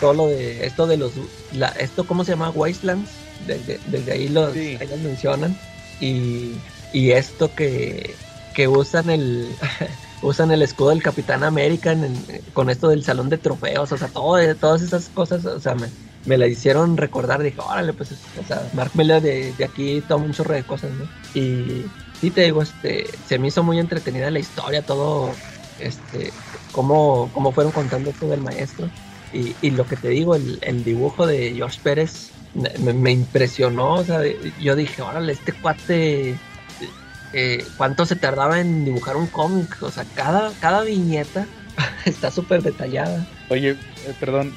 Todo 0.00 0.14
lo 0.14 0.26
de 0.28 0.64
esto 0.66 0.86
de 0.86 0.96
los, 0.96 1.12
la, 1.52 1.68
esto 1.68 2.06
cómo 2.06 2.24
se 2.24 2.32
llama 2.32 2.50
Wastelands, 2.50 3.10
desde, 3.46 3.80
desde 3.86 4.12
ahí 4.12 4.28
los, 4.28 4.52
Sí. 4.52 4.76
ahí 4.80 4.86
los 4.88 5.00
mencionan 5.00 5.56
y, 6.00 6.52
y 6.92 7.10
esto 7.10 7.52
que, 7.54 8.14
que 8.54 8.68
usan 8.68 9.10
el 9.10 9.48
usan 10.22 10.50
el 10.52 10.62
escudo 10.62 10.90
del 10.90 11.02
Capitán 11.02 11.42
América 11.44 11.92
en- 11.92 12.04
en- 12.04 12.42
con 12.52 12.70
esto 12.70 12.88
del 12.88 13.02
salón 13.04 13.28
de 13.28 13.38
trofeos, 13.38 13.90
o 13.92 13.98
sea, 13.98 14.08
todo, 14.08 14.54
todas 14.54 14.82
esas 14.82 15.08
cosas, 15.08 15.44
o 15.44 15.58
sea, 15.60 15.74
me, 15.74 15.88
me 16.24 16.38
la 16.38 16.46
hicieron 16.46 16.96
recordar, 16.96 17.42
dije, 17.42 17.58
órale, 17.60 17.92
pues, 17.92 18.12
o 18.12 18.44
sea, 18.44 18.68
Mark 18.72 18.92
Miller 18.94 19.20
de, 19.20 19.52
de 19.52 19.64
aquí 19.64 20.00
toma 20.00 20.24
un 20.26 20.32
chorro 20.32 20.54
de 20.54 20.64
cosas, 20.64 20.92
¿no? 20.92 21.08
Y 21.34 21.86
sí 22.20 22.30
te 22.30 22.42
digo, 22.42 22.62
este, 22.62 23.06
se 23.26 23.38
me 23.38 23.48
hizo 23.48 23.62
muy 23.62 23.78
entretenida 23.78 24.30
la 24.30 24.38
historia, 24.38 24.82
todo, 24.82 25.30
este, 25.78 26.32
cómo, 26.72 27.30
cómo 27.32 27.52
fueron 27.52 27.72
contando 27.72 28.10
esto 28.10 28.28
del 28.28 28.40
maestro. 28.40 28.88
Y, 29.32 29.54
y 29.60 29.70
lo 29.70 29.86
que 29.86 29.96
te 29.96 30.08
digo, 30.08 30.34
el, 30.34 30.58
el 30.62 30.84
dibujo 30.84 31.26
de 31.26 31.52
George 31.54 31.80
Pérez 31.82 32.30
me, 32.78 33.10
impresionó. 33.10 33.94
O 33.94 34.04
sea, 34.04 34.20
yo 34.60 34.76
dije, 34.76 35.02
órale, 35.02 35.32
este 35.32 35.52
cuate, 35.52 36.36
eh, 37.32 37.64
¿cuánto 37.76 38.06
se 38.06 38.16
tardaba 38.16 38.60
en 38.60 38.84
dibujar 38.84 39.16
un 39.16 39.26
cómic? 39.26 39.82
O 39.82 39.90
sea, 39.90 40.04
cada, 40.14 40.52
cada 40.60 40.82
viñeta 40.82 41.46
está 42.04 42.30
súper 42.30 42.62
detallada. 42.62 43.26
Oye, 43.48 43.70
eh, 43.70 44.14
perdón, 44.18 44.52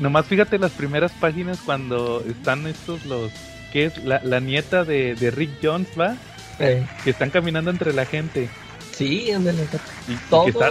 nomás 0.00 0.26
fíjate 0.26 0.58
las 0.58 0.72
primeras 0.72 1.12
páginas 1.12 1.58
cuando 1.64 2.22
están 2.26 2.66
estos 2.66 3.04
los... 3.06 3.30
¿Qué 3.72 3.84
es? 3.84 4.04
La, 4.04 4.20
la 4.24 4.40
nieta 4.40 4.84
de, 4.84 5.14
de 5.14 5.30
Rick 5.30 5.50
Jones, 5.62 5.88
¿va? 5.98 6.16
Eh, 6.60 6.86
Que 7.04 7.10
están 7.10 7.30
caminando 7.30 7.70
entre 7.70 7.92
la 7.92 8.04
gente. 8.06 8.48
sí, 8.92 9.30
ándale, 9.32 9.66
Y, 10.06 10.12
y 10.12 10.16
todo, 10.28 10.44
que 10.44 10.50
está- 10.50 10.70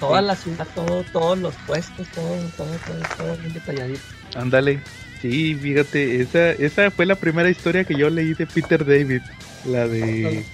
toda 0.00 0.20
sí. 0.20 0.26
la 0.26 0.36
ciudad, 0.36 0.68
todo, 0.74 1.04
todos 1.04 1.38
los 1.38 1.54
puestos, 1.66 2.08
todo, 2.08 2.36
todo, 2.56 2.66
todo, 2.86 2.96
todo 3.16 3.36
bien 3.36 3.52
detalladito. 3.54 4.00
Ándale. 4.34 4.80
Sí, 5.22 5.54
fíjate, 5.56 6.20
esa, 6.22 6.50
esa 6.52 6.90
fue 6.92 7.04
la 7.06 7.16
primera 7.16 7.50
historia 7.50 7.82
que 7.84 7.96
yo 7.96 8.08
leí 8.08 8.34
de 8.34 8.46
Peter 8.46 8.84
David. 8.84 9.22
La 9.64 9.86
de... 9.88 10.44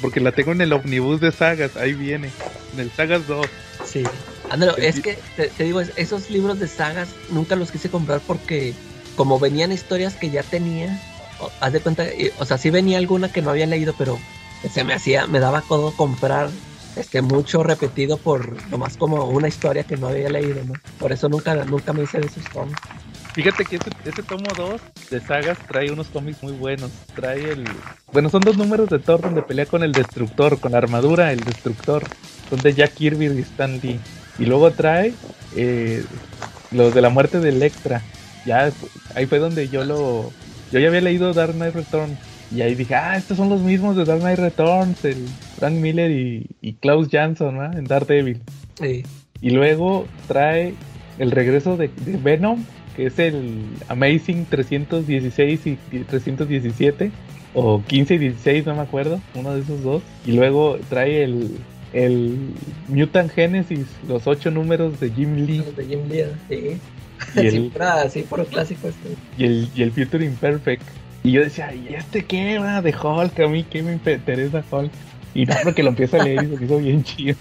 Porque 0.00 0.18
la 0.20 0.32
tengo 0.32 0.52
en 0.52 0.60
el 0.62 0.72
omnibus 0.72 1.20
de 1.20 1.30
sagas, 1.30 1.76
ahí 1.76 1.92
viene. 1.92 2.30
En 2.72 2.80
el 2.80 2.90
Sagas 2.90 3.26
2. 3.28 3.46
Sí. 3.84 4.02
Ándale, 4.50 4.88
es 4.88 5.00
que 5.00 5.18
te, 5.36 5.48
te 5.48 5.64
digo, 5.64 5.80
es- 5.80 5.92
esos 5.96 6.30
libros 6.30 6.58
de 6.58 6.68
sagas 6.68 7.10
nunca 7.30 7.54
los 7.54 7.70
quise 7.70 7.88
comprar 7.90 8.20
porque 8.26 8.74
como 9.14 9.38
venían 9.38 9.70
historias 9.72 10.14
que 10.14 10.30
ya 10.30 10.42
tenía, 10.42 10.98
haz 11.60 11.72
de 11.72 11.80
cuenta, 11.80 12.04
o 12.38 12.44
sea, 12.44 12.58
sí 12.58 12.70
venía 12.70 12.98
alguna 12.98 13.32
que 13.32 13.42
no 13.42 13.50
había 13.50 13.66
leído, 13.66 13.94
pero 13.96 14.18
se 14.70 14.84
me 14.84 14.94
hacía, 14.94 15.26
me 15.26 15.40
daba 15.40 15.62
codo 15.62 15.92
comprar 15.92 16.48
este 16.96 17.22
mucho 17.22 17.62
repetido 17.62 18.16
por 18.18 18.56
nomás 18.70 18.96
como 18.96 19.24
una 19.24 19.48
historia 19.48 19.84
que 19.84 19.96
no 19.96 20.08
había 20.08 20.28
leído, 20.28 20.62
¿no? 20.64 20.74
Por 20.98 21.12
eso 21.12 21.28
nunca, 21.28 21.54
nunca 21.64 21.92
me 21.92 22.02
hice 22.02 22.20
de 22.20 22.26
esos 22.26 22.44
tomos. 22.44 22.74
Fíjate 23.32 23.64
que 23.64 23.76
ese, 23.76 23.90
ese 24.04 24.22
tomo 24.22 24.44
2 24.54 24.80
de 25.10 25.20
sagas 25.20 25.56
trae 25.66 25.90
unos 25.90 26.08
cómics 26.08 26.42
muy 26.42 26.52
buenos. 26.52 26.90
Trae 27.14 27.52
el. 27.52 27.64
Bueno, 28.12 28.28
son 28.28 28.42
dos 28.42 28.58
números 28.58 28.90
de 28.90 28.98
Thor 28.98 29.22
donde 29.22 29.40
pelea 29.40 29.64
con 29.64 29.82
el 29.82 29.92
Destructor, 29.92 30.60
con 30.60 30.72
la 30.72 30.78
armadura, 30.78 31.32
el 31.32 31.40
Destructor. 31.40 32.04
Son 32.50 32.60
de 32.60 32.74
Jack 32.74 32.92
Kirby 32.92 33.28
y 33.28 33.40
Stan 33.40 33.80
Lee. 33.80 33.98
Y 34.38 34.44
luego 34.44 34.70
trae 34.72 35.14
eh, 35.56 36.04
los 36.72 36.92
de 36.92 37.00
la 37.00 37.08
muerte 37.08 37.40
de 37.40 37.48
Electra. 37.48 38.02
Ya 38.44 38.70
ahí 39.14 39.24
fue 39.24 39.38
donde 39.38 39.68
yo 39.68 39.84
lo. 39.84 40.30
Yo 40.72 40.80
ya 40.80 40.88
había 40.88 41.02
leído 41.02 41.32
Dark 41.34 41.52
Knight 41.52 41.74
Returns. 41.74 42.18
Y 42.50 42.62
ahí 42.62 42.74
dije, 42.74 42.94
ah, 42.94 43.16
estos 43.16 43.36
son 43.36 43.48
los 43.48 43.60
mismos 43.60 43.96
de 43.96 44.04
Dark 44.04 44.20
Knight 44.20 44.38
Returns, 44.38 45.04
el 45.04 45.26
Frank 45.58 45.74
Miller 45.74 46.10
y, 46.10 46.46
y 46.60 46.74
Klaus 46.74 47.08
Jansson, 47.08 47.56
¿no? 47.56 47.64
En 47.72 47.84
Daredevil. 47.84 48.40
Sí. 48.80 49.04
Y 49.40 49.50
luego 49.50 50.06
trae 50.28 50.74
el 51.18 51.30
regreso 51.30 51.76
de, 51.76 51.88
de 51.88 52.16
Venom, 52.16 52.64
que 52.96 53.06
es 53.06 53.18
el 53.18 53.64
Amazing 53.88 54.46
316 54.46 55.66
y 55.66 55.76
317, 56.04 57.10
o 57.54 57.82
15 57.86 58.14
y 58.14 58.18
16, 58.18 58.66
no 58.66 58.74
me 58.74 58.82
acuerdo, 58.82 59.20
uno 59.34 59.54
de 59.54 59.60
esos 59.60 59.82
dos. 59.82 60.02
Y 60.26 60.32
luego 60.32 60.78
trae 60.88 61.24
el, 61.24 61.56
el 61.92 62.54
Mutant 62.88 63.30
Genesis, 63.30 63.86
los 64.08 64.26
ocho 64.26 64.50
números 64.50 65.00
de 65.00 65.10
Jim 65.10 65.36
Lee 65.36 65.64
de 65.76 65.84
Jim 65.84 66.08
Lee, 66.08 66.24
sí. 66.48 66.78
Y 67.36 67.46
el, 67.46 67.70
pura- 67.72 68.08
sí, 68.10 68.22
puro 68.22 68.44
clásico 68.46 68.88
este. 68.88 69.16
y 69.38 69.44
el, 69.44 69.68
y 69.74 69.82
el 69.82 69.92
Future 69.92 70.24
Imperfect. 70.24 70.82
Y 71.24 71.32
yo 71.32 71.42
decía, 71.42 71.72
¿y 71.74 71.94
este 71.94 72.24
qué 72.24 72.58
va 72.58 72.82
de 72.82 72.90
Hulk? 72.94 73.38
A 73.40 73.46
mí, 73.48 73.62
¿qué 73.64 73.82
me 73.82 73.92
interesa 73.92 74.64
Hulk? 74.70 74.90
Y 75.34 75.46
no, 75.46 75.54
porque 75.62 75.82
lo 75.82 75.90
empiezo 75.90 76.20
a 76.20 76.24
leer 76.24 76.42
y 76.44 76.48
se 76.48 76.56
me 76.56 76.64
hizo 76.66 76.78
bien 76.78 77.04
chido. 77.04 77.36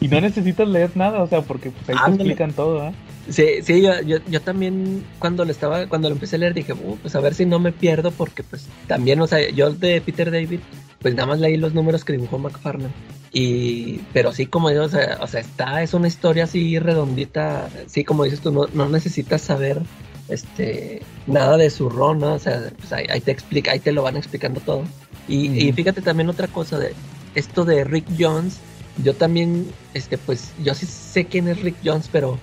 y 0.00 0.08
no 0.08 0.20
necesitas 0.20 0.66
leer 0.68 0.90
nada, 0.96 1.22
o 1.22 1.26
sea, 1.28 1.42
porque 1.42 1.70
pues 1.70 1.88
ahí 1.90 1.96
te 2.06 2.14
explican 2.14 2.52
todo, 2.52 2.82
¿ah? 2.82 2.92
Sí, 3.28 3.44
sí, 3.62 3.80
yo, 3.82 4.00
yo, 4.02 4.16
yo 4.28 4.40
también 4.40 5.04
cuando 5.20 5.44
lo 5.44 5.52
estaba, 5.52 5.86
cuando 5.86 6.08
lo 6.08 6.16
empecé 6.16 6.34
a 6.36 6.38
leer 6.40 6.54
dije, 6.54 6.72
"Uh, 6.72 6.96
pues 7.00 7.14
a 7.14 7.20
ver 7.20 7.34
si 7.34 7.46
no 7.46 7.60
me 7.60 7.70
pierdo, 7.70 8.10
porque 8.10 8.42
pues 8.42 8.66
también, 8.88 9.20
o 9.20 9.28
sea, 9.28 9.48
yo 9.50 9.70
de 9.72 10.00
Peter 10.00 10.32
David, 10.32 10.58
pues 11.02 11.14
nada 11.14 11.26
más 11.26 11.40
leí 11.40 11.56
los 11.56 11.74
números 11.74 12.04
que 12.04 12.12
dibujó 12.12 12.38
McFarlane. 12.38 12.92
Y, 13.32 14.00
pero 14.12 14.32
sí, 14.32 14.46
como 14.46 14.68
digo, 14.70 14.84
o 14.84 14.88
sea, 14.88 15.18
o 15.20 15.26
sea, 15.26 15.40
está, 15.40 15.82
es 15.82 15.94
una 15.94 16.08
historia 16.08 16.44
así 16.44 16.78
redondita, 16.78 17.68
sí, 17.86 18.04
como 18.04 18.24
dices 18.24 18.40
tú, 18.40 18.52
no, 18.52 18.66
no 18.74 18.88
necesitas 18.88 19.40
saber 19.42 19.80
este 20.28 21.02
nada 21.26 21.56
de 21.56 21.70
su 21.70 21.88
ron, 21.88 22.20
¿no? 22.20 22.34
O 22.34 22.38
sea, 22.38 22.70
pues 22.78 22.92
ahí, 22.92 23.06
ahí 23.10 23.20
te 23.20 23.30
explica, 23.30 23.72
ahí 23.72 23.80
te 23.80 23.92
lo 23.92 24.02
van 24.02 24.16
explicando 24.16 24.60
todo. 24.60 24.84
Y, 25.28 25.46
y 25.68 25.72
fíjate 25.72 26.02
también 26.02 26.28
otra 26.28 26.48
cosa 26.48 26.78
de 26.78 26.94
esto 27.34 27.64
de 27.64 27.84
Rick 27.84 28.06
Jones, 28.18 28.58
yo 29.02 29.14
también, 29.14 29.66
este, 29.94 30.18
pues, 30.18 30.52
yo 30.62 30.74
sí 30.74 30.84
sé 30.86 31.26
quién 31.26 31.48
es 31.48 31.62
Rick 31.62 31.76
Jones, 31.84 32.08
pero 32.12 32.38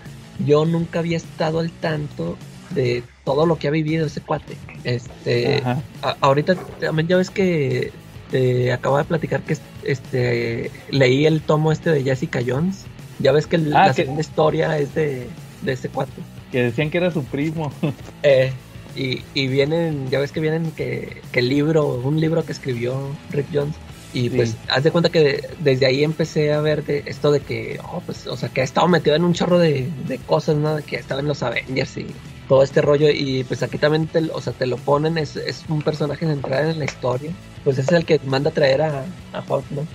yo 0.45 0.65
nunca 0.65 0.99
había 0.99 1.17
estado 1.17 1.59
al 1.59 1.69
tanto 1.69 2.37
de 2.71 3.03
todo 3.25 3.45
lo 3.45 3.57
que 3.59 3.67
ha 3.67 3.71
vivido 3.71 4.07
ese 4.07 4.21
cuate. 4.21 4.55
Este, 4.83 5.61
a- 6.01 6.17
ahorita 6.21 6.55
también 6.79 7.07
ya 7.07 7.17
ves 7.17 7.29
que 7.29 7.91
te 8.31 8.71
acabo 8.71 8.97
de 8.97 9.03
platicar 9.05 9.41
que 9.41 9.57
este 9.83 10.71
leí 10.91 11.25
el 11.25 11.41
tomo 11.41 11.71
este 11.71 11.91
de 11.91 12.03
Jessica 12.03 12.39
Jones. 12.45 12.85
Ya 13.19 13.31
ves 13.31 13.47
que 13.47 13.57
el- 13.57 13.75
Ah, 13.75 13.87
la 13.87 13.93
que- 13.93 14.03
segunda 14.03 14.21
historia 14.21 14.77
es 14.77 14.93
de, 14.95 15.27
de 15.61 15.71
ese 15.73 15.89
cuate. 15.89 16.11
Que 16.51 16.63
decían 16.63 16.89
que 16.89 16.97
era 16.97 17.11
su 17.11 17.23
primo. 17.23 17.71
Eh, 18.23 18.51
y, 18.95 19.21
y 19.33 19.47
vienen, 19.47 20.09
ya 20.09 20.19
ves 20.19 20.31
que 20.31 20.39
vienen 20.39 20.71
que, 20.71 21.21
que 21.31 21.41
libro, 21.41 21.85
un 22.03 22.19
libro 22.19 22.43
que 22.45 22.51
escribió 22.51 22.99
Rick 23.31 23.47
Jones. 23.53 23.75
Y 24.13 24.29
Sí. 24.29 24.35
pues, 24.35 24.55
haz 24.69 24.83
de 24.83 24.89
cuenta 24.91 25.09
que 25.09 25.47
desde 25.59 25.85
ahí 25.85 26.03
empecé 26.03 26.51
a 26.51 26.59
ver 26.61 26.83
de 26.83 27.03
esto 27.05 27.31
de 27.31 27.39
que, 27.41 27.79
oh, 27.83 28.01
pues, 28.05 28.25
o 28.25 28.35
sea, 28.35 28.49
que 28.49 28.61
ha 28.61 28.63
estado 28.63 28.87
metido 28.87 29.15
en 29.15 29.23
un 29.23 29.33
chorro 29.33 29.59
de, 29.59 29.87
de 30.07 30.17
cosas, 30.17 30.55
¿no? 30.57 30.77
De 30.77 30.83
que 30.83 30.95
estaba 30.95 31.21
en 31.21 31.27
los 31.27 31.43
Avengers 31.43 31.95
y 31.97 32.07
todo 32.49 32.63
este 32.63 32.81
rollo. 32.81 33.09
Y 33.09 33.45
pues 33.45 33.63
aquí 33.63 33.77
también, 33.77 34.07
te, 34.07 34.19
o 34.33 34.41
sea, 34.41 34.51
te 34.51 34.67
lo 34.67 34.75
ponen, 34.75 35.17
es, 35.17 35.37
es 35.37 35.63
un 35.69 35.81
personaje 35.81 36.25
central 36.25 36.71
en 36.71 36.79
la 36.79 36.85
historia. 36.85 37.31
Pues 37.63 37.77
es 37.77 37.89
el 37.93 38.03
que 38.03 38.19
manda 38.25 38.49
a 38.49 38.53
traer 38.53 38.81
a, 38.81 39.05
a 39.31 39.41
¿no? 39.47 39.87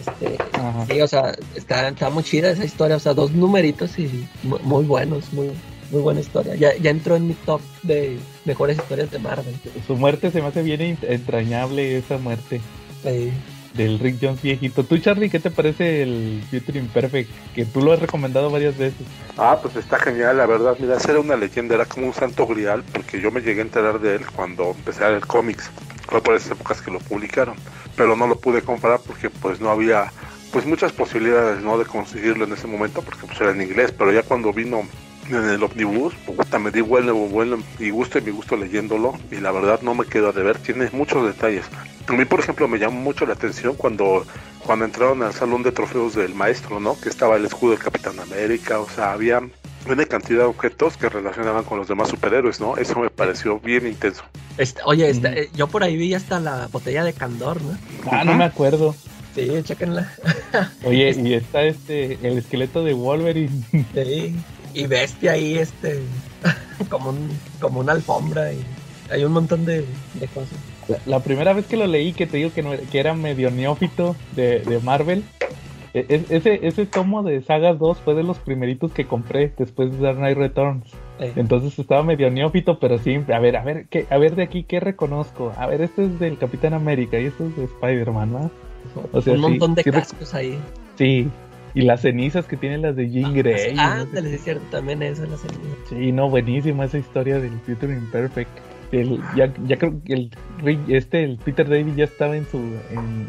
Este. 0.00 0.38
Sí, 0.92 1.00
o 1.00 1.08
sea, 1.08 1.34
está, 1.54 1.88
está 1.88 2.10
muy 2.10 2.22
chida 2.22 2.50
esa 2.50 2.64
historia, 2.64 2.96
o 2.96 3.00
sea, 3.00 3.14
dos 3.14 3.32
numeritos 3.32 3.98
y 3.98 4.26
mu- 4.42 4.58
muy, 4.62 4.84
buenos, 4.84 5.32
muy, 5.32 5.50
muy 5.90 6.02
buena 6.02 6.20
historia. 6.20 6.54
Ya, 6.54 6.76
ya 6.76 6.90
entró 6.90 7.16
en 7.16 7.26
mi 7.28 7.34
top 7.34 7.60
de 7.82 8.18
mejores 8.44 8.76
historias 8.78 9.10
de 9.10 9.18
Marvel. 9.18 9.54
Su 9.86 9.96
muerte 9.96 10.30
se 10.30 10.40
me 10.40 10.48
hace 10.48 10.62
bien 10.62 10.80
ent- 10.80 11.06
entrañable, 11.08 11.96
esa 11.98 12.18
muerte 12.18 12.60
Sí. 13.04 13.30
Del 13.74 13.98
Rick 13.98 14.18
Jones 14.20 14.42
viejito. 14.42 14.84
Tú, 14.84 14.98
Charlie, 14.98 15.30
¿qué 15.30 15.40
te 15.40 15.50
parece 15.50 16.02
el 16.02 16.42
Future 16.50 16.78
Imperfect? 16.78 17.30
Que 17.54 17.64
tú 17.64 17.80
lo 17.80 17.92
has 17.92 18.00
recomendado 18.00 18.50
varias 18.50 18.76
veces. 18.76 19.06
Ah, 19.36 19.58
pues 19.60 19.76
está 19.76 19.98
genial, 19.98 20.36
la 20.36 20.46
verdad. 20.46 20.76
Mira, 20.78 20.96
era 20.96 21.20
una 21.20 21.36
leyenda, 21.36 21.74
era 21.74 21.86
como 21.86 22.06
un 22.06 22.14
santo 22.14 22.46
grial, 22.46 22.82
porque 22.92 23.20
yo 23.20 23.30
me 23.30 23.40
llegué 23.40 23.60
a 23.60 23.64
enterar 23.64 24.00
de 24.00 24.16
él 24.16 24.26
cuando 24.34 24.70
empecé 24.76 25.04
a 25.04 25.10
leer 25.10 25.26
cómics. 25.26 25.70
Fue 26.08 26.22
por 26.22 26.34
esas 26.34 26.52
épocas 26.52 26.80
que 26.80 26.90
lo 26.90 26.98
publicaron. 27.00 27.56
Pero 27.96 28.16
no 28.16 28.26
lo 28.26 28.38
pude 28.38 28.62
comprar 28.62 29.00
porque 29.06 29.30
pues 29.30 29.60
no 29.60 29.70
había 29.70 30.12
pues 30.52 30.64
muchas 30.64 30.92
posibilidades 30.92 31.62
no 31.62 31.76
de 31.76 31.84
conseguirlo 31.84 32.44
en 32.44 32.52
ese 32.52 32.66
momento 32.66 33.02
porque 33.02 33.26
pues 33.26 33.40
era 33.40 33.50
en 33.50 33.60
inglés. 33.60 33.92
Pero 33.96 34.12
ya 34.12 34.22
cuando 34.22 34.52
vino 34.52 34.82
en 35.28 35.48
el 35.50 35.62
omnibus, 35.62 36.14
puta, 36.14 36.58
me 36.58 36.70
di 36.70 36.80
bueno, 36.80 37.14
bueno 37.14 37.58
y 37.78 37.90
gusto 37.90 38.18
y 38.18 38.22
mi 38.22 38.30
gusto 38.30 38.56
leyéndolo. 38.56 39.18
Y 39.30 39.36
la 39.36 39.52
verdad 39.52 39.82
no 39.82 39.94
me 39.94 40.06
quedo 40.06 40.32
de 40.32 40.42
ver, 40.42 40.58
tiene 40.58 40.88
muchos 40.92 41.26
detalles. 41.26 41.66
A 42.08 42.12
mí, 42.12 42.24
por 42.24 42.40
ejemplo, 42.40 42.66
me 42.68 42.78
llamó 42.78 43.00
mucho 43.00 43.26
la 43.26 43.34
atención 43.34 43.74
cuando 43.76 44.24
cuando 44.64 44.84
entraron 44.84 45.22
al 45.22 45.32
salón 45.32 45.62
de 45.62 45.72
trofeos 45.72 46.14
del 46.14 46.34
maestro, 46.34 46.80
¿no? 46.80 46.98
Que 47.00 47.08
estaba 47.08 47.36
el 47.36 47.44
escudo 47.44 47.70
del 47.72 47.80
Capitán 47.80 48.18
América, 48.20 48.80
o 48.80 48.88
sea, 48.88 49.12
había 49.12 49.40
una 49.86 50.04
cantidad 50.04 50.40
de 50.40 50.44
objetos 50.44 50.96
que 50.96 51.08
relacionaban 51.08 51.64
con 51.64 51.78
los 51.78 51.88
demás 51.88 52.08
superhéroes, 52.08 52.60
¿no? 52.60 52.76
Eso 52.76 52.98
me 52.98 53.08
pareció 53.08 53.58
bien 53.60 53.86
intenso. 53.86 54.24
Este, 54.58 54.80
oye, 54.84 55.10
Ujú. 55.10 55.26
eh, 55.26 55.48
yo 55.54 55.68
por 55.68 55.82
ahí 55.82 55.96
vi 55.96 56.12
hasta 56.14 56.40
la 56.40 56.66
botella 56.66 57.04
de 57.04 57.12
Candor, 57.12 57.62
¿no? 57.62 57.78
Ah, 58.10 58.24
no 58.24 58.34
me 58.34 58.44
acuerdo. 58.44 58.94
Sí, 59.34 59.48
chéquenla. 59.62 60.12
Oye, 60.84 61.14
y 61.16 61.34
está 61.34 61.62
este, 61.62 62.18
el 62.22 62.38
esqueleto 62.38 62.82
de 62.82 62.92
Wolverine. 62.92 63.62
Sí. 63.94 64.34
Y 64.74 64.86
bestia 64.86 65.32
ahí, 65.32 65.56
este, 65.58 66.02
como, 66.90 67.10
un, 67.10 67.30
como 67.60 67.80
una 67.80 67.92
alfombra. 67.92 68.52
Y, 68.52 68.64
hay 69.10 69.24
un 69.24 69.32
montón 69.32 69.64
de, 69.64 69.84
de 70.14 70.26
cosas. 70.28 70.58
La, 70.88 70.98
la 71.06 71.20
primera 71.22 71.52
vez 71.52 71.66
que 71.66 71.76
lo 71.76 71.86
leí, 71.86 72.12
que 72.12 72.26
te 72.26 72.38
digo 72.38 72.52
que, 72.52 72.62
no, 72.62 72.70
que 72.90 72.98
era 72.98 73.14
medio 73.14 73.50
neófito 73.50 74.16
de, 74.34 74.60
de 74.60 74.78
Marvel, 74.80 75.22
e- 75.94 76.06
es- 76.08 76.30
ese, 76.30 76.66
ese 76.66 76.86
tomo 76.86 77.22
de 77.22 77.40
Sagas 77.42 77.78
2 77.78 77.98
fue 77.98 78.14
de 78.14 78.22
los 78.22 78.38
primeritos 78.38 78.92
que 78.92 79.06
compré 79.06 79.52
después 79.56 79.92
de 79.92 79.98
Dark 79.98 80.18
Knight 80.18 80.36
Returns. 80.38 80.84
Eh, 81.20 81.32
Entonces 81.36 81.78
estaba 81.78 82.02
medio 82.02 82.30
neófito, 82.30 82.78
pero 82.78 82.98
sí, 82.98 83.18
a 83.32 83.38
ver, 83.38 83.56
a 83.56 83.64
ver, 83.64 83.86
¿qué, 83.90 84.06
a 84.10 84.18
ver 84.18 84.34
de 84.36 84.44
aquí 84.44 84.62
qué 84.64 84.80
reconozco. 84.80 85.52
A 85.56 85.66
ver, 85.66 85.80
este 85.82 86.04
es 86.04 86.18
del 86.20 86.38
Capitán 86.38 86.74
América 86.74 87.18
y 87.18 87.26
este 87.26 87.46
es 87.46 87.56
de 87.56 87.64
Spider-Man, 87.64 88.32
¿no? 88.32 88.50
O 89.12 89.20
sea, 89.20 89.34
un 89.34 89.40
sí, 89.40 89.42
montón 89.42 89.74
de 89.74 89.82
sí 89.82 89.90
cascos 89.90 90.34
ahí. 90.34 90.58
Sí, 90.96 91.28
y 91.74 91.82
las 91.82 92.00
cenizas 92.00 92.46
que 92.46 92.56
tienen 92.56 92.82
las 92.82 92.96
de 92.96 93.10
Jean 93.10 93.34
Grey. 93.34 93.74
Ah, 93.78 94.04
no 94.12 94.20
sé 94.22 94.34
es 94.34 94.42
cierto, 94.42 94.62
también 94.70 95.02
eso 95.02 95.24
la 95.26 95.36
serie. 95.36 95.58
Sí, 95.88 96.12
no, 96.12 96.30
buenísima 96.30 96.84
esa 96.84 96.98
historia 96.98 97.38
del 97.40 97.52
Future 97.66 97.92
Imperfect. 97.92 98.50
El, 98.90 99.20
ya, 99.36 99.52
ya 99.66 99.76
creo 99.76 100.00
que 100.02 100.14
el, 100.14 100.30
este, 100.88 101.24
el 101.24 101.38
Peter 101.38 101.68
David 101.68 101.94
ya 101.96 102.04
estaba 102.04 102.36
en 102.36 102.46
su, 102.46 102.58
en, 102.58 103.28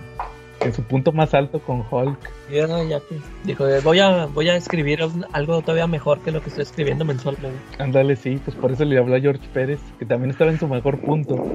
en 0.61 0.73
su 0.73 0.83
punto 0.83 1.11
más 1.11 1.33
alto 1.33 1.59
con 1.59 1.83
Hulk. 1.89 2.19
Ya, 2.51 2.67
ya 2.83 2.99
pues, 2.99 3.21
dijo, 3.43 3.67
eh, 3.67 3.79
voy 3.83 3.99
a, 3.99 4.25
voy 4.27 4.49
a 4.49 4.55
escribir 4.55 4.99
algo 5.33 5.61
todavía 5.61 5.87
mejor 5.87 6.19
que 6.19 6.31
lo 6.31 6.41
que 6.41 6.49
estoy 6.49 6.63
escribiendo 6.63 7.05
mensualmente. 7.05 7.57
Ándale, 7.77 8.15
sí, 8.15 8.39
pues 8.43 8.55
por 8.55 8.71
eso 8.71 8.85
le 8.85 8.97
habló 8.97 9.15
a 9.15 9.19
George 9.19 9.47
Pérez, 9.53 9.79
que 9.97 10.05
también 10.05 10.31
estaba 10.31 10.51
en 10.51 10.59
su 10.59 10.67
mejor 10.67 10.99
punto. 10.99 11.45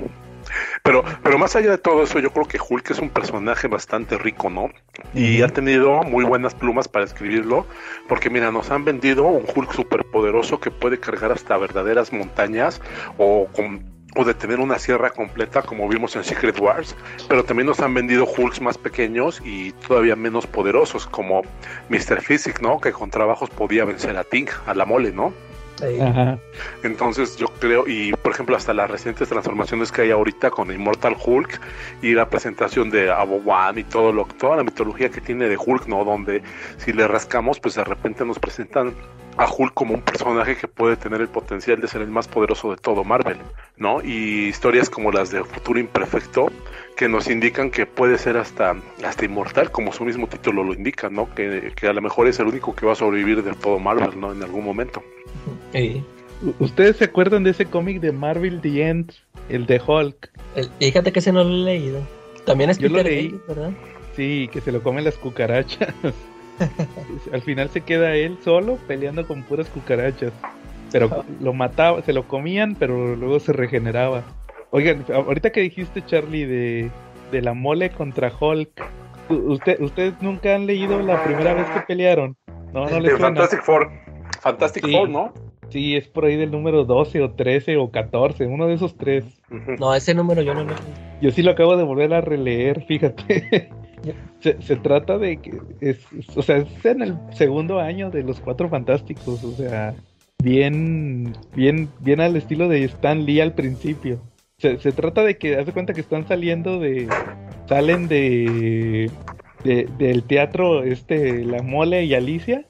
Pero, 0.82 1.02
pero 1.22 1.38
más 1.38 1.56
allá 1.56 1.70
de 1.70 1.78
todo 1.78 2.02
eso, 2.02 2.18
yo 2.18 2.30
creo 2.30 2.46
que 2.46 2.58
Hulk 2.58 2.90
es 2.90 2.98
un 2.98 3.08
personaje 3.08 3.66
bastante 3.66 4.18
rico, 4.18 4.50
¿no? 4.50 4.68
Y 5.14 5.40
ha 5.40 5.48
tenido 5.48 6.02
muy 6.02 6.24
buenas 6.24 6.54
plumas 6.54 6.86
para 6.86 7.06
escribirlo, 7.06 7.66
porque 8.08 8.28
mira, 8.28 8.52
nos 8.52 8.70
han 8.70 8.84
vendido 8.84 9.24
un 9.24 9.44
Hulk 9.54 9.72
superpoderoso 9.72 10.60
que 10.60 10.70
puede 10.70 11.00
cargar 11.00 11.32
hasta 11.32 11.56
verdaderas 11.56 12.12
montañas 12.12 12.82
o 13.16 13.46
con 13.54 13.93
o 14.14 14.24
detener 14.24 14.60
una 14.60 14.78
sierra 14.78 15.10
completa 15.10 15.62
como 15.62 15.88
vimos 15.88 16.16
en 16.16 16.24
Secret 16.24 16.58
Wars, 16.58 16.94
pero 17.28 17.44
también 17.44 17.66
nos 17.66 17.80
han 17.80 17.94
vendido 17.94 18.26
Hulks 18.26 18.60
más 18.60 18.78
pequeños 18.78 19.40
y 19.44 19.72
todavía 19.72 20.16
menos 20.16 20.46
poderosos 20.46 21.06
como 21.06 21.42
Mr. 21.88 22.20
Physic, 22.20 22.60
¿no? 22.60 22.80
Que 22.80 22.92
con 22.92 23.10
trabajos 23.10 23.50
podía 23.50 23.84
vencer 23.84 24.16
a 24.16 24.24
Ting, 24.24 24.48
a 24.66 24.74
la 24.74 24.84
mole, 24.84 25.12
¿no? 25.12 25.32
Entonces 26.82 27.36
yo 27.36 27.46
creo, 27.58 27.84
y 27.86 28.12
por 28.12 28.32
ejemplo 28.32 28.56
hasta 28.56 28.72
las 28.74 28.90
recientes 28.90 29.28
transformaciones 29.28 29.92
que 29.92 30.02
hay 30.02 30.10
ahorita 30.10 30.50
con 30.50 30.70
Immortal 30.70 31.16
Hulk 31.24 31.60
y 32.02 32.14
la 32.14 32.28
presentación 32.28 32.90
de 32.90 33.10
Abowan 33.10 33.78
y 33.78 33.84
todo 33.84 34.12
lo, 34.12 34.24
toda 34.24 34.56
la 34.56 34.64
mitología 34.64 35.10
que 35.10 35.20
tiene 35.20 35.48
de 35.48 35.56
Hulk, 35.56 35.86
¿no? 35.86 36.04
Donde 36.04 36.42
si 36.78 36.92
le 36.92 37.06
rascamos, 37.08 37.60
pues 37.60 37.74
de 37.74 37.84
repente 37.84 38.24
nos 38.24 38.38
presentan 38.38 38.94
a 39.36 39.46
Hulk 39.50 39.74
como 39.74 39.94
un 39.94 40.02
personaje 40.02 40.56
que 40.56 40.68
puede 40.68 40.96
tener 40.96 41.20
el 41.20 41.28
potencial 41.28 41.80
de 41.80 41.88
ser 41.88 42.02
el 42.02 42.08
más 42.08 42.28
poderoso 42.28 42.70
de 42.70 42.76
todo 42.76 43.04
Marvel, 43.04 43.38
¿no? 43.76 44.00
Y 44.02 44.48
historias 44.48 44.88
como 44.88 45.10
las 45.10 45.30
de 45.30 45.42
Futuro 45.42 45.78
Imperfecto 45.78 46.50
que 46.96 47.08
nos 47.08 47.28
indican 47.28 47.70
que 47.70 47.86
puede 47.86 48.18
ser 48.18 48.36
hasta, 48.36 48.76
hasta 49.04 49.24
inmortal, 49.24 49.70
como 49.70 49.92
su 49.92 50.04
mismo 50.04 50.26
título 50.28 50.62
lo 50.64 50.74
indica, 50.74 51.08
¿no? 51.10 51.32
Que, 51.34 51.72
que 51.74 51.88
a 51.88 51.92
lo 51.92 52.00
mejor 52.00 52.28
es 52.28 52.38
el 52.38 52.46
único 52.46 52.74
que 52.74 52.86
va 52.86 52.92
a 52.92 52.96
sobrevivir 52.96 53.42
de 53.42 53.52
todo 53.54 53.78
Marvel, 53.78 54.18
¿no? 54.20 54.32
En 54.32 54.42
algún 54.42 54.64
momento. 54.64 55.02
U- 56.42 56.54
¿Ustedes 56.60 56.96
se 56.96 57.04
acuerdan 57.04 57.42
de 57.44 57.50
ese 57.50 57.66
cómic 57.66 58.00
de 58.00 58.12
Marvel 58.12 58.60
The 58.60 58.88
End? 58.88 59.12
El 59.48 59.66
de 59.66 59.80
Hulk. 59.84 60.30
El- 60.56 60.70
fíjate 60.78 61.12
que 61.12 61.18
ese 61.18 61.32
no 61.32 61.42
lo 61.44 61.50
he 61.50 61.64
leído. 61.64 62.00
También 62.44 62.70
es 62.70 62.78
Yo 62.78 62.88
lo 62.88 63.02
leí. 63.02 63.38
¿verdad? 63.48 63.70
Sí, 64.16 64.48
que 64.52 64.60
se 64.60 64.70
lo 64.72 64.82
comen 64.82 65.04
las 65.04 65.16
cucarachas. 65.16 65.92
Al 67.32 67.42
final 67.42 67.68
se 67.70 67.80
queda 67.80 68.14
él 68.14 68.38
solo 68.44 68.78
peleando 68.86 69.26
con 69.26 69.42
puras 69.42 69.68
cucarachas. 69.68 70.32
Pero 70.92 71.24
lo 71.40 71.52
mataba, 71.52 72.02
se 72.02 72.12
lo 72.12 72.28
comían, 72.28 72.76
pero 72.76 73.16
luego 73.16 73.40
se 73.40 73.52
regeneraba. 73.52 74.22
Oigan, 74.74 75.04
ahorita 75.14 75.50
que 75.50 75.60
dijiste, 75.60 76.04
Charlie, 76.04 76.46
de, 76.46 76.90
de 77.30 77.42
la 77.42 77.54
mole 77.54 77.90
contra 77.90 78.32
Hulk, 78.40 78.70
usted, 79.28 79.80
¿ustedes 79.80 80.14
nunca 80.20 80.56
han 80.56 80.66
leído 80.66 81.00
la 81.00 81.22
primera 81.22 81.54
vez 81.54 81.70
que 81.70 81.80
pelearon? 81.82 82.36
No, 82.72 82.88
no 82.88 82.98
les 82.98 83.12
De. 83.12 83.18
Fantastic 83.20 83.62
Four. 83.62 83.88
Fantastic 84.40 84.84
Sí. 84.84 84.90
Four, 84.92 85.08
¿no? 85.10 85.32
Sí, 85.68 85.94
es 85.94 86.08
por 86.08 86.24
ahí 86.24 86.34
del 86.36 86.50
número 86.50 86.84
12 86.84 87.22
o 87.22 87.30
13 87.30 87.76
o 87.76 87.92
14, 87.92 88.46
uno 88.46 88.66
de 88.66 88.74
esos 88.74 88.96
tres. 88.96 89.24
No, 89.78 89.94
ese 89.94 90.12
número 90.12 90.42
yo 90.42 90.54
no 90.54 90.64
lo 90.64 90.74
Yo 91.22 91.30
sí 91.30 91.42
lo 91.44 91.52
acabo 91.52 91.76
de 91.76 91.84
volver 91.84 92.12
a 92.12 92.20
releer, 92.20 92.82
fíjate. 92.84 93.70
Se, 94.40 94.60
se 94.60 94.74
trata 94.76 95.18
de 95.18 95.36
que 95.38 95.52
es, 95.80 96.04
es- 96.12 96.36
o 96.36 96.42
sea, 96.42 96.56
es 96.56 96.84
en 96.84 97.00
el 97.00 97.16
segundo 97.32 97.78
año 97.78 98.10
de 98.10 98.24
los 98.24 98.40
Cuatro 98.40 98.68
Fantásticos, 98.68 99.42
o 99.44 99.52
sea, 99.52 99.94
bien, 100.42 101.32
bien, 101.54 101.88
bien 102.00 102.20
al 102.20 102.36
estilo 102.36 102.68
de 102.68 102.84
Stan 102.84 103.24
Lee 103.24 103.40
al 103.40 103.54
principio. 103.54 104.20
Se, 104.58 104.78
se 104.78 104.92
trata 104.92 105.22
de 105.24 105.36
que, 105.36 105.56
haz 105.56 105.66
de 105.66 105.72
cuenta 105.72 105.94
que 105.94 106.00
están 106.00 106.26
saliendo 106.28 106.78
de, 106.78 107.08
salen 107.68 108.08
de, 108.08 109.10
de- 109.64 109.88
del 109.98 110.22
teatro, 110.22 110.84
este, 110.84 111.44
La 111.44 111.62
Mole 111.62 112.04
y 112.04 112.14
Alicia. 112.14 112.64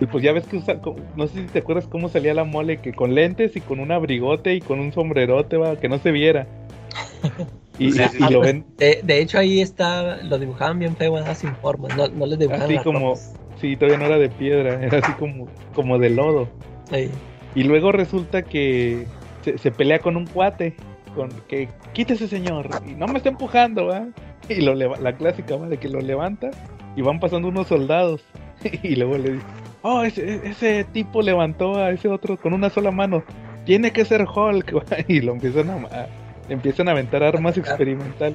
Y 0.00 0.06
pues 0.06 0.22
ya 0.22 0.32
ves 0.32 0.44
que 0.44 0.56
usa, 0.56 0.80
no 1.16 1.26
sé 1.26 1.42
si 1.42 1.46
te 1.48 1.58
acuerdas 1.58 1.86
cómo 1.88 2.08
salía 2.08 2.32
la 2.32 2.44
mole, 2.44 2.76
que 2.76 2.92
con 2.92 3.16
lentes 3.16 3.56
y 3.56 3.60
con 3.60 3.80
un 3.80 3.90
abrigote 3.90 4.54
y 4.54 4.60
con 4.60 4.78
un 4.78 4.92
sombrerote, 4.92 5.56
va, 5.56 5.74
que 5.80 5.88
no 5.88 5.98
se 5.98 6.12
viera. 6.12 6.46
Y, 7.80 7.92
Sí, 7.92 8.00
y- 8.00 8.08
sí, 8.08 8.16
y 8.18 8.26
sí. 8.26 8.32
lo 8.32 8.40
ven 8.40 8.64
De, 8.78 9.00
de 9.04 9.20
hecho, 9.20 9.38
ahí 9.38 9.60
está, 9.60 10.16
lo 10.24 10.38
dibujaban 10.38 10.78
bien 10.80 10.96
feo, 10.96 11.12
¿verdad? 11.12 11.36
sin 11.36 11.54
forma. 11.56 11.88
No, 11.90 12.08
no 12.08 12.26
les 12.26 12.38
dibujaban 12.38 12.64
así 12.66 12.74
las 12.74 12.84
como, 12.84 13.10
ropas. 13.10 13.36
sí, 13.60 13.76
todavía 13.76 13.98
no 13.98 14.04
era 14.06 14.18
de 14.18 14.28
piedra, 14.28 14.82
era 14.84 14.98
así 14.98 15.12
como, 15.12 15.48
como 15.74 15.98
de 15.98 16.10
lodo. 16.10 16.48
Y 17.54 17.62
luego 17.64 17.92
resulta 17.92 18.42
que 18.42 19.06
se, 19.42 19.58
se 19.58 19.70
pelea 19.70 19.98
con 20.00 20.16
un 20.16 20.26
cuate, 20.26 20.74
con 21.14 21.28
que 21.48 21.68
quítese 21.92 22.28
señor, 22.28 22.68
y 22.86 22.92
no 22.94 23.06
me 23.06 23.18
está 23.18 23.28
empujando, 23.30 23.86
¿va? 23.86 24.06
Y 24.48 24.62
lo 24.62 24.74
la 24.74 25.12
clásica, 25.14 25.56
¿va? 25.56 25.68
De 25.68 25.76
que 25.78 25.88
lo 25.88 26.00
levanta 26.00 26.50
y 26.96 27.02
van 27.02 27.20
pasando 27.20 27.48
unos 27.48 27.66
soldados. 27.68 28.22
Y 28.82 28.96
luego 28.96 29.18
le 29.18 29.32
dice, 29.34 29.44
oh, 29.82 30.02
ese, 30.02 30.40
ese 30.48 30.84
tipo 30.84 31.22
levantó 31.22 31.76
a 31.76 31.90
ese 31.90 32.08
otro 32.08 32.36
con 32.36 32.52
una 32.54 32.70
sola 32.70 32.90
mano. 32.90 33.22
Tiene 33.64 33.92
que 33.92 34.04
ser 34.04 34.22
Hulk, 34.24 34.74
¿va? 34.76 34.82
Y 35.06 35.20
lo 35.20 35.32
empiezan 35.32 35.70
a, 35.70 35.74
a- 35.74 36.06
empiezan 36.48 36.88
a 36.88 36.92
aventar 36.92 37.22
armas 37.22 37.58
experimental. 37.58 38.34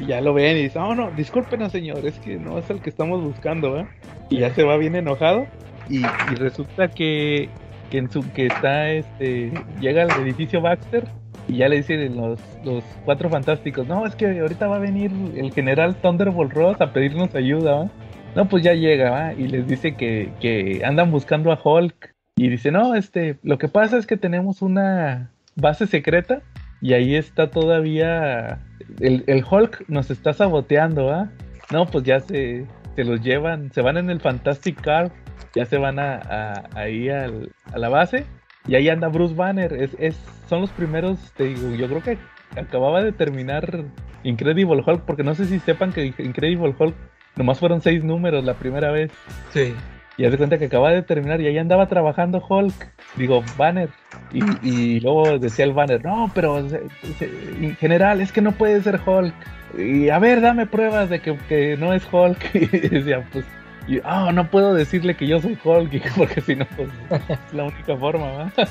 Y 0.00 0.06
ya 0.06 0.20
lo 0.20 0.32
ven 0.34 0.56
y 0.56 0.62
dicen, 0.62 0.82
oh 0.82 0.94
no, 0.94 1.10
discúlpenos 1.12 1.70
señor, 1.70 2.04
es 2.06 2.18
que 2.18 2.36
no 2.36 2.58
es 2.58 2.68
el 2.70 2.80
que 2.80 2.90
estamos 2.90 3.22
buscando, 3.22 3.72
¿va? 3.72 3.88
Y 4.30 4.38
ya 4.38 4.52
se 4.54 4.64
va 4.64 4.76
bien 4.78 4.96
enojado. 4.96 5.46
Y, 5.88 5.98
y 5.98 6.34
resulta 6.36 6.88
que, 6.88 7.48
que 7.90 7.98
en 7.98 8.10
su 8.10 8.24
está 8.34 8.90
este 8.90 9.52
llega 9.80 10.04
al 10.04 10.22
edificio 10.22 10.60
Baxter 10.60 11.04
y 11.48 11.58
ya 11.58 11.68
le 11.68 11.76
dicen 11.76 12.16
los, 12.16 12.40
los 12.64 12.84
cuatro 13.04 13.28
fantásticos, 13.28 13.86
no, 13.86 14.06
es 14.06 14.14
que 14.14 14.38
ahorita 14.38 14.68
va 14.68 14.76
a 14.76 14.80
venir 14.80 15.10
el 15.34 15.52
general 15.52 15.96
Thunderbolt 15.96 16.52
Ross 16.52 16.80
a 16.80 16.92
pedirnos 16.92 17.34
ayuda. 17.34 17.90
No, 18.36 18.48
pues 18.48 18.62
ya 18.62 18.74
llega. 18.74 19.34
Y 19.34 19.48
les 19.48 19.66
dice 19.66 19.96
que, 19.96 20.30
que 20.40 20.82
andan 20.84 21.10
buscando 21.10 21.50
a 21.50 21.58
Hulk. 21.62 22.14
Y 22.36 22.48
dice, 22.48 22.70
no, 22.70 22.94
este, 22.94 23.38
lo 23.42 23.58
que 23.58 23.66
pasa 23.66 23.98
es 23.98 24.06
que 24.06 24.16
tenemos 24.16 24.62
una 24.62 25.30
base 25.56 25.86
secreta 25.86 26.42
y 26.80 26.94
ahí 26.94 27.16
está 27.16 27.50
todavía 27.50 28.60
el, 29.00 29.24
el 29.26 29.44
Hulk 29.48 29.84
nos 29.88 30.10
está 30.10 30.32
saboteando. 30.32 31.28
No, 31.70 31.86
pues 31.86 32.04
ya 32.04 32.20
se, 32.20 32.66
se 32.96 33.04
los 33.04 33.20
llevan, 33.20 33.72
se 33.72 33.82
van 33.82 33.96
en 33.96 34.10
el 34.10 34.20
Fantastic 34.20 34.80
Car, 34.80 35.12
ya 35.54 35.64
se 35.66 35.78
van 35.78 35.98
a, 35.98 36.14
a- 36.16 36.68
ahí 36.74 37.08
al- 37.08 37.52
a 37.72 37.78
la 37.78 37.88
base 37.88 38.24
y 38.66 38.74
ahí 38.74 38.88
anda 38.88 39.08
Bruce 39.08 39.34
Banner. 39.34 39.72
Es, 39.72 39.90
es, 39.98 40.16
son 40.48 40.60
los 40.62 40.70
primeros, 40.70 41.18
te 41.36 41.44
digo, 41.44 41.74
yo 41.74 41.86
creo 41.88 42.02
que 42.02 42.18
acababa 42.58 43.02
de 43.02 43.12
terminar 43.12 43.84
Incredible 44.22 44.82
Hulk, 44.86 45.02
porque 45.06 45.22
no 45.22 45.34
sé 45.34 45.46
si 45.46 45.58
sepan 45.60 45.92
que 45.92 46.06
Incredible 46.18 46.74
Hulk 46.78 46.94
nomás 47.36 47.58
fueron 47.58 47.80
seis 47.80 48.02
números 48.04 48.44
la 48.44 48.54
primera 48.54 48.90
vez. 48.90 49.10
Sí. 49.50 49.74
Y 50.18 50.24
haz 50.26 50.32
de 50.32 50.36
cuenta 50.38 50.58
que 50.58 50.66
acaba 50.66 50.90
de 50.90 51.00
terminar 51.02 51.40
y 51.40 51.46
ahí 51.46 51.56
andaba 51.56 51.86
trabajando 51.88 52.44
Hulk, 52.46 52.74
digo, 53.16 53.42
Banner. 53.56 53.88
Y, 54.32 54.42
y 54.68 55.00
luego 55.00 55.38
decía 55.38 55.64
el 55.64 55.72
Banner, 55.72 56.04
no, 56.04 56.30
pero 56.34 56.68
se- 56.68 56.82
se- 57.18 57.30
en 57.60 57.74
general 57.76 58.20
es 58.20 58.30
que 58.30 58.42
no 58.42 58.52
puede 58.52 58.82
ser 58.82 59.00
Hulk. 59.06 59.32
Y 59.78 60.10
a 60.10 60.18
ver, 60.18 60.40
dame 60.42 60.66
pruebas 60.66 61.08
de 61.08 61.20
que, 61.20 61.38
que 61.48 61.76
no 61.78 61.94
es 61.94 62.06
Hulk. 62.12 62.38
Y 62.54 62.66
decía, 62.88 63.24
pues, 63.32 63.46
y, 63.90 64.00
ah, 64.04 64.30
no 64.32 64.48
puedo 64.48 64.72
decirle 64.72 65.16
que 65.16 65.26
yo 65.26 65.40
soy 65.40 65.58
Hulk, 65.62 66.12
porque 66.16 66.40
si 66.40 66.54
no, 66.54 66.64
pues 66.76 66.88
es 67.10 67.52
la 67.54 67.64
única 67.64 67.96
forma, 67.96 68.26
¿va? 68.32 68.52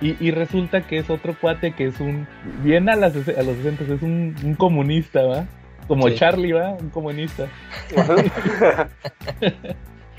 Y, 0.00 0.14
y 0.24 0.30
resulta 0.30 0.82
que 0.82 0.98
es 0.98 1.10
otro 1.10 1.34
cuate 1.40 1.72
que 1.72 1.86
es 1.86 1.98
un, 1.98 2.28
bien 2.62 2.88
a, 2.88 2.94
las, 2.94 3.16
a 3.16 3.42
los 3.42 3.56
60, 3.56 3.82
es 3.94 4.00
un, 4.00 4.32
un 4.44 4.54
comunista, 4.54 5.24
¿va? 5.24 5.44
Como 5.88 6.06
Sí. 6.06 6.14
Charlie, 6.14 6.52
¿va? 6.52 6.74
Un 6.74 6.90
comunista. 6.90 7.48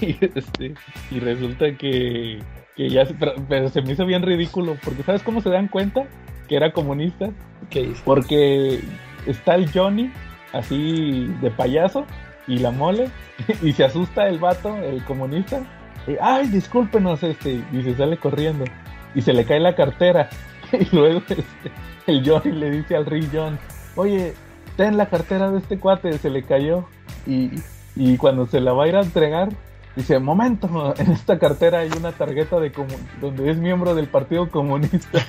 y, 0.01 0.17
este, 0.35 0.73
y 1.11 1.19
resulta 1.21 1.71
que, 1.77 2.39
que 2.75 2.89
ya 2.89 3.05
se, 3.05 3.13
pero, 3.13 3.35
pero 3.47 3.69
se 3.69 3.81
me 3.81 3.93
hizo 3.93 4.05
bien 4.05 4.21
ridículo, 4.21 4.75
porque 4.83 5.03
¿sabes 5.03 5.23
cómo 5.23 5.39
se 5.39 5.49
dan 5.49 5.69
cuenta 5.69 6.05
que 6.49 6.57
era 6.57 6.73
comunista? 6.73 7.29
¿Qué 7.69 7.79
hizo? 7.79 8.01
Porque 8.03 8.81
está 9.27 9.55
el 9.55 9.71
Johnny, 9.71 10.11
así 10.51 11.33
de 11.41 11.51
payaso, 11.51 12.05
y 12.49 12.57
la 12.59 12.71
mole, 12.71 13.09
y 13.61 13.71
se 13.71 13.85
asusta 13.85 14.27
el 14.27 14.39
vato, 14.39 14.75
el 14.77 15.01
comunista, 15.05 15.61
y, 16.07 16.15
ay, 16.21 16.47
discúlpenos, 16.49 17.23
este, 17.23 17.63
y 17.71 17.83
se 17.83 17.95
sale 17.95 18.17
corriendo, 18.17 18.65
y 19.15 19.21
se 19.21 19.31
le 19.31 19.45
cae 19.45 19.59
la 19.61 19.75
cartera, 19.75 20.29
Y 20.71 20.95
luego 20.95 21.19
este, 21.27 21.43
el 22.07 22.27
Johnny 22.27 22.51
le 22.51 22.69
dice 22.71 22.95
al 22.95 23.05
Rick 23.05 23.29
Jones, 23.33 23.59
oye, 23.95 24.33
ten 24.77 24.97
la 24.97 25.07
cartera 25.07 25.49
de 25.51 25.57
este 25.59 25.79
cuate, 25.79 26.17
se 26.19 26.29
le 26.29 26.43
cayó. 26.43 26.85
Y, 27.25 27.51
y 27.95 28.17
cuando 28.17 28.45
se 28.45 28.59
la 28.61 28.73
va 28.73 28.83
a 28.83 28.87
ir 28.87 28.95
a 28.95 29.01
entregar, 29.01 29.49
dice, 29.95 30.19
momento, 30.19 30.93
en 30.99 31.11
esta 31.11 31.39
cartera 31.39 31.79
hay 31.79 31.89
una 31.97 32.11
tarjeta 32.11 32.59
de 32.59 32.71
donde 33.19 33.49
es 33.49 33.57
miembro 33.57 33.95
del 33.95 34.07
Partido 34.07 34.49
Comunista. 34.49 35.19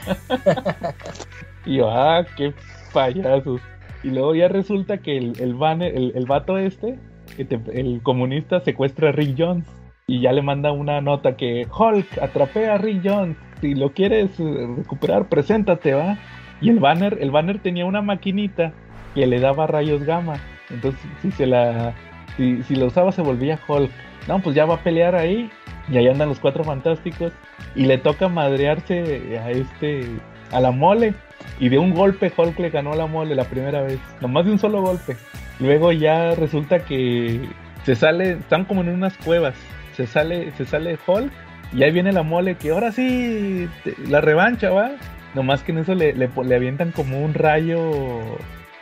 y 1.64 1.76
yo, 1.76 1.90
ah, 1.90 2.24
qué 2.36 2.52
payasos. 2.92 3.60
Y 4.02 4.10
luego 4.10 4.34
ya 4.34 4.48
resulta 4.48 4.98
que 4.98 5.16
el, 5.16 5.40
el, 5.40 5.54
banner- 5.54 5.94
el, 5.94 6.12
el 6.14 6.26
vato 6.26 6.58
este, 6.58 6.98
el 7.38 8.00
comunista 8.02 8.60
secuestra 8.60 9.10
a 9.10 9.12
Rick 9.12 9.36
Jones. 9.38 9.66
Y 10.06 10.20
ya 10.20 10.32
le 10.32 10.42
manda 10.42 10.72
una 10.72 11.00
nota 11.00 11.36
que 11.36 11.66
Hulk 11.66 12.18
atrapé 12.20 12.68
a 12.68 12.78
Rick 12.78 13.02
Jones. 13.04 13.36
Si 13.60 13.74
lo 13.74 13.92
quieres 13.92 14.40
eh, 14.40 14.68
recuperar, 14.76 15.28
preséntate, 15.28 15.94
va. 15.94 16.18
Y 16.60 16.68
el 16.70 16.80
banner, 16.80 17.18
el 17.20 17.30
banner 17.30 17.60
tenía 17.60 17.86
una 17.86 18.02
maquinita 18.02 18.72
que 19.14 19.26
le 19.26 19.38
daba 19.38 19.66
rayos 19.66 20.02
gamma. 20.02 20.40
Entonces, 20.68 21.00
si 21.22 21.30
se 21.30 21.46
la, 21.46 21.94
si, 22.36 22.74
la 22.74 22.86
usaba 22.86 23.12
se 23.12 23.22
volvía 23.22 23.58
Hulk. 23.68 23.90
No, 24.26 24.40
pues 24.40 24.56
ya 24.56 24.64
va 24.64 24.74
a 24.74 24.82
pelear 24.82 25.14
ahí. 25.14 25.50
Y 25.88 25.96
ahí 25.96 26.08
andan 26.08 26.28
los 26.28 26.40
cuatro 26.40 26.64
fantásticos. 26.64 27.32
Y 27.74 27.84
le 27.84 27.98
toca 27.98 28.28
madrearse 28.28 29.38
a 29.38 29.50
este, 29.50 30.06
a 30.50 30.60
la 30.60 30.70
mole. 30.70 31.14
Y 31.58 31.68
de 31.68 31.78
un 31.78 31.94
golpe 31.94 32.32
Hulk 32.36 32.58
le 32.58 32.70
ganó 32.70 32.92
a 32.92 32.96
la 32.96 33.06
mole 33.06 33.34
la 33.34 33.44
primera 33.44 33.82
vez. 33.82 34.00
Nomás 34.20 34.44
de 34.44 34.52
un 34.52 34.58
solo 34.58 34.82
golpe. 34.82 35.16
Luego 35.60 35.92
ya 35.92 36.34
resulta 36.34 36.80
que 36.80 37.40
se 37.84 37.94
sale, 37.94 38.32
están 38.32 38.64
como 38.64 38.80
en 38.82 38.88
unas 38.88 39.16
cuevas. 39.18 39.54
Se 39.94 40.06
sale, 40.06 40.50
se 40.52 40.64
sale 40.64 40.98
Hulk. 41.06 41.30
Y 41.72 41.82
ahí 41.84 41.92
viene 41.92 42.12
la 42.12 42.22
mole 42.22 42.56
que 42.56 42.70
ahora 42.70 42.90
sí, 42.92 43.68
la 44.08 44.20
revancha 44.20 44.70
va. 44.70 44.92
Nomás 45.34 45.62
que 45.62 45.72
en 45.72 45.78
eso 45.78 45.94
le, 45.94 46.12
le, 46.14 46.28
le 46.44 46.54
avientan 46.54 46.90
como 46.90 47.22
un 47.24 47.34
rayo. 47.34 47.78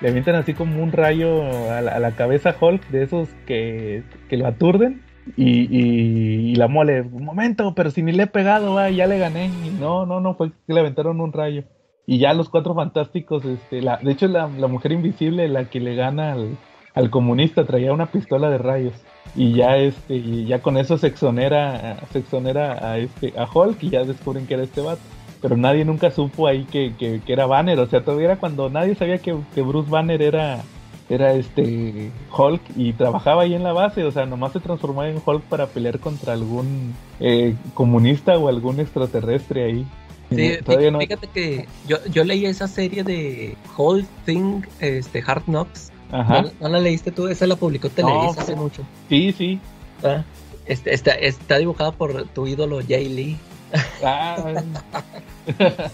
Le 0.01 0.09
avientan 0.09 0.37
así 0.37 0.55
como 0.55 0.83
un 0.83 0.93
rayo 0.93 1.43
a 1.73 1.81
la, 1.81 1.93
a 1.93 1.99
la 1.99 2.13
cabeza 2.13 2.55
Hulk 2.59 2.89
de 2.89 3.03
esos 3.03 3.29
que, 3.47 4.03
que 4.29 4.37
lo 4.37 4.47
aturden. 4.47 5.03
Y, 5.37 5.69
y- 5.71 6.55
la 6.55 6.69
mole, 6.69 7.03
un 7.03 7.25
momento, 7.25 7.75
pero 7.75 7.91
si 7.91 8.03
ni 8.03 8.13
le 8.13 8.23
he 8.23 8.27
pegado, 8.29 8.75
va, 8.75 8.89
ya 8.91 9.07
le 9.07 9.19
gané. 9.19 9.51
No, 9.79 10.07
no, 10.07 10.21
no, 10.21 10.35
fue 10.35 10.51
que 10.67 10.73
le 10.73 10.81
aventaron 10.81 11.21
un 11.21 11.33
rayo. 11.33 11.65
Y 12.07 12.19
ya 12.19 12.33
los 12.33 12.49
cuatro 12.49 12.75
fantásticos, 12.75 13.45
este, 13.45 13.83
la, 13.83 13.99
de 13.99 14.11
hecho 14.13 14.27
la, 14.29 14.49
la 14.49 14.67
mujer 14.67 14.93
invisible, 14.93 15.47
la 15.49 15.67
que 15.67 15.81
le 15.81 15.95
gana 15.95 16.33
al, 16.33 16.57
al 16.99 17.11
comunista, 17.11 17.65
traía 17.65 17.93
una 17.93 18.07
pistola 18.07 18.51
de 18.51 18.59
rayos. 18.59 18.95
Y 19.37 19.53
ya 19.53 19.77
este, 19.77 20.17
y 20.17 20.47
ya 20.47 20.61
con 20.61 20.77
eso 20.77 20.99
se 20.99 21.07
exonera, 21.07 21.97
se 22.13 22.19
exonera 22.19 22.91
a 22.91 22.99
este, 22.99 23.33
a 23.39 23.47
Hulk 23.53 23.81
y 23.85 23.91
ya 23.91 24.03
descubren 24.03 24.49
que 24.49 24.55
era 24.55 24.65
este 24.65 24.81
vato. 24.81 25.01
Pero 25.41 25.57
nadie 25.57 25.85
nunca 25.85 26.11
supo 26.11 26.49
ahí 26.49 26.65
que, 26.65 26.95
que, 26.99 27.21
que 27.25 27.33
era 27.33 27.47
Banner. 27.47 27.79
O 27.79 27.87
sea, 27.87 28.03
todavía 28.03 28.27
era 28.27 28.37
cuando 28.37 28.69
nadie 28.69 28.97
sabía 28.97 29.19
que, 29.19 29.37
que 29.55 29.63
Bruce 29.63 29.89
Banner 29.89 30.21
era, 30.21 30.65
era 31.09 31.35
este 31.35 32.11
Hulk 32.37 32.63
y 32.75 32.93
trabajaba 32.95 33.43
ahí 33.43 33.55
en 33.55 33.63
la 33.63 33.73
base. 33.73 34.03
O 34.03 34.11
sea, 34.11 34.27
nomás 34.27 34.53
se 34.53 34.59
transformó 34.59 35.05
en 35.05 35.23
Hulk 35.25 35.45
para 35.45 35.69
pelear 35.69 36.01
contra 36.01 36.33
algún 36.33 36.95
eh, 37.21 37.55
comunista 37.75 38.37
o 38.37 38.49
algún 38.49 38.81
extraterrestre 38.81 39.65
ahí. 39.67 39.87
Sí, 40.31 40.59
No, 40.91 40.99
fíjate 40.99 41.29
que 41.29 41.67
yo, 41.87 41.99
yo 42.11 42.25
leí 42.25 42.45
esa 42.45 42.67
serie 42.67 43.05
de 43.05 43.57
Whole 43.77 44.05
Thing, 44.27 44.63
este, 44.81 45.23
Hard 45.25 45.45
Knocks. 45.45 45.93
Ajá. 46.11 46.43
¿No, 46.43 46.51
no 46.61 46.69
la 46.69 46.81
leíste 46.81 47.13
tú? 47.13 47.29
Esa 47.29 47.47
la 47.47 47.57
publicó 47.57 47.89
Televisa 47.91 48.41
hace 48.41 48.57
mucho. 48.57 48.83
Sí, 49.09 49.33
sí. 49.33 49.61
Ah, 50.03 50.23
Este, 50.67 50.95
está, 50.95 51.13
está 51.13 51.59
dibujada 51.59 51.93
por 51.93 52.27
tu 52.29 52.47
ídolo 52.47 52.81
Jay 52.87 53.09
Lee. 53.09 53.37
Ah, 54.05 54.63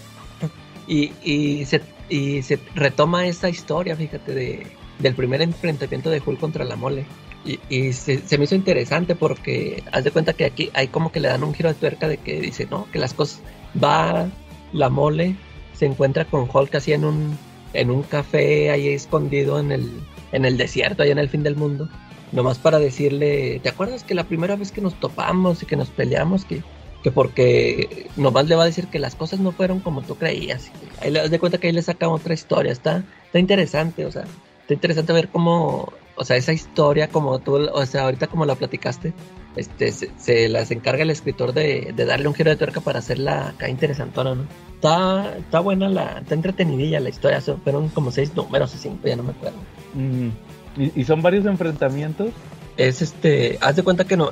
Y, 0.87 1.13
y, 1.23 1.65
se, 1.65 1.81
y 2.09 2.43
se 2.43 2.59
retoma 2.75 3.27
esa 3.27 3.49
historia, 3.49 3.97
fíjate, 3.97 4.35
de, 4.35 4.67
del 4.99 5.15
primer 5.15 5.41
enfrentamiento 5.41 6.11
de 6.11 6.23
Hulk 6.25 6.39
contra 6.39 6.65
la 6.65 6.77
mole. 6.77 7.07
Y, 7.45 7.59
y 7.69 7.93
se, 7.93 8.19
se 8.19 8.39
me 8.39 8.45
hizo 8.45 8.55
interesante 8.55 9.15
porque 9.15 9.83
haz 9.93 10.05
de 10.05 10.11
cuenta 10.11 10.33
que 10.33 10.45
aquí 10.45 10.71
hay 10.75 10.89
como 10.89 11.11
que 11.13 11.21
le 11.21 11.29
dan 11.29 11.43
un 11.45 11.55
giro 11.55 11.69
de 11.71 11.75
tuerca 11.75 12.09
de 12.09 12.19
que 12.19 12.41
dice, 12.41 12.67
no, 12.71 12.87
que 12.93 12.99
las 12.99 13.15
cosas 13.15 13.41
va 13.83 14.29
la 14.73 14.89
mole, 14.91 15.37
se 15.75 15.87
encuentra 15.87 16.25
con 16.25 16.49
Hulk 16.53 16.75
así 16.75 16.93
en 16.93 17.05
un, 17.05 17.39
en 17.75 17.91
un 17.91 18.03
café 18.03 18.71
ahí 18.71 18.89
escondido 18.89 19.61
en 19.61 19.73
el, 19.73 19.91
en 20.33 20.45
el 20.45 20.57
desierto, 20.57 21.03
allá 21.03 21.13
en 21.13 21.19
el 21.19 21.29
fin 21.29 21.43
del 21.43 21.57
mundo. 21.57 21.89
Nomás 22.33 22.59
para 22.59 22.79
decirle, 22.79 23.61
¿te 23.63 23.69
acuerdas 23.69 24.03
que 24.03 24.15
la 24.15 24.25
primera 24.25 24.57
vez 24.57 24.73
que 24.73 24.81
nos 24.81 24.95
topamos 24.95 25.63
y 25.63 25.67
que 25.67 25.77
nos 25.77 25.91
peleamos, 25.91 26.45
que, 26.45 26.63
que 27.03 27.11
porque 27.11 28.09
nomás 28.17 28.49
le 28.49 28.57
va 28.57 28.63
a 28.63 28.67
decir 28.67 28.87
que 28.89 28.99
las 28.99 29.15
cosas 29.15 29.41
no 29.41 29.53
fueron 29.53 29.81
como 29.81 30.03
tú 30.03 30.17
creías? 30.17 30.71
Ahí 31.01 31.11
le 31.11 31.21
das 31.21 31.31
de 31.31 31.39
cuenta 31.39 31.59
que 31.59 31.69
ahí 31.69 31.73
le 31.73 31.83
saca 31.83 32.09
otra 32.09 32.35
historia, 32.35 32.73
está, 32.73 33.05
está 33.27 33.39
interesante, 33.39 34.07
o 34.07 34.11
sea, 34.11 34.25
está 34.63 34.75
interesante 34.75 35.13
ver 35.13 35.29
cómo, 35.29 35.93
o 36.17 36.25
sea, 36.25 36.37
esa 36.37 36.53
historia 36.53 37.09
como 37.09 37.39
tú, 37.39 37.57
o 37.57 37.87
sea, 37.87 38.05
ahorita 38.05 38.27
como 38.27 38.47
la 38.47 38.55
platicaste, 38.55 39.13
este, 39.57 39.93
se, 39.93 40.11
se 40.19 40.49
las 40.49 40.71
encarga 40.71 41.03
el 41.03 41.11
escritor 41.11 41.53
de, 41.53 41.93
de 41.95 42.05
darle 42.05 42.29
un 42.29 42.35
giro 42.35 42.51
de 42.51 42.57
tuerca 42.57 42.81
para 42.81 42.99
hacerla 42.99 43.49
acá 43.49 43.69
interesantona, 43.69 44.35
¿no? 44.35 44.47
Está, 44.75 45.37
está 45.39 45.61
buena 45.61 45.89
la, 45.89 46.19
está 46.19 46.35
entretenidilla 46.35 47.01
la 47.01 47.09
historia, 47.09 47.41
fueron 47.41 47.89
como 47.89 48.11
seis 48.11 48.35
números 48.35 48.75
o 48.75 48.79
cinco, 48.79 49.07
ya 49.07 49.17
no 49.17 49.23
me 49.23 49.31
acuerdo. 49.33 49.59
mm, 49.95 50.29
y, 50.77 51.01
y 51.01 51.05
son 51.05 51.23
varios 51.23 51.47
enfrentamientos. 51.47 52.31
Es 52.77 53.03
este, 53.03 53.59
haz 53.61 53.77
de 53.77 53.83
cuenta 53.83 54.05
que 54.05 54.17
no, 54.17 54.31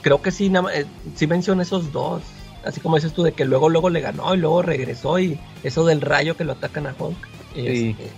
creo 0.00 0.20
que 0.22 0.30
sí, 0.30 0.48
nada 0.48 0.74
eh, 0.74 0.86
sí 1.14 1.26
menciona 1.26 1.62
esos 1.62 1.92
dos, 1.92 2.22
así 2.64 2.80
como 2.80 2.96
dices 2.96 3.12
tú, 3.12 3.22
de 3.22 3.32
que 3.32 3.44
luego, 3.44 3.68
luego 3.68 3.90
le 3.90 4.00
ganó 4.00 4.34
y 4.34 4.38
luego 4.38 4.62
regresó 4.62 5.18
y 5.18 5.38
eso 5.62 5.84
del 5.84 6.00
rayo 6.00 6.36
que 6.36 6.44
lo 6.44 6.52
atacan 6.52 6.86
a 6.86 6.94
Hulk. 6.98 7.28
Sí. 7.54 7.96
este, 7.98 8.10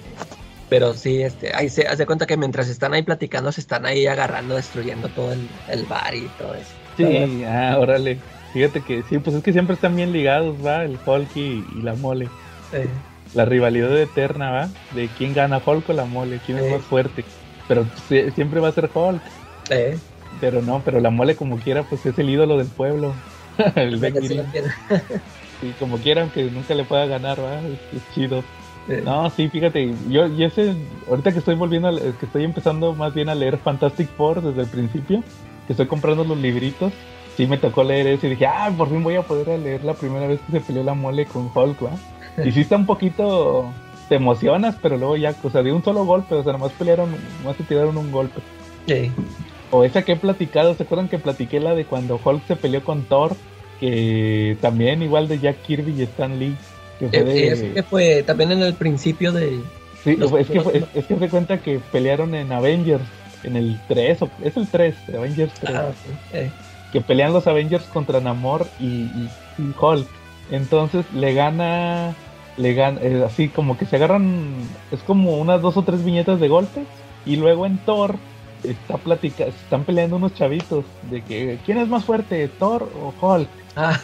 pero 0.74 0.94
sí, 0.94 1.22
este, 1.22 1.54
ahí 1.54 1.68
se 1.68 1.86
haz 1.86 1.98
de 1.98 2.06
cuenta 2.06 2.26
que 2.26 2.36
mientras 2.36 2.68
están 2.68 2.94
ahí 2.94 3.02
platicando, 3.02 3.52
se 3.52 3.60
están 3.60 3.86
ahí 3.86 4.06
agarrando, 4.06 4.54
destruyendo 4.56 5.12
todo 5.12 5.32
el, 5.32 5.62
el 5.66 5.86
bar 5.86 6.14
y 6.14 6.30
todo 6.30 6.54
eso. 6.54 6.76
Sí, 6.96 7.42
ah, 7.44 7.76
órale. 7.78 8.24
Fíjate 8.52 8.84
que 8.84 9.02
sí, 9.02 9.18
pues 9.18 9.36
es 9.36 9.42
que 9.42 9.52
siempre 9.52 9.74
están 9.74 9.96
bien 9.96 10.12
ligados, 10.12 10.64
va, 10.64 10.84
el 10.84 11.00
Hulk 11.04 11.32
y, 11.36 11.40
y 11.78 11.82
la 11.82 11.96
mole. 11.96 12.36
Eh, 12.70 13.04
La 13.32 13.44
rivalidad 13.44 14.00
eterna, 14.00 14.50
va, 14.50 14.76
de 14.90 15.12
quién 15.12 15.32
gana 15.34 15.62
Hulk 15.64 15.88
o 15.90 15.92
la 15.92 16.06
mole, 16.06 16.40
quién 16.40 16.58
es 16.58 16.64
Sí. 16.64 16.70
más 16.70 16.86
fuerte. 16.86 17.28
Pero 17.66 17.92
sí- 18.08 18.30
siempre 18.32 18.60
va 18.60 18.68
a 18.68 18.72
ser 18.72 18.90
Hulk. 18.94 19.34
eh, 19.70 20.00
Pero 20.40 20.62
no, 20.62 20.82
pero 20.84 21.00
la 21.00 21.10
mole 21.10 21.36
como 21.36 21.58
quiera, 21.58 21.88
pues 21.88 22.04
es 22.06 22.18
el 22.18 22.30
ídolo 22.30 22.58
del 22.58 22.72
pueblo. 22.72 23.24
el 23.76 23.98
Beck 23.98 24.20
sí. 24.22 24.40
Sí, 25.60 25.74
como 25.76 26.00
quiera, 26.00 26.22
aunque 26.22 26.50
nunca 26.50 26.74
le 26.74 26.84
pueda 26.84 27.06
ganar, 27.06 27.42
va, 27.42 27.66
es, 27.68 27.80
es 27.92 28.08
chido. 28.08 28.50
Eh, 28.88 29.02
No, 29.04 29.30
sí, 29.30 29.48
fíjate, 29.48 29.94
yo 30.08 30.26
y 30.26 30.44
ese, 30.44 30.74
ahorita 31.08 31.32
que 31.32 31.38
estoy 31.38 31.54
volviendo, 31.54 31.88
a 31.88 31.92
que 31.98 32.26
estoy 32.26 32.44
empezando 32.44 32.94
más 32.94 33.14
bien 33.14 33.28
a 33.28 33.34
leer 33.34 33.58
Fantastic 33.58 34.08
Four 34.16 34.42
desde 34.42 34.62
el 34.62 34.68
principio, 34.68 35.22
que 35.66 35.72
estoy 35.72 35.86
comprando 35.86 36.24
los 36.24 36.36
libritos, 36.38 36.92
sí 37.36 37.46
me 37.46 37.56
tocó 37.58 37.82
leer 37.82 38.06
eso 38.06 38.26
y 38.26 38.30
dije, 38.30 38.46
ah, 38.46 38.70
por 38.76 38.88
fin 38.90 39.02
voy 39.02 39.16
a 39.16 39.22
poder 39.22 39.58
leer 39.58 39.84
la 39.84 39.94
primera 39.94 40.26
vez 40.26 40.40
que 40.46 40.52
se 40.52 40.60
peleó 40.60 40.82
la 40.84 40.94
mole 40.94 41.26
con 41.26 41.50
Hulk, 41.54 41.82
¿va? 41.84 41.92
Y 42.44 42.52
sí 42.52 42.60
está 42.60 42.76
un 42.76 42.86
poquito, 42.86 43.64
te 44.08 44.16
emocionas, 44.16 44.76
pero 44.82 44.96
luego 44.98 45.16
ya, 45.16 45.34
o 45.42 45.50
sea, 45.50 45.62
de 45.62 45.72
un 45.72 45.82
solo 45.82 46.04
golpe, 46.04 46.34
o 46.34 46.42
sea, 46.42 46.52
nomás 46.52 46.72
pelearon, 46.72 47.10
nomás 47.40 47.56
se 47.56 47.62
tiraron 47.64 47.96
un 47.96 48.12
golpe. 48.12 48.40
eh, 48.86 49.10
O 49.70 49.82
esa 49.84 50.02
que 50.02 50.12
he 50.12 50.16
platicado, 50.16 50.74
¿se 50.74 50.82
acuerdan 50.82 51.08
que 51.08 51.18
platiqué 51.18 51.58
la 51.58 51.74
de 51.74 51.84
cuando 51.86 52.20
Hulk 52.22 52.46
se 52.46 52.56
peleó 52.56 52.84
con 52.84 53.04
Thor? 53.04 53.34
Que 53.80 54.56
también 54.60 55.02
igual 55.02 55.26
de 55.26 55.38
Jack 55.40 55.62
Kirby 55.62 55.92
y 55.98 56.02
Stan 56.02 56.38
Lee. 56.38 56.56
Que 56.98 57.08
fue 57.08 57.18
eh, 57.20 57.24
de- 57.24 57.48
eso 57.48 57.74
que 57.74 57.82
fue 57.82 58.22
también 58.22 58.52
en 58.52 58.62
el 58.62 58.74
principio 58.74 59.32
de... 59.32 59.60
Sí, 60.02 60.16
Los 60.16 60.32
es, 60.32 60.48
que, 60.48 60.58
es, 60.58 60.84
es 60.94 61.06
que 61.06 61.18
se 61.18 61.28
cuenta 61.30 61.58
que 61.58 61.80
pelearon 61.90 62.34
en 62.34 62.52
Avengers, 62.52 63.04
en 63.42 63.56
el 63.56 63.78
3, 63.88 64.20
o, 64.22 64.30
es 64.42 64.56
el 64.56 64.68
3, 64.68 64.94
Avengers 65.16 65.52
3, 65.60 65.74
Ah, 65.74 65.90
que 66.92 67.00
pelean 67.00 67.32
los 67.32 67.46
Avengers 67.46 67.84
contra 67.84 68.20
Namor 68.20 68.66
y, 68.78 68.84
y- 68.86 69.30
y 69.58 69.74
Hulk. 69.80 70.06
Entonces 70.50 71.06
le 71.14 71.32
gana, 71.32 72.14
le 72.58 72.74
gana, 72.74 73.00
eh, 73.02 73.22
así 73.26 73.48
como 73.48 73.78
que 73.78 73.86
se 73.86 73.96
agarran, 73.96 74.54
es 74.90 75.02
como 75.02 75.38
unas 75.38 75.62
dos 75.62 75.76
o 75.78 75.82
tres 75.84 76.04
viñetas 76.04 76.38
de 76.38 76.48
golpes, 76.48 76.86
y 77.24 77.36
luego 77.36 77.64
en 77.64 77.78
Thor 77.78 78.16
está 78.62 78.98
platica, 78.98 79.44
están 79.44 79.84
peleando 79.84 80.16
unos 80.16 80.34
chavitos 80.34 80.84
de 81.02 81.22
que 81.22 81.58
quién 81.64 81.78
es 81.78 81.88
más 81.88 82.04
fuerte, 82.04 82.46
Thor 82.48 82.90
o 82.94 83.14
Hulk. 83.18 83.48
ah, 83.76 83.98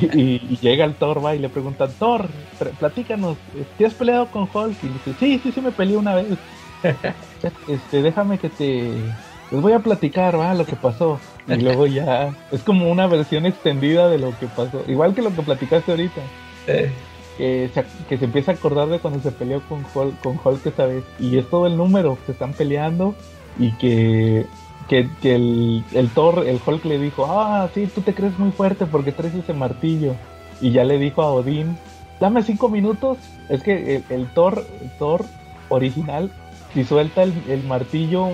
Y, 0.00 0.06
y- 0.20 0.40
y 0.50 0.56
llega 0.58 0.84
el 0.84 0.94
Thor, 0.96 1.24
va, 1.24 1.34
y 1.34 1.38
le 1.38 1.48
preguntan, 1.48 1.90
Thor, 1.98 2.30
platícanos, 2.78 3.38
¿te 3.76 3.86
has 3.86 3.94
peleado 3.94 4.30
con 4.30 4.48
Hulk? 4.52 4.82
Y 4.82 4.88
dice, 4.88 5.14
sí, 5.14 5.38
sí, 5.40 5.52
sí, 5.52 5.60
me 5.60 5.72
peleé 5.72 5.96
una 5.96 6.14
vez. 6.14 6.38
este, 7.66 8.02
déjame 8.02 8.38
que 8.38 8.50
te... 8.50 9.14
Les 9.50 9.60
voy 9.60 9.72
a 9.72 9.80
platicar, 9.80 10.38
va, 10.38 10.54
lo 10.54 10.64
que 10.64 10.76
pasó. 10.76 11.20
Y 11.46 11.56
luego 11.56 11.86
ya... 11.86 12.36
Es 12.52 12.62
como 12.62 12.90
una 12.90 13.06
versión 13.08 13.46
extendida 13.46 14.08
de 14.08 14.18
lo 14.18 14.36
que 14.38 14.46
pasó. 14.48 14.84
Igual 14.86 15.14
que 15.14 15.22
lo 15.22 15.34
que 15.34 15.42
platicaste 15.42 15.90
ahorita. 15.90 16.20
eh, 16.66 16.92
Que 17.36 17.70
se, 17.74 17.84
que 18.08 18.18
se 18.18 18.26
empieza 18.26 18.52
a 18.52 18.54
acordar 18.54 18.88
de 18.88 19.00
cuando 19.00 19.20
se 19.20 19.32
peleó 19.32 19.60
con 19.68 19.84
Hulk, 19.92 20.20
con 20.20 20.38
Hulk 20.42 20.64
esa 20.66 20.86
vez. 20.86 21.04
Y 21.18 21.36
es 21.38 21.48
todo 21.50 21.66
el 21.66 21.76
número 21.76 22.18
que 22.24 22.32
están 22.32 22.54
peleando. 22.54 23.16
Y 23.58 23.72
que... 23.72 24.46
Que, 24.90 25.08
el, 25.22 25.84
el 25.92 26.10
Thor, 26.10 26.46
el 26.46 26.60
Hulk 26.64 26.84
le 26.84 26.98
dijo, 26.98 27.24
ah, 27.26 27.70
sí, 27.72 27.86
tú 27.86 28.02
te 28.02 28.12
crees 28.12 28.38
muy 28.38 28.50
fuerte 28.50 28.84
porque 28.84 29.12
traes 29.12 29.34
ese 29.34 29.54
martillo. 29.54 30.16
Y 30.60 30.72
ya 30.72 30.84
le 30.84 30.98
dijo 30.98 31.22
a 31.22 31.32
Odín 31.32 31.78
dame 32.20 32.42
cinco 32.42 32.68
minutos. 32.68 33.18
Es 33.48 33.62
que 33.62 33.96
el, 33.96 34.04
el 34.10 34.26
Thor, 34.28 34.64
Thor 34.98 35.24
original, 35.68 36.30
si 36.72 36.84
suelta 36.84 37.22
el, 37.24 37.32
el 37.48 37.64
martillo 37.64 38.28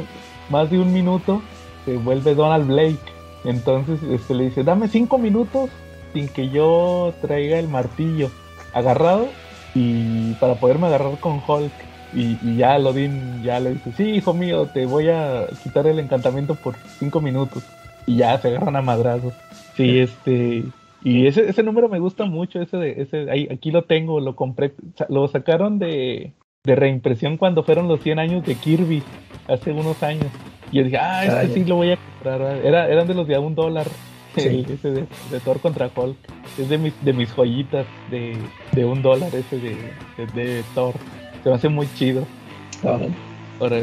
más 0.51 0.71
de 0.71 0.79
un 0.79 0.93
minuto, 0.93 1.41
se 1.85 1.97
vuelve 1.97 2.35
Donald 2.35 2.67
Blake. 2.67 2.99
Entonces 3.45 4.03
este, 4.03 4.35
le 4.35 4.45
dice, 4.45 4.65
dame 4.65 4.89
cinco 4.89 5.17
minutos 5.17 5.71
sin 6.13 6.29
que 6.29 6.51
yo 6.51 7.15
traiga 7.23 7.59
el 7.59 7.69
martillo 7.69 8.31
agarrado 8.73 9.29
y 9.75 10.33
para 10.35 10.57
poderme 10.57 10.89
agarrar 10.89 11.19
con 11.21 11.41
Hulk. 11.47 11.73
Y, 12.15 12.39
y 12.43 12.57
ya 12.57 12.79
Lodin 12.79 13.43
ya 13.43 13.61
le 13.61 13.75
dice, 13.75 13.93
sí, 13.93 14.05
hijo 14.11 14.33
mío, 14.33 14.67
te 14.73 14.87
voy 14.87 15.09
a 15.09 15.47
quitar 15.63 15.87
el 15.87 15.99
encantamiento 15.99 16.55
por 16.55 16.75
cinco 16.99 17.21
minutos. 17.21 17.65
Y 18.07 18.17
ya 18.17 18.39
se 18.39 18.49
agarran 18.49 18.77
a 18.77 18.83
madrazos. 18.83 19.35
Sí, 19.77 19.99
este... 19.99 20.65
Y 21.03 21.27
ese, 21.29 21.49
ese 21.49 21.63
número 21.63 21.89
me 21.89 22.01
gusta 22.01 22.25
mucho, 22.25 22.61
ese 22.61 22.77
de, 22.79 23.03
ese, 23.03 23.31
ahí, 23.31 23.47
aquí 23.53 23.71
lo 23.71 23.83
tengo, 23.85 24.19
lo 24.19 24.35
compré, 24.35 24.75
lo 25.09 25.29
sacaron 25.29 25.79
de, 25.79 26.33
de 26.65 26.75
reimpresión 26.75 27.37
cuando 27.37 27.63
fueron 27.63 27.87
los 27.87 28.01
100 28.01 28.19
años 28.19 28.45
de 28.45 28.57
Kirby, 28.57 29.05
hace 29.47 29.71
unos 29.73 30.03
años. 30.03 30.27
Y 30.73 30.79
yo 30.79 30.85
dije, 30.85 30.97
ah, 30.97 31.25
este 31.25 31.37
Ah, 31.39 31.55
sí 31.55 31.65
lo 31.65 31.77
voy 31.77 31.93
a 31.93 31.97
comprar. 31.97 32.41
¿verdad? 32.41 32.65
Era, 32.65 32.89
eran 32.89 33.07
de 33.07 33.15
los 33.15 33.29
de 33.29 33.37
a 33.37 33.41
un 33.41 33.55
dólar, 33.55 33.87
Sí. 34.37 34.67
ese 34.69 34.91
de, 34.91 35.05
de 35.31 35.41
Thor 35.45 35.61
contra 35.61 35.91
Hulk. 35.95 36.17
Es 36.59 36.69
de 36.69 36.77
mis, 36.79 36.93
de 37.05 37.13
mis 37.13 37.31
joyitas 37.33 37.87
de, 38.11 38.37
de 38.73 38.85
un 38.85 39.01
dólar 39.01 39.33
ese 39.35 39.59
de, 39.61 39.77
de, 40.19 40.27
de 40.35 40.63
Thor. 40.75 40.95
Se 41.47 41.51
me 41.51 41.55
hace 41.59 41.69
muy 41.69 41.89
chido. 41.95 42.27
Ahora, 42.83 43.07
Ahora, 43.61 43.77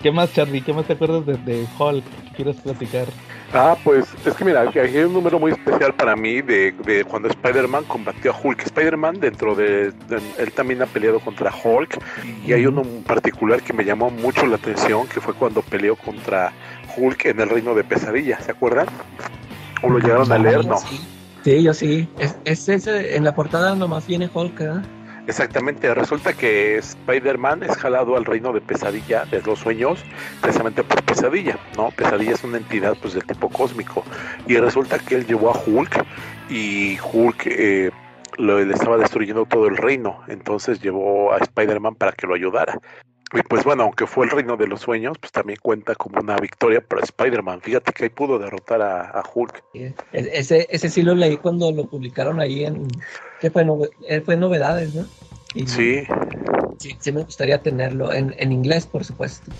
¿qué 0.00 0.12
más, 0.12 0.32
Charlie? 0.32 0.60
¿Qué 0.60 0.72
más 0.72 0.86
te 0.86 0.92
acuerdas 0.92 1.26
de, 1.26 1.36
de 1.38 1.66
Hulk 1.76 2.04
que 2.04 2.36
quieras 2.36 2.54
platicar? 2.62 3.06
Ah, 3.52 3.76
pues 3.82 4.06
es 4.24 4.34
que 4.34 4.44
mira, 4.44 4.60
aquí 4.62 4.78
hay 4.78 4.98
un 4.98 5.14
número 5.14 5.36
muy 5.40 5.50
especial 5.50 5.92
para 5.94 6.14
mí 6.14 6.42
de, 6.42 6.70
de 6.84 7.02
cuando 7.02 7.26
Spider-Man 7.28 7.82
combatió 7.88 8.30
a 8.30 8.36
Hulk. 8.40 8.60
Spider-Man 8.66 9.18
dentro 9.18 9.56
de, 9.56 9.90
de- 9.90 10.20
Él 10.38 10.52
también 10.52 10.80
ha 10.80 10.86
peleado 10.86 11.18
contra 11.18 11.52
Hulk 11.52 11.98
y 12.46 12.52
hay 12.52 12.66
uno 12.66 12.82
en 12.82 13.02
particular 13.02 13.60
que 13.64 13.72
me 13.72 13.84
llamó 13.84 14.10
mucho 14.10 14.46
la 14.46 14.54
atención, 14.54 15.08
que 15.08 15.20
fue 15.20 15.34
cuando 15.34 15.62
peleó 15.62 15.96
contra 15.96 16.52
Hulk 16.96 17.24
en 17.24 17.40
el 17.40 17.48
Reino 17.48 17.74
de 17.74 17.82
Pesadilla, 17.82 18.38
¿se 18.38 18.52
acuerdan? 18.52 18.86
¿O 19.82 19.88
lo 19.90 19.98
llegaron 19.98 20.30
a 20.30 20.38
leer? 20.38 20.64
No. 20.64 20.76
Sí, 21.42 21.64
yo 21.64 21.74
sí. 21.74 22.08
Es, 22.20 22.36
es 22.44 22.68
ese, 22.68 23.16
en 23.16 23.24
la 23.24 23.34
portada 23.34 23.74
nomás 23.74 24.06
viene 24.06 24.30
Hulk, 24.32 24.56
¿verdad? 24.56 24.84
Exactamente, 25.28 25.92
resulta 25.94 26.32
que 26.32 26.78
Spider-Man 26.78 27.62
es 27.62 27.76
jalado 27.76 28.16
al 28.16 28.24
reino 28.24 28.50
de 28.54 28.62
pesadilla, 28.62 29.26
de 29.26 29.42
los 29.42 29.58
sueños, 29.58 30.02
precisamente 30.40 30.82
por 30.82 31.04
pesadilla, 31.04 31.58
¿no? 31.76 31.90
Pesadilla 31.90 32.32
es 32.32 32.44
una 32.44 32.56
entidad 32.56 32.96
pues 32.98 33.12
del 33.12 33.26
tipo 33.26 33.50
cósmico. 33.50 34.04
Y 34.46 34.56
resulta 34.56 34.98
que 34.98 35.16
él 35.16 35.26
llevó 35.26 35.50
a 35.50 35.60
Hulk 35.66 36.02
y 36.48 36.96
Hulk 37.12 37.46
eh, 37.46 37.90
le 38.38 38.72
estaba 38.72 38.96
destruyendo 38.96 39.44
todo 39.44 39.68
el 39.68 39.76
reino. 39.76 40.22
Entonces 40.28 40.80
llevó 40.80 41.34
a 41.34 41.36
Spider-Man 41.36 41.96
para 41.96 42.12
que 42.12 42.26
lo 42.26 42.34
ayudara. 42.34 42.80
Y 43.34 43.42
pues 43.42 43.64
bueno, 43.64 43.82
aunque 43.82 44.06
fue 44.06 44.24
el 44.24 44.30
reino 44.30 44.56
de 44.56 44.66
los 44.66 44.80
sueños, 44.80 45.18
pues 45.18 45.30
también 45.30 45.58
cuenta 45.60 45.94
como 45.94 46.18
una 46.20 46.36
victoria 46.36 46.80
para 46.80 47.02
Spider-Man. 47.02 47.60
Fíjate 47.60 47.92
que 47.92 48.04
ahí 48.04 48.10
pudo 48.10 48.38
derrotar 48.38 48.80
a, 48.80 49.22
Hulk. 49.34 49.62
Ese 50.12 50.88
sí 50.88 51.02
lo 51.02 51.14
leí 51.14 51.36
cuando 51.36 51.70
lo 51.70 51.84
publicaron 51.84 52.40
ahí 52.40 52.64
en. 52.64 52.88
Nove- 53.42 53.90
eh, 54.08 54.20
fue 54.20 54.36
novedades, 54.36 54.94
¿no? 54.94 55.06
Y 55.54 55.66
Sí, 55.66 56.02
sí, 56.78 56.96
sí 57.00 57.12
me 57.12 57.22
gustaría 57.22 57.62
tenerlo 57.62 58.12
en, 58.12 58.34
en 58.38 58.52
inglés, 58.52 58.86
por 58.86 59.04
supuesto. 59.04 59.50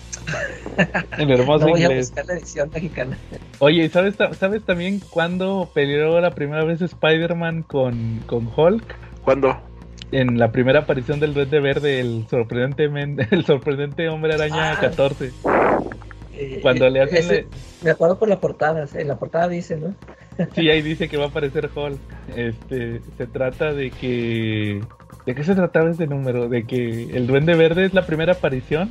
En 1.17 1.29
hermoso 1.29 1.59
No 1.65 1.71
voy 1.71 1.83
a 1.83 1.89
buscar 1.89 2.25
la 2.27 2.33
edición 2.35 2.69
mexicana. 2.73 3.17
Oye, 3.59 3.83
¿y 3.85 3.89
¿sabes, 3.89 4.15
¿sabes 4.39 4.63
también 4.63 5.01
cuándo 5.09 5.69
peleó 5.73 6.21
la 6.21 6.33
primera 6.33 6.63
vez 6.63 6.81
Spider-Man 6.81 7.63
con, 7.63 8.19
con 8.25 8.49
Hulk? 8.55 8.95
¿cuándo? 9.23 9.59
En 10.11 10.39
la 10.39 10.51
primera 10.51 10.79
aparición 10.79 11.19
del 11.19 11.33
Duende 11.33 11.59
Verde, 11.59 11.99
el 11.99 12.25
sorprendente, 12.29 12.87
men- 12.87 13.17
el 13.31 13.45
sorprendente 13.45 14.07
Hombre 14.09 14.33
Araña 14.35 14.73
Ah. 14.73 14.79
14. 14.79 15.31
Eh, 16.33 16.59
Cuando 16.61 16.85
eh, 16.87 16.91
le 16.91 17.01
hacen... 17.01 17.17
ese- 17.17 17.33
le- 17.33 17.47
Me 17.83 17.91
acuerdo 17.91 18.17
por 18.17 18.29
la 18.29 18.39
portada, 18.39 18.87
en 18.93 19.07
la 19.07 19.17
portada 19.17 19.47
dice, 19.49 19.75
¿no? 19.77 19.93
Sí, 20.55 20.69
ahí 20.69 20.81
dice 20.81 21.07
que 21.07 21.17
va 21.17 21.25
a 21.25 21.27
aparecer 21.29 21.69
Hulk. 21.73 21.99
Este, 22.35 23.01
se 23.17 23.27
trata 23.27 23.73
de 23.73 23.91
que... 23.91 24.81
¿De 25.25 25.35
qué 25.35 25.43
se 25.43 25.55
trataba 25.55 25.91
ese 25.91 26.07
número? 26.07 26.49
De 26.49 26.63
que 26.65 27.03
el 27.15 27.27
Duende 27.27 27.55
Verde 27.55 27.85
es 27.85 27.93
la 27.93 28.05
primera 28.05 28.33
aparición 28.33 28.89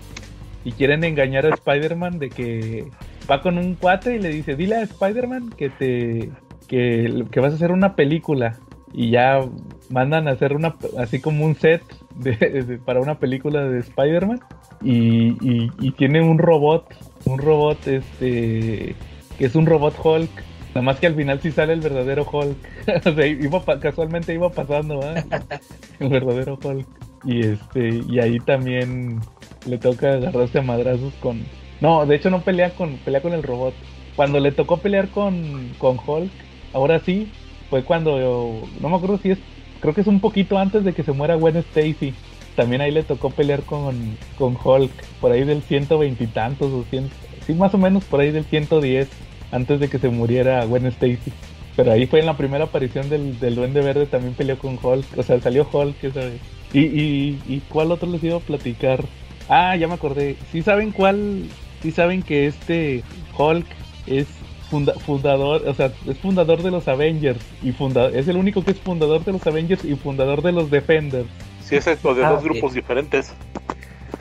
y 0.64 0.72
quieren 0.72 1.02
engañar 1.04 1.46
a 1.46 1.50
Spider-Man 1.50 2.18
de 2.18 2.30
que 2.30 2.86
va 3.30 3.42
con 3.42 3.58
un 3.58 3.74
cuate 3.74 4.16
y 4.16 4.18
le 4.18 4.28
dice, 4.30 4.54
dile 4.54 4.76
a 4.76 4.82
Spider-Man 4.82 5.50
que 5.56 5.70
te... 5.70 6.30
Que, 6.68 7.24
que 7.30 7.40
vas 7.40 7.52
a 7.52 7.56
hacer 7.56 7.72
una 7.72 7.94
película 7.94 8.58
y 8.92 9.10
ya 9.10 9.40
mandan 9.88 10.28
a 10.28 10.32
hacer 10.32 10.54
una 10.54 10.74
así 10.98 11.18
como 11.18 11.46
un 11.46 11.54
set 11.54 11.82
de- 12.16 12.78
para 12.84 13.00
una 13.00 13.18
película 13.18 13.64
de 13.64 13.80
Spider-Man 13.80 14.40
y, 14.82 15.28
y, 15.40 15.72
y 15.78 15.92
tiene 15.92 16.20
un 16.20 16.38
robot, 16.38 16.84
un 17.24 17.38
robot 17.38 17.86
este 17.86 18.94
que 19.38 19.46
es 19.46 19.54
un 19.54 19.64
robot 19.64 19.94
Hulk, 20.02 20.30
nada 20.78 20.82
más 20.92 20.98
que 20.98 21.06
al 21.08 21.14
final 21.16 21.40
sí 21.40 21.50
sale 21.50 21.72
el 21.72 21.80
verdadero 21.80 22.26
Hulk, 22.30 22.56
o 23.06 23.12
sea, 23.14 23.26
iba 23.26 23.60
pa- 23.64 23.80
casualmente 23.80 24.32
iba 24.32 24.48
pasando 24.50 24.98
¿va? 24.98 25.14
el 26.00 26.08
verdadero 26.08 26.58
Hulk 26.62 26.86
y 27.24 27.42
este 27.42 28.04
y 28.08 28.20
ahí 28.20 28.38
también 28.38 29.20
le 29.66 29.78
toca 29.78 30.14
agarrarse 30.14 30.60
a 30.60 30.62
madrazos 30.62 31.12
con 31.14 31.42
no, 31.80 32.06
de 32.06 32.14
hecho 32.16 32.30
no 32.30 32.42
pelea 32.42 32.70
con 32.70 32.96
pelea 32.98 33.20
con 33.20 33.32
el 33.34 33.42
robot. 33.42 33.74
Cuando 34.16 34.40
le 34.40 34.50
tocó 34.50 34.78
pelear 34.78 35.10
con, 35.10 35.72
con 35.78 35.96
Hulk, 36.04 36.32
ahora 36.72 36.98
sí, 36.98 37.28
fue 37.70 37.84
cuando 37.84 38.68
no 38.80 38.88
me 38.88 38.96
acuerdo 38.96 39.18
si 39.18 39.30
es 39.30 39.38
creo 39.80 39.94
que 39.94 40.00
es 40.00 40.08
un 40.08 40.20
poquito 40.20 40.58
antes 40.58 40.82
de 40.84 40.92
que 40.92 41.04
se 41.04 41.12
muera 41.12 41.36
Gwen 41.36 41.56
Stacy. 41.56 42.14
También 42.56 42.80
ahí 42.80 42.90
le 42.90 43.04
tocó 43.04 43.30
pelear 43.30 43.62
con, 43.62 44.18
con 44.34 44.56
Hulk, 44.62 44.90
por 45.20 45.30
ahí 45.30 45.44
del 45.44 45.62
ciento 45.62 45.98
veintitantos 45.98 46.72
o 46.72 46.84
cien, 46.90 47.08
sí 47.46 47.54
más 47.54 47.72
o 47.74 47.78
menos 47.78 48.04
por 48.06 48.18
ahí 48.18 48.32
del 48.32 48.44
110 48.44 49.08
antes 49.50 49.80
de 49.80 49.88
que 49.88 49.98
se 49.98 50.08
muriera 50.08 50.64
Gwen 50.64 50.86
Stacy. 50.86 51.32
Pero 51.76 51.92
ahí 51.92 52.06
fue 52.06 52.20
en 52.20 52.26
la 52.26 52.36
primera 52.36 52.64
aparición 52.64 53.08
del, 53.08 53.38
del 53.38 53.54
Duende 53.54 53.80
Verde 53.82 54.06
también 54.06 54.34
peleó 54.34 54.58
con 54.58 54.78
Hulk, 54.82 55.06
o 55.16 55.22
sea 55.22 55.40
salió 55.40 55.68
Hulk 55.70 56.02
esa 56.02 56.20
vez. 56.20 56.40
¿Y, 56.72 56.80
y, 56.80 57.40
y 57.46 57.62
cuál 57.68 57.92
otro 57.92 58.10
les 58.10 58.22
iba 58.24 58.36
a 58.36 58.40
platicar? 58.40 59.04
Ah, 59.48 59.76
ya 59.76 59.86
me 59.88 59.94
acordé. 59.94 60.36
¿Sí 60.52 60.62
saben 60.62 60.90
cuál? 60.92 61.44
¿Sí 61.82 61.92
saben 61.92 62.22
que 62.22 62.46
este 62.46 63.02
Hulk 63.38 63.64
es 64.06 64.26
funda- 64.70 64.94
fundador, 64.98 65.62
o 65.66 65.72
sea, 65.74 65.92
es 66.06 66.18
fundador 66.18 66.62
de 66.62 66.70
los 66.72 66.88
Avengers 66.88 67.40
y 67.62 67.70
funda 67.72 68.08
es 68.08 68.26
el 68.28 68.36
único 68.36 68.64
que 68.64 68.72
es 68.72 68.78
fundador 68.80 69.24
de 69.24 69.32
los 69.32 69.46
Avengers 69.46 69.84
y 69.84 69.94
fundador 69.94 70.42
de 70.42 70.52
los 70.52 70.70
Defenders. 70.70 71.28
Sí, 71.62 71.76
es 71.76 71.86
esto 71.86 72.14
de 72.14 72.24
Ah, 72.24 72.30
dos 72.32 72.42
grupos 72.42 72.74
diferentes. 72.74 73.32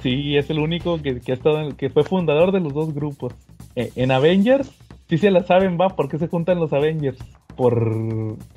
Sí, 0.03 0.37
es 0.37 0.49
el 0.49 0.59
único 0.59 1.01
que, 1.01 1.19
que 1.21 1.31
ha 1.31 1.35
estado 1.35 1.61
en- 1.61 1.75
que 1.75 1.89
fue 1.89 2.03
fundador 2.03 2.51
de 2.51 2.59
los 2.59 2.73
dos 2.73 2.93
grupos. 2.93 3.33
Eh, 3.75 3.91
en 3.95 4.11
Avengers, 4.11 4.69
sí 5.09 5.17
se 5.17 5.31
la 5.31 5.43
saben, 5.43 5.77
va, 5.79 5.89
¿por 5.89 6.09
qué 6.09 6.17
se 6.17 6.27
juntan 6.27 6.59
los 6.59 6.73
Avengers? 6.73 7.19
Por 7.55 7.87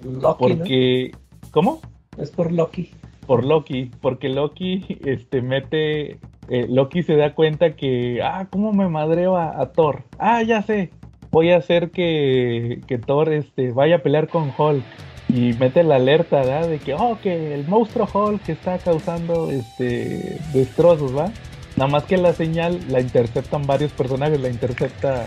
Loki, 0.04 0.38
porque 0.38 1.10
¿cómo? 1.50 1.80
Es 2.18 2.30
por 2.30 2.52
Loki. 2.52 2.90
por 3.26 3.44
Loki, 3.44 3.90
porque 4.00 4.28
Loki 4.28 4.98
este 5.04 5.40
mete 5.40 6.18
eh, 6.48 6.66
Loki 6.68 7.02
se 7.02 7.16
da 7.16 7.34
cuenta 7.34 7.76
que 7.76 8.20
ah, 8.22 8.48
cómo 8.50 8.72
me 8.72 8.88
madreo 8.88 9.36
a, 9.36 9.60
a 9.60 9.72
Thor. 9.72 10.02
Ah, 10.18 10.42
ya 10.42 10.62
sé. 10.62 10.90
Voy 11.30 11.52
a 11.52 11.58
hacer 11.58 11.92
que, 11.92 12.80
que 12.88 12.98
Thor 12.98 13.32
este 13.32 13.70
vaya 13.70 13.96
a 13.96 14.02
pelear 14.02 14.28
con 14.28 14.52
Hulk 14.56 14.82
y 15.28 15.52
mete 15.54 15.84
la 15.84 15.96
alerta, 15.96 16.38
¿verdad? 16.38 16.68
De 16.68 16.78
que 16.78 16.94
oh, 16.94 17.18
que 17.22 17.54
el 17.54 17.68
monstruo 17.68 18.08
Hulk 18.12 18.48
está 18.48 18.78
causando 18.78 19.48
este 19.50 20.38
destrozos, 20.52 21.16
¿va? 21.16 21.30
Nada 21.76 21.90
más 21.90 22.04
que 22.04 22.16
la 22.16 22.32
señal 22.32 22.80
la 22.90 23.00
interceptan 23.00 23.64
varios 23.66 23.92
personajes, 23.92 24.40
la 24.40 24.48
intercepta 24.48 25.24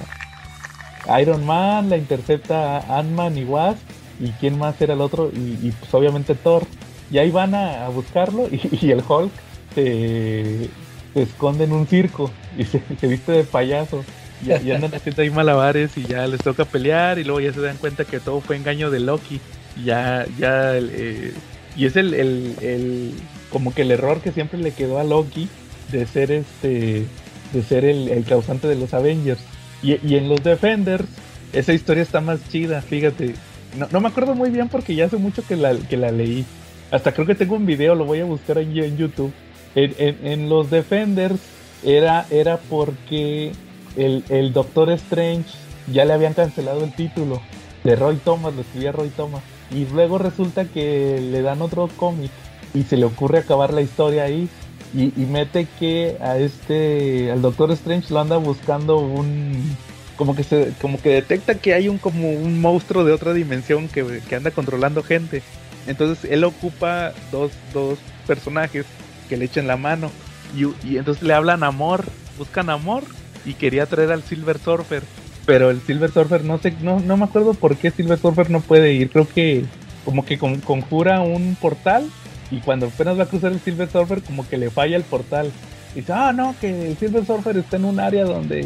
Iron 1.20 1.46
Man, 1.46 1.90
la 1.90 1.98
intercepta 1.98 2.80
Ant-Man 3.00 3.38
y 3.38 3.44
Wasp 3.44 3.80
y 4.20 4.30
quién 4.40 4.58
más 4.58 4.80
era 4.82 4.94
el 4.94 5.02
otro 5.02 5.32
y, 5.34 5.68
y, 5.68 5.74
pues 5.78 5.94
obviamente 5.94 6.36
Thor. 6.36 6.64
Y 7.12 7.18
ahí 7.18 7.32
van 7.32 7.54
a, 7.56 7.86
a 7.86 7.90
buscarlo 7.90 8.48
y, 8.52 8.62
y 8.82 8.92
el 8.92 9.04
Hulk 9.08 9.32
se, 9.76 10.70
se 11.14 11.22
esconde 11.22 11.66
en 11.66 11.74
un 11.74 11.88
circo 11.88 12.32
y 12.58 12.64
se, 12.66 12.82
se 13.00 13.08
viste 13.08 13.32
de 13.32 13.44
payaso. 13.44 14.04
Y, 14.46 14.52
y 14.52 14.72
andan 14.72 14.94
haciendo 14.96 15.22
ahí 15.22 15.30
malabares 15.30 15.98
y 15.98 16.04
ya 16.06 16.28
les 16.28 16.42
toca 16.42 16.66
pelear 16.66 17.20
y 17.20 17.24
luego 17.24 17.40
ya 17.40 17.54
se 17.54 17.62
dan 17.62 17.78
cuenta 17.78 18.06
que 18.06 18.20
todo 18.20 18.42
fue 18.42 18.56
engaño 18.56 18.90
de 18.90 19.00
Loki. 19.00 19.40
Y 19.76 19.86
ya, 19.86 20.26
ya, 20.38 20.76
eh, 20.78 21.34
y 21.76 21.86
es 21.86 21.96
el, 21.96 22.14
el, 22.14 22.56
el, 22.62 23.14
como 23.50 23.74
que 23.74 23.82
el 23.82 23.92
error 23.92 24.22
que 24.22 24.32
siempre 24.32 24.60
le 24.60 24.72
quedó 24.72 25.00
a 25.00 25.04
Loki 25.04 25.50
de 25.92 26.06
ser 26.06 26.32
este, 26.32 27.08
de 27.52 27.64
ser 27.64 27.86
el, 27.86 28.10
el 28.10 28.26
causante 28.26 28.68
de 28.68 28.76
los 28.76 28.94
Avengers. 28.94 29.42
Y, 29.84 30.16
en 30.16 30.30
los 30.30 30.42
Defenders, 30.42 31.06
esa 31.52 31.74
historia 31.74 32.04
está 32.04 32.22
más 32.22 32.40
chida, 32.50 32.82
fíjate. 32.82 33.36
No, 33.78 33.88
no 33.92 34.00
me 34.00 34.08
acuerdo 34.08 34.34
muy 34.34 34.50
bien 34.50 34.70
porque 34.70 34.96
ya 34.96 35.06
hace 35.06 35.18
mucho 35.18 35.46
que 35.46 35.58
la, 35.58 35.76
que 35.76 35.98
la 35.98 36.12
leí. 36.12 36.46
Hasta 36.90 37.12
creo 37.12 37.28
que 37.28 37.36
tengo 37.36 37.56
un 37.56 37.66
video, 37.66 37.94
lo 37.96 38.06
voy 38.06 38.22
a 38.22 38.26
buscar 38.26 38.58
en, 38.60 38.76
en 38.78 38.98
YouTube. 38.98 39.34
En, 39.76 39.94
en, 39.98 40.26
en, 40.26 40.50
los 40.50 40.70
Defenders 40.70 41.40
era, 41.84 42.26
era 42.30 42.58
porque 42.58 43.52
el, 43.98 44.24
el, 44.30 44.54
Doctor 44.54 44.92
Strange 44.92 45.50
ya 45.92 46.06
le 46.06 46.14
habían 46.14 46.34
cancelado 46.34 46.84
el 46.84 46.94
título 46.94 47.42
de 47.84 47.96
Roy 47.96 48.18
Thomas, 48.18 48.54
lo 48.54 48.62
escribía 48.62 48.92
Roy 48.92 49.10
Thomas. 49.10 49.42
Y 49.72 49.86
luego 49.86 50.18
resulta 50.18 50.66
que 50.66 51.20
le 51.20 51.42
dan 51.42 51.62
otro 51.62 51.90
cómic 51.98 52.32
y 52.74 52.84
se 52.84 52.96
le 52.96 53.06
ocurre 53.06 53.40
acabar 53.40 53.74
la 53.74 53.82
historia 53.82 54.24
ahí 54.24 54.48
y, 54.94 55.06
y 55.22 55.26
mete 55.26 55.68
que 55.80 56.18
a 56.22 56.38
este 56.38 57.32
al 57.32 57.42
Doctor 57.42 57.72
Strange 57.72 58.14
lo 58.14 58.20
anda 58.20 58.38
buscando 58.38 58.98
un 58.98 59.76
como 60.18 60.36
que 60.36 60.44
se 60.44 60.74
como 60.82 61.02
que 61.02 61.10
detecta 61.10 61.56
que 61.56 61.74
hay 61.74 61.90
un 61.90 61.98
como 61.98 62.30
un 62.32 62.62
monstruo 62.62 63.04
de 63.04 63.12
otra 63.12 63.34
dimensión 63.34 63.88
que, 63.88 64.22
que 64.28 64.36
anda 64.36 64.52
controlando 64.52 65.02
gente. 65.04 65.42
Entonces 65.88 66.30
él 66.32 66.44
ocupa 66.44 67.12
dos, 67.32 67.52
dos 67.74 67.98
personajes 68.28 68.86
que 69.28 69.36
le 69.38 69.46
echen 69.46 69.68
la 69.68 69.76
mano 69.78 70.12
y, 70.56 70.66
y 70.88 70.98
entonces 70.98 71.24
le 71.24 71.34
hablan 71.34 71.64
amor 71.64 72.06
buscan 72.38 72.70
amor 72.70 73.04
y 73.46 73.54
quería 73.56 73.86
traer 73.86 74.12
al 74.12 74.24
Silver 74.24 74.58
Surfer. 74.60 75.04
Pero 75.46 75.70
el 75.72 75.82
Silver 75.82 76.10
Surfer 76.12 76.44
no 76.46 76.58
sé 76.60 76.74
no, 76.82 77.00
no 77.00 77.18
me 77.18 77.26
acuerdo 77.26 77.54
por 77.54 77.76
qué 77.76 77.92
Silver 77.92 78.18
Surfer 78.20 78.50
no 78.50 78.62
puede 78.62 78.94
ir. 78.94 79.10
Creo 79.10 79.28
que 79.28 79.66
como 80.06 80.24
que 80.26 80.38
con- 80.38 80.62
conjura 80.62 81.22
un 81.22 81.56
portal 81.60 82.10
y 82.52 82.60
cuando 82.60 82.88
apenas 82.88 83.18
va 83.18 83.24
a 83.24 83.28
cruzar 83.28 83.52
el 83.52 83.60
Silver 83.60 83.90
Surfer 83.90 84.22
como 84.22 84.48
que 84.48 84.58
le 84.58 84.70
falla 84.70 84.96
el 84.98 85.04
portal 85.04 85.52
y 85.94 86.00
dice 86.02 86.14
ah 86.14 86.32
no 86.34 86.56
que 86.60 86.90
el 86.90 86.98
Silver 86.98 87.26
Surfer 87.26 87.58
está 87.58 87.78
en 87.78 87.86
un 87.86 88.00
área 88.00 88.26
donde 88.26 88.66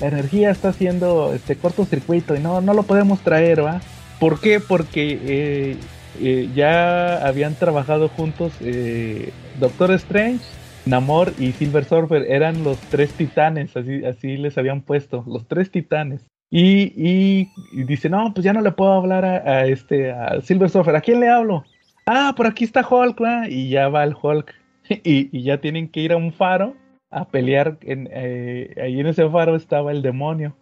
la 0.00 0.06
energía 0.08 0.50
está 0.50 0.68
haciendo 0.68 1.32
este 1.34 1.56
cortocircuito 1.56 2.34
y 2.34 2.40
no 2.40 2.60
no 2.60 2.74
lo 2.74 2.82
podemos 2.84 3.20
traer 3.20 3.64
va 3.64 3.80
¿por 4.20 4.40
qué? 4.40 4.60
porque 4.60 5.18
eh, 5.22 5.76
eh, 6.20 6.48
ya 6.54 7.26
habían 7.26 7.54
trabajado 7.54 8.08
juntos 8.08 8.52
eh, 8.60 9.30
Doctor 9.60 9.92
Strange 9.92 10.44
Namor 10.86 11.32
y 11.38 11.50
Silver 11.52 11.84
Surfer 11.84 12.26
eran 12.30 12.62
los 12.62 12.78
tres 12.78 13.12
titanes, 13.12 13.76
así, 13.76 14.04
así 14.04 14.36
les 14.36 14.56
habían 14.56 14.82
puesto, 14.82 15.24
los 15.26 15.44
tres 15.48 15.68
titanes. 15.72 16.20
Y, 16.48 16.92
y- 16.96 17.48
y 17.72 17.82
dice, 17.82 18.08
no, 18.08 18.32
pues 18.32 18.44
ya 18.44 18.52
no 18.52 18.60
le 18.60 18.70
puedo 18.70 18.92
hablar 18.92 19.24
a, 19.24 19.66
este, 19.66 20.12
a 20.12 20.40
Silver 20.42 20.70
Surfer, 20.70 20.94
¿a 20.94 21.00
quién 21.00 21.18
le 21.18 21.28
hablo? 21.28 21.64
Ah, 22.08 22.34
por 22.36 22.46
aquí 22.46 22.62
está 22.62 22.86
Hulk, 22.88 23.20
¿va? 23.20 23.48
y 23.48 23.68
ya 23.68 23.88
va 23.88 24.04
el 24.04 24.14
Hulk. 24.20 24.54
Y, 25.02 25.42
ya 25.42 25.60
tienen 25.60 25.88
que 25.88 26.00
ir 26.00 26.12
a 26.12 26.16
un 26.16 26.32
faro 26.32 26.74
a 27.10 27.26
pelear, 27.26 27.78
en, 27.82 28.08
eh, 28.12 28.72
ahí 28.80 29.00
en 29.00 29.08
ese 29.08 29.28
faro 29.28 29.56
estaba 29.56 29.90
el 29.90 30.02
demonio. 30.02 30.54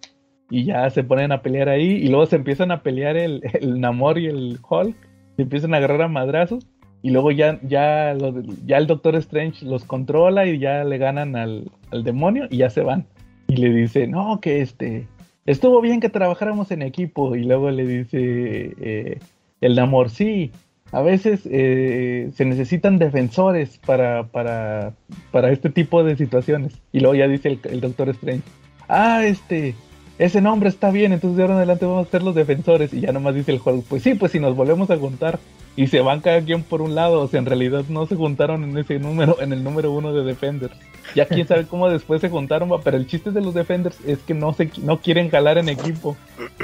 Y 0.48 0.64
ya 0.64 0.88
se 0.88 1.04
ponen 1.04 1.32
a 1.32 1.42
pelear 1.42 1.68
ahí, 1.68 1.90
y 1.90 2.08
luego 2.08 2.24
se 2.24 2.36
empiezan 2.36 2.70
a 2.70 2.82
pelear 2.82 3.18
el, 3.18 3.42
el 3.60 3.80
Namor 3.80 4.18
y 4.18 4.26
el 4.26 4.58
Hulk, 4.66 4.96
se 5.36 5.42
empiezan 5.42 5.74
a 5.74 5.78
agarrar 5.78 6.02
a 6.02 6.08
madrazos. 6.08 6.66
Y 7.02 7.10
luego 7.10 7.30
ya, 7.32 7.60
ya, 7.62 8.16
ya 8.64 8.78
el 8.78 8.86
Doctor 8.86 9.14
Strange 9.16 9.66
los 9.66 9.84
controla 9.84 10.46
y 10.46 10.58
ya 10.58 10.84
le 10.84 10.96
ganan 10.96 11.36
al, 11.36 11.70
al 11.90 12.02
demonio 12.02 12.46
y 12.48 12.58
ya 12.58 12.70
se 12.70 12.80
van. 12.80 13.06
Y 13.46 13.56
le 13.56 13.68
dice, 13.68 14.06
no, 14.06 14.40
que 14.40 14.62
este, 14.62 15.06
estuvo 15.44 15.82
bien 15.82 16.00
que 16.00 16.08
trabajáramos 16.08 16.70
en 16.70 16.80
equipo. 16.80 17.36
Y 17.36 17.44
luego 17.44 17.70
le 17.70 17.86
dice 17.86 18.72
eh, 18.80 19.18
el 19.60 19.76
Namor, 19.76 20.08
sí, 20.08 20.50
a 20.94 21.02
veces 21.02 21.40
eh, 21.44 22.30
se 22.36 22.44
necesitan 22.44 22.98
defensores 22.98 23.78
para, 23.84 24.24
para, 24.24 24.92
para 25.32 25.50
este 25.50 25.70
tipo 25.70 26.04
de 26.04 26.16
situaciones. 26.16 26.72
Y 26.92 27.00
luego 27.00 27.16
ya 27.16 27.26
dice 27.26 27.48
el, 27.48 27.58
el 27.64 27.80
Doctor 27.80 28.10
Strange, 28.10 28.44
ah, 28.88 29.24
este, 29.24 29.74
ese 30.18 30.40
nombre 30.40 30.68
está 30.68 30.90
bien, 30.90 31.12
entonces 31.12 31.36
de 31.36 31.42
ahora 31.42 31.54
en 31.54 31.58
adelante 31.58 31.86
vamos 31.86 32.06
a 32.06 32.10
ser 32.10 32.22
los 32.22 32.34
defensores. 32.34 32.92
Y 32.94 33.00
ya 33.00 33.12
nomás 33.12 33.34
dice 33.34 33.52
el 33.52 33.60
Hulk, 33.64 33.84
pues 33.88 34.02
sí, 34.02 34.14
pues 34.14 34.32
si 34.32 34.38
nos 34.40 34.54
volvemos 34.54 34.88
a 34.90 34.96
juntar 34.96 35.38
y 35.76 35.88
se 35.88 36.00
van 36.00 36.20
cada 36.20 36.40
quien 36.40 36.62
por 36.62 36.80
un 36.80 36.94
lado, 36.94 37.20
o 37.20 37.28
sea, 37.28 37.40
en 37.40 37.46
realidad 37.46 37.84
no 37.88 38.06
se 38.06 38.14
juntaron 38.14 38.62
en 38.62 38.78
ese 38.78 39.00
número, 39.00 39.40
en 39.40 39.52
el 39.52 39.64
número 39.64 39.90
uno 39.90 40.12
de 40.12 40.22
Defenders. 40.22 40.76
Ya 41.16 41.26
quién 41.26 41.48
sabe 41.48 41.66
cómo 41.66 41.90
después 41.90 42.20
se 42.20 42.30
juntaron, 42.30 42.70
pero 42.84 42.96
el 42.96 43.06
chiste 43.08 43.32
de 43.32 43.40
los 43.40 43.54
Defenders 43.54 43.98
es 44.06 44.18
que 44.20 44.34
no 44.34 44.52
se 44.52 44.70
no 44.82 45.00
quieren 45.00 45.28
jalar 45.30 45.58
en 45.58 45.68
equipo. 45.68 46.16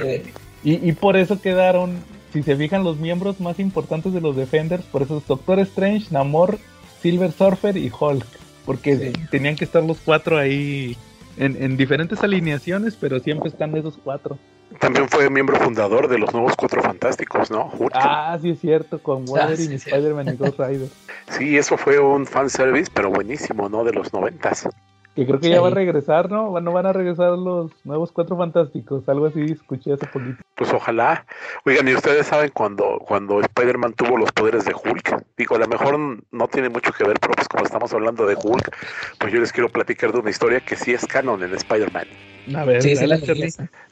Eh, 0.03 0.23
Y, 0.63 0.75
y 0.87 0.93
por 0.93 1.17
eso 1.17 1.41
quedaron, 1.41 1.97
si 2.33 2.43
se 2.43 2.57
fijan, 2.57 2.85
los 2.85 2.99
miembros 2.99 3.41
más 3.41 3.59
importantes 3.59 4.13
de 4.13 4.21
los 4.21 4.37
Defenders, 4.37 4.85
por 4.85 5.03
eso 5.03 5.19
es 5.19 5.27
Doctor 5.27 5.59
Strange, 5.61 6.07
Namor, 6.11 6.59
Silver 7.03 7.33
Surfer 7.33 7.77
y 7.77 7.91
Hulk. 7.99 8.27
Porque 8.67 8.97
Sí. 8.97 9.13
tenían 9.31 9.57
que 9.57 9.65
estar 9.65 9.83
los 9.83 9.99
cuatro 10.05 10.39
ahí 10.39 10.97
en, 11.37 11.61
en 11.63 11.77
diferentes 11.77 12.23
alineaciones, 12.23 12.97
pero 13.01 13.19
siempre 13.21 13.49
están 13.49 13.75
esos 13.77 13.99
cuatro. 14.03 14.39
También 14.79 15.09
fue 15.09 15.29
miembro 15.31 15.57
fundador 15.57 16.07
de 16.07 16.19
los 16.19 16.33
nuevos 16.33 16.55
Cuatro 16.57 16.81
Fantásticos, 16.81 17.51
¿no? 17.51 17.71
Hulk. 17.77 17.91
Ah, 17.95 18.39
sí 18.41 18.51
es 18.51 18.61
cierto, 18.61 19.03
con 19.03 19.25
Wolverine, 19.27 19.57
sí, 19.57 19.75
es 19.75 19.83
cierto. 19.83 19.97
Spider-Man 19.97 20.35
y 20.35 20.37
Ghost 20.37 20.59
Rider. 20.61 20.89
Sí, 21.39 21.57
eso 21.57 21.77
fue 21.77 21.99
un 21.99 22.27
fanservice, 22.27 22.91
pero 22.93 23.11
buenísimo, 23.11 23.69
¿no? 23.69 23.85
De 23.85 23.93
los 23.93 24.13
noventas. 24.13 24.69
Que 25.17 25.27
creo 25.27 25.41
que 25.41 25.47
Sí. 25.49 25.53
ya 25.53 25.61
va 25.61 25.69
a 25.69 25.73
regresar, 25.73 26.31
¿no? 26.31 26.59
No 26.61 26.73
van 26.73 26.87
a 26.87 26.93
regresar 26.93 27.31
los 27.37 27.73
nuevos 27.85 28.13
cuatro 28.13 28.37
fantásticos, 28.37 29.09
algo 29.09 29.27
así 29.27 29.41
escuché 29.43 29.93
hace 29.93 30.07
poquito. 30.07 30.37
Pues 30.55 30.73
ojalá. 30.73 31.27
Oigan, 31.65 31.89
¿y 31.89 31.95
ustedes 31.95 32.29
saben 32.29 32.51
cuando, 32.55 32.99
cuando 33.01 33.41
Spider-Man 33.41 33.95
tuvo 33.95 34.17
los 34.17 34.31
poderes 34.31 34.65
de 34.65 34.73
Hulk? 34.73 35.25
Digo, 35.37 35.57
a 35.57 35.59
lo 35.59 35.67
mejor 35.67 35.99
no 36.31 36.49
tiene 36.49 36.69
mucho 36.69 36.93
que 36.93 37.03
ver, 37.05 37.19
pero 37.21 37.35
pues 37.35 37.49
como 37.49 37.65
estamos 37.65 37.93
hablando 37.93 38.25
de 38.25 38.37
Hulk, 38.41 38.77
pues 39.19 39.33
yo 39.33 39.41
les 39.41 39.53
quiero 39.53 39.69
platicar 39.69 40.13
de 40.13 40.21
una 40.21 40.31
historia 40.31 40.61
que 40.61 40.77
sí 40.77 40.93
es 40.93 41.05
canon 41.07 41.43
en 41.43 41.55
Spider-Man. 41.55 42.07
A 42.55 42.65
ver, 42.65 42.83
sí, 42.83 42.95
la. 43.07 43.19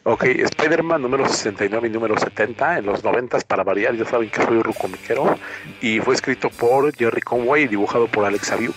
Ok, 0.04 0.24
Spider-Man 0.24 1.02
número 1.02 1.28
69 1.28 1.88
y 1.88 1.90
número 1.90 2.16
70, 2.16 2.78
en 2.78 2.86
los 2.86 3.04
90 3.04 3.38
para 3.46 3.64
variar, 3.64 3.94
ya 3.94 4.04
saben 4.04 4.30
que 4.30 4.42
soy 4.42 4.62
rucomiquero, 4.62 5.36
y 5.80 5.98
fue 6.00 6.14
escrito 6.14 6.48
por 6.48 6.94
Jerry 6.94 7.20
Conway 7.20 7.64
y 7.64 7.68
dibujado 7.68 8.06
por 8.06 8.24
Alex 8.24 8.52
Abiuk. 8.52 8.76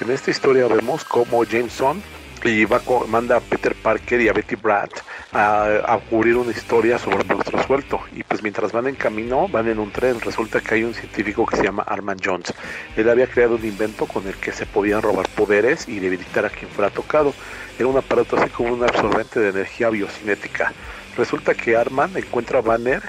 En 0.00 0.10
esta 0.10 0.30
historia 0.30 0.66
vemos 0.66 1.04
cómo 1.04 1.44
Jameson 1.44 2.02
y 2.44 2.66
manda 3.08 3.36
a 3.36 3.40
Peter 3.40 3.74
Parker 3.74 4.20
y 4.20 4.28
a 4.28 4.32
Betty 4.32 4.56
Brant 4.56 4.92
a, 5.32 5.98
cubrir 6.10 6.36
una 6.36 6.50
historia 6.50 6.98
sobre 6.98 7.24
monstruo 7.24 7.62
suelto. 7.62 8.00
Y 8.12 8.22
pues 8.24 8.42
mientras 8.42 8.72
van 8.72 8.88
en 8.88 8.96
camino, 8.96 9.48
van 9.48 9.68
en 9.68 9.78
un 9.78 9.90
tren, 9.92 10.20
resulta 10.20 10.60
que 10.60 10.74
hay 10.74 10.84
un 10.84 10.94
científico 10.94 11.46
que 11.46 11.56
se 11.56 11.64
llama 11.64 11.84
Arman 11.84 12.18
Jones. 12.22 12.52
Él 12.96 13.08
había 13.08 13.28
creado 13.28 13.54
un 13.54 13.64
invento 13.64 14.06
con 14.06 14.26
el 14.26 14.34
que 14.34 14.52
se 14.52 14.66
podían 14.66 15.00
robar 15.00 15.28
poderes 15.28 15.88
y 15.88 16.00
debilitar 16.00 16.44
a 16.44 16.50
quien 16.50 16.70
fuera 16.70 16.90
tocado. 16.90 17.32
Era 17.78 17.88
un 17.88 17.96
aparato 17.96 18.36
así 18.36 18.50
como 18.50 18.74
un 18.74 18.82
absorbente 18.82 19.40
de 19.40 19.50
energía 19.50 19.90
biocinética. 19.90 20.72
Resulta 21.16 21.54
que 21.54 21.76
Arman 21.76 22.16
encuentra 22.16 22.58
a 22.58 22.62
Banner 22.62 23.02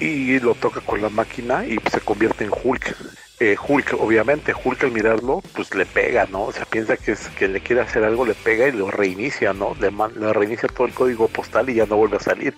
y 0.00 0.38
lo 0.38 0.54
toca 0.54 0.80
con 0.80 1.02
la 1.02 1.08
máquina 1.08 1.66
y 1.66 1.78
se 1.90 2.00
convierte 2.00 2.44
en 2.44 2.50
Hulk. 2.52 2.96
Eh, 3.40 3.56
Hulk, 3.56 3.94
obviamente, 4.00 4.52
Hulk 4.52 4.82
al 4.82 4.90
mirarlo, 4.90 5.42
pues 5.54 5.72
le 5.74 5.86
pega, 5.86 6.26
¿no? 6.28 6.42
O 6.42 6.52
sea, 6.52 6.64
piensa 6.64 6.96
que, 6.96 7.12
es, 7.12 7.28
que 7.38 7.46
le 7.46 7.60
quiere 7.60 7.82
hacer 7.82 8.02
algo, 8.02 8.26
le 8.26 8.34
pega 8.34 8.66
y 8.66 8.72
lo 8.72 8.90
reinicia, 8.90 9.52
¿no? 9.52 9.76
Le, 9.78 9.92
le 10.18 10.32
reinicia 10.32 10.68
todo 10.68 10.88
el 10.88 10.92
código 10.92 11.28
postal 11.28 11.70
y 11.70 11.74
ya 11.74 11.86
no 11.86 11.96
vuelve 11.96 12.16
a 12.16 12.20
salir. 12.20 12.54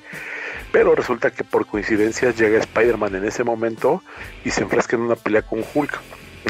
Pero 0.73 0.95
resulta 0.95 1.33
que 1.33 1.45
por 1.45 1.67
coincidencia 1.67 2.31
llega 2.31 2.61
Spider-Man 2.61 3.15
en 3.17 3.25
ese 3.27 3.45
momento 3.45 4.03
y 4.45 4.51
se 4.51 4.63
enfrasca 4.63 4.97
en 4.97 5.03
una 5.03 5.17
pelea 5.17 5.43
con 5.43 5.63
Hulk. 5.75 6.01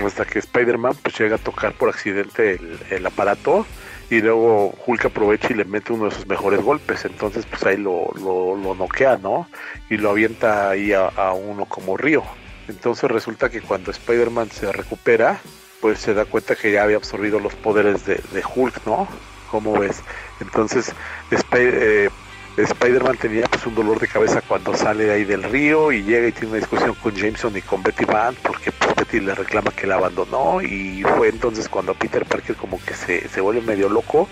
Hasta 0.05 0.25
que 0.25 0.39
Spider-Man 0.39 0.93
pues 1.03 1.19
llega 1.19 1.35
a 1.35 1.39
tocar 1.39 1.73
por 1.73 1.89
accidente 1.89 2.53
el, 2.53 2.79
el 2.91 3.07
aparato 3.07 3.67
y 4.11 4.21
luego 4.21 4.73
Hulk 4.87 5.07
aprovecha 5.07 5.49
y 5.51 5.55
le 5.55 5.65
mete 5.65 5.93
uno 5.93 6.05
de 6.05 6.13
sus 6.13 6.27
mejores 6.29 6.61
golpes. 6.61 7.05
Entonces 7.05 7.45
pues 7.47 7.65
ahí 7.65 7.79
lo, 7.79 8.13
lo, 8.15 8.57
lo 8.57 8.75
noquea, 8.77 9.17
¿no? 9.17 9.49
Y 9.89 9.97
lo 9.97 10.11
avienta 10.11 10.71
ahí 10.71 10.93
a, 10.93 11.07
a 11.07 11.33
uno 11.33 11.65
como 11.65 11.97
río. 11.97 12.23
Entonces 12.71 13.11
resulta 13.11 13.51
que 13.51 13.61
cuando 13.61 13.91
Spider-Man 13.91 14.51
se 14.51 14.71
recupera, 14.71 15.41
pues 15.81 15.99
se 15.99 16.15
da 16.15 16.25
cuenta 16.25 16.55
que 16.55 16.71
ya 16.71 16.85
había 16.85 16.97
absorbido 16.97 17.41
los 17.41 17.55
poderes 17.55 18.07
de, 18.07 18.15
de 18.33 18.43
Hulk, 18.55 18.87
¿no? 18.87 19.09
¿Cómo 19.51 19.77
ves? 19.79 20.03
Entonces 20.41 20.93
eh, 21.53 22.09
Spider-Man 22.57 23.17
tenía 23.17 23.47
pues 23.49 23.67
un 23.67 23.75
dolor 23.75 23.99
de 23.99 24.07
cabeza 24.07 24.41
cuando 24.43 24.77
sale 24.77 25.11
ahí 25.11 25.25
del 25.25 25.43
río 25.43 25.91
y 25.91 26.05
llega 26.05 26.29
y 26.29 26.33
tiene 26.33 26.49
una 26.49 26.59
discusión 26.59 26.95
con 26.95 27.13
Jameson 27.13 27.57
y 27.57 27.63
con 27.63 27.83
Betty 27.83 28.05
Van 28.05 28.37
porque 28.43 28.71
pues, 28.71 28.95
Betty 28.95 29.19
le 29.19 29.35
reclama 29.35 29.73
que 29.73 29.89
la 29.89 29.97
abandonó 29.97 30.63
y 30.63 31.03
fue 31.17 31.29
entonces 31.29 31.69
cuando 31.69 31.95
Peter 31.95 32.25
Parker 32.25 32.55
como 32.55 32.81
que 32.85 32.95
se, 32.95 33.29
se 33.29 33.41
vuelve 33.41 33.63
medio 33.63 33.89
loco 33.89 34.29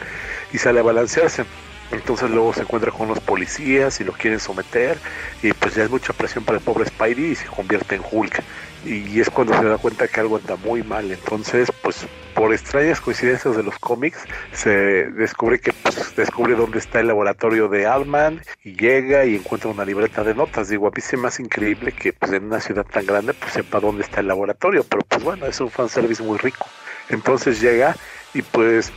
y 0.52 0.58
sale 0.58 0.78
a 0.78 0.84
balancearse. 0.84 1.44
Entonces 1.90 2.30
luego 2.30 2.52
se 2.52 2.62
encuentra 2.62 2.92
con 2.92 3.08
los 3.08 3.20
policías 3.20 4.00
y 4.00 4.04
lo 4.04 4.12
quieren 4.12 4.40
someter 4.40 4.98
y 5.42 5.52
pues 5.52 5.74
ya 5.74 5.84
es 5.84 5.90
mucha 5.90 6.12
presión 6.12 6.44
para 6.44 6.58
el 6.58 6.64
pobre 6.64 6.86
Spidey 6.86 7.32
y 7.32 7.34
se 7.34 7.46
convierte 7.46 7.94
en 7.94 8.02
Hulk. 8.10 8.42
Y 8.84 9.20
es 9.20 9.28
cuando 9.30 9.58
se 9.58 9.64
da 9.64 9.76
cuenta 9.76 10.06
que 10.06 10.20
algo 10.20 10.36
anda 10.36 10.56
muy 10.56 10.82
mal. 10.82 11.10
Entonces 11.10 11.70
pues 11.82 12.06
por 12.34 12.52
extrañas 12.52 13.00
coincidencias 13.00 13.56
de 13.56 13.62
los 13.62 13.78
cómics 13.78 14.20
se 14.52 14.70
descubre 14.70 15.58
que 15.58 15.72
pues, 15.72 16.14
descubre 16.14 16.54
dónde 16.54 16.78
está 16.78 17.00
el 17.00 17.08
laboratorio 17.08 17.68
de 17.68 17.86
Altman 17.86 18.42
y 18.62 18.76
llega 18.76 19.24
y 19.24 19.34
encuentra 19.34 19.70
una 19.70 19.84
libreta 19.84 20.22
de 20.22 20.34
notas. 20.34 20.68
Digo, 20.68 20.86
a 20.86 20.90
mí 20.90 21.00
se 21.00 21.16
me 21.16 21.28
hace 21.28 21.42
increíble 21.42 21.92
que 21.92 22.12
pues 22.12 22.32
en 22.32 22.44
una 22.44 22.60
ciudad 22.60 22.84
tan 22.84 23.06
grande 23.06 23.34
pues 23.34 23.52
sepa 23.52 23.80
dónde 23.80 24.02
está 24.02 24.20
el 24.20 24.28
laboratorio, 24.28 24.84
pero 24.84 25.02
pues 25.02 25.24
bueno, 25.24 25.46
es 25.46 25.60
un 25.60 25.70
fanservice 25.70 26.22
muy 26.22 26.38
rico. 26.38 26.66
Entonces 27.08 27.60
llega 27.60 27.96
y 28.34 28.42
pues 28.42 28.92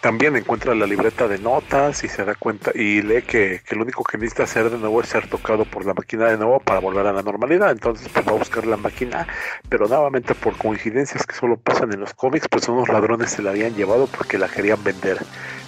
también 0.00 0.36
encuentra 0.36 0.74
la 0.74 0.86
libreta 0.86 1.28
de 1.28 1.38
notas 1.38 2.04
y 2.04 2.08
se 2.08 2.24
da 2.24 2.34
cuenta 2.34 2.70
y 2.74 3.02
lee 3.02 3.22
que, 3.22 3.60
que 3.66 3.76
lo 3.76 3.82
único 3.82 4.04
que 4.04 4.18
necesita 4.18 4.44
hacer 4.44 4.70
de 4.70 4.78
nuevo 4.78 5.00
es 5.00 5.08
ser 5.08 5.28
tocado 5.28 5.64
por 5.64 5.84
la 5.84 5.94
máquina 5.94 6.26
de 6.26 6.36
nuevo 6.36 6.60
para 6.60 6.80
volver 6.80 7.06
a 7.06 7.12
la 7.12 7.22
normalidad. 7.22 7.70
Entonces 7.70 8.08
pues 8.12 8.26
va 8.26 8.32
a 8.32 8.36
buscar 8.36 8.66
la 8.66 8.76
máquina, 8.76 9.26
pero 9.68 9.88
nuevamente 9.88 10.34
por 10.34 10.56
coincidencias 10.56 11.26
que 11.26 11.34
solo 11.34 11.56
pasan 11.56 11.92
en 11.92 12.00
los 12.00 12.14
cómics, 12.14 12.48
pues 12.48 12.68
unos 12.68 12.88
ladrones 12.88 13.30
se 13.30 13.42
la 13.42 13.50
habían 13.50 13.74
llevado 13.74 14.06
porque 14.06 14.38
la 14.38 14.48
querían 14.48 14.82
vender. 14.82 15.18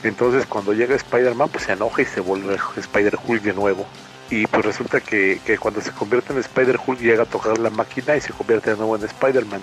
Entonces 0.02 0.46
cuando 0.46 0.72
llega 0.72 0.94
Spider-Man 0.94 1.48
pues 1.50 1.64
se 1.64 1.72
enoja 1.72 2.02
y 2.02 2.06
se 2.06 2.20
vuelve 2.20 2.56
Spider-Hulk 2.76 3.42
de 3.42 3.52
nuevo. 3.52 3.86
Y 4.28 4.46
pues 4.46 4.64
resulta 4.64 5.00
que, 5.00 5.40
que 5.44 5.56
cuando 5.56 5.80
se 5.80 5.92
convierte 5.92 6.32
en 6.32 6.40
Spider-Hulk 6.40 7.00
llega 7.00 7.22
a 7.22 7.26
tocar 7.26 7.58
la 7.58 7.70
máquina 7.70 8.16
y 8.16 8.20
se 8.20 8.32
convierte 8.32 8.70
de 8.70 8.76
nuevo 8.76 8.96
en 8.96 9.04
Spider-Man. 9.04 9.62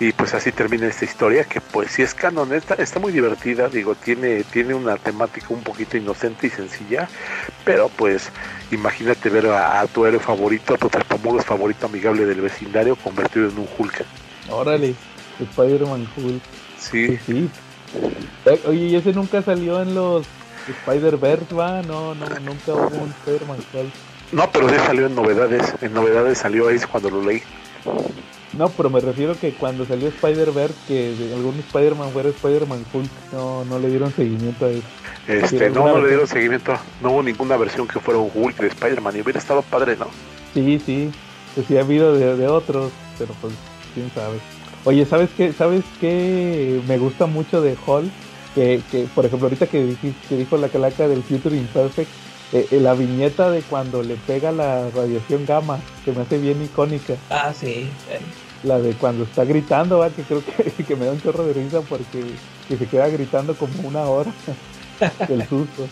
Y 0.00 0.12
pues 0.12 0.34
así 0.34 0.52
termina 0.52 0.86
esta 0.86 1.04
historia 1.04 1.44
que 1.44 1.60
pues 1.60 1.92
si 1.92 2.02
es 2.02 2.14
canon 2.14 2.52
está, 2.52 2.74
está 2.74 2.98
muy 2.98 3.12
divertida 3.12 3.68
digo 3.68 3.94
tiene 3.94 4.42
tiene 4.44 4.74
una 4.74 4.96
temática 4.96 5.46
un 5.50 5.62
poquito 5.62 5.96
inocente 5.96 6.46
y 6.46 6.50
sencilla 6.50 7.08
pero 7.64 7.88
pues 7.88 8.30
imagínate 8.70 9.28
ver 9.28 9.46
a, 9.46 9.86
tu 9.86 10.06
héroe 10.06 10.20
favorito 10.20 10.74
a 10.74 10.78
tu 10.78 10.88
tartamudo 10.88 11.40
favorito 11.40 11.86
amigable 11.86 12.24
del 12.24 12.40
vecindario 12.40 12.96
convertido 12.96 13.48
en 13.48 13.58
un 13.58 13.68
Hulk. 13.78 14.04
Órale 14.48 14.94
Spider-Man 15.38 16.08
Hulk. 16.16 16.42
Sí. 16.78 17.18
Sí 17.24 17.50
eh, 18.46 18.60
oye 18.66 18.86
y 18.86 18.96
ese 18.96 19.12
nunca 19.12 19.42
salió 19.42 19.82
en 19.82 19.94
los 19.94 20.26
Spider-Verse 20.68 21.54
va 21.54 21.82
no 21.82 22.14
no 22.14 22.26
nunca 22.40 22.72
hubo 22.72 23.02
un 23.02 23.10
Spider-Man 23.20 23.58
Hulk 23.72 23.92
no 24.32 24.50
pero 24.50 24.68
sí 24.68 24.76
salió 24.86 25.06
en 25.06 25.14
novedades 25.14 25.74
en 25.80 25.92
novedades 25.92 26.38
salió 26.38 26.68
ahí 26.68 26.78
cuando 26.90 27.10
lo 27.10 27.22
leí 27.22 27.42
no, 28.56 28.68
pero 28.68 28.90
me 28.90 29.00
refiero 29.00 29.38
que 29.38 29.52
cuando 29.54 29.86
salió 29.86 30.08
Spider-Verse, 30.08 30.74
que 30.86 31.14
de 31.14 31.34
algún 31.34 31.58
Spider-Man 31.58 32.10
fuera 32.10 32.28
Spider-Man 32.28 32.84
Hulk, 32.92 33.10
no, 33.32 33.64
no 33.64 33.78
le 33.78 33.88
dieron 33.88 34.12
seguimiento 34.12 34.66
a 34.66 34.70
eso. 34.70 34.86
Este, 35.26 35.70
no, 35.70 35.86
no 35.86 36.00
le 36.02 36.08
dieron 36.08 36.26
seguimiento. 36.26 36.74
No 37.00 37.12
hubo 37.12 37.22
ninguna 37.22 37.56
versión 37.56 37.88
que 37.88 37.98
fuera 37.98 38.20
un 38.20 38.30
Hulk 38.34 38.58
de 38.58 38.68
Spider-Man 38.68 39.16
y 39.16 39.20
hubiera 39.22 39.38
estado 39.38 39.62
padre, 39.62 39.96
¿no? 39.96 40.08
Sí, 40.52 40.78
sí. 40.84 41.10
Pues 41.54 41.66
sí 41.66 41.78
ha 41.78 41.80
habido 41.80 42.14
de, 42.14 42.46
otros, 42.46 42.92
pero 43.18 43.34
pues 43.40 43.54
quién 43.94 44.10
sabe. 44.14 44.38
Oye, 44.84 45.06
¿sabes 45.06 45.30
qué? 45.36 45.52
¿Sabes 45.52 45.84
qué? 46.00 46.80
Me 46.86 46.98
gusta 46.98 47.26
mucho 47.26 47.62
de 47.62 47.76
Hulk. 47.86 48.10
Que, 48.54 48.82
que 48.90 49.06
por 49.14 49.24
ejemplo, 49.24 49.46
ahorita 49.46 49.66
que, 49.66 49.82
dijiste, 49.82 50.28
que 50.28 50.36
dijo 50.36 50.58
la 50.58 50.68
calaca 50.68 51.08
del 51.08 51.22
Future 51.22 51.56
Imperfect, 51.56 52.10
eh, 52.52 52.68
eh, 52.70 52.80
la 52.80 52.92
viñeta 52.92 53.50
de 53.50 53.62
cuando 53.62 54.02
le 54.02 54.16
pega 54.16 54.52
la 54.52 54.90
radiación 54.90 55.46
gamma, 55.46 55.80
que 56.04 56.12
me 56.12 56.20
hace 56.20 56.36
bien 56.36 56.62
icónica. 56.62 57.14
Ah, 57.30 57.52
sí. 57.58 57.88
La 58.62 58.78
de 58.78 58.92
cuando 58.92 59.24
está 59.24 59.44
gritando, 59.44 60.00
¿va? 60.00 60.10
que 60.10 60.22
creo 60.22 60.42
que, 60.44 60.84
que, 60.84 60.96
me 60.96 61.06
da 61.06 61.12
un 61.12 61.22
chorro 61.22 61.46
de 61.46 61.54
risa 61.54 61.80
porque 61.80 62.22
que 62.68 62.76
se 62.76 62.86
queda 62.86 63.08
gritando 63.08 63.54
como 63.54 63.88
una 63.88 64.02
hora 64.02 64.30
el 65.30 65.48
susto. 65.48 65.88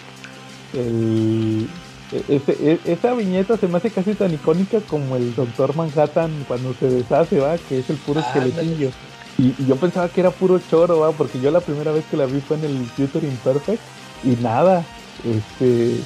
El, 0.75 1.67
e, 2.13 2.43
e, 2.47 2.93
esa 2.93 3.15
viñeta 3.15 3.57
se 3.57 3.67
me 3.67 3.79
hace 3.79 3.91
casi 3.91 4.13
tan 4.15 4.35
icónica 4.35 4.81
como 4.81 5.17
el 5.17 5.35
Doctor 5.35 5.75
Manhattan 5.75 6.45
cuando 6.47 6.75
se 6.75 6.91
deshace, 6.91 7.41
va, 7.41 7.57
que 7.57 7.79
es 7.79 7.89
el 7.89 7.97
puro 7.97 8.21
esqueletillo. 8.21 8.91
Y, 9.39 9.55
y, 9.59 9.67
yo 9.67 9.77
pensaba 9.77 10.11
que 10.11 10.21
era 10.21 10.31
puro 10.31 10.61
choro, 10.71 11.01
va, 11.01 11.13
porque 11.13 11.41
yo 11.41 11.51
la 11.51 11.61
primera 11.61 11.91
vez 11.91 12.05
que 12.11 12.19
la 12.19 12.27
vi 12.27 12.41
fue 12.41 12.59
en 12.59 12.65
el 12.65 12.85
Future 12.85 13.27
Imperfect 13.27 13.81
y 14.25 14.37
nada, 14.43 14.85
este 15.25 16.01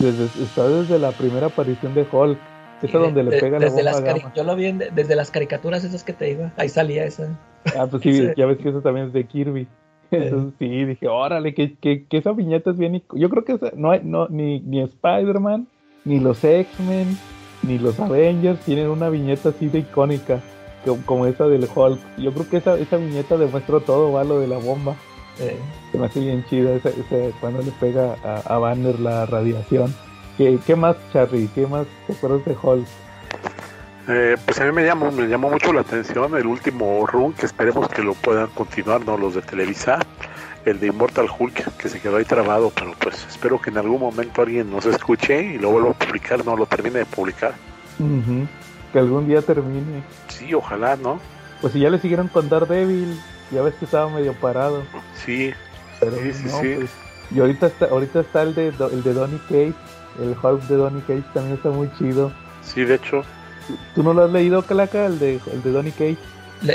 desde, 0.00 0.24
está 0.42 0.68
desde 0.68 0.98
la 0.98 1.12
primera 1.12 1.46
aparición 1.46 1.94
de 1.94 2.06
Hulk. 2.10 2.38
Esa 2.82 2.98
donde 2.98 3.22
le 3.22 3.38
pega 3.38 3.58
la 3.58 3.68
bomba 3.68 4.32
Yo 4.34 4.42
lo 4.42 4.56
vi 4.56 4.72
desde 4.72 5.14
las 5.14 5.30
caricaturas 5.30 5.84
esas 5.84 6.02
que 6.02 6.14
te 6.14 6.24
digo. 6.26 6.50
Ahí 6.56 6.70
salía 6.70 7.04
esa. 7.04 7.38
Ah, 7.78 7.86
pues 7.90 8.02
sí, 8.02 8.28
ya 8.36 8.46
ves 8.46 8.58
que 8.58 8.70
eso 8.70 8.80
también 8.80 9.08
es 9.08 9.12
de 9.12 9.24
Kirby. 9.24 9.68
Entonces 10.10 10.54
sí, 10.58 10.84
dije, 10.86 11.06
órale, 11.06 11.54
que, 11.54 11.76
que, 11.76 12.06
que, 12.06 12.16
esa 12.16 12.32
viñeta 12.32 12.70
es 12.70 12.78
bien... 12.78 13.02
Yo 13.12 13.28
creo 13.28 13.44
que 13.44 13.58
no 13.76 13.92
hay, 13.92 14.00
no, 14.02 14.26
ni, 14.28 14.58
ni 14.60 14.80
Spider-Man, 14.80 15.68
ni 16.04 16.18
los 16.18 16.42
X-Men, 16.42 17.16
ni 17.62 17.78
los 17.78 18.00
Avengers 18.00 18.58
tienen 18.60 18.88
una 18.88 19.08
viñeta 19.08 19.50
así 19.50 19.68
de 19.68 19.80
icónica 19.80 20.40
como, 21.06 21.26
esa 21.26 21.46
del 21.46 21.66
Hulk. 21.72 22.00
Yo 22.18 22.32
creo 22.32 22.48
que 22.48 22.56
esa, 22.56 22.78
esa 22.78 22.96
viñeta 22.96 23.36
demuestra 23.36 23.80
todo, 23.80 24.12
va, 24.12 24.24
lo 24.24 24.40
de 24.40 24.48
la 24.48 24.58
bomba. 24.58 24.96
Se 25.92 25.98
me 25.98 26.06
hace 26.06 26.20
bien 26.20 26.44
chida 26.44 26.74
esa, 26.74 26.90
cuando 27.40 27.62
le 27.62 27.70
pega 27.72 28.14
a, 28.22 28.58
Banner 28.58 29.00
la 29.00 29.26
radiación. 29.26 29.94
¿Qué, 30.36 30.58
¿Qué, 30.66 30.76
más, 30.76 30.96
Charlie? 31.12 31.48
¿Qué 31.54 31.66
más 31.66 31.86
te 32.06 32.12
acuerdas 32.12 32.44
de 32.44 32.56
Hulk? 32.60 32.86
Eh, 34.08 34.36
pues 34.44 34.60
a 34.60 34.64
mí 34.64 34.72
me 34.72 34.84
llamó, 34.84 35.10
me 35.12 35.26
llamó 35.28 35.50
mucho 35.50 35.72
la 35.72 35.82
atención 35.82 36.36
el 36.36 36.46
último 36.46 37.06
run, 37.06 37.32
que 37.32 37.46
esperemos 37.46 37.88
que 37.88 38.02
lo 38.02 38.14
puedan 38.14 38.48
continuar, 38.48 39.04
¿no? 39.06 39.16
Los 39.16 39.34
de 39.34 39.42
Televisa, 39.42 39.98
el 40.64 40.80
de 40.80 40.88
Immortal 40.88 41.28
Hulk, 41.38 41.76
que 41.76 41.88
se 41.88 42.00
quedó 42.00 42.16
ahí 42.16 42.24
trabado, 42.24 42.72
pero 42.74 42.92
pues 42.98 43.26
espero 43.28 43.60
que 43.60 43.70
en 43.70 43.78
algún 43.78 44.00
momento 44.00 44.42
alguien 44.42 44.70
nos 44.70 44.86
escuche 44.86 45.54
y 45.54 45.58
lo 45.58 45.70
vuelva 45.70 45.90
a 45.90 45.94
publicar, 45.94 46.44
no 46.44 46.56
lo 46.56 46.66
termine 46.66 47.00
de 47.00 47.06
publicar. 47.06 47.54
Que 48.92 48.98
algún 48.98 49.28
día 49.28 49.42
termine. 49.42 50.02
Sí, 50.28 50.54
ojalá, 50.54 50.96
¿no? 50.96 51.20
Pues 51.60 51.74
si 51.74 51.80
ya 51.80 51.90
le 51.90 51.98
siguieron 51.98 52.28
con 52.28 52.48
Daredevil, 52.48 53.16
ya 53.50 53.62
ves 53.62 53.74
que 53.74 53.84
estaba 53.84 54.08
medio 54.10 54.32
parado. 54.34 54.82
Sí, 55.14 55.52
sí, 56.00 56.32
sí, 56.32 56.74
pues, 56.76 56.90
y 57.30 57.40
ahorita 57.40 57.68
está, 57.68 57.86
ahorita 57.86 58.20
está 58.20 58.42
el 58.42 58.54
de, 58.54 58.68
el 58.68 59.02
de 59.02 59.12
Donny 59.12 59.38
Cage, 59.48 59.74
el 60.20 60.36
Hulk 60.42 60.62
de 60.62 60.76
Donny 60.76 61.00
Cage 61.02 61.24
también 61.32 61.56
está 61.56 61.70
muy 61.70 61.90
chido. 61.98 62.32
Sí, 62.62 62.84
de 62.84 62.96
hecho. 62.96 63.22
¿Tú 63.94 64.02
no 64.02 64.12
lo 64.12 64.24
has 64.24 64.32
leído, 64.32 64.62
Calaca, 64.62 65.06
el 65.06 65.18
de, 65.18 65.40
el 65.52 65.62
de 65.62 65.70
Donny 65.70 65.92
Cage? 65.92 66.18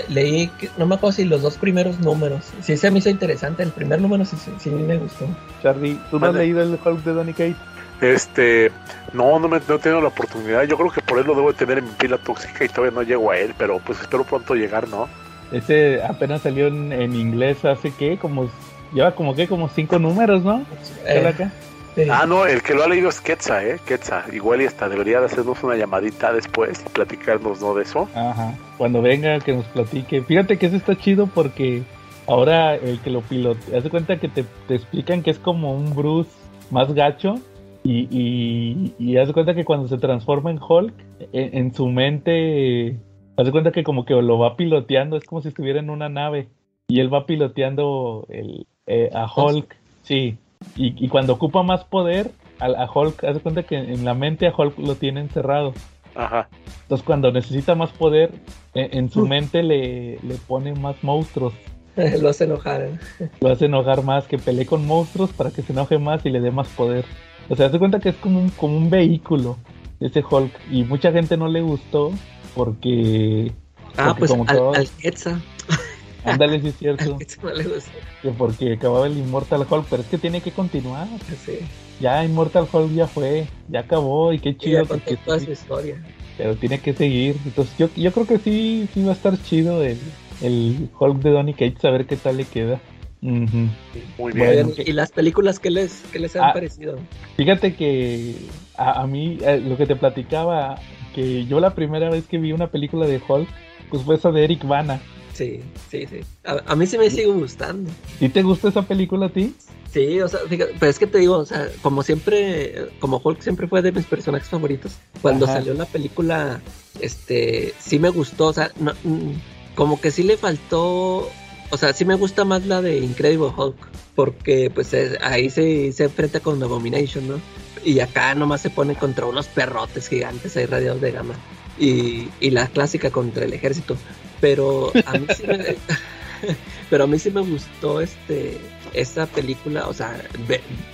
leí, 0.10 0.50
no 0.78 0.88
me 0.88 0.96
acuerdo 0.96 1.16
si 1.16 1.26
los 1.26 1.42
dos 1.42 1.58
primeros 1.58 2.00
números. 2.00 2.46
Sí, 2.62 2.76
se 2.76 2.90
me 2.90 3.00
hizo 3.00 3.10
interesante. 3.10 3.64
El 3.64 3.72
primer 3.72 4.02
número 4.02 4.26
sí, 4.26 4.36
sí, 4.60 4.70
me 4.70 4.98
gustó. 4.98 5.28
Charlie, 5.62 6.00
¿tú 6.10 6.20
no 6.20 6.28
has 6.28 6.36
leído 6.36 6.62
el 6.62 6.80
Hulk 6.84 7.04
de 7.04 7.14
Donny 7.14 7.34
Cage? 7.34 7.56
Este, 8.02 8.72
no, 9.14 9.40
no, 9.40 9.48
me, 9.48 9.60
no 9.68 9.76
he 9.76 9.80
tenido 9.80 10.02
la 10.02 10.08
oportunidad. 10.08 10.64
Yo 10.64 10.78
creo 10.78 10.92
que 10.92 11.02
por 11.02 11.20
él 11.20 11.28
lo 11.28 11.36
debo 11.36 11.52
de 11.52 11.58
tener 11.58 11.78
en 11.78 11.86
mi 11.86 11.92
pila 11.92 12.18
tóxica 12.18 12.66
y 12.66 12.70
todavía 12.70 12.96
no 12.96 13.04
llego 13.04 13.32
a 13.32 13.38
él, 13.38 13.54
pero 13.58 13.80
pues 13.80 14.00
espero 14.02 14.24
pronto 14.24 14.56
llegar, 14.56 14.88
¿no? 14.88 15.08
Ese 15.56 16.04
apenas 16.04 16.42
salió 16.42 16.68
en, 16.68 17.16
inglés 17.16 17.64
hace 17.64 17.92
que 17.92 18.18
como 18.18 18.50
lleva 18.94 19.16
como 19.16 19.36
que 19.36 19.48
como 19.48 19.70
cinco 19.70 20.00
números, 20.00 20.44
¿no? 20.44 20.66
Eh, 21.06 22.10
ah, 22.12 22.26
no, 22.28 22.46
el 22.46 22.62
que 22.62 22.74
lo 22.74 22.84
ha 22.84 22.90
leído 22.90 23.08
es 23.08 23.22
Quetza, 23.22 23.64
¿eh? 23.64 23.80
Quetza. 23.86 24.26
Igual 24.34 24.62
y 24.62 24.66
hasta 24.66 24.90
debería 24.90 25.22
de 25.22 25.28
hacernos 25.28 25.64
una 25.64 25.78
llamadita 25.78 26.34
después 26.34 26.84
y 26.86 26.90
platicarnos, 26.90 27.62
¿no? 27.62 27.74
De 27.74 27.84
eso. 27.84 28.10
Ajá. 28.14 28.54
Cuando 28.78 29.02
venga, 29.02 29.40
que 29.40 29.54
nos 29.54 29.66
platique. 29.68 30.22
Fíjate 30.24 30.58
que 30.58 30.66
eso 30.66 30.76
está 30.76 30.98
chido 30.98 31.28
porque 31.28 31.84
ahora 32.28 32.76
el 32.76 33.00
que 33.00 33.10
lo 33.10 33.22
pilotea, 33.22 33.80
hace 33.80 33.90
cuenta 33.90 34.18
que 34.18 34.28
te, 34.28 34.44
explican 34.68 35.24
que 35.24 35.32
es 35.32 35.40
como 35.40 35.74
un 35.74 35.96
Bruce 35.96 36.32
más 36.70 36.94
gacho. 36.94 37.36
Y, 37.82 38.10
y, 38.12 38.96
y 39.00 39.18
haz 39.18 39.32
cuenta 39.32 39.56
que 39.56 39.64
cuando 39.64 39.88
se 39.88 40.00
transforma 40.00 40.52
en 40.52 40.60
Hulk, 40.60 40.94
en 41.32 41.74
su 41.74 41.88
mente 41.88 42.98
Haz 43.38 43.46
de 43.46 43.52
cuenta 43.52 43.72
que 43.72 43.84
como 43.84 44.06
que 44.06 44.14
lo 44.14 44.40
va 44.40 44.56
piloteando, 44.56 45.18
es 45.18 45.26
como 45.26 45.42
si 45.42 45.50
estuviera 45.50 45.80
en 45.80 45.90
una 45.90 46.10
nave 46.10 46.48
y 46.88 47.00
él 47.00 47.14
va 47.14 47.26
piloteando 47.26 48.26
el, 48.30 48.66
eh, 48.88 49.10
a 49.14 49.28
Hulk, 49.34 49.76
sí. 50.04 50.38
Y, 50.76 51.08
cuando 51.10 51.34
ocupa 51.34 51.64
más 51.64 51.84
poder, 51.84 52.32
a, 52.60 52.90
Hulk, 52.92 53.24
haz 53.24 53.36
de 53.36 53.42
cuenta 53.42 53.64
que 53.64 53.78
en 53.78 54.04
la 54.04 54.14
mente 54.14 54.48
a 54.48 54.54
Hulk 54.56 54.80
lo 54.80 54.96
tiene 54.96 55.22
encerrado. 55.22 55.74
Ajá. 56.16 56.48
Entonces 56.84 57.06
cuando 57.06 57.32
necesita 57.32 57.76
más 57.76 57.92
poder, 57.92 58.32
e, 58.74 58.90
en, 58.94 59.10
su 59.12 59.28
mente 59.28 59.64
le, 59.64 60.18
le 60.22 60.36
pone 60.48 60.74
más 60.74 61.04
monstruos. 61.04 61.54
lo 62.22 62.30
hace 62.30 62.46
enojar. 62.46 62.82
¿eh? 62.82 63.00
Lo 63.42 63.50
hace 63.50 63.66
enojar 63.66 64.04
más, 64.04 64.28
que 64.28 64.38
pelee 64.38 64.66
con 64.66 64.86
monstruos 64.86 65.34
para 65.34 65.52
que 65.52 65.62
se 65.62 65.74
enoje 65.74 65.98
más 65.98 66.26
y 66.26 66.30
le 66.30 66.40
dé 66.40 66.52
más 66.52 66.68
poder. 66.70 67.06
O 67.50 67.56
sea, 67.56 67.68
haz 67.68 67.72
de 67.72 67.80
cuenta 67.80 68.00
que 68.00 68.10
es 68.10 68.16
como 68.16 68.40
un, 68.40 68.50
como 68.50 68.78
un 68.78 68.90
vehículo 68.90 69.58
ese 70.00 70.24
Hulk. 70.30 70.52
Y 70.72 70.84
mucha 70.84 71.12
gente 71.12 71.38
no 71.38 71.48
le 71.48 71.62
gustó 71.62 72.12
porque. 72.56 73.52
Ah, 73.98 74.16
pues 74.18 74.32
al, 74.32 74.76
al 74.76 74.90
Quetzal. 75.00 75.42
Ándale, 76.26 76.60
sí 76.60 76.70
es 76.70 76.78
cierto. 76.78 77.18
que 77.18 78.30
porque 78.32 78.74
acababa 78.74 79.06
el 79.06 79.18
Immortal 79.18 79.66
Hulk, 79.70 79.86
pero 79.90 80.02
es 80.02 80.08
que 80.08 80.18
tiene 80.18 80.42
que 80.42 80.52
continuar. 80.52 81.08
Sí. 81.46 81.60
Ya 82.00 82.24
Immortal 82.26 82.68
Hulk 82.72 82.94
ya 82.94 83.08
fue, 83.08 83.48
ya 83.70 83.82
acabó 83.82 84.34
y 84.34 84.40
qué 84.40 84.58
chido. 84.58 84.86
porque 84.86 85.18
toda 85.18 85.40
su 85.40 85.52
historia. 85.52 86.04
Pero 86.38 86.56
tiene 86.56 86.80
que 86.80 86.94
seguir. 86.94 87.38
Entonces 87.46 87.78
yo, 87.78 87.90
yo 87.96 88.12
creo 88.12 88.26
que 88.26 88.40
sí, 88.40 88.90
sí 88.94 89.04
va 89.04 89.12
a 89.12 89.16
estar 89.16 89.42
chido 89.44 89.84
el, 89.84 90.00
el 90.42 90.90
Hulk 91.00 91.20
de 91.20 91.30
Donny 91.30 91.54
Cage, 91.54 91.88
a 91.88 91.92
ver 91.92 92.08
qué 92.08 92.18
tal 92.18 92.38
le 92.38 92.46
queda. 92.46 92.82
Muy 93.22 94.34
bien. 94.34 94.74
¿Y 94.78 94.92
las 94.92 95.12
películas 95.12 95.60
qué 95.60 95.72
les, 95.72 96.04
qué 96.12 96.20
les 96.20 96.36
han 96.36 96.46
ah, 96.46 96.54
parecido? 96.54 96.98
Fíjate 97.38 97.76
que 97.76 98.36
a, 98.78 99.02
a 99.02 99.08
mí, 99.08 99.38
eh, 99.42 99.60
lo 99.60 99.78
que 99.78 99.86
te 99.86 99.96
platicaba, 99.96 100.80
que 101.16 101.46
yo 101.46 101.62
la 101.62 101.74
primera 101.74 102.10
vez 102.10 102.26
que 102.28 102.38
vi 102.38 102.52
una 102.52 102.68
película 102.68 103.08
de 103.08 103.22
Hulk, 103.26 103.48
pues 103.90 104.04
fue 104.04 104.16
esa 104.16 104.32
de 104.32 104.44
Eric 104.44 104.68
Bana. 104.68 105.02
Sí, 105.34 105.62
sí, 105.90 106.06
sí. 106.08 106.20
A, 106.44 106.76
mí 106.76 106.86
sí 106.86 106.98
me 106.98 107.10
sigue 107.10 107.28
gustando. 107.28 107.90
¿Y 108.20 108.30
te 108.30 108.44
gusta 108.44 108.68
esa 108.68 108.82
película 108.82 109.28
a 109.28 109.30
ti? 109.30 109.56
Sí, 109.92 110.20
o 110.20 110.28
sea, 110.28 110.42
fíjate, 110.42 110.76
pero 110.78 110.90
es 110.90 111.00
que 111.00 111.08
te 111.08 111.20
digo, 111.20 111.38
o 111.38 111.46
sea, 111.46 111.70
como 111.82 112.04
siempre, 112.04 112.90
como 113.00 113.22
Hulk 113.24 113.42
siempre 113.42 113.68
fue 113.68 113.82
de 113.82 113.94
mis 113.94 114.06
personajes 114.06 114.50
favoritos, 114.50 114.98
cuando 115.22 115.46
salió 115.46 115.74
la 115.74 115.86
película, 115.86 116.60
este, 117.00 117.74
sí 117.80 117.98
me 117.98 118.10
gustó, 118.10 118.48
o 118.48 118.54
sea, 118.54 118.72
no, 118.78 118.92
mm, 119.06 119.32
como 119.74 120.02
que 120.02 120.12
sí 120.12 120.24
le 120.24 120.36
faltó, 120.36 121.30
o 121.70 121.78
sea, 121.78 121.94
sí 121.94 122.04
me 122.04 122.16
gusta 122.16 122.44
más 122.44 122.66
la 122.66 122.82
de 122.82 122.98
Incredible 122.98 123.54
Hulk, 123.56 123.78
porque 124.16 124.70
pues 124.70 124.94
ahí 125.22 125.50
se, 125.50 125.94
se 125.94 126.04
enfrenta 126.04 126.42
con 126.42 126.62
Abomination, 126.62 127.26
¿no? 127.26 127.40
Y 127.86 128.00
acá 128.02 128.36
nomás 128.36 128.62
se 128.62 128.70
pone 128.70 128.96
contra 128.96 129.26
unos 129.28 129.46
perrotes 129.48 130.10
gigantes 130.10 130.58
ahí 130.58 130.66
radiados 130.66 131.00
de 131.00 131.12
gama. 131.12 131.36
Y, 131.80 132.28
y 132.40 132.50
la 132.50 132.68
clásica 132.68 133.12
contra 133.12 133.46
el 133.46 133.54
ejército. 133.54 133.96
Pero 134.42 134.92
a 135.06 135.14
mí 135.14 135.28
sí 135.38 135.44
me, 135.48 135.58
pero 136.90 137.04
a 137.06 137.08
mí 137.08 137.20
sí 137.20 137.32
me 137.32 137.42
gustó 137.42 138.02
este 138.02 138.60
esa 138.94 139.26
película, 139.28 139.88
o 139.88 139.94
sea, 139.94 140.16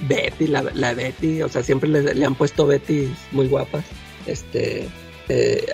Betty, 0.08 0.48
la, 0.48 0.64
la, 0.74 0.94
Betty, 0.96 1.44
o 1.44 1.50
sea, 1.50 1.62
siempre 1.62 1.88
le, 1.90 2.26
han 2.26 2.34
puesto 2.36 2.66
Betty 2.66 3.14
muy 3.32 3.48
guapas. 3.48 3.84
Este, 4.26 4.88
eh, 5.30 5.66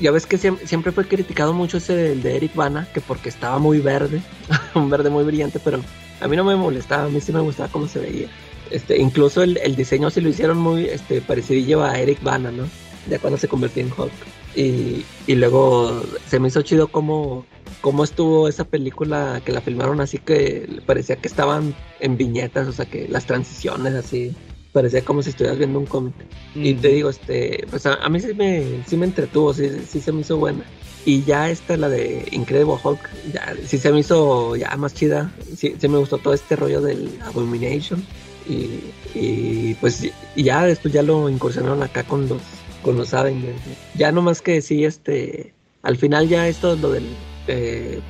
ya 0.00 0.10
ves 0.10 0.26
que 0.26 0.38
siem- 0.38 0.58
siempre 0.64 0.90
fue 0.90 1.06
criticado 1.06 1.52
mucho 1.52 1.78
ese 1.78 2.16
de 2.16 2.36
Eric 2.36 2.54
Bana, 2.56 2.88
que 2.92 3.00
porque 3.00 3.28
estaba 3.28 3.58
muy 3.58 3.78
verde, 3.78 4.20
un 4.74 4.90
verde 4.90 5.08
muy 5.08 5.22
brillante, 5.24 5.60
pero 5.60 5.80
a 6.20 6.26
mí 6.26 6.36
no 6.36 6.42
me 6.42 6.56
molestaba, 6.56 7.04
a 7.04 7.08
mí 7.08 7.20
sí 7.20 7.32
me 7.32 7.40
gustaba 7.40 7.68
cómo 7.70 7.86
se 7.86 8.00
veía. 8.00 8.28
Este, 8.70 8.98
incluso 8.98 9.42
el, 9.42 9.56
el 9.58 9.76
diseño 9.76 10.10
sí 10.10 10.20
lo 10.20 10.28
hicieron 10.28 10.58
muy 10.58 10.86
este, 10.86 11.20
parecidillo 11.20 11.82
a 11.82 11.98
Eric 11.98 12.22
Bana, 12.22 12.50
¿no? 12.50 12.64
Ya 13.08 13.18
cuando 13.18 13.38
se 13.38 13.48
convirtió 13.48 13.82
en 13.82 13.92
Hulk. 13.96 14.12
Y, 14.54 15.04
y 15.26 15.34
luego 15.34 16.02
se 16.26 16.40
me 16.40 16.48
hizo 16.48 16.62
chido 16.62 16.88
cómo, 16.88 17.46
cómo 17.80 18.04
estuvo 18.04 18.48
esa 18.48 18.64
película 18.64 19.40
que 19.44 19.52
la 19.52 19.60
filmaron 19.60 20.00
así 20.00 20.18
que 20.18 20.80
parecía 20.86 21.16
que 21.16 21.28
estaban 21.28 21.74
en 22.00 22.16
viñetas, 22.16 22.66
o 22.66 22.72
sea 22.72 22.86
que 22.86 23.06
las 23.08 23.26
transiciones 23.26 23.94
así, 23.94 24.34
parecía 24.72 25.04
como 25.04 25.22
si 25.22 25.30
estuvieras 25.30 25.58
viendo 25.58 25.78
un 25.78 25.86
cómic. 25.86 26.14
Y 26.54 26.74
te 26.74 26.88
digo, 26.88 27.10
este, 27.10 27.66
pues 27.70 27.86
a, 27.86 27.94
a 27.94 28.08
mí 28.08 28.20
sí 28.20 28.34
me, 28.34 28.82
sí 28.86 28.96
me 28.96 29.06
entretuvo, 29.06 29.54
sí, 29.54 29.70
sí 29.88 30.00
se 30.00 30.12
me 30.12 30.22
hizo 30.22 30.36
buena. 30.36 30.64
Y 31.04 31.22
ya 31.22 31.48
esta, 31.50 31.76
la 31.76 31.88
de 31.88 32.28
Incredible 32.32 32.76
Hulk, 32.82 33.00
ya 33.32 33.54
sí 33.64 33.78
se 33.78 33.90
me 33.92 34.00
hizo 34.00 34.56
ya 34.56 34.76
más 34.76 34.94
chida. 34.94 35.32
Sí, 35.56 35.74
sí 35.78 35.88
me 35.88 35.98
gustó 35.98 36.18
todo 36.18 36.34
este 36.34 36.56
rollo 36.56 36.80
del 36.80 37.10
Abomination. 37.24 38.04
Y, 38.48 38.80
y 39.14 39.74
pues 39.74 40.10
ya 40.34 40.64
después 40.64 40.94
ya 40.94 41.02
lo 41.02 41.28
incursionaron 41.28 41.82
acá 41.82 42.02
con 42.02 42.28
los, 42.28 42.40
con 42.82 42.96
los 42.96 43.12
Avengers. 43.12 43.60
Ya 43.94 44.10
nomás 44.10 44.40
que 44.40 44.62
sí, 44.62 44.84
este, 44.84 45.52
al 45.82 45.96
final 45.96 46.28
ya 46.28 46.48
esto, 46.48 46.74
lo 46.76 46.90
del, 46.90 47.04
eh, 47.46 48.00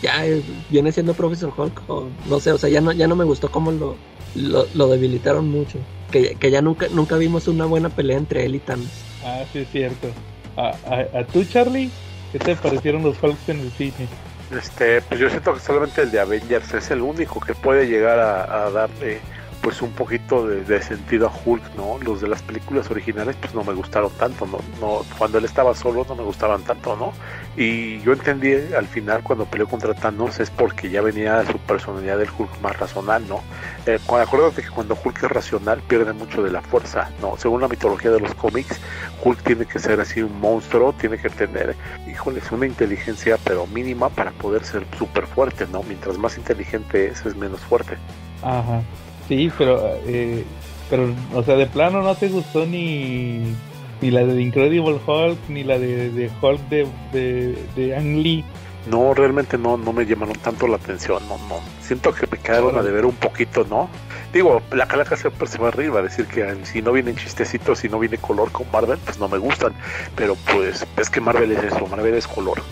ya 0.00 0.24
viene 0.70 0.92
siendo 0.92 1.14
Professor 1.14 1.52
Hulk, 1.56 1.82
o 1.88 2.06
no 2.28 2.38
sé, 2.38 2.52
o 2.52 2.58
sea, 2.58 2.70
ya 2.70 2.80
no, 2.80 2.92
ya 2.92 3.08
no 3.08 3.16
me 3.16 3.24
gustó 3.24 3.50
cómo 3.50 3.72
lo, 3.72 3.96
lo, 4.36 4.66
lo 4.74 4.86
debilitaron 4.88 5.48
mucho. 5.50 5.78
Que, 6.12 6.36
que 6.36 6.50
ya 6.50 6.62
nunca, 6.62 6.86
nunca 6.90 7.18
vimos 7.18 7.48
una 7.48 7.66
buena 7.66 7.90
pelea 7.90 8.16
entre 8.16 8.46
él 8.46 8.54
y 8.54 8.60
Thanos. 8.60 8.88
Ah, 9.24 9.44
sí, 9.52 9.58
es 9.58 9.70
cierto. 9.70 10.08
¿A, 10.56 10.68
a, 10.86 11.18
a 11.18 11.26
tú, 11.26 11.44
Charlie? 11.44 11.90
¿Qué 12.32 12.38
te 12.38 12.56
parecieron 12.56 13.02
los 13.02 13.22
Hulks 13.22 13.48
en 13.48 13.60
el 13.60 13.70
cine? 13.72 14.08
Este, 14.56 15.02
pues 15.02 15.20
yo 15.20 15.28
siento 15.28 15.52
que 15.52 15.60
solamente 15.60 16.00
el 16.02 16.10
de 16.10 16.20
Avengers 16.20 16.72
es 16.72 16.90
el 16.90 17.02
único 17.02 17.40
que 17.40 17.54
puede 17.54 17.86
llegar 17.86 18.18
a, 18.18 18.66
a 18.66 18.70
darle 18.70 19.20
pues 19.68 19.82
un 19.82 19.92
poquito 19.92 20.46
de, 20.46 20.82
sentido 20.82 21.26
a 21.28 21.32
Hulk, 21.44 21.74
¿no? 21.76 21.98
Los 22.02 22.22
de 22.22 22.28
las 22.28 22.40
películas 22.40 22.90
originales 22.90 23.36
pues 23.38 23.54
no 23.54 23.62
me 23.64 23.74
gustaron 23.74 24.10
tanto, 24.12 24.46
¿no? 24.46 24.60
no 24.80 25.02
Cuando 25.18 25.36
él 25.36 25.44
estaba 25.44 25.74
solo 25.74 26.06
no 26.08 26.14
me 26.14 26.22
gustaban 26.22 26.62
tanto, 26.62 26.96
¿no? 26.96 27.12
Y 27.54 28.00
yo 28.00 28.14
entendí 28.14 28.54
al 28.74 28.86
final 28.86 29.22
cuando 29.22 29.44
peleó 29.44 29.68
contra 29.68 29.92
Thanos 29.92 30.40
es 30.40 30.48
porque 30.48 30.88
ya 30.88 31.02
venía 31.02 31.44
su 31.44 31.58
personalidad 31.58 32.16
del 32.16 32.30
Hulk 32.30 32.62
más 32.62 32.78
racional, 32.78 33.28
¿no? 33.28 33.42
Eh, 33.84 33.98
cu- 34.06 34.16
acuérdate 34.16 34.62
que 34.62 34.70
cuando 34.70 34.96
Hulk 35.04 35.24
es 35.24 35.30
racional 35.30 35.82
pierde 35.82 36.14
mucho 36.14 36.42
de 36.42 36.50
la 36.50 36.62
fuerza, 36.62 37.10
¿no? 37.20 37.36
Según 37.36 37.60
la 37.60 37.68
mitología 37.68 38.10
de 38.10 38.20
los 38.20 38.32
cómics, 38.36 38.80
Hulk 39.22 39.42
tiene 39.42 39.66
que 39.66 39.78
ser 39.80 40.00
así 40.00 40.22
un 40.22 40.40
monstruo, 40.40 40.94
tiene 40.94 41.18
que 41.18 41.28
tener, 41.28 41.76
híjoles, 42.10 42.50
una 42.52 42.64
inteligencia 42.64 43.36
pero 43.44 43.66
mínima 43.66 44.08
para 44.08 44.30
poder 44.30 44.64
ser 44.64 44.86
súper 44.98 45.26
fuerte, 45.26 45.66
¿no? 45.70 45.82
Mientras 45.82 46.16
más 46.16 46.38
inteligente 46.38 47.08
es, 47.08 47.26
es 47.26 47.36
menos 47.36 47.60
fuerte. 47.60 47.98
Ajá. 48.42 48.80
Sí, 49.28 49.52
pero, 49.56 49.94
eh, 50.06 50.44
pero, 50.88 51.14
o 51.34 51.42
sea, 51.42 51.56
de 51.56 51.66
plano 51.66 52.02
no 52.02 52.14
te 52.14 52.28
gustó 52.28 52.64
ni, 52.66 53.42
ni 54.00 54.10
la 54.10 54.24
de 54.24 54.40
Incredible 54.40 54.98
Hulk, 55.06 55.38
ni 55.48 55.64
la 55.64 55.78
de, 55.78 56.10
de 56.10 56.30
Hulk 56.40 56.60
de, 56.68 56.86
de, 57.12 57.58
de 57.76 57.96
Ang 57.96 58.16
Lee. 58.16 58.44
No, 58.90 59.12
realmente 59.12 59.58
no, 59.58 59.76
no 59.76 59.92
me 59.92 60.06
llamaron 60.06 60.36
tanto 60.36 60.66
la 60.66 60.76
atención, 60.76 61.22
no, 61.28 61.36
no. 61.48 61.60
Siento 61.82 62.14
que 62.14 62.26
me 62.26 62.38
quedaron 62.38 62.78
a 62.78 62.82
deber 62.82 63.04
un 63.04 63.14
poquito, 63.14 63.66
¿no? 63.68 63.90
Digo, 64.32 64.62
la 64.72 64.86
calaca 64.86 65.16
siempre 65.16 65.46
se 65.46 65.58
va 65.58 65.68
a 65.68 65.70
reír, 65.70 65.94
va 65.94 66.00
a 66.00 66.04
decir 66.04 66.26
que 66.26 66.56
si 66.64 66.80
no 66.80 66.92
vienen 66.92 67.16
chistecitos, 67.16 67.80
si 67.80 67.88
no 67.88 67.98
viene 67.98 68.16
color 68.16 68.50
con 68.50 68.66
Marvel, 68.72 68.98
pues 69.04 69.18
no 69.18 69.28
me 69.28 69.36
gustan. 69.36 69.72
Pero 70.16 70.36
pues 70.52 70.86
es 70.96 71.10
que 71.10 71.20
Marvel 71.20 71.52
es 71.52 71.64
eso, 71.64 71.86
Marvel 71.86 72.14
es 72.14 72.26
color. 72.26 72.62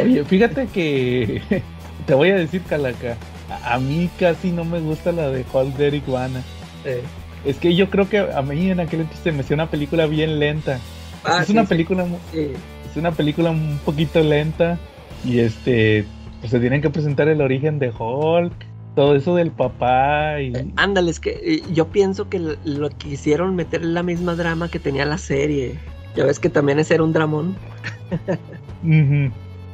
Oye, 0.00 0.24
fíjate 0.24 0.66
que 0.66 1.62
te 2.06 2.14
voy 2.14 2.30
a 2.30 2.36
decir, 2.36 2.62
Calaca, 2.62 3.16
a, 3.60 3.74
a 3.74 3.78
mí 3.80 4.10
casi 4.18 4.50
no 4.52 4.64
me 4.64 4.80
gusta 4.80 5.12
la 5.12 5.30
de 5.30 5.44
Hulk 5.52 5.76
de 5.76 5.86
Eric 5.88 6.06
Bana. 6.06 6.42
Eh, 6.84 7.02
Es 7.44 7.58
que 7.58 7.74
yo 7.74 7.90
creo 7.90 8.08
que 8.08 8.18
a 8.18 8.42
mí 8.42 8.70
en 8.70 8.80
aquel 8.80 9.00
entonces 9.02 9.22
se 9.24 9.32
me 9.32 9.40
hacía 9.40 9.54
una 9.54 9.70
película 9.70 10.06
bien 10.06 10.38
lenta. 10.38 10.78
ah, 11.24 11.40
es 11.40 11.46
sí, 11.46 11.52
una 11.52 11.64
película 11.64 12.06
sí. 12.32 12.52
es 12.90 12.96
una 12.96 13.12
película 13.12 13.50
un 13.50 13.78
poquito 13.84 14.22
lenta 14.22 14.78
y 15.24 15.38
este 15.40 16.06
pues 16.40 16.50
se 16.50 16.58
tienen 16.60 16.82
que 16.82 16.90
presentar 16.90 17.28
el 17.28 17.40
origen 17.40 17.78
de 17.78 17.90
Hulk, 17.90 18.52
todo 18.96 19.14
eso 19.14 19.36
del 19.36 19.52
papá 19.52 20.40
y 20.40 20.52
Ándale, 20.76 21.10
es 21.12 21.20
que 21.20 21.30
eh, 21.30 21.62
yo 21.72 21.88
pienso 21.88 22.28
que 22.28 22.38
lo- 22.64 22.90
quisieron 22.90 23.54
meter 23.54 23.82
en 23.82 23.94
la 23.94 24.02
misma 24.02 24.34
drama 24.34 24.68
que 24.68 24.80
tenía 24.80 25.04
la 25.04 25.18
serie. 25.18 25.78
Ya 26.16 26.24
ves 26.26 26.38
que 26.40 26.50
también 26.50 26.78
ese 26.80 26.94
era 26.94 27.04
un 27.04 27.12
dramón. 27.12 27.56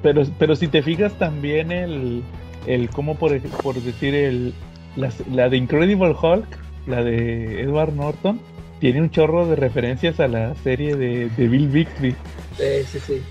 Pero 0.02 0.22
pero 0.38 0.54
si 0.54 0.68
te 0.68 0.82
fijas 0.82 1.12
también 1.18 1.72
el 1.72 2.22
el 2.66 2.90
cómo 2.90 3.16
por, 3.16 3.38
por 3.62 3.74
decir 3.76 4.14
el 4.14 4.54
la, 4.96 5.10
la 5.32 5.48
de 5.48 5.56
Incredible 5.56 6.14
Hulk, 6.20 6.46
la 6.86 7.02
de 7.04 7.62
Edward 7.62 7.92
Norton 7.94 8.40
tiene 8.80 9.00
un 9.00 9.10
chorro 9.10 9.46
de 9.46 9.56
referencias 9.56 10.20
a 10.20 10.28
la 10.28 10.54
serie 10.56 10.96
de, 10.96 11.28
de 11.30 11.48
Bill 11.48 11.68
Bixby. 11.68 12.12
Sí, 12.56 12.64
sí, 12.92 12.98
sí. 13.06 13.22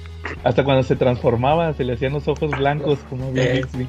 Hasta 0.43 0.63
cuando 0.63 0.83
se 0.83 0.95
transformaba, 0.95 1.73
se 1.73 1.83
le 1.85 1.93
hacían 1.93 2.13
los 2.13 2.27
ojos 2.27 2.51
blancos 2.51 2.99
como 3.09 3.31
Bill 3.31 3.43
Eh. 3.43 3.53
Bixby. 3.63 3.87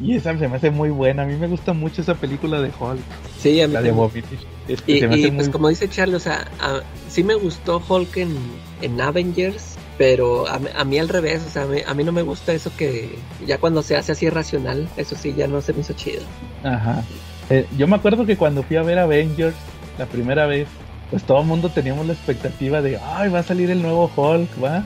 Y 0.00 0.14
esa 0.16 0.38
se 0.38 0.46
me 0.48 0.56
hace 0.56 0.70
muy 0.70 0.90
buena. 0.90 1.22
A 1.24 1.26
mí 1.26 1.34
me 1.36 1.48
gusta 1.48 1.72
mucho 1.72 2.00
esa 2.02 2.14
película 2.14 2.60
de 2.60 2.68
Hulk, 2.78 3.00
Sí, 3.38 3.60
a 3.60 3.66
mí 3.66 3.74
la 3.74 3.82
de. 3.82 3.90
Abomination. 3.90 4.38
Este, 4.68 4.92
Y, 4.98 5.00
pues 5.06 5.32
muy 5.32 5.48
como 5.50 5.68
dice 5.68 5.88
Charlie, 5.88 6.14
o 6.14 6.20
sea, 6.20 6.46
a- 6.60 6.80
sí 7.08 7.22
me 7.24 7.34
gustó 7.34 7.82
Hulk 7.88 8.16
en, 8.18 8.36
en 8.82 9.00
Avengers, 9.00 9.75
pero 9.98 10.46
a, 10.48 10.58
mí- 10.58 10.68
a 10.74 10.84
mí 10.84 10.98
al 10.98 11.08
revés, 11.08 11.42
o 11.46 11.50
sea, 11.50 11.62
a 11.62 11.66
mí, 11.66 11.80
a 11.86 11.94
mí 11.94 12.04
no 12.04 12.12
me 12.12 12.22
gusta 12.22 12.52
eso 12.52 12.70
que 12.76 13.18
ya 13.46 13.58
cuando 13.58 13.82
se 13.82 13.96
hace 13.96 14.12
así 14.12 14.28
racional, 14.28 14.88
eso 14.96 15.16
sí, 15.16 15.34
ya 15.36 15.46
no 15.46 15.60
se 15.60 15.72
me 15.72 15.80
hizo 15.80 15.94
chido. 15.94 16.22
Ajá. 16.62 17.02
Eh, 17.50 17.66
yo 17.78 17.86
me 17.86 17.96
acuerdo 17.96 18.26
que 18.26 18.36
cuando 18.36 18.62
fui 18.62 18.76
a 18.76 18.82
ver 18.82 18.98
Avengers 18.98 19.54
la 19.98 20.06
primera 20.06 20.46
vez, 20.46 20.66
pues 21.10 21.22
todo 21.22 21.40
el 21.40 21.46
mundo 21.46 21.68
teníamos 21.70 22.06
la 22.06 22.12
expectativa 22.12 22.82
de, 22.82 22.98
ay, 22.98 23.30
va 23.30 23.38
a 23.38 23.42
salir 23.44 23.70
el 23.70 23.80
nuevo 23.80 24.10
Hulk, 24.14 24.62
¿va? 24.62 24.78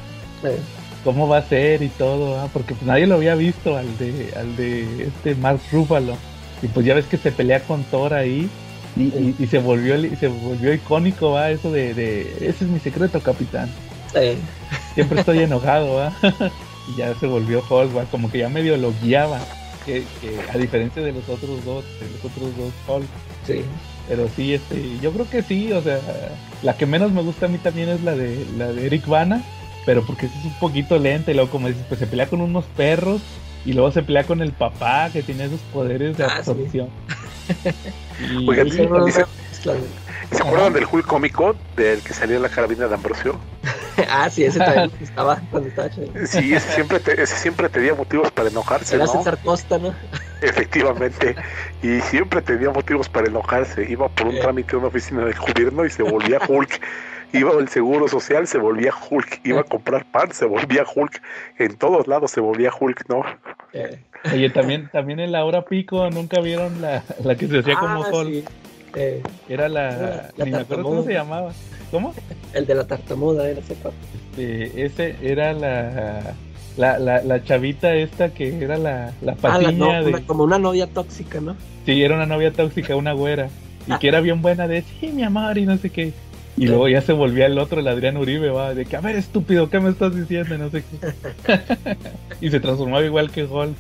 Eh, 0.45 0.59
¿Cómo 1.03 1.27
va 1.27 1.39
a 1.39 1.43
ser 1.43 1.83
y 1.83 1.89
todo? 1.89 2.33
¿va? 2.33 2.47
Porque 2.49 2.75
pues 2.75 2.87
nadie 2.87 3.07
lo 3.07 3.15
había 3.15 3.35
visto 3.35 3.77
al 3.77 3.97
de, 3.97 4.33
al 4.37 4.55
de 4.57 5.05
este 5.05 5.35
Mark 5.35 5.61
Ruffalo. 5.73 6.15
Y 6.63 6.67
pues 6.69 6.85
ya 6.85 6.93
ves 6.95 7.07
que 7.07 7.17
se 7.17 7.33
pelea 7.33 7.61
con 7.61 7.83
Thor 7.85 8.13
ahí. 8.13 8.51
Y, 8.97 9.03
y- 9.05 9.35
y 9.39 9.47
se 9.47 9.59
volvió 9.61 9.97
y 9.97 10.15
se 10.17 10.29
volvió 10.29 10.75
icónico, 10.75 11.31
¿va? 11.31 11.51
Eso 11.51 11.73
de, 11.73 11.95
de, 11.95 12.21
ese 12.41 12.65
es 12.65 12.71
mi 12.71 12.79
secreto, 12.81 13.19
capitán. 13.21 13.71
eh, 14.15 14.37
Siempre 14.95 15.21
estoy 15.21 15.39
enojado, 15.41 15.95
¿va? 15.95 16.13
y 16.89 16.97
ya 16.99 17.15
se 17.15 17.27
volvió 17.27 17.63
Hulk. 17.69 18.11
Como 18.11 18.31
que 18.31 18.39
ya 18.39 18.49
medio 18.49 18.77
lo 18.77 18.93
guiaba. 19.03 19.41
Que, 19.87 20.05
que 20.21 20.39
a 20.53 20.59
diferencia 20.59 21.03
de 21.03 21.13
los 21.13 21.29
otros 21.29 21.65
dos, 21.65 21.85
de 22.01 22.07
los 22.11 22.25
otros 22.25 22.57
dos 22.57 22.73
Hulk. 22.87 23.07
sí. 23.47 23.65
Pero 24.09 24.29
sí, 24.35 24.55
este, 24.55 24.99
yo 25.01 25.13
creo 25.13 25.31
que 25.31 25.41
sí, 25.43 25.71
o 25.73 25.81
sea, 25.83 26.01
la 26.65 26.77
que 26.77 26.85
menos 26.85 27.13
me 27.13 27.23
gusta 27.23 27.47
a 27.47 27.49
mí 27.49 27.59
también 27.59 27.89
es 27.91 28.03
la 28.03 28.17
de 28.17 28.45
la 28.59 28.73
de 28.73 28.87
Eric 28.87 29.07
Bana, 29.07 29.41
pero 29.87 30.05
porque 30.05 30.27
es 30.27 30.33
un 30.45 30.53
poquito 30.55 30.99
lenta 30.99 31.31
y 31.31 31.35
luego 31.35 31.49
como 31.49 31.69
dices, 31.69 31.85
pues 31.89 32.01
se 32.01 32.09
pelea 32.09 32.27
con 32.27 32.41
unos 32.41 32.65
perros 32.77 33.21
y 33.65 33.73
luego 33.73 33.93
se 33.93 34.03
pelea 34.03 34.25
con 34.25 34.43
el 34.43 34.51
papá 34.51 35.11
que 35.13 35.23
tiene 35.23 35.45
esos 35.45 35.61
poderes 35.73 36.17
de 36.17 36.25
Ah, 36.25 36.31
sí. 36.43 36.51
absorción. 36.51 36.89
Y- 38.33 38.49
Oigan, 38.49 38.67
y- 38.67 38.71
sí, 38.73 38.83
No, 38.83 38.99
no, 38.99 39.05
dice- 39.05 39.21
no, 39.21 39.27
mezcla, 39.49 39.73
güey. 39.75 39.85
¿Se 40.33 40.43
acuerdan 40.43 40.73
del 40.73 40.87
Hulk 40.91 41.07
cómico 41.07 41.57
del 41.77 42.01
que 42.03 42.13
salía 42.15 42.37
en 42.37 42.43
la 42.43 42.49
carabina 42.49 42.87
de 42.87 42.95
Ambrosio? 42.95 43.39
ah, 44.11 44.31
sí, 44.31 44.45
ese 44.45 44.59
también 44.61 44.91
estaba 45.01 45.41
cuando 45.51 45.69
estaba 45.69 45.91
chido. 45.91 46.09
Sí, 46.27 46.55
ese 46.55 46.73
siempre, 46.73 47.01
te- 47.01 47.21
ese 47.21 47.37
siempre 47.37 47.69
tenía 47.69 47.95
motivos 47.95 48.31
para 48.31 48.49
enojarse, 48.49 48.95
Era 48.97 49.07
¿no? 49.07 49.13
César 49.13 49.39
Costa, 49.45 49.79
¿no? 49.79 49.93
Efectivamente. 50.41 51.35
Y 51.83 52.01
siempre 52.01 52.41
tenía 52.43 52.71
motivos 52.71 53.09
para 53.09 53.27
enojarse. 53.27 53.91
Iba 53.91 54.09
por 54.09 54.29
un 54.29 54.39
trámite 54.39 54.77
a 54.77 54.79
una 54.79 54.89
oficina 54.89 55.25
del 55.25 55.35
gobierno 55.39 55.85
y 55.85 55.91
se 55.91 56.03
volvía 56.03 56.39
Hulk. 56.47 56.81
Iba 57.33 57.53
al 57.53 57.69
seguro 57.69 58.09
social, 58.09 58.47
se 58.47 58.59
volvía 58.59 58.93
Hulk. 59.11 59.41
Iba 59.45 59.61
a 59.61 59.65
comprar 59.65 60.05
pan, 60.11 60.33
se 60.33 60.47
volvía 60.47 60.85
Hulk. 60.95 61.21
En 61.59 61.77
todos 61.77 62.07
lados 62.09 62.31
se 62.31 62.41
volvía 62.41 62.71
Hulk, 62.79 63.05
¿no? 63.09 63.23
Eh, 63.73 64.01
Oye, 64.33 64.51
también, 64.51 64.89
también 64.93 65.21
en 65.21 65.33
la 65.33 65.45
hora 65.45 65.65
pico, 65.65 66.09
nunca 66.11 66.41
vieron 66.41 66.81
la, 66.83 67.03
la 67.25 67.35
que 67.37 67.47
se 67.49 67.59
hacía 67.61 67.75
como 67.77 68.05
ah, 68.05 68.09
Hulk. 68.11 68.29
sí. 68.33 68.45
Eh, 68.95 69.23
Era 69.49 69.69
la, 69.69 69.91
La- 69.91 70.31
la 70.37 70.45
ni 70.45 70.51
me 70.51 70.57
acuerdo 70.59 70.83
cómo 70.85 71.03
se 71.05 71.13
llamaba. 71.13 71.53
¿Cómo? 71.91 72.15
el 72.55 72.67
de 72.67 72.75
la 72.75 72.87
tartamuda, 72.87 73.49
era 73.49 73.61
ese 73.61 73.75
cuate. 73.75 73.97
Este, 74.37 74.85
ese 74.85 75.17
era 75.23 75.53
la, 75.53 76.35
la, 76.77 76.99
la, 76.99 77.23
la 77.23 77.45
chavita 77.45 77.95
esta 77.95 78.31
que 78.31 78.57
era 78.63 78.77
la, 78.77 79.13
la 79.23 79.33
Ah, 79.33 79.35
la 79.35 79.35
patiña 79.37 79.73
no- 79.99 80.05
de... 80.05 80.09
una- 80.11 80.27
como 80.27 80.45
una 80.45 80.59
novia 80.59 80.87
tóxica, 80.87 81.41
¿no? 81.41 81.57
Sí, 81.87 82.03
era 82.03 82.15
una 82.17 82.27
novia 82.27 82.53
tóxica, 82.53 82.95
una 82.97 83.13
güera. 83.13 83.49
Y 83.87 83.97
que 83.99 84.09
era 84.09 84.21
bien 84.21 84.43
buena 84.43 84.69
de, 84.69 84.83
sí, 85.01 85.09
mi 85.09 85.23
amor, 85.25 85.57
y 85.59 85.67
no 85.67 85.77
sé 85.79 85.91
qué. 85.91 86.13
Y 86.57 86.67
luego 86.67 86.89
ya 86.89 87.01
se 87.01 87.13
volvía 87.13 87.47
el 87.47 87.59
otro, 87.59 87.81
el 87.81 87.89
Adrián 87.89 88.17
Uribe, 88.19 88.51
va, 88.51 88.75
de 88.75 88.85
que, 88.85 88.95
a 88.97 89.01
ver, 89.01 89.17
estúpido, 89.17 89.71
¿qué 89.71 89.81
me 89.81 89.89
estás 89.91 90.15
diciendo? 90.15 90.55
Y 90.55 90.59
no 90.59 90.71
sé 90.71 90.83
qué. 90.85 91.97
y 92.47 92.51
se 92.51 92.61
transformaba 92.61 93.03
igual 93.05 93.31
que 93.31 93.45
Hulk. 93.45 93.77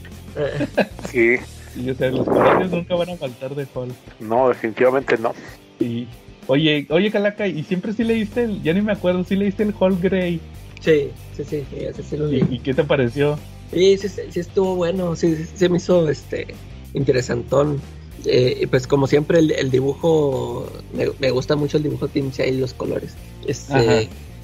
Sí, 1.10 1.36
Y 1.76 1.90
o 1.90 1.94
sea, 1.94 2.10
los 2.10 2.26
colores 2.26 2.70
nunca 2.70 2.94
van 2.94 3.10
a 3.10 3.16
faltar 3.16 3.54
de 3.54 3.66
Hulk. 3.72 3.94
no, 4.20 4.48
definitivamente 4.48 5.16
no. 5.18 5.32
Y, 5.78 6.06
oye, 6.46 6.86
oye, 6.90 7.10
Calaca, 7.10 7.46
¿y 7.46 7.62
siempre 7.62 7.92
sí 7.92 8.04
leíste 8.04 8.44
el, 8.44 8.62
ya 8.62 8.72
ni 8.72 8.80
me 8.82 8.92
acuerdo, 8.92 9.24
sí 9.24 9.36
leíste 9.36 9.62
el 9.62 9.74
Hulk 9.78 10.00
Grey? 10.02 10.40
Sí, 10.80 11.10
sí, 11.36 11.44
sí, 11.44 11.64
sí, 11.70 12.02
sí 12.02 12.16
lo 12.16 12.30
¿Y, 12.30 12.42
vi. 12.42 12.56
y 12.56 12.58
qué 12.58 12.74
te 12.74 12.84
pareció? 12.84 13.38
Sí, 13.72 13.96
sí, 13.98 14.08
sí, 14.08 14.22
sí 14.30 14.40
estuvo 14.40 14.74
bueno, 14.74 15.14
sí, 15.14 15.36
sí, 15.36 15.46
sí 15.54 15.68
me 15.68 15.76
hizo 15.76 16.08
este 16.08 16.48
interesantón. 16.94 17.80
Eh, 18.26 18.66
pues 18.70 18.86
como 18.86 19.06
siempre 19.06 19.38
el, 19.38 19.50
el 19.52 19.70
dibujo, 19.70 20.70
me, 20.92 21.06
me 21.20 21.30
gusta 21.30 21.56
mucho 21.56 21.78
el 21.78 21.84
dibujo 21.84 22.06
de 22.06 22.12
Tim 22.12 22.30
y 22.46 22.52
los 22.52 22.74
colores. 22.74 23.14
Este, 23.46 23.74
Ajá. 23.74 24.00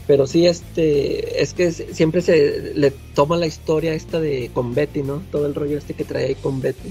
Pero 0.07 0.27
sí, 0.27 0.47
este, 0.47 1.43
es 1.43 1.53
que 1.53 1.73
siempre 1.73 2.21
se 2.21 2.73
le 2.75 2.93
toma 3.15 3.37
la 3.37 3.47
historia 3.47 3.93
esta 3.95 4.21
de 4.21 4.51
con 4.55 4.75
Betty, 4.75 5.03
¿no? 5.03 5.23
Todo 5.33 5.47
el 5.47 5.55
rollo 5.55 5.79
este 5.79 5.95
que 5.95 6.05
trae 6.05 6.27
ahí 6.27 6.35
con 6.37 6.61
Betty. 6.61 6.91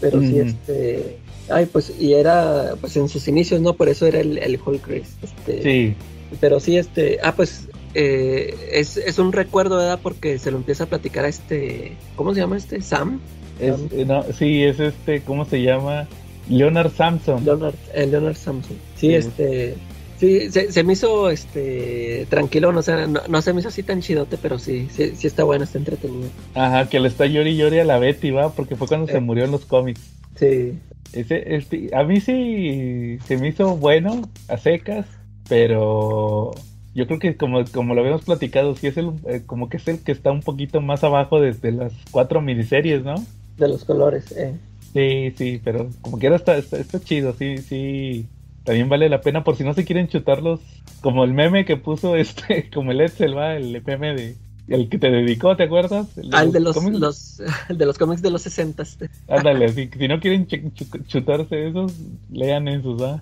Pero 0.00 0.20
sí, 0.20 0.38
este, 0.38 1.18
ay, 1.50 1.66
pues, 1.66 1.92
y 2.00 2.14
era, 2.14 2.74
pues 2.80 2.96
en 2.96 3.08
sus 3.08 3.28
inicios, 3.28 3.60
¿no? 3.60 3.74
Por 3.74 3.88
eso 3.88 4.06
era 4.06 4.20
el, 4.20 4.38
el 4.38 4.58
Hulk 4.64 4.86
Race. 4.86 5.10
Este, 5.22 5.62
Sí, 5.62 5.94
pero 6.40 6.58
sí, 6.60 6.76
este, 6.76 7.18
ah, 7.22 7.34
pues 7.36 7.68
eh, 7.94 8.54
es, 8.72 8.96
es 8.96 9.18
un 9.18 9.32
recuerdo, 9.32 9.76
¿verdad? 9.76 10.00
Porque 10.02 10.38
se 10.38 10.50
lo 10.50 10.56
empieza 10.56 10.84
a 10.84 10.86
platicar 10.86 11.24
a 11.24 11.28
este, 11.28 11.92
¿cómo 12.16 12.32
se 12.34 12.40
llama 12.40 12.56
este? 12.56 12.80
Sam, 12.82 13.20
es, 13.60 13.74
eh, 13.92 14.04
no, 14.06 14.24
sí, 14.32 14.62
es 14.62 14.80
este, 14.80 15.20
¿cómo 15.20 15.44
se 15.44 15.60
llama? 15.62 16.08
Leonard 16.48 16.92
Samson. 16.92 17.44
Leonard, 17.44 17.74
eh, 17.94 18.06
Leonard 18.06 18.36
Samson. 18.36 18.76
Sí, 18.96 19.08
Sí. 19.08 19.14
este, 19.14 19.74
sí, 20.20 20.50
se, 20.52 20.70
se 20.70 20.84
me 20.84 20.92
hizo, 20.92 21.30
este, 21.30 22.26
tranquilo, 22.28 22.70
no, 22.70 22.78
o 22.80 22.82
sea, 22.82 23.06
no, 23.08 23.20
no 23.28 23.42
se 23.42 23.52
me 23.52 23.60
hizo 23.60 23.68
así 23.70 23.82
tan 23.82 24.00
chidote, 24.02 24.36
pero 24.40 24.58
sí, 24.58 24.86
sí, 24.92 25.12
sí 25.16 25.26
está 25.26 25.42
bueno, 25.44 25.64
está 25.64 25.78
entretenido. 25.78 26.28
Ajá, 26.54 26.88
que 26.88 27.00
le 27.00 27.08
está 27.08 27.26
llori 27.26 27.56
llori 27.56 27.78
a 27.80 27.84
la 27.84 27.98
Betty, 27.98 28.30
va, 28.30 28.52
porque 28.52 28.76
fue 28.76 28.86
cuando 28.86 29.08
Eh. 29.08 29.12
se 29.12 29.20
murió 29.20 29.44
en 29.44 29.50
los 29.50 29.64
cómics. 29.64 30.00
Sí, 30.36 30.78
Ese, 31.12 31.56
este, 31.56 31.90
a 31.94 32.04
mí 32.04 32.20
sí 32.20 33.18
se 33.26 33.36
me 33.38 33.48
hizo 33.48 33.76
bueno, 33.76 34.28
a 34.48 34.56
secas, 34.58 35.06
pero 35.48 36.52
yo 36.94 37.06
creo 37.06 37.18
que 37.18 37.36
como, 37.36 37.64
como 37.66 37.94
lo 37.94 38.00
habíamos 38.00 38.22
platicado, 38.22 38.74
sí 38.76 38.86
es 38.86 38.96
el, 38.96 39.10
eh, 39.26 39.42
como 39.44 39.68
que 39.68 39.78
es 39.78 39.88
el 39.88 39.98
que 40.04 40.12
está 40.12 40.30
un 40.30 40.40
poquito 40.40 40.80
más 40.80 41.02
abajo 41.02 41.40
desde 41.40 41.72
las 41.72 41.92
cuatro 42.12 42.40
miniseries, 42.40 43.02
¿no? 43.04 43.16
de 43.56 43.68
los 43.68 43.84
colores, 43.84 44.32
eh. 44.32 44.54
Sí, 44.94 45.32
sí, 45.36 45.60
pero 45.62 45.90
como 46.00 46.18
quiera 46.18 46.36
está, 46.36 46.56
está, 46.56 46.78
está 46.78 46.98
chido, 47.00 47.34
sí, 47.38 47.58
sí. 47.58 48.26
También 48.70 48.88
vale 48.88 49.08
la 49.08 49.20
pena 49.20 49.42
por 49.42 49.56
si 49.56 49.64
no 49.64 49.74
se 49.74 49.84
quieren 49.84 50.06
chutarlos, 50.06 50.60
como 51.00 51.24
el 51.24 51.32
meme 51.32 51.64
que 51.64 51.76
puso 51.76 52.14
este, 52.14 52.70
como 52.72 52.92
el 52.92 53.00
Edsel, 53.00 53.36
va, 53.36 53.56
el 53.56 53.82
meme 53.84 54.14
de, 54.14 54.36
el 54.68 54.88
que 54.88 54.96
te 54.96 55.10
dedicó, 55.10 55.56
¿te 55.56 55.64
acuerdas? 55.64 56.06
El 56.16 56.52
de 56.52 56.60
los, 56.60 56.76
cómics. 56.76 57.00
los, 57.00 57.42
el 57.68 57.78
de 57.78 57.86
los 57.86 57.98
cómics 57.98 58.22
de 58.22 58.30
los 58.30 58.42
60 58.42 58.84
Ándale, 59.26 59.68
si, 59.72 59.88
si 59.88 60.06
no 60.06 60.20
quieren 60.20 60.46
ch- 60.46 60.72
ch- 60.72 61.04
chutarse 61.08 61.66
esos, 61.66 61.94
lean 62.30 62.68
esos, 62.68 63.02
¿ah? 63.02 63.20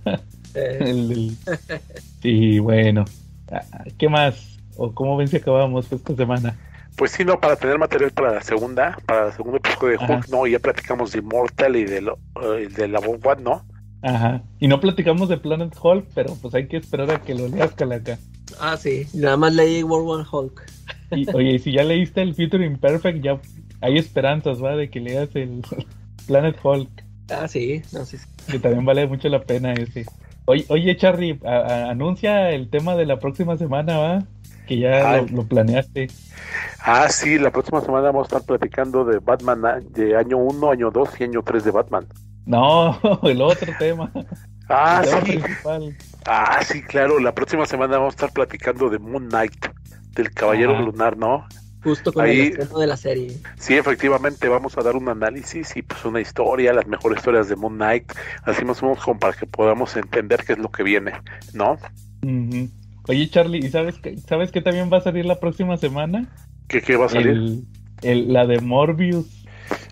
eh, 0.52 0.76
El 0.84 1.34
Sí, 2.20 2.58
bueno. 2.58 3.06
Ah, 3.50 3.62
¿Qué 3.96 4.10
más? 4.10 4.58
¿O 4.76 4.92
cómo 4.92 5.16
ven 5.16 5.28
si 5.28 5.38
acabamos 5.38 5.86
pues, 5.86 6.02
esta 6.02 6.14
semana? 6.14 6.58
Pues 6.94 7.12
sí, 7.12 7.24
no, 7.24 7.40
para 7.40 7.56
tener 7.56 7.78
material 7.78 8.10
para 8.10 8.34
la 8.34 8.42
segunda, 8.42 8.98
para 9.06 9.28
el 9.28 9.32
segundo 9.32 9.56
episodio 9.56 9.92
de 9.96 10.04
Hulk, 10.04 10.10
Ajá. 10.10 10.26
no, 10.30 10.46
ya 10.46 10.58
platicamos 10.58 11.12
de 11.12 11.20
Immortal 11.20 11.74
y 11.76 11.84
de, 11.84 12.02
lo, 12.02 12.18
eh, 12.42 12.68
de 12.68 12.86
la 12.86 13.00
Bob 13.00 13.40
¿no? 13.40 13.64
Ajá. 14.02 14.42
Y 14.60 14.68
no 14.68 14.80
platicamos 14.80 15.28
de 15.28 15.38
Planet 15.38 15.74
Hulk, 15.80 16.06
pero 16.14 16.34
pues 16.40 16.54
hay 16.54 16.68
que 16.68 16.76
esperar 16.76 17.10
a 17.10 17.20
que 17.20 17.34
lo 17.34 17.48
leas, 17.48 17.72
Calaca. 17.72 18.18
ah, 18.60 18.76
sí, 18.76 19.06
nada 19.14 19.36
más 19.36 19.52
leí 19.54 19.82
World 19.82 20.06
War 20.08 20.26
Hulk. 20.30 20.64
Y, 21.12 21.28
oye, 21.34 21.52
y 21.54 21.58
si 21.58 21.72
ya 21.72 21.82
leíste 21.84 22.22
el 22.22 22.34
Future 22.34 22.64
Imperfect, 22.64 23.22
ya 23.24 23.40
hay 23.80 23.98
esperanzas, 23.98 24.62
¿va? 24.62 24.76
De 24.76 24.88
que 24.90 25.00
leas 25.00 25.34
el 25.34 25.62
Planet 26.26 26.56
Hulk, 26.62 26.88
Ah, 27.30 27.46
sí, 27.48 27.82
no, 27.92 28.04
sí, 28.06 28.16
sí. 28.18 28.26
que 28.52 28.58
también 28.58 28.84
vale 28.86 29.06
mucho 29.06 29.28
la 29.28 29.42
pena 29.42 29.72
ese. 29.74 30.06
Oye, 30.46 30.64
oye 30.68 30.96
Charlie, 30.96 31.38
a- 31.44 31.58
a- 31.58 31.90
anuncia 31.90 32.50
el 32.52 32.70
tema 32.70 32.96
de 32.96 33.04
la 33.04 33.18
próxima 33.18 33.56
semana, 33.58 33.98
¿va? 33.98 34.24
Que 34.66 34.78
ya 34.78 35.16
lo, 35.18 35.26
lo 35.26 35.44
planeaste. 35.46 36.08
Ah, 36.82 37.08
sí, 37.10 37.38
la 37.38 37.50
próxima 37.50 37.80
semana 37.82 38.06
vamos 38.06 38.24
a 38.32 38.36
estar 38.36 38.42
platicando 38.46 39.04
de 39.04 39.18
Batman 39.18 39.60
de 39.90 40.16
año 40.16 40.38
1, 40.38 40.70
año 40.70 40.90
2 40.90 41.08
y 41.20 41.24
año 41.24 41.42
3 41.42 41.64
de 41.64 41.70
Batman. 41.70 42.06
No, 42.46 42.98
el 43.24 43.40
otro 43.42 43.72
tema. 43.78 44.10
Ah, 44.68 45.02
el 45.04 45.24
sí, 45.26 45.32
principal. 45.38 45.96
ah, 46.26 46.60
sí, 46.64 46.82
claro, 46.82 47.18
la 47.18 47.34
próxima 47.34 47.66
semana 47.66 47.98
vamos 47.98 48.12
a 48.14 48.16
estar 48.16 48.32
platicando 48.32 48.88
de 48.90 48.98
Moon 48.98 49.28
Knight, 49.28 49.66
del 50.14 50.30
Caballero 50.32 50.74
Ajá. 50.74 50.82
Lunar, 50.82 51.16
¿no? 51.16 51.46
Justo 51.82 52.12
con 52.12 52.24
Ahí- 52.24 52.40
el 52.40 52.46
estreno 52.48 52.78
de 52.80 52.86
la 52.86 52.96
serie. 52.96 53.38
Sí, 53.56 53.74
efectivamente, 53.74 54.48
vamos 54.48 54.76
a 54.76 54.82
dar 54.82 54.96
un 54.96 55.08
análisis 55.08 55.76
y 55.76 55.82
pues 55.82 56.04
una 56.04 56.20
historia, 56.20 56.72
las 56.72 56.86
mejores 56.86 57.18
historias 57.18 57.48
de 57.48 57.56
Moon 57.56 57.76
Knight, 57.76 58.12
así 58.42 58.64
más 58.64 58.82
o 58.82 58.86
menos 58.86 59.02
como 59.02 59.18
para 59.18 59.32
que 59.34 59.46
podamos 59.46 59.94
entender 59.96 60.44
qué 60.44 60.54
es 60.54 60.58
lo 60.58 60.70
que 60.70 60.82
viene, 60.82 61.12
¿no? 61.54 61.78
Ujú. 62.22 62.68
Oye, 63.06 63.30
Charlie, 63.30 63.58
¿y 63.64 63.70
sabes 63.70 63.96
que 63.98 64.18
sabes 64.18 64.50
que 64.52 64.60
también 64.60 64.90
va 64.92 64.98
a 64.98 65.02
salir 65.02 65.24
la 65.24 65.38
próxima 65.40 65.76
semana? 65.78 66.26
¿Qué, 66.66 66.82
qué 66.82 66.96
va 66.96 67.06
a 67.06 67.10
salir? 67.10 67.28
El, 67.28 67.64
el- 68.02 68.32
la 68.32 68.44
de 68.44 68.60
Morbius. 68.60 69.44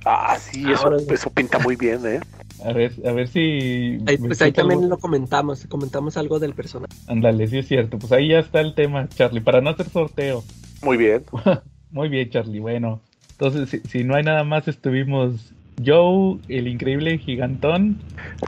Ah, 0.05 0.37
sí, 0.39 0.71
eso, 0.71 0.95
eso 0.97 1.31
pinta 1.31 1.59
muy 1.61 1.77
bien, 1.77 2.05
¿eh? 2.07 2.21
A 2.65 2.73
ver, 2.73 2.93
a 3.07 3.13
ver 3.13 3.29
si. 3.29 3.99
Ahí, 4.07 4.17
pues 4.19 4.41
ahí 4.43 4.53
también 4.53 4.81
algo. 4.81 4.91
lo 4.91 4.99
comentamos, 4.99 5.67
comentamos 5.69 6.17
algo 6.17 6.39
del 6.39 6.55
personaje. 6.55 6.93
Ándale, 7.07 7.47
sí 7.49 7.59
es 7.59 7.69
cierto. 7.69 7.99
Pues 7.99 8.13
ahí 8.13 8.29
ya 8.29 8.39
está 8.39 8.61
el 8.61 8.75
tema, 8.75 9.09
Charlie, 9.09 9.41
para 9.41 9.61
no 9.61 9.71
hacer 9.71 9.89
sorteo. 9.89 10.43
Muy 10.83 10.97
bien. 10.97 11.25
Muy 11.91 12.09
bien, 12.09 12.31
Charlie. 12.31 12.61
Bueno, 12.61 13.01
entonces, 13.33 13.69
si, 13.71 13.81
si 13.89 14.05
no 14.05 14.17
hay 14.17 14.23
nada 14.25 14.45
más, 14.45 14.67
estuvimos 14.69 15.53
Joe, 15.85 16.39
el 16.49 16.69
increíble 16.69 17.19
gigantón, 17.19 17.99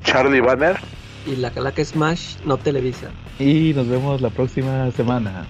Charlie 0.02 0.40
Banner. 0.40 0.76
Y 1.26 1.36
la 1.36 1.51
Calaca 1.51 1.85
Smash 1.85 2.36
no 2.47 2.56
televisa. 2.56 3.10
y 3.39 3.72
nos 3.74 3.86
vemos 3.89 4.20
la 4.20 4.30
próxima 4.30 4.90
semana. 4.93 5.47